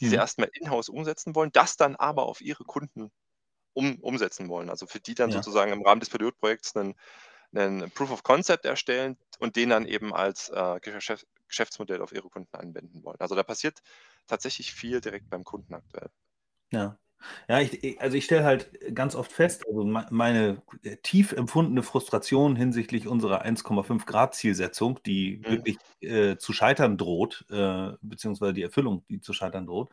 die 0.00 0.06
sie 0.06 0.16
mhm. 0.16 0.20
erstmal 0.20 0.50
in-house 0.54 0.88
umsetzen 0.88 1.34
wollen, 1.34 1.52
das 1.52 1.76
dann 1.76 1.94
aber 1.96 2.24
auf 2.24 2.40
ihre 2.40 2.64
Kunden 2.64 3.12
um, 3.74 3.98
umsetzen 4.00 4.48
wollen. 4.48 4.70
Also 4.70 4.86
für 4.86 5.00
die 5.00 5.14
dann 5.14 5.30
ja. 5.30 5.36
sozusagen 5.36 5.72
im 5.72 5.82
Rahmen 5.82 6.00
des 6.00 6.10
Pilotprojekts 6.10 6.74
einen 6.76 6.94
einen 7.54 7.90
Proof 7.90 8.10
of 8.10 8.22
Concept 8.22 8.64
erstellen 8.64 9.16
und 9.38 9.56
den 9.56 9.70
dann 9.70 9.86
eben 9.86 10.14
als 10.14 10.48
äh, 10.50 10.80
Geschäft, 10.80 11.26
Geschäftsmodell 11.48 12.00
auf 12.00 12.12
ihre 12.12 12.28
Kunden 12.28 12.54
anwenden 12.56 13.04
wollen. 13.04 13.20
Also 13.20 13.34
da 13.34 13.42
passiert 13.42 13.82
tatsächlich 14.26 14.72
viel 14.72 15.00
direkt 15.00 15.28
beim 15.28 15.44
Kunden 15.44 15.74
aktuell. 15.74 16.10
Ja. 16.70 16.98
Ja, 17.48 17.60
ich, 17.60 18.00
also 18.00 18.16
ich 18.16 18.24
stelle 18.24 18.44
halt 18.44 18.94
ganz 18.94 19.14
oft 19.14 19.32
fest, 19.32 19.64
also 19.68 19.84
meine 19.84 20.62
tief 21.02 21.32
empfundene 21.32 21.82
Frustration 21.82 22.56
hinsichtlich 22.56 23.06
unserer 23.06 23.44
1,5 23.44 24.06
Grad 24.06 24.34
Zielsetzung, 24.34 24.98
die 25.04 25.36
mhm. 25.38 25.50
wirklich 25.50 25.76
äh, 26.00 26.36
zu 26.36 26.52
scheitern 26.52 26.98
droht, 26.98 27.44
äh, 27.50 27.92
beziehungsweise 28.00 28.54
die 28.54 28.62
Erfüllung, 28.62 29.04
die 29.08 29.20
zu 29.20 29.32
scheitern 29.32 29.66
droht, 29.66 29.90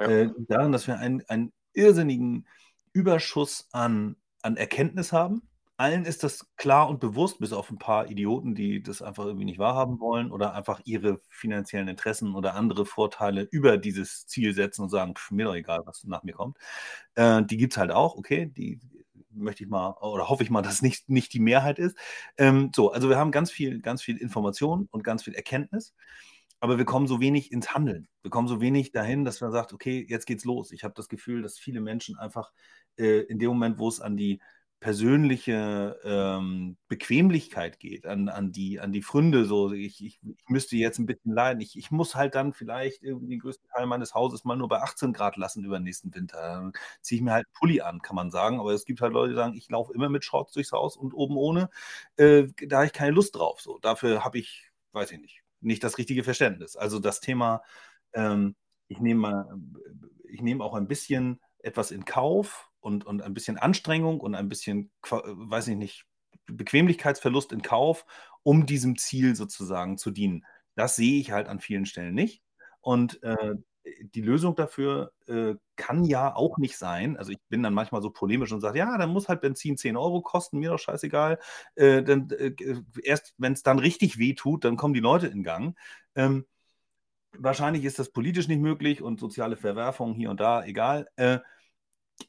ja. 0.00 0.08
äh, 0.08 0.30
darin, 0.48 0.72
dass 0.72 0.86
wir 0.86 0.98
einen, 0.98 1.22
einen 1.28 1.52
irrsinnigen 1.72 2.46
Überschuss 2.92 3.68
an, 3.72 4.16
an 4.42 4.56
Erkenntnis 4.56 5.12
haben, 5.12 5.47
allen 5.78 6.04
ist 6.04 6.24
das 6.24 6.46
klar 6.56 6.88
und 6.88 7.00
bewusst, 7.00 7.38
bis 7.38 7.52
auf 7.52 7.70
ein 7.70 7.78
paar 7.78 8.10
Idioten, 8.10 8.54
die 8.54 8.82
das 8.82 9.00
einfach 9.00 9.24
irgendwie 9.24 9.44
nicht 9.44 9.60
wahrhaben 9.60 10.00
wollen 10.00 10.32
oder 10.32 10.52
einfach 10.54 10.80
ihre 10.84 11.20
finanziellen 11.30 11.88
Interessen 11.88 12.34
oder 12.34 12.54
andere 12.54 12.84
Vorteile 12.84 13.48
über 13.50 13.78
dieses 13.78 14.26
Ziel 14.26 14.54
setzen 14.54 14.82
und 14.82 14.90
sagen, 14.90 15.14
pff, 15.14 15.30
mir 15.30 15.46
doch 15.46 15.54
egal, 15.54 15.82
was 15.86 16.04
nach 16.04 16.24
mir 16.24 16.32
kommt. 16.34 16.58
Äh, 17.14 17.44
die 17.44 17.56
gibt 17.56 17.74
es 17.74 17.78
halt 17.78 17.92
auch, 17.92 18.16
okay, 18.16 18.46
die 18.46 18.80
möchte 19.30 19.62
ich 19.62 19.70
mal 19.70 19.92
oder 20.00 20.28
hoffe 20.28 20.42
ich 20.42 20.50
mal, 20.50 20.62
dass 20.62 20.82
nicht, 20.82 21.08
nicht 21.08 21.32
die 21.32 21.40
Mehrheit 21.40 21.78
ist. 21.78 21.96
Ähm, 22.36 22.72
so, 22.74 22.90
also 22.92 23.08
wir 23.08 23.16
haben 23.16 23.30
ganz 23.30 23.50
viel, 23.52 23.80
ganz 23.80 24.02
viel 24.02 24.16
Information 24.16 24.88
und 24.90 25.04
ganz 25.04 25.22
viel 25.22 25.34
Erkenntnis, 25.34 25.94
aber 26.60 26.78
wir 26.78 26.86
kommen 26.86 27.06
so 27.06 27.20
wenig 27.20 27.52
ins 27.52 27.72
Handeln. 27.72 28.08
Wir 28.22 28.32
kommen 28.32 28.48
so 28.48 28.60
wenig 28.60 28.90
dahin, 28.90 29.24
dass 29.24 29.40
man 29.40 29.52
sagt, 29.52 29.72
okay, 29.72 30.04
jetzt 30.08 30.26
geht's 30.26 30.44
los. 30.44 30.72
Ich 30.72 30.82
habe 30.82 30.94
das 30.96 31.08
Gefühl, 31.08 31.42
dass 31.42 31.56
viele 31.56 31.80
Menschen 31.80 32.18
einfach 32.18 32.50
äh, 32.96 33.20
in 33.20 33.38
dem 33.38 33.50
Moment, 33.50 33.78
wo 33.78 33.88
es 33.88 34.00
an 34.00 34.16
die 34.16 34.40
persönliche 34.80 35.98
ähm, 36.04 36.76
Bequemlichkeit 36.86 37.80
geht, 37.80 38.06
an, 38.06 38.28
an, 38.28 38.52
die, 38.52 38.78
an 38.78 38.92
die 38.92 39.02
Fründe, 39.02 39.44
so 39.44 39.72
ich, 39.72 40.04
ich, 40.04 40.20
ich 40.22 40.48
müsste 40.48 40.76
jetzt 40.76 40.98
ein 40.98 41.06
bisschen 41.06 41.32
leiden. 41.32 41.60
Ich, 41.60 41.76
ich 41.76 41.90
muss 41.90 42.14
halt 42.14 42.36
dann 42.36 42.52
vielleicht 42.52 43.02
irgendwie 43.02 43.28
den 43.28 43.40
größten 43.40 43.68
Teil 43.70 43.86
meines 43.86 44.14
Hauses 44.14 44.44
mal 44.44 44.56
nur 44.56 44.68
bei 44.68 44.80
18 44.80 45.12
Grad 45.12 45.36
lassen 45.36 45.64
über 45.64 45.78
den 45.80 45.84
nächsten 45.84 46.14
Winter. 46.14 46.40
Dann 46.40 46.72
ziehe 47.00 47.18
ich 47.18 47.24
mir 47.24 47.32
halt 47.32 47.46
einen 47.46 47.54
Pulli 47.58 47.80
an, 47.80 48.02
kann 48.02 48.14
man 48.14 48.30
sagen. 48.30 48.60
Aber 48.60 48.72
es 48.72 48.84
gibt 48.84 49.00
halt 49.00 49.12
Leute, 49.12 49.30
die 49.30 49.36
sagen, 49.36 49.54
ich 49.54 49.68
laufe 49.68 49.92
immer 49.92 50.08
mit 50.08 50.24
Shorts 50.24 50.52
durchs 50.52 50.70
Haus 50.70 50.96
und 50.96 51.12
oben 51.12 51.36
ohne. 51.36 51.70
Äh, 52.16 52.46
da 52.68 52.76
habe 52.76 52.86
ich 52.86 52.92
keine 52.92 53.12
Lust 53.12 53.34
drauf. 53.34 53.60
So. 53.60 53.78
Dafür 53.80 54.24
habe 54.24 54.38
ich, 54.38 54.70
weiß 54.92 55.10
ich 55.10 55.18
nicht, 55.18 55.42
nicht 55.60 55.82
das 55.82 55.98
richtige 55.98 56.22
Verständnis. 56.22 56.76
Also 56.76 57.00
das 57.00 57.20
Thema, 57.20 57.62
ähm, 58.12 58.54
ich 58.86 59.00
nehme 59.00 59.20
mal, 59.20 59.58
ich 60.28 60.40
nehme 60.40 60.62
auch 60.62 60.74
ein 60.74 60.86
bisschen 60.86 61.40
etwas 61.58 61.90
in 61.90 62.04
Kauf, 62.04 62.67
und, 62.80 63.04
und 63.06 63.22
ein 63.22 63.34
bisschen 63.34 63.58
Anstrengung 63.58 64.20
und 64.20 64.34
ein 64.34 64.48
bisschen, 64.48 64.90
weiß 65.02 65.68
ich 65.68 65.76
nicht, 65.76 66.04
Bequemlichkeitsverlust 66.46 67.52
in 67.52 67.62
Kauf, 67.62 68.06
um 68.42 68.66
diesem 68.66 68.96
Ziel 68.96 69.36
sozusagen 69.36 69.98
zu 69.98 70.10
dienen. 70.10 70.44
Das 70.74 70.96
sehe 70.96 71.20
ich 71.20 71.32
halt 71.32 71.48
an 71.48 71.60
vielen 71.60 71.86
Stellen 71.86 72.14
nicht. 72.14 72.42
Und 72.80 73.22
äh, 73.22 73.54
die 74.14 74.20
Lösung 74.22 74.54
dafür 74.54 75.12
äh, 75.26 75.54
kann 75.76 76.04
ja 76.04 76.34
auch 76.34 76.58
nicht 76.58 76.76
sein. 76.76 77.16
Also 77.16 77.32
ich 77.32 77.38
bin 77.48 77.62
dann 77.62 77.74
manchmal 77.74 78.02
so 78.02 78.10
polemisch 78.10 78.52
und 78.52 78.60
sage, 78.60 78.78
ja, 78.78 78.96
dann 78.98 79.10
muss 79.10 79.28
halt 79.28 79.40
Benzin 79.40 79.76
10 79.76 79.96
Euro 79.96 80.22
kosten, 80.22 80.58
mir 80.58 80.70
doch 80.70 80.78
scheißegal. 80.78 81.38
Äh, 81.74 82.02
dann, 82.02 82.30
äh, 82.30 82.54
erst 83.02 83.34
wenn 83.38 83.52
es 83.52 83.62
dann 83.62 83.78
richtig 83.78 84.18
weh 84.18 84.34
tut, 84.34 84.64
dann 84.64 84.76
kommen 84.76 84.94
die 84.94 85.00
Leute 85.00 85.26
in 85.26 85.42
Gang. 85.42 85.76
Ähm, 86.14 86.46
wahrscheinlich 87.32 87.84
ist 87.84 87.98
das 87.98 88.10
politisch 88.10 88.48
nicht 88.48 88.60
möglich 88.60 89.02
und 89.02 89.20
soziale 89.20 89.56
Verwerfungen 89.56 90.14
hier 90.14 90.30
und 90.30 90.40
da, 90.40 90.64
egal. 90.64 91.08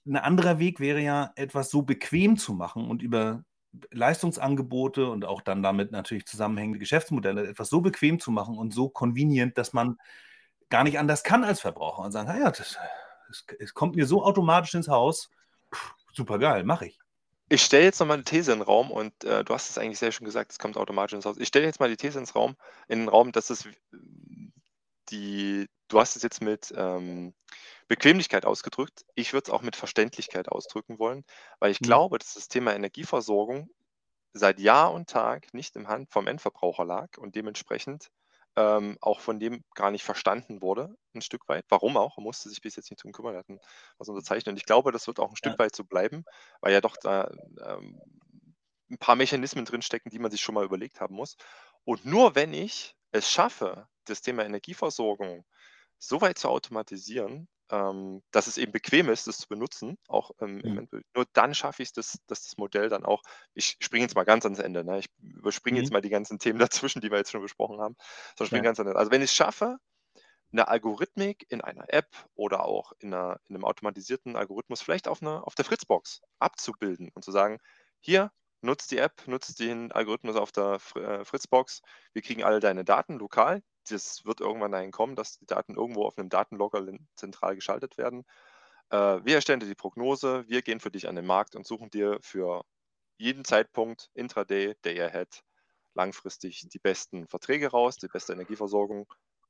Ein 0.05 0.17
anderer 0.17 0.59
Weg 0.59 0.79
wäre 0.79 0.99
ja, 1.01 1.31
etwas 1.35 1.69
so 1.69 1.81
bequem 1.81 2.37
zu 2.37 2.53
machen 2.53 2.89
und 2.89 3.01
über 3.01 3.43
Leistungsangebote 3.91 5.09
und 5.09 5.25
auch 5.25 5.41
dann 5.41 5.61
damit 5.61 5.91
natürlich 5.91 6.25
zusammenhängende 6.25 6.79
Geschäftsmodelle 6.79 7.47
etwas 7.47 7.69
so 7.69 7.81
bequem 7.81 8.19
zu 8.19 8.31
machen 8.31 8.57
und 8.57 8.73
so 8.73 8.89
convenient, 8.89 9.57
dass 9.57 9.73
man 9.73 9.97
gar 10.69 10.83
nicht 10.83 10.99
anders 10.99 11.23
kann 11.23 11.43
als 11.43 11.61
Verbraucher 11.61 12.03
und 12.03 12.11
sagen, 12.11 12.27
naja, 12.27 12.51
das, 12.51 12.77
das, 13.27 13.45
es 13.59 13.73
kommt 13.73 13.95
mir 13.95 14.05
so 14.05 14.23
automatisch 14.23 14.73
ins 14.73 14.87
Haus, 14.87 15.29
super 16.13 16.39
geil, 16.39 16.63
mache 16.63 16.87
ich. 16.87 16.99
Ich 17.51 17.63
stelle 17.63 17.85
jetzt 17.85 17.99
nochmal 17.99 18.17
eine 18.17 18.23
These 18.23 18.51
in 18.51 18.59
den 18.59 18.65
Raum 18.65 18.91
und 18.91 19.23
äh, 19.23 19.43
du 19.43 19.53
hast 19.53 19.71
es 19.71 19.77
eigentlich 19.79 19.97
sehr 19.97 20.11
schön 20.11 20.25
gesagt, 20.25 20.51
es 20.51 20.59
kommt 20.59 20.77
automatisch 20.77 21.13
ins 21.13 21.25
Haus. 21.25 21.37
Ich 21.37 21.47
stelle 21.47 21.65
jetzt 21.65 21.79
mal 21.79 21.89
die 21.89 21.97
These 21.97 22.19
ins 22.19 22.35
Raum, 22.35 22.55
in 22.87 22.99
den 22.99 23.09
Raum, 23.09 23.31
dass 23.31 23.49
es 23.49 23.67
die, 25.09 25.67
du 25.87 25.99
hast 25.99 26.15
es 26.15 26.21
jetzt 26.21 26.41
mit 26.41 26.71
ähm, 26.75 27.33
Bequemlichkeit 27.89 28.45
ausgedrückt. 28.45 29.03
Ich 29.15 29.33
würde 29.33 29.47
es 29.47 29.49
auch 29.49 29.63
mit 29.63 29.75
Verständlichkeit 29.75 30.47
ausdrücken 30.47 30.99
wollen, 30.99 31.25
weil 31.59 31.71
ich 31.71 31.81
mhm. 31.81 31.87
glaube, 31.87 32.19
dass 32.19 32.35
das 32.35 32.47
Thema 32.47 32.73
Energieversorgung 32.73 33.69
seit 34.31 34.59
Jahr 34.59 34.93
und 34.93 35.09
Tag 35.09 35.53
nicht 35.53 35.75
im 35.75 35.87
Hand 35.87 36.11
vom 36.11 36.27
Endverbraucher 36.27 36.85
lag 36.85 37.17
und 37.17 37.35
dementsprechend 37.35 38.11
ähm, 38.55 38.97
auch 39.01 39.19
von 39.19 39.39
dem 39.39 39.63
gar 39.73 39.89
nicht 39.89 40.03
verstanden 40.03 40.61
wurde, 40.61 40.95
ein 41.15 41.21
Stück 41.21 41.49
weit. 41.49 41.65
Warum 41.69 41.97
auch? 41.97 42.17
Er 42.17 42.21
musste 42.21 42.49
sich 42.49 42.61
bis 42.61 42.75
jetzt 42.75 42.91
nicht 42.91 43.03
drum 43.03 43.11
kümmern, 43.11 43.33
er 43.33 43.39
hat 43.39 43.59
was 43.97 44.07
unterzeichnet. 44.07 44.53
Und 44.53 44.57
ich 44.57 44.65
glaube, 44.65 44.91
das 44.91 45.07
wird 45.07 45.19
auch 45.19 45.29
ein 45.29 45.35
Stück 45.35 45.53
ja. 45.53 45.59
weit 45.59 45.75
so 45.75 45.83
bleiben, 45.83 46.25
weil 46.61 46.73
ja 46.73 46.81
doch 46.81 46.95
da 46.95 47.31
ähm, 47.65 47.99
ein 48.91 48.97
paar 48.99 49.15
Mechanismen 49.15 49.65
drinstecken, 49.65 50.11
die 50.11 50.19
man 50.19 50.29
sich 50.29 50.41
schon 50.41 50.55
mal 50.55 50.65
überlegt 50.65 51.01
haben 51.01 51.15
muss. 51.15 51.37
Und 51.85 52.05
nur 52.05 52.35
wenn 52.35 52.53
ich 52.53 52.95
es 53.11 53.31
schaffe, 53.31 53.87
das 54.05 54.21
Thema 54.21 54.45
Energieversorgung 54.45 55.43
so 55.97 56.21
weit 56.21 56.37
zu 56.37 56.49
automatisieren, 56.49 57.47
ähm, 57.71 58.21
dass 58.31 58.47
es 58.47 58.57
eben 58.57 58.71
bequem 58.71 59.09
ist, 59.09 59.27
das 59.27 59.37
zu 59.37 59.47
benutzen, 59.47 59.97
auch 60.07 60.31
ähm, 60.41 60.61
im 60.65 60.79
Mhm. 60.79 60.87
Nur 61.15 61.25
dann 61.33 61.53
schaffe 61.55 61.83
ich 61.83 61.89
es, 61.89 61.93
dass, 61.93 62.17
dass 62.27 62.43
das 62.43 62.57
Modell 62.57 62.89
dann 62.89 63.05
auch, 63.05 63.21
ich 63.53 63.77
springe 63.81 64.03
jetzt 64.05 64.15
mal 64.15 64.23
ganz 64.25 64.45
ans 64.45 64.59
Ende, 64.59 64.83
ne? 64.83 64.99
ich 64.99 65.07
überspringe 65.21 65.77
jetzt 65.77 65.91
Mhm. 65.91 65.93
mal 65.93 66.01
die 66.01 66.09
ganzen 66.09 66.39
Themen 66.39 66.59
dazwischen, 66.59 67.01
die 67.01 67.11
wir 67.11 67.17
jetzt 67.17 67.31
schon 67.31 67.41
besprochen 67.41 67.79
haben, 67.81 67.95
sondern 68.37 68.47
springe 68.49 68.63
Ja. 68.63 68.65
ganz 68.65 68.79
ans 68.79 68.89
Ende. 68.89 68.99
Also 68.99 69.11
wenn 69.11 69.21
ich 69.21 69.31
es 69.31 69.35
schaffe, 69.35 69.77
eine 70.51 70.67
Algorithmik 70.67 71.45
in 71.49 71.61
einer 71.61 71.85
App 71.93 72.07
oder 72.35 72.65
auch 72.65 72.91
in, 72.99 73.13
einer, 73.13 73.39
in 73.47 73.55
einem 73.55 73.65
automatisierten 73.65 74.35
Algorithmus, 74.35 74.81
vielleicht 74.81 75.07
auf, 75.07 75.21
einer, 75.21 75.45
auf 75.45 75.55
der 75.55 75.65
Fritzbox 75.65 76.21
abzubilden 76.39 77.09
und 77.13 77.23
zu 77.23 77.31
sagen, 77.31 77.59
hier, 77.99 78.31
nutzt 78.61 78.91
die 78.91 78.97
App, 78.97 79.27
nutzt 79.27 79.59
den 79.59 79.91
Algorithmus 79.91 80.35
auf 80.35 80.51
der 80.51 80.79
äh, 80.95 81.23
Fritzbox, 81.25 81.81
wir 82.13 82.21
kriegen 82.21 82.43
alle 82.43 82.59
deine 82.59 82.83
Daten 82.83 83.17
lokal, 83.19 83.61
das 83.91 84.25
wird 84.25 84.41
irgendwann 84.41 84.71
dahin 84.71 84.91
kommen, 84.91 85.15
dass 85.15 85.37
die 85.39 85.45
Daten 85.45 85.75
irgendwo 85.75 86.05
auf 86.05 86.17
einem 86.17 86.29
Datenlogger 86.29 86.85
zentral 87.15 87.55
geschaltet 87.55 87.97
werden. 87.97 88.25
Äh, 88.89 89.21
wir 89.23 89.35
erstellen 89.35 89.59
dir 89.59 89.67
die 89.67 89.75
Prognose, 89.75 90.45
wir 90.47 90.61
gehen 90.61 90.79
für 90.79 90.91
dich 90.91 91.07
an 91.07 91.15
den 91.15 91.25
Markt 91.25 91.55
und 91.55 91.65
suchen 91.67 91.89
dir 91.89 92.19
für 92.21 92.63
jeden 93.17 93.45
Zeitpunkt, 93.45 94.09
Intraday, 94.15 94.75
Day 94.85 95.01
Ahead, 95.01 95.41
langfristig 95.93 96.67
die 96.69 96.79
besten 96.79 97.27
Verträge 97.27 97.69
raus, 97.71 97.97
die 97.97 98.07
beste 98.07 98.33
Energieversorgung, 98.33 99.07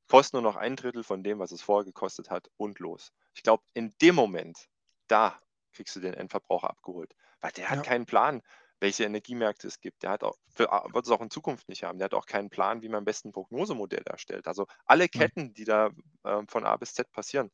kostet 0.10 0.34
nur 0.34 0.42
noch 0.42 0.56
ein 0.56 0.76
Drittel 0.76 1.04
von 1.04 1.24
dem, 1.24 1.40
was 1.40 1.52
es 1.52 1.62
vorher 1.62 1.86
gekostet 1.86 2.30
hat 2.30 2.50
und 2.58 2.80
los. 2.80 3.12
Ich 3.34 3.44
glaube, 3.44 3.64
in 3.74 3.94
dem 4.02 4.16
Moment, 4.16 4.68
da 5.08 5.40
kriegst 5.74 5.96
du 5.96 6.00
den 6.00 6.14
Endverbraucher 6.16 6.70
abgeholt, 6.70 7.16
weil 7.42 7.52
der 7.52 7.70
hat 7.70 7.82
Ja. 7.82 7.84
keinen 7.84 8.06
Plan 8.06 8.42
welche 8.80 9.04
Energiemärkte 9.04 9.68
es 9.68 9.82
gibt. 9.82 10.04
Der 10.04 10.12
hat 10.12 10.24
auch, 10.24 10.38
wird 10.56 11.06
es 11.06 11.12
auch 11.12 11.22
in 11.22 11.30
Zukunft 11.30 11.68
nicht 11.68 11.84
haben. 11.84 12.00
Der 12.00 12.06
hat 12.06 12.14
auch 12.14 12.26
keinen 12.26 12.50
Plan, 12.50 12.82
wie 12.82 12.90
man 12.90 13.00
am 13.00 13.06
besten 13.06 13.32
Prognosemodelle 13.32 14.06
erstellt. 14.06 14.48
Also 14.48 14.68
alle 14.86 15.10
Ketten, 15.10 15.54
die 15.54 15.66
da 15.66 15.90
äh, 16.24 16.42
von 16.48 16.66
A 16.66 16.78
bis 16.78 16.94
Z 16.94 17.12
passieren, 17.12 17.52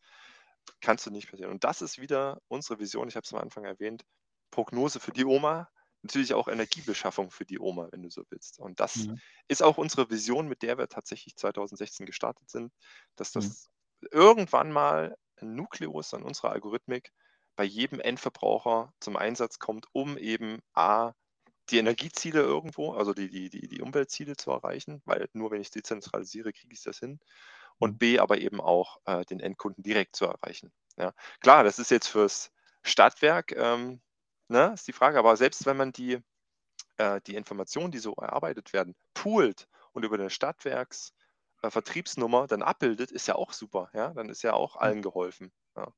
kannst 0.81 1.05
du 1.05 1.11
nicht 1.11 1.29
passieren. 1.29 1.51
Und 1.51 1.63
das 1.63 1.81
ist 1.81 1.99
wieder 1.99 2.41
unsere 2.47 2.79
Vision, 2.79 3.07
ich 3.07 3.15
habe 3.15 3.23
es 3.25 3.33
am 3.33 3.39
Anfang 3.39 3.65
erwähnt, 3.65 4.03
Prognose 4.51 4.99
für 4.99 5.11
die 5.11 5.25
Oma, 5.25 5.69
natürlich 6.03 6.33
auch 6.33 6.47
Energiebeschaffung 6.47 7.31
für 7.31 7.45
die 7.45 7.59
Oma, 7.59 7.89
wenn 7.91 8.03
du 8.03 8.09
so 8.09 8.23
willst. 8.29 8.59
Und 8.59 8.79
das 8.79 8.95
mhm. 8.95 9.19
ist 9.47 9.63
auch 9.63 9.77
unsere 9.77 10.09
Vision, 10.09 10.47
mit 10.47 10.61
der 10.61 10.77
wir 10.77 10.87
tatsächlich 10.87 11.35
2016 11.35 12.05
gestartet 12.05 12.49
sind, 12.49 12.71
dass 13.15 13.31
das 13.31 13.69
mhm. 14.01 14.07
irgendwann 14.11 14.71
mal 14.71 15.17
ein 15.37 15.55
Nukleus 15.55 16.13
an 16.13 16.23
unserer 16.23 16.51
Algorithmik 16.51 17.11
bei 17.55 17.63
jedem 17.63 17.99
Endverbraucher 17.99 18.93
zum 18.99 19.15
Einsatz 19.15 19.59
kommt, 19.59 19.87
um 19.93 20.17
eben 20.17 20.59
A, 20.73 21.13
die 21.69 21.77
Energieziele 21.77 22.41
irgendwo, 22.41 22.93
also 22.93 23.13
die, 23.13 23.29
die, 23.29 23.49
die, 23.49 23.67
die 23.67 23.81
Umweltziele 23.81 24.35
zu 24.35 24.51
erreichen, 24.51 25.01
weil 25.05 25.27
nur 25.33 25.51
wenn 25.51 25.61
ich 25.61 25.71
dezentralisiere, 25.71 26.53
kriege 26.53 26.73
ich 26.73 26.83
das 26.83 26.99
hin. 26.99 27.19
Und 27.77 27.93
mhm. 27.93 27.97
B, 27.97 28.19
aber 28.19 28.37
eben 28.37 28.61
auch 28.61 28.99
äh, 29.05 29.25
den 29.25 29.39
Endkunden 29.39 29.83
direkt 29.83 30.15
zu 30.15 30.25
erreichen. 30.25 30.71
Ja. 30.97 31.13
Klar, 31.41 31.63
das 31.63 31.79
ist 31.79 31.91
jetzt 31.91 32.07
fürs 32.07 32.51
Stadtwerk, 32.83 33.51
ähm, 33.53 34.01
ne, 34.47 34.71
ist 34.73 34.87
die 34.87 34.93
Frage, 34.93 35.17
aber 35.19 35.35
selbst 35.37 35.65
wenn 35.65 35.77
man 35.77 35.91
die, 35.91 36.19
äh, 36.97 37.19
die 37.25 37.35
Informationen, 37.35 37.91
die 37.91 37.99
so 37.99 38.13
erarbeitet 38.13 38.73
werden, 38.73 38.95
poolt 39.13 39.67
und 39.91 40.05
über 40.05 40.17
den 40.17 40.29
Stadtwerks 40.29 41.13
äh, 41.63 41.69
Vertriebsnummer 41.69 42.47
dann 42.47 42.61
abbildet, 42.61 43.11
ist 43.11 43.27
ja 43.27 43.35
auch 43.35 43.53
super. 43.53 43.89
Ja? 43.93 44.13
Dann 44.13 44.29
ist 44.29 44.43
ja 44.43 44.53
auch 44.53 44.75
allen 44.75 45.01
geholfen. 45.01 45.51
Ja. 45.75 45.91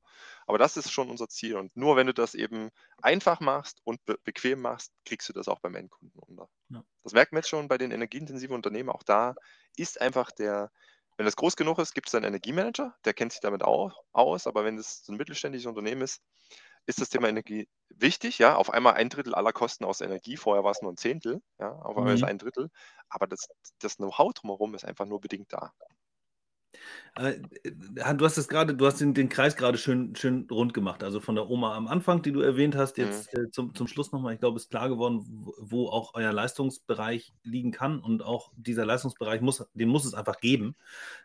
Aber 0.46 0.58
das 0.58 0.76
ist 0.76 0.90
schon 0.90 1.10
unser 1.10 1.28
Ziel. 1.28 1.56
Und 1.56 1.76
nur 1.76 1.96
wenn 1.96 2.06
du 2.06 2.14
das 2.14 2.34
eben 2.34 2.70
einfach 3.02 3.40
machst 3.40 3.80
und 3.84 4.04
be 4.04 4.18
bequem 4.24 4.60
machst, 4.60 4.92
kriegst 5.04 5.28
du 5.28 5.32
das 5.32 5.48
auch 5.48 5.60
beim 5.60 5.74
Endkunden 5.74 6.20
unter. 6.20 6.48
Ja. 6.70 6.82
Das 7.04 7.12
merkt 7.12 7.32
man 7.32 7.40
jetzt 7.40 7.48
schon 7.48 7.68
bei 7.68 7.78
den 7.78 7.90
energieintensiven 7.90 8.54
Unternehmen. 8.54 8.88
Auch 8.88 9.02
da 9.02 9.34
ist 9.76 10.00
einfach 10.00 10.30
der, 10.32 10.70
wenn 11.16 11.26
das 11.26 11.36
groß 11.36 11.56
genug 11.56 11.78
ist, 11.78 11.94
gibt 11.94 12.08
es 12.08 12.14
einen 12.14 12.24
Energiemanager, 12.24 12.96
der 13.04 13.14
kennt 13.14 13.32
sich 13.32 13.40
damit 13.40 13.62
auch 13.62 14.04
aus. 14.12 14.46
Aber 14.46 14.64
wenn 14.64 14.78
es 14.78 15.04
so 15.04 15.12
ein 15.12 15.16
mittelständisches 15.16 15.66
Unternehmen 15.66 16.02
ist, 16.02 16.22
ist 16.86 17.00
das 17.00 17.10
Thema 17.10 17.28
Energie 17.28 17.68
wichtig. 17.90 18.38
Ja, 18.38 18.56
auf 18.56 18.70
einmal 18.70 18.94
ein 18.94 19.10
Drittel 19.10 19.34
aller 19.34 19.52
Kosten 19.52 19.84
aus 19.84 20.00
Energie. 20.00 20.38
Vorher 20.38 20.64
war 20.64 20.70
es 20.70 20.80
nur 20.80 20.90
ein 20.90 20.96
Zehntel. 20.96 21.42
Ja, 21.58 21.72
auf 21.72 21.96
einmal 21.96 22.12
mhm. 22.12 22.16
ist 22.16 22.24
ein 22.24 22.38
Drittel. 22.38 22.70
Aber 23.10 23.26
das, 23.26 23.48
das 23.78 23.96
Know-how 23.96 24.32
drumherum 24.32 24.74
ist 24.74 24.84
einfach 24.84 25.04
nur 25.04 25.20
bedingt 25.20 25.52
da. 25.52 25.74
Äh, 27.14 27.38
du 28.14 28.24
hast 28.24 28.38
es 28.38 28.48
gerade, 28.48 28.74
du 28.74 28.86
hast 28.86 29.00
den, 29.00 29.14
den 29.14 29.28
Kreis 29.28 29.56
gerade 29.56 29.78
schön, 29.78 30.14
schön 30.14 30.46
rund 30.50 30.74
gemacht. 30.74 31.02
Also 31.02 31.20
von 31.20 31.34
der 31.34 31.48
Oma 31.48 31.76
am 31.76 31.88
Anfang, 31.88 32.22
die 32.22 32.32
du 32.32 32.40
erwähnt 32.40 32.76
hast, 32.76 32.98
jetzt 32.98 33.34
mhm. 33.34 33.44
äh, 33.44 33.50
zum, 33.50 33.74
zum 33.74 33.86
Schluss 33.86 34.12
nochmal, 34.12 34.34
ich 34.34 34.40
glaube, 34.40 34.56
ist 34.56 34.70
klar 34.70 34.88
geworden, 34.88 35.24
wo, 35.28 35.54
wo, 35.58 35.88
auch 35.88 36.14
euer 36.14 36.32
Leistungsbereich 36.32 37.32
liegen 37.42 37.72
kann. 37.72 38.00
Und 38.00 38.22
auch 38.22 38.52
dieser 38.56 38.86
Leistungsbereich 38.86 39.40
muss, 39.40 39.66
den 39.74 39.88
muss 39.88 40.04
es 40.04 40.14
einfach 40.14 40.40
geben. 40.40 40.76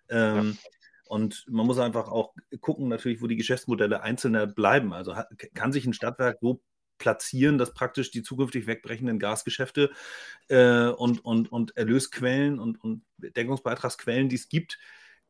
Ähm, 0.10 0.58
ja. 0.62 0.70
Und 1.06 1.45
man 1.47 1.68
muss 1.68 1.78
einfach 1.78 2.08
auch 2.08 2.34
gucken, 2.62 2.88
natürlich, 2.88 3.22
wo 3.22 3.28
die 3.28 3.36
Geschäftsmodelle 3.36 4.01
einzelner 4.01 4.47
bleiben. 4.47 4.93
Also 4.93 5.16
kann 5.54 5.72
sich 5.72 5.86
ein 5.86 5.93
Stadtwerk 5.93 6.39
so 6.41 6.62
platzieren, 6.97 7.58
dass 7.58 7.74
praktisch 7.74 8.12
die 8.12 8.24
zukünftig 8.24 8.66
wegbrechenden 8.66 9.20
Gasgeschäfte 9.20 9.91
äh, 10.47 10.88
und, 10.88 11.24
und, 11.24 11.51
und 11.51 11.76
Erlösquellen 11.76 12.60
und, 12.60 12.82
und 12.84 13.04
Deckungsbeitragsquellen, 13.18 14.30
die 14.30 14.38
es 14.38 14.47
gibt, 14.47 14.80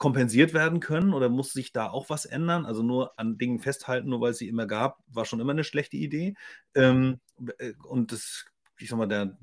kompensiert 0.04 0.54
werden 0.54 0.82
können 0.82 1.14
oder 1.14 1.30
muss 1.30 1.54
sich 1.54 1.72
da 1.72 1.90
auch 1.90 2.10
was 2.10 2.26
ändern? 2.26 2.66
Also 2.66 2.84
nur 2.84 3.18
an 3.18 3.38
Dingen 3.38 3.60
festhalten, 3.60 4.10
nur 4.10 4.20
weil 4.20 4.32
es 4.32 4.38
sie 4.38 4.50
immer 4.50 4.68
gab, 4.68 5.00
war 5.08 5.24
schon 5.24 5.40
immer 5.40 5.54
eine 5.54 5.64
schlechte 5.64 5.96
Idee. 5.96 6.34
Ähm, 6.76 7.22
äh, 7.58 7.72
und 7.88 8.12
das, 8.12 8.44
ich 8.78 8.90
sag 8.90 8.98
mal, 8.98 9.08
der, 9.08 9.38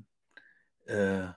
äh, 0.85 1.33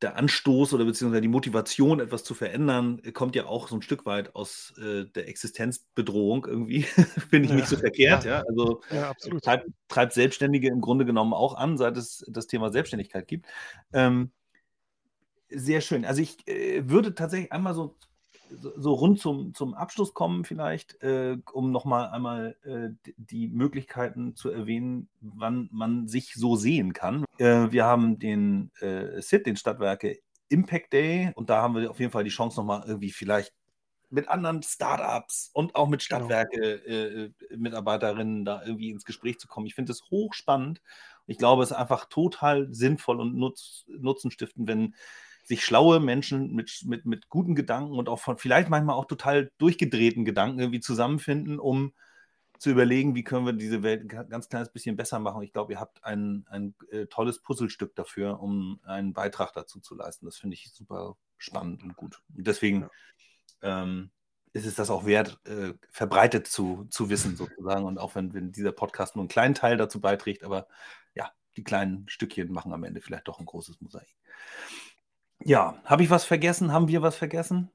der 0.00 0.16
Anstoß 0.16 0.72
oder 0.72 0.86
beziehungsweise 0.86 1.20
die 1.20 1.28
Motivation, 1.28 2.00
etwas 2.00 2.24
zu 2.24 2.32
verändern, 2.32 3.02
kommt 3.12 3.36
ja 3.36 3.44
auch 3.44 3.68
so 3.68 3.76
ein 3.76 3.82
Stück 3.82 4.06
weit 4.06 4.34
aus 4.34 4.72
äh, 4.78 5.04
der 5.04 5.28
Existenzbedrohung 5.28 6.46
irgendwie. 6.46 6.82
Finde 7.28 7.44
ich 7.44 7.50
ja, 7.50 7.56
nicht 7.56 7.68
so 7.68 7.76
verkehrt. 7.76 8.24
Ja, 8.24 8.38
ja. 8.38 8.44
Also 8.48 8.80
ja, 8.90 9.12
treibt, 9.42 9.68
treibt, 9.88 10.14
Selbstständige 10.14 10.68
im 10.68 10.80
Grunde 10.80 11.04
genommen 11.04 11.34
auch 11.34 11.56
an, 11.56 11.76
seit 11.76 11.98
es 11.98 12.24
das 12.26 12.46
Thema 12.46 12.72
Selbstständigkeit 12.72 13.28
gibt. 13.28 13.44
Ähm, 13.92 14.32
sehr 15.50 15.80
schön. 15.80 16.04
Also 16.04 16.22
ich 16.22 16.46
äh, 16.48 16.88
würde 16.88 17.14
tatsächlich 17.14 17.52
einmal 17.52 17.74
so, 17.74 17.96
so, 18.50 18.72
so, 18.76 18.94
rund 18.94 19.20
zum, 19.20 19.54
zum 19.54 19.74
Abschluss 19.74 20.14
kommen, 20.14 20.44
vielleicht, 20.44 21.02
äh, 21.02 21.36
um 21.52 21.70
nochmal 21.70 22.08
einmal 22.08 22.56
äh, 22.64 23.10
die 23.16 23.48
Möglichkeiten 23.48 24.34
zu 24.34 24.50
erwähnen, 24.50 25.08
wann 25.20 25.68
man 25.72 26.08
sich 26.08 26.34
so 26.34 26.56
sehen 26.56 26.92
kann. 26.92 27.24
Äh, 27.38 27.70
wir 27.70 27.84
haben 27.84 28.18
den 28.18 28.70
äh, 28.80 29.20
SIT, 29.20 29.46
den 29.46 29.56
Stadtwerke 29.56 30.18
Impact 30.48 30.92
Day, 30.92 31.32
und 31.34 31.50
da 31.50 31.60
haben 31.60 31.76
wir 31.76 31.90
auf 31.90 32.00
jeden 32.00 32.12
Fall 32.12 32.24
die 32.24 32.30
Chance, 32.30 32.58
nochmal 32.58 32.84
irgendwie 32.86 33.10
vielleicht 33.10 33.52
mit 34.10 34.28
anderen 34.28 34.62
Startups 34.62 35.50
und 35.52 35.74
auch 35.74 35.88
mit. 35.88 36.02
Stadtwerke-Mitarbeiterinnen 36.02 38.44
genau. 38.44 38.58
da 38.58 38.64
irgendwie 38.64 38.90
ins 38.90 39.04
Gespräch 39.04 39.38
zu 39.38 39.48
kommen. 39.48 39.66
Ich 39.66 39.74
finde 39.74 39.92
es 39.92 40.10
hochspannend. 40.10 40.80
Ich 41.26 41.38
glaube, 41.38 41.62
es 41.62 41.70
ist 41.70 41.76
einfach 41.76 42.06
total 42.06 42.72
sinnvoll 42.72 43.20
und 43.20 43.36
nutz, 43.36 43.84
nutzenstiftend, 43.88 44.66
wenn 44.66 44.94
sich 45.48 45.64
schlaue 45.64 45.98
Menschen 45.98 46.54
mit, 46.54 46.82
mit, 46.84 47.06
mit 47.06 47.30
guten 47.30 47.54
Gedanken 47.54 47.98
und 47.98 48.10
auch 48.10 48.20
von 48.20 48.36
vielleicht 48.36 48.68
manchmal 48.68 48.96
auch 48.96 49.06
total 49.06 49.50
durchgedrehten 49.56 50.26
Gedanken 50.26 50.60
irgendwie 50.60 50.80
zusammenfinden, 50.80 51.58
um 51.58 51.94
zu 52.58 52.70
überlegen, 52.70 53.14
wie 53.14 53.24
können 53.24 53.46
wir 53.46 53.54
diese 53.54 53.82
Welt 53.82 54.02
ein 54.02 54.28
ganz 54.28 54.50
kleines 54.50 54.70
bisschen 54.70 54.96
besser 54.96 55.18
machen. 55.20 55.42
Ich 55.42 55.52
glaube, 55.52 55.72
ihr 55.72 55.80
habt 55.80 56.04
ein, 56.04 56.44
ein 56.50 56.74
äh, 56.90 57.06
tolles 57.06 57.40
Puzzlestück 57.40 57.94
dafür, 57.94 58.40
um 58.40 58.80
einen 58.84 59.14
Beitrag 59.14 59.54
dazu 59.54 59.80
zu 59.80 59.94
leisten. 59.94 60.26
Das 60.26 60.36
finde 60.36 60.54
ich 60.54 60.70
super 60.70 61.16
spannend 61.38 61.82
und 61.82 61.96
gut. 61.96 62.20
Und 62.36 62.46
deswegen 62.46 62.82
ja. 63.62 63.82
ähm, 63.82 64.10
ist 64.52 64.66
es 64.66 64.74
das 64.74 64.90
auch 64.90 65.06
wert, 65.06 65.38
äh, 65.46 65.72
verbreitet 65.90 66.46
zu, 66.46 66.86
zu 66.90 67.08
wissen, 67.08 67.36
sozusagen. 67.36 67.86
Und 67.86 67.96
auch 67.96 68.14
wenn, 68.16 68.34
wenn 68.34 68.52
dieser 68.52 68.72
Podcast 68.72 69.16
nur 69.16 69.22
einen 69.22 69.30
kleinen 69.30 69.54
Teil 69.54 69.78
dazu 69.78 70.00
beiträgt, 70.00 70.44
aber 70.44 70.66
ja, 71.14 71.30
die 71.56 71.64
kleinen 71.64 72.06
Stückchen 72.08 72.52
machen 72.52 72.74
am 72.74 72.84
Ende 72.84 73.00
vielleicht 73.00 73.28
doch 73.28 73.38
ein 73.38 73.46
großes 73.46 73.80
Mosaik. 73.80 74.14
Ja, 75.44 75.80
habe 75.84 76.04
ich 76.04 76.10
was 76.10 76.24
vergessen? 76.24 76.70
Haben 76.72 76.86
wir 76.88 77.02
was 77.02 77.16
vergessen? 77.16 77.70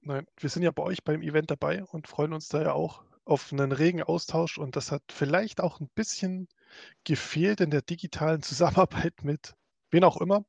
Nein, 0.00 0.26
wir 0.38 0.48
sind 0.50 0.62
ja 0.62 0.70
bei 0.70 0.82
euch 0.82 1.02
beim 1.04 1.20
Event 1.22 1.50
dabei 1.50 1.84
und 1.84 2.06
freuen 2.08 2.32
uns 2.32 2.48
da 2.48 2.62
ja 2.62 2.72
auch 2.72 3.02
auf 3.24 3.52
einen 3.52 3.72
regen 3.72 4.02
Austausch. 4.02 4.56
Und 4.58 4.76
das 4.76 4.90
hat 4.92 5.02
vielleicht 5.10 5.60
auch 5.60 5.80
ein 5.80 5.88
bisschen 5.94 6.48
gefehlt 7.04 7.60
in 7.60 7.70
der 7.70 7.82
digitalen 7.82 8.42
Zusammenarbeit 8.44 9.24
mit 9.24 9.54
wen 9.90 10.04
auch 10.04 10.18
immer. 10.20 10.44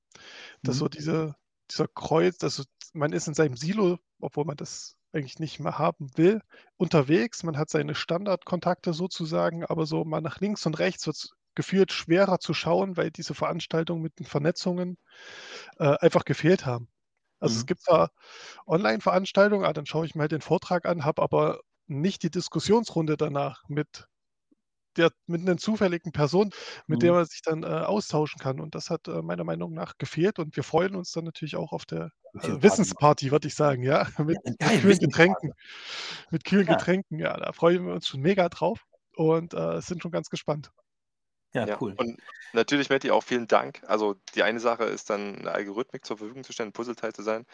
Dass 0.63 0.77
Mhm. 0.77 0.79
so 0.79 0.89
diese, 0.89 1.35
dieser 1.71 1.87
Kreuz, 1.89 2.43
also 2.43 2.63
man 2.93 3.13
ist 3.13 3.27
in 3.27 3.35
seinem 3.35 3.57
Silo, 3.57 3.99
obwohl 4.21 4.45
man 4.45 4.57
das 4.57 4.97
eigentlich 5.13 5.39
nicht 5.39 5.59
mehr 5.61 5.79
haben 5.79 6.09
will, 6.17 6.41
unterwegs. 6.77 7.43
Man 7.43 7.57
hat 7.57 7.69
seine 7.71 7.95
Standardkontakte 7.95 8.93
sozusagen, 8.93 9.65
aber 9.65 9.85
so 9.87 10.05
mal 10.05 10.21
nach 10.21 10.41
links 10.41 10.65
und 10.67 10.79
rechts 10.79 11.07
wird 11.07 11.17
es 11.17 11.31
gefühlt 11.57 11.91
schwerer 11.93 12.39
zu 12.39 12.53
schauen, 12.55 12.97
weil 12.97 13.11
diese 13.11 13.35
Veranstaltungen 13.35 14.03
mit 14.03 14.19
den 14.19 14.27
Vernetzungen 14.27 14.97
äh, 15.79 15.95
einfach 15.99 16.25
gefehlt 16.25 16.65
haben. 16.65 16.89
Also 17.39 17.57
es 17.57 17.65
Mhm. 17.65 17.67
gibt 17.67 17.81
zwar 17.83 18.11
Online-Veranstaltungen, 18.67 19.65
ah, 19.65 19.73
dann 19.73 19.85
schaue 19.87 20.05
ich 20.07 20.15
mir 20.15 20.21
halt 20.23 20.31
den 20.33 20.41
Vortrag 20.41 20.85
an, 20.87 21.05
habe 21.05 21.21
aber 21.23 21.61
nicht 21.87 22.23
die 22.23 22.31
Diskussionsrunde 22.31 23.17
danach 23.17 23.63
mit 23.69 24.07
der, 24.97 25.11
mit 25.27 25.41
einer 25.41 25.57
zufälligen 25.57 26.11
Person, 26.11 26.51
mit 26.87 27.01
der 27.03 27.11
Mhm. 27.11 27.13
man 27.13 27.25
sich 27.25 27.41
dann 27.43 27.63
äh, 27.63 27.67
austauschen 27.67 28.39
kann. 28.39 28.59
Und 28.59 28.73
das 28.75 28.89
hat 28.89 29.07
äh, 29.07 29.21
meiner 29.21 29.43
Meinung 29.43 29.73
nach 29.73 29.93
gefehlt. 29.97 30.39
Und 30.39 30.55
wir 30.55 30.63
freuen 30.63 30.95
uns 30.95 31.11
dann 31.11 31.25
natürlich 31.25 31.55
auch 31.55 31.71
auf 31.71 31.85
der 31.85 32.11
äh, 32.41 32.47
Party 32.61 32.95
Wissensparty, 33.01 33.31
würde 33.31 33.47
ich 33.47 33.55
sagen, 33.55 33.83
ja. 33.83 34.07
Mit, 34.17 34.39
Ja, 34.59 34.69
kühlen. 34.71 34.99
Getränken. 34.99 35.53
Mit 36.31 36.45
kühlen 36.45 36.67
Ja. 36.67 36.67
Getränken, 36.67 37.19
ja, 37.19 37.37
da 37.37 37.51
freuen 37.53 37.85
wir 37.87 37.93
uns 37.93 38.07
schon 38.07 38.21
mega 38.21 38.49
drauf 38.49 38.85
und 39.15 39.53
äh, 39.53 39.81
sind 39.81 40.01
schon 40.03 40.11
ganz 40.11 40.29
gespannt. 40.29 40.71
Ja, 41.65 41.67
Ja, 41.67 41.77
cool. 41.81 41.93
und 41.97 42.19
natürlich, 42.53 42.89
Matti, 42.89 43.11
auch 43.11 43.23
vielen 43.23 43.47
Dank. 43.47 43.81
Also 43.87 44.15
die 44.35 44.43
eine 44.43 44.59
Sache 44.59 44.85
ist 44.85 45.09
dann, 45.09 45.37
eine 45.39 45.51
Algorithmik 45.51 46.05
zur 46.05 46.17
Verfügung 46.17 46.43
zu 46.43 46.53
stellen, 46.53 46.69
ein 46.69 46.73
Puzzleteil 46.73 47.13
zu 47.13 47.21
sein. 47.23 47.45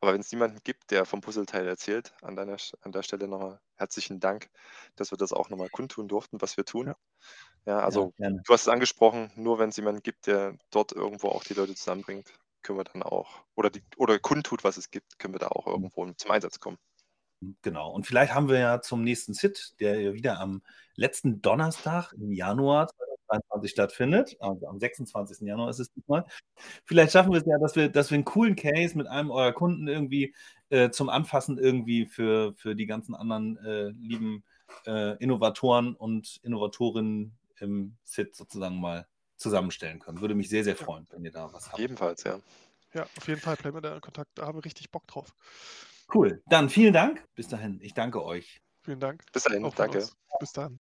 Aber 0.00 0.12
wenn 0.12 0.20
es 0.20 0.32
niemanden 0.32 0.58
gibt, 0.64 0.90
der 0.90 1.04
vom 1.04 1.20
Puzzleteil 1.20 1.66
erzählt, 1.66 2.12
an, 2.22 2.36
deiner, 2.36 2.56
an 2.82 2.92
der 2.92 3.02
Stelle 3.02 3.28
nochmal 3.28 3.60
herzlichen 3.76 4.20
Dank, 4.20 4.50
dass 4.96 5.10
wir 5.12 5.18
das 5.18 5.32
auch 5.32 5.48
nochmal 5.50 5.68
kundtun 5.70 6.08
durften, 6.08 6.40
was 6.40 6.56
wir 6.56 6.64
tun. 6.64 6.88
Ja. 6.88 6.96
Ja, 7.66 7.78
Ja, 7.78 7.80
also 7.80 8.12
gerne. 8.18 8.42
du 8.44 8.52
hast 8.52 8.62
es 8.62 8.68
angesprochen, 8.68 9.30
nur 9.36 9.58
wenn 9.58 9.70
es 9.70 9.76
jemanden 9.76 10.02
gibt, 10.02 10.26
der 10.26 10.56
dort 10.70 10.92
irgendwo 10.92 11.28
auch 11.28 11.44
die 11.44 11.54
Leute 11.54 11.74
zusammenbringt, 11.74 12.32
können 12.62 12.78
wir 12.78 12.84
dann 12.84 13.02
auch, 13.02 13.44
oder, 13.54 13.70
die, 13.70 13.82
oder 13.96 14.18
kundtut, 14.18 14.64
was 14.64 14.76
es 14.76 14.90
gibt, 14.90 15.18
können 15.18 15.34
wir 15.34 15.38
da 15.40 15.48
auch 15.48 15.66
Mhm. 15.66 15.72
irgendwo 15.72 16.12
zum 16.12 16.30
Einsatz 16.30 16.60
kommen. 16.60 16.78
Genau. 17.62 17.90
Und 17.90 18.06
vielleicht 18.06 18.34
haben 18.34 18.48
wir 18.48 18.58
ja 18.58 18.80
zum 18.82 19.02
nächsten 19.02 19.34
Sit, 19.34 19.74
der 19.80 20.00
ja 20.00 20.12
wieder 20.14 20.38
am 20.38 20.62
letzten 20.94 21.42
Donnerstag 21.42 22.12
im 22.12 22.30
Januar 22.32 22.88
2023 23.32 23.70
stattfindet, 23.70 24.36
also 24.40 24.66
am 24.66 24.78
26. 24.78 25.46
Januar 25.46 25.70
ist 25.70 25.78
es 25.78 25.92
diesmal. 25.92 26.24
Vielleicht 26.84 27.12
schaffen 27.12 27.32
wir 27.32 27.40
es 27.40 27.46
ja, 27.46 27.58
dass 27.58 27.76
wir, 27.76 27.88
dass 27.88 28.10
wir 28.10 28.16
einen 28.16 28.24
coolen 28.24 28.56
Case 28.56 28.96
mit 28.96 29.06
einem 29.06 29.30
eurer 29.30 29.52
Kunden 29.52 29.88
irgendwie 29.88 30.34
äh, 30.70 30.90
zum 30.90 31.08
Anfassen 31.08 31.58
irgendwie 31.58 32.06
für, 32.06 32.54
für 32.54 32.74
die 32.74 32.86
ganzen 32.86 33.14
anderen 33.14 33.56
äh, 33.58 33.88
lieben 33.90 34.44
äh, 34.86 35.16
Innovatoren 35.18 35.94
und 35.94 36.40
Innovatorinnen 36.42 37.36
im 37.60 37.96
Sit 38.04 38.34
sozusagen 38.34 38.80
mal 38.80 39.06
zusammenstellen 39.36 39.98
können. 39.98 40.20
Würde 40.20 40.34
mich 40.34 40.48
sehr, 40.48 40.64
sehr 40.64 40.76
freuen, 40.76 41.06
wenn 41.10 41.24
ihr 41.24 41.32
da 41.32 41.52
was 41.52 41.68
habt. 41.68 41.80
Ebenfalls, 41.80 42.24
ja. 42.24 42.38
Ja, 42.94 43.04
auf 43.16 43.26
jeden 43.26 43.40
Fall 43.40 43.56
bleiben 43.56 43.76
wir 43.76 43.80
da 43.80 43.94
in 43.94 44.00
Kontakt. 44.00 44.30
Da 44.34 44.46
haben 44.46 44.58
wir 44.58 44.64
richtig 44.64 44.90
Bock 44.90 45.06
drauf. 45.06 45.34
Cool. 46.12 46.42
Dann 46.46 46.68
vielen 46.68 46.92
Dank. 46.92 47.24
Bis 47.34 47.48
dahin. 47.48 47.80
Ich 47.80 47.94
danke 47.94 48.22
euch. 48.22 48.60
Vielen 48.82 49.00
Dank. 49.00 49.24
Bis 49.32 49.44
dahin, 49.44 49.62
danke. 49.76 49.98
uns. 49.98 50.16
Bis 50.40 50.52
dann. 50.52 50.78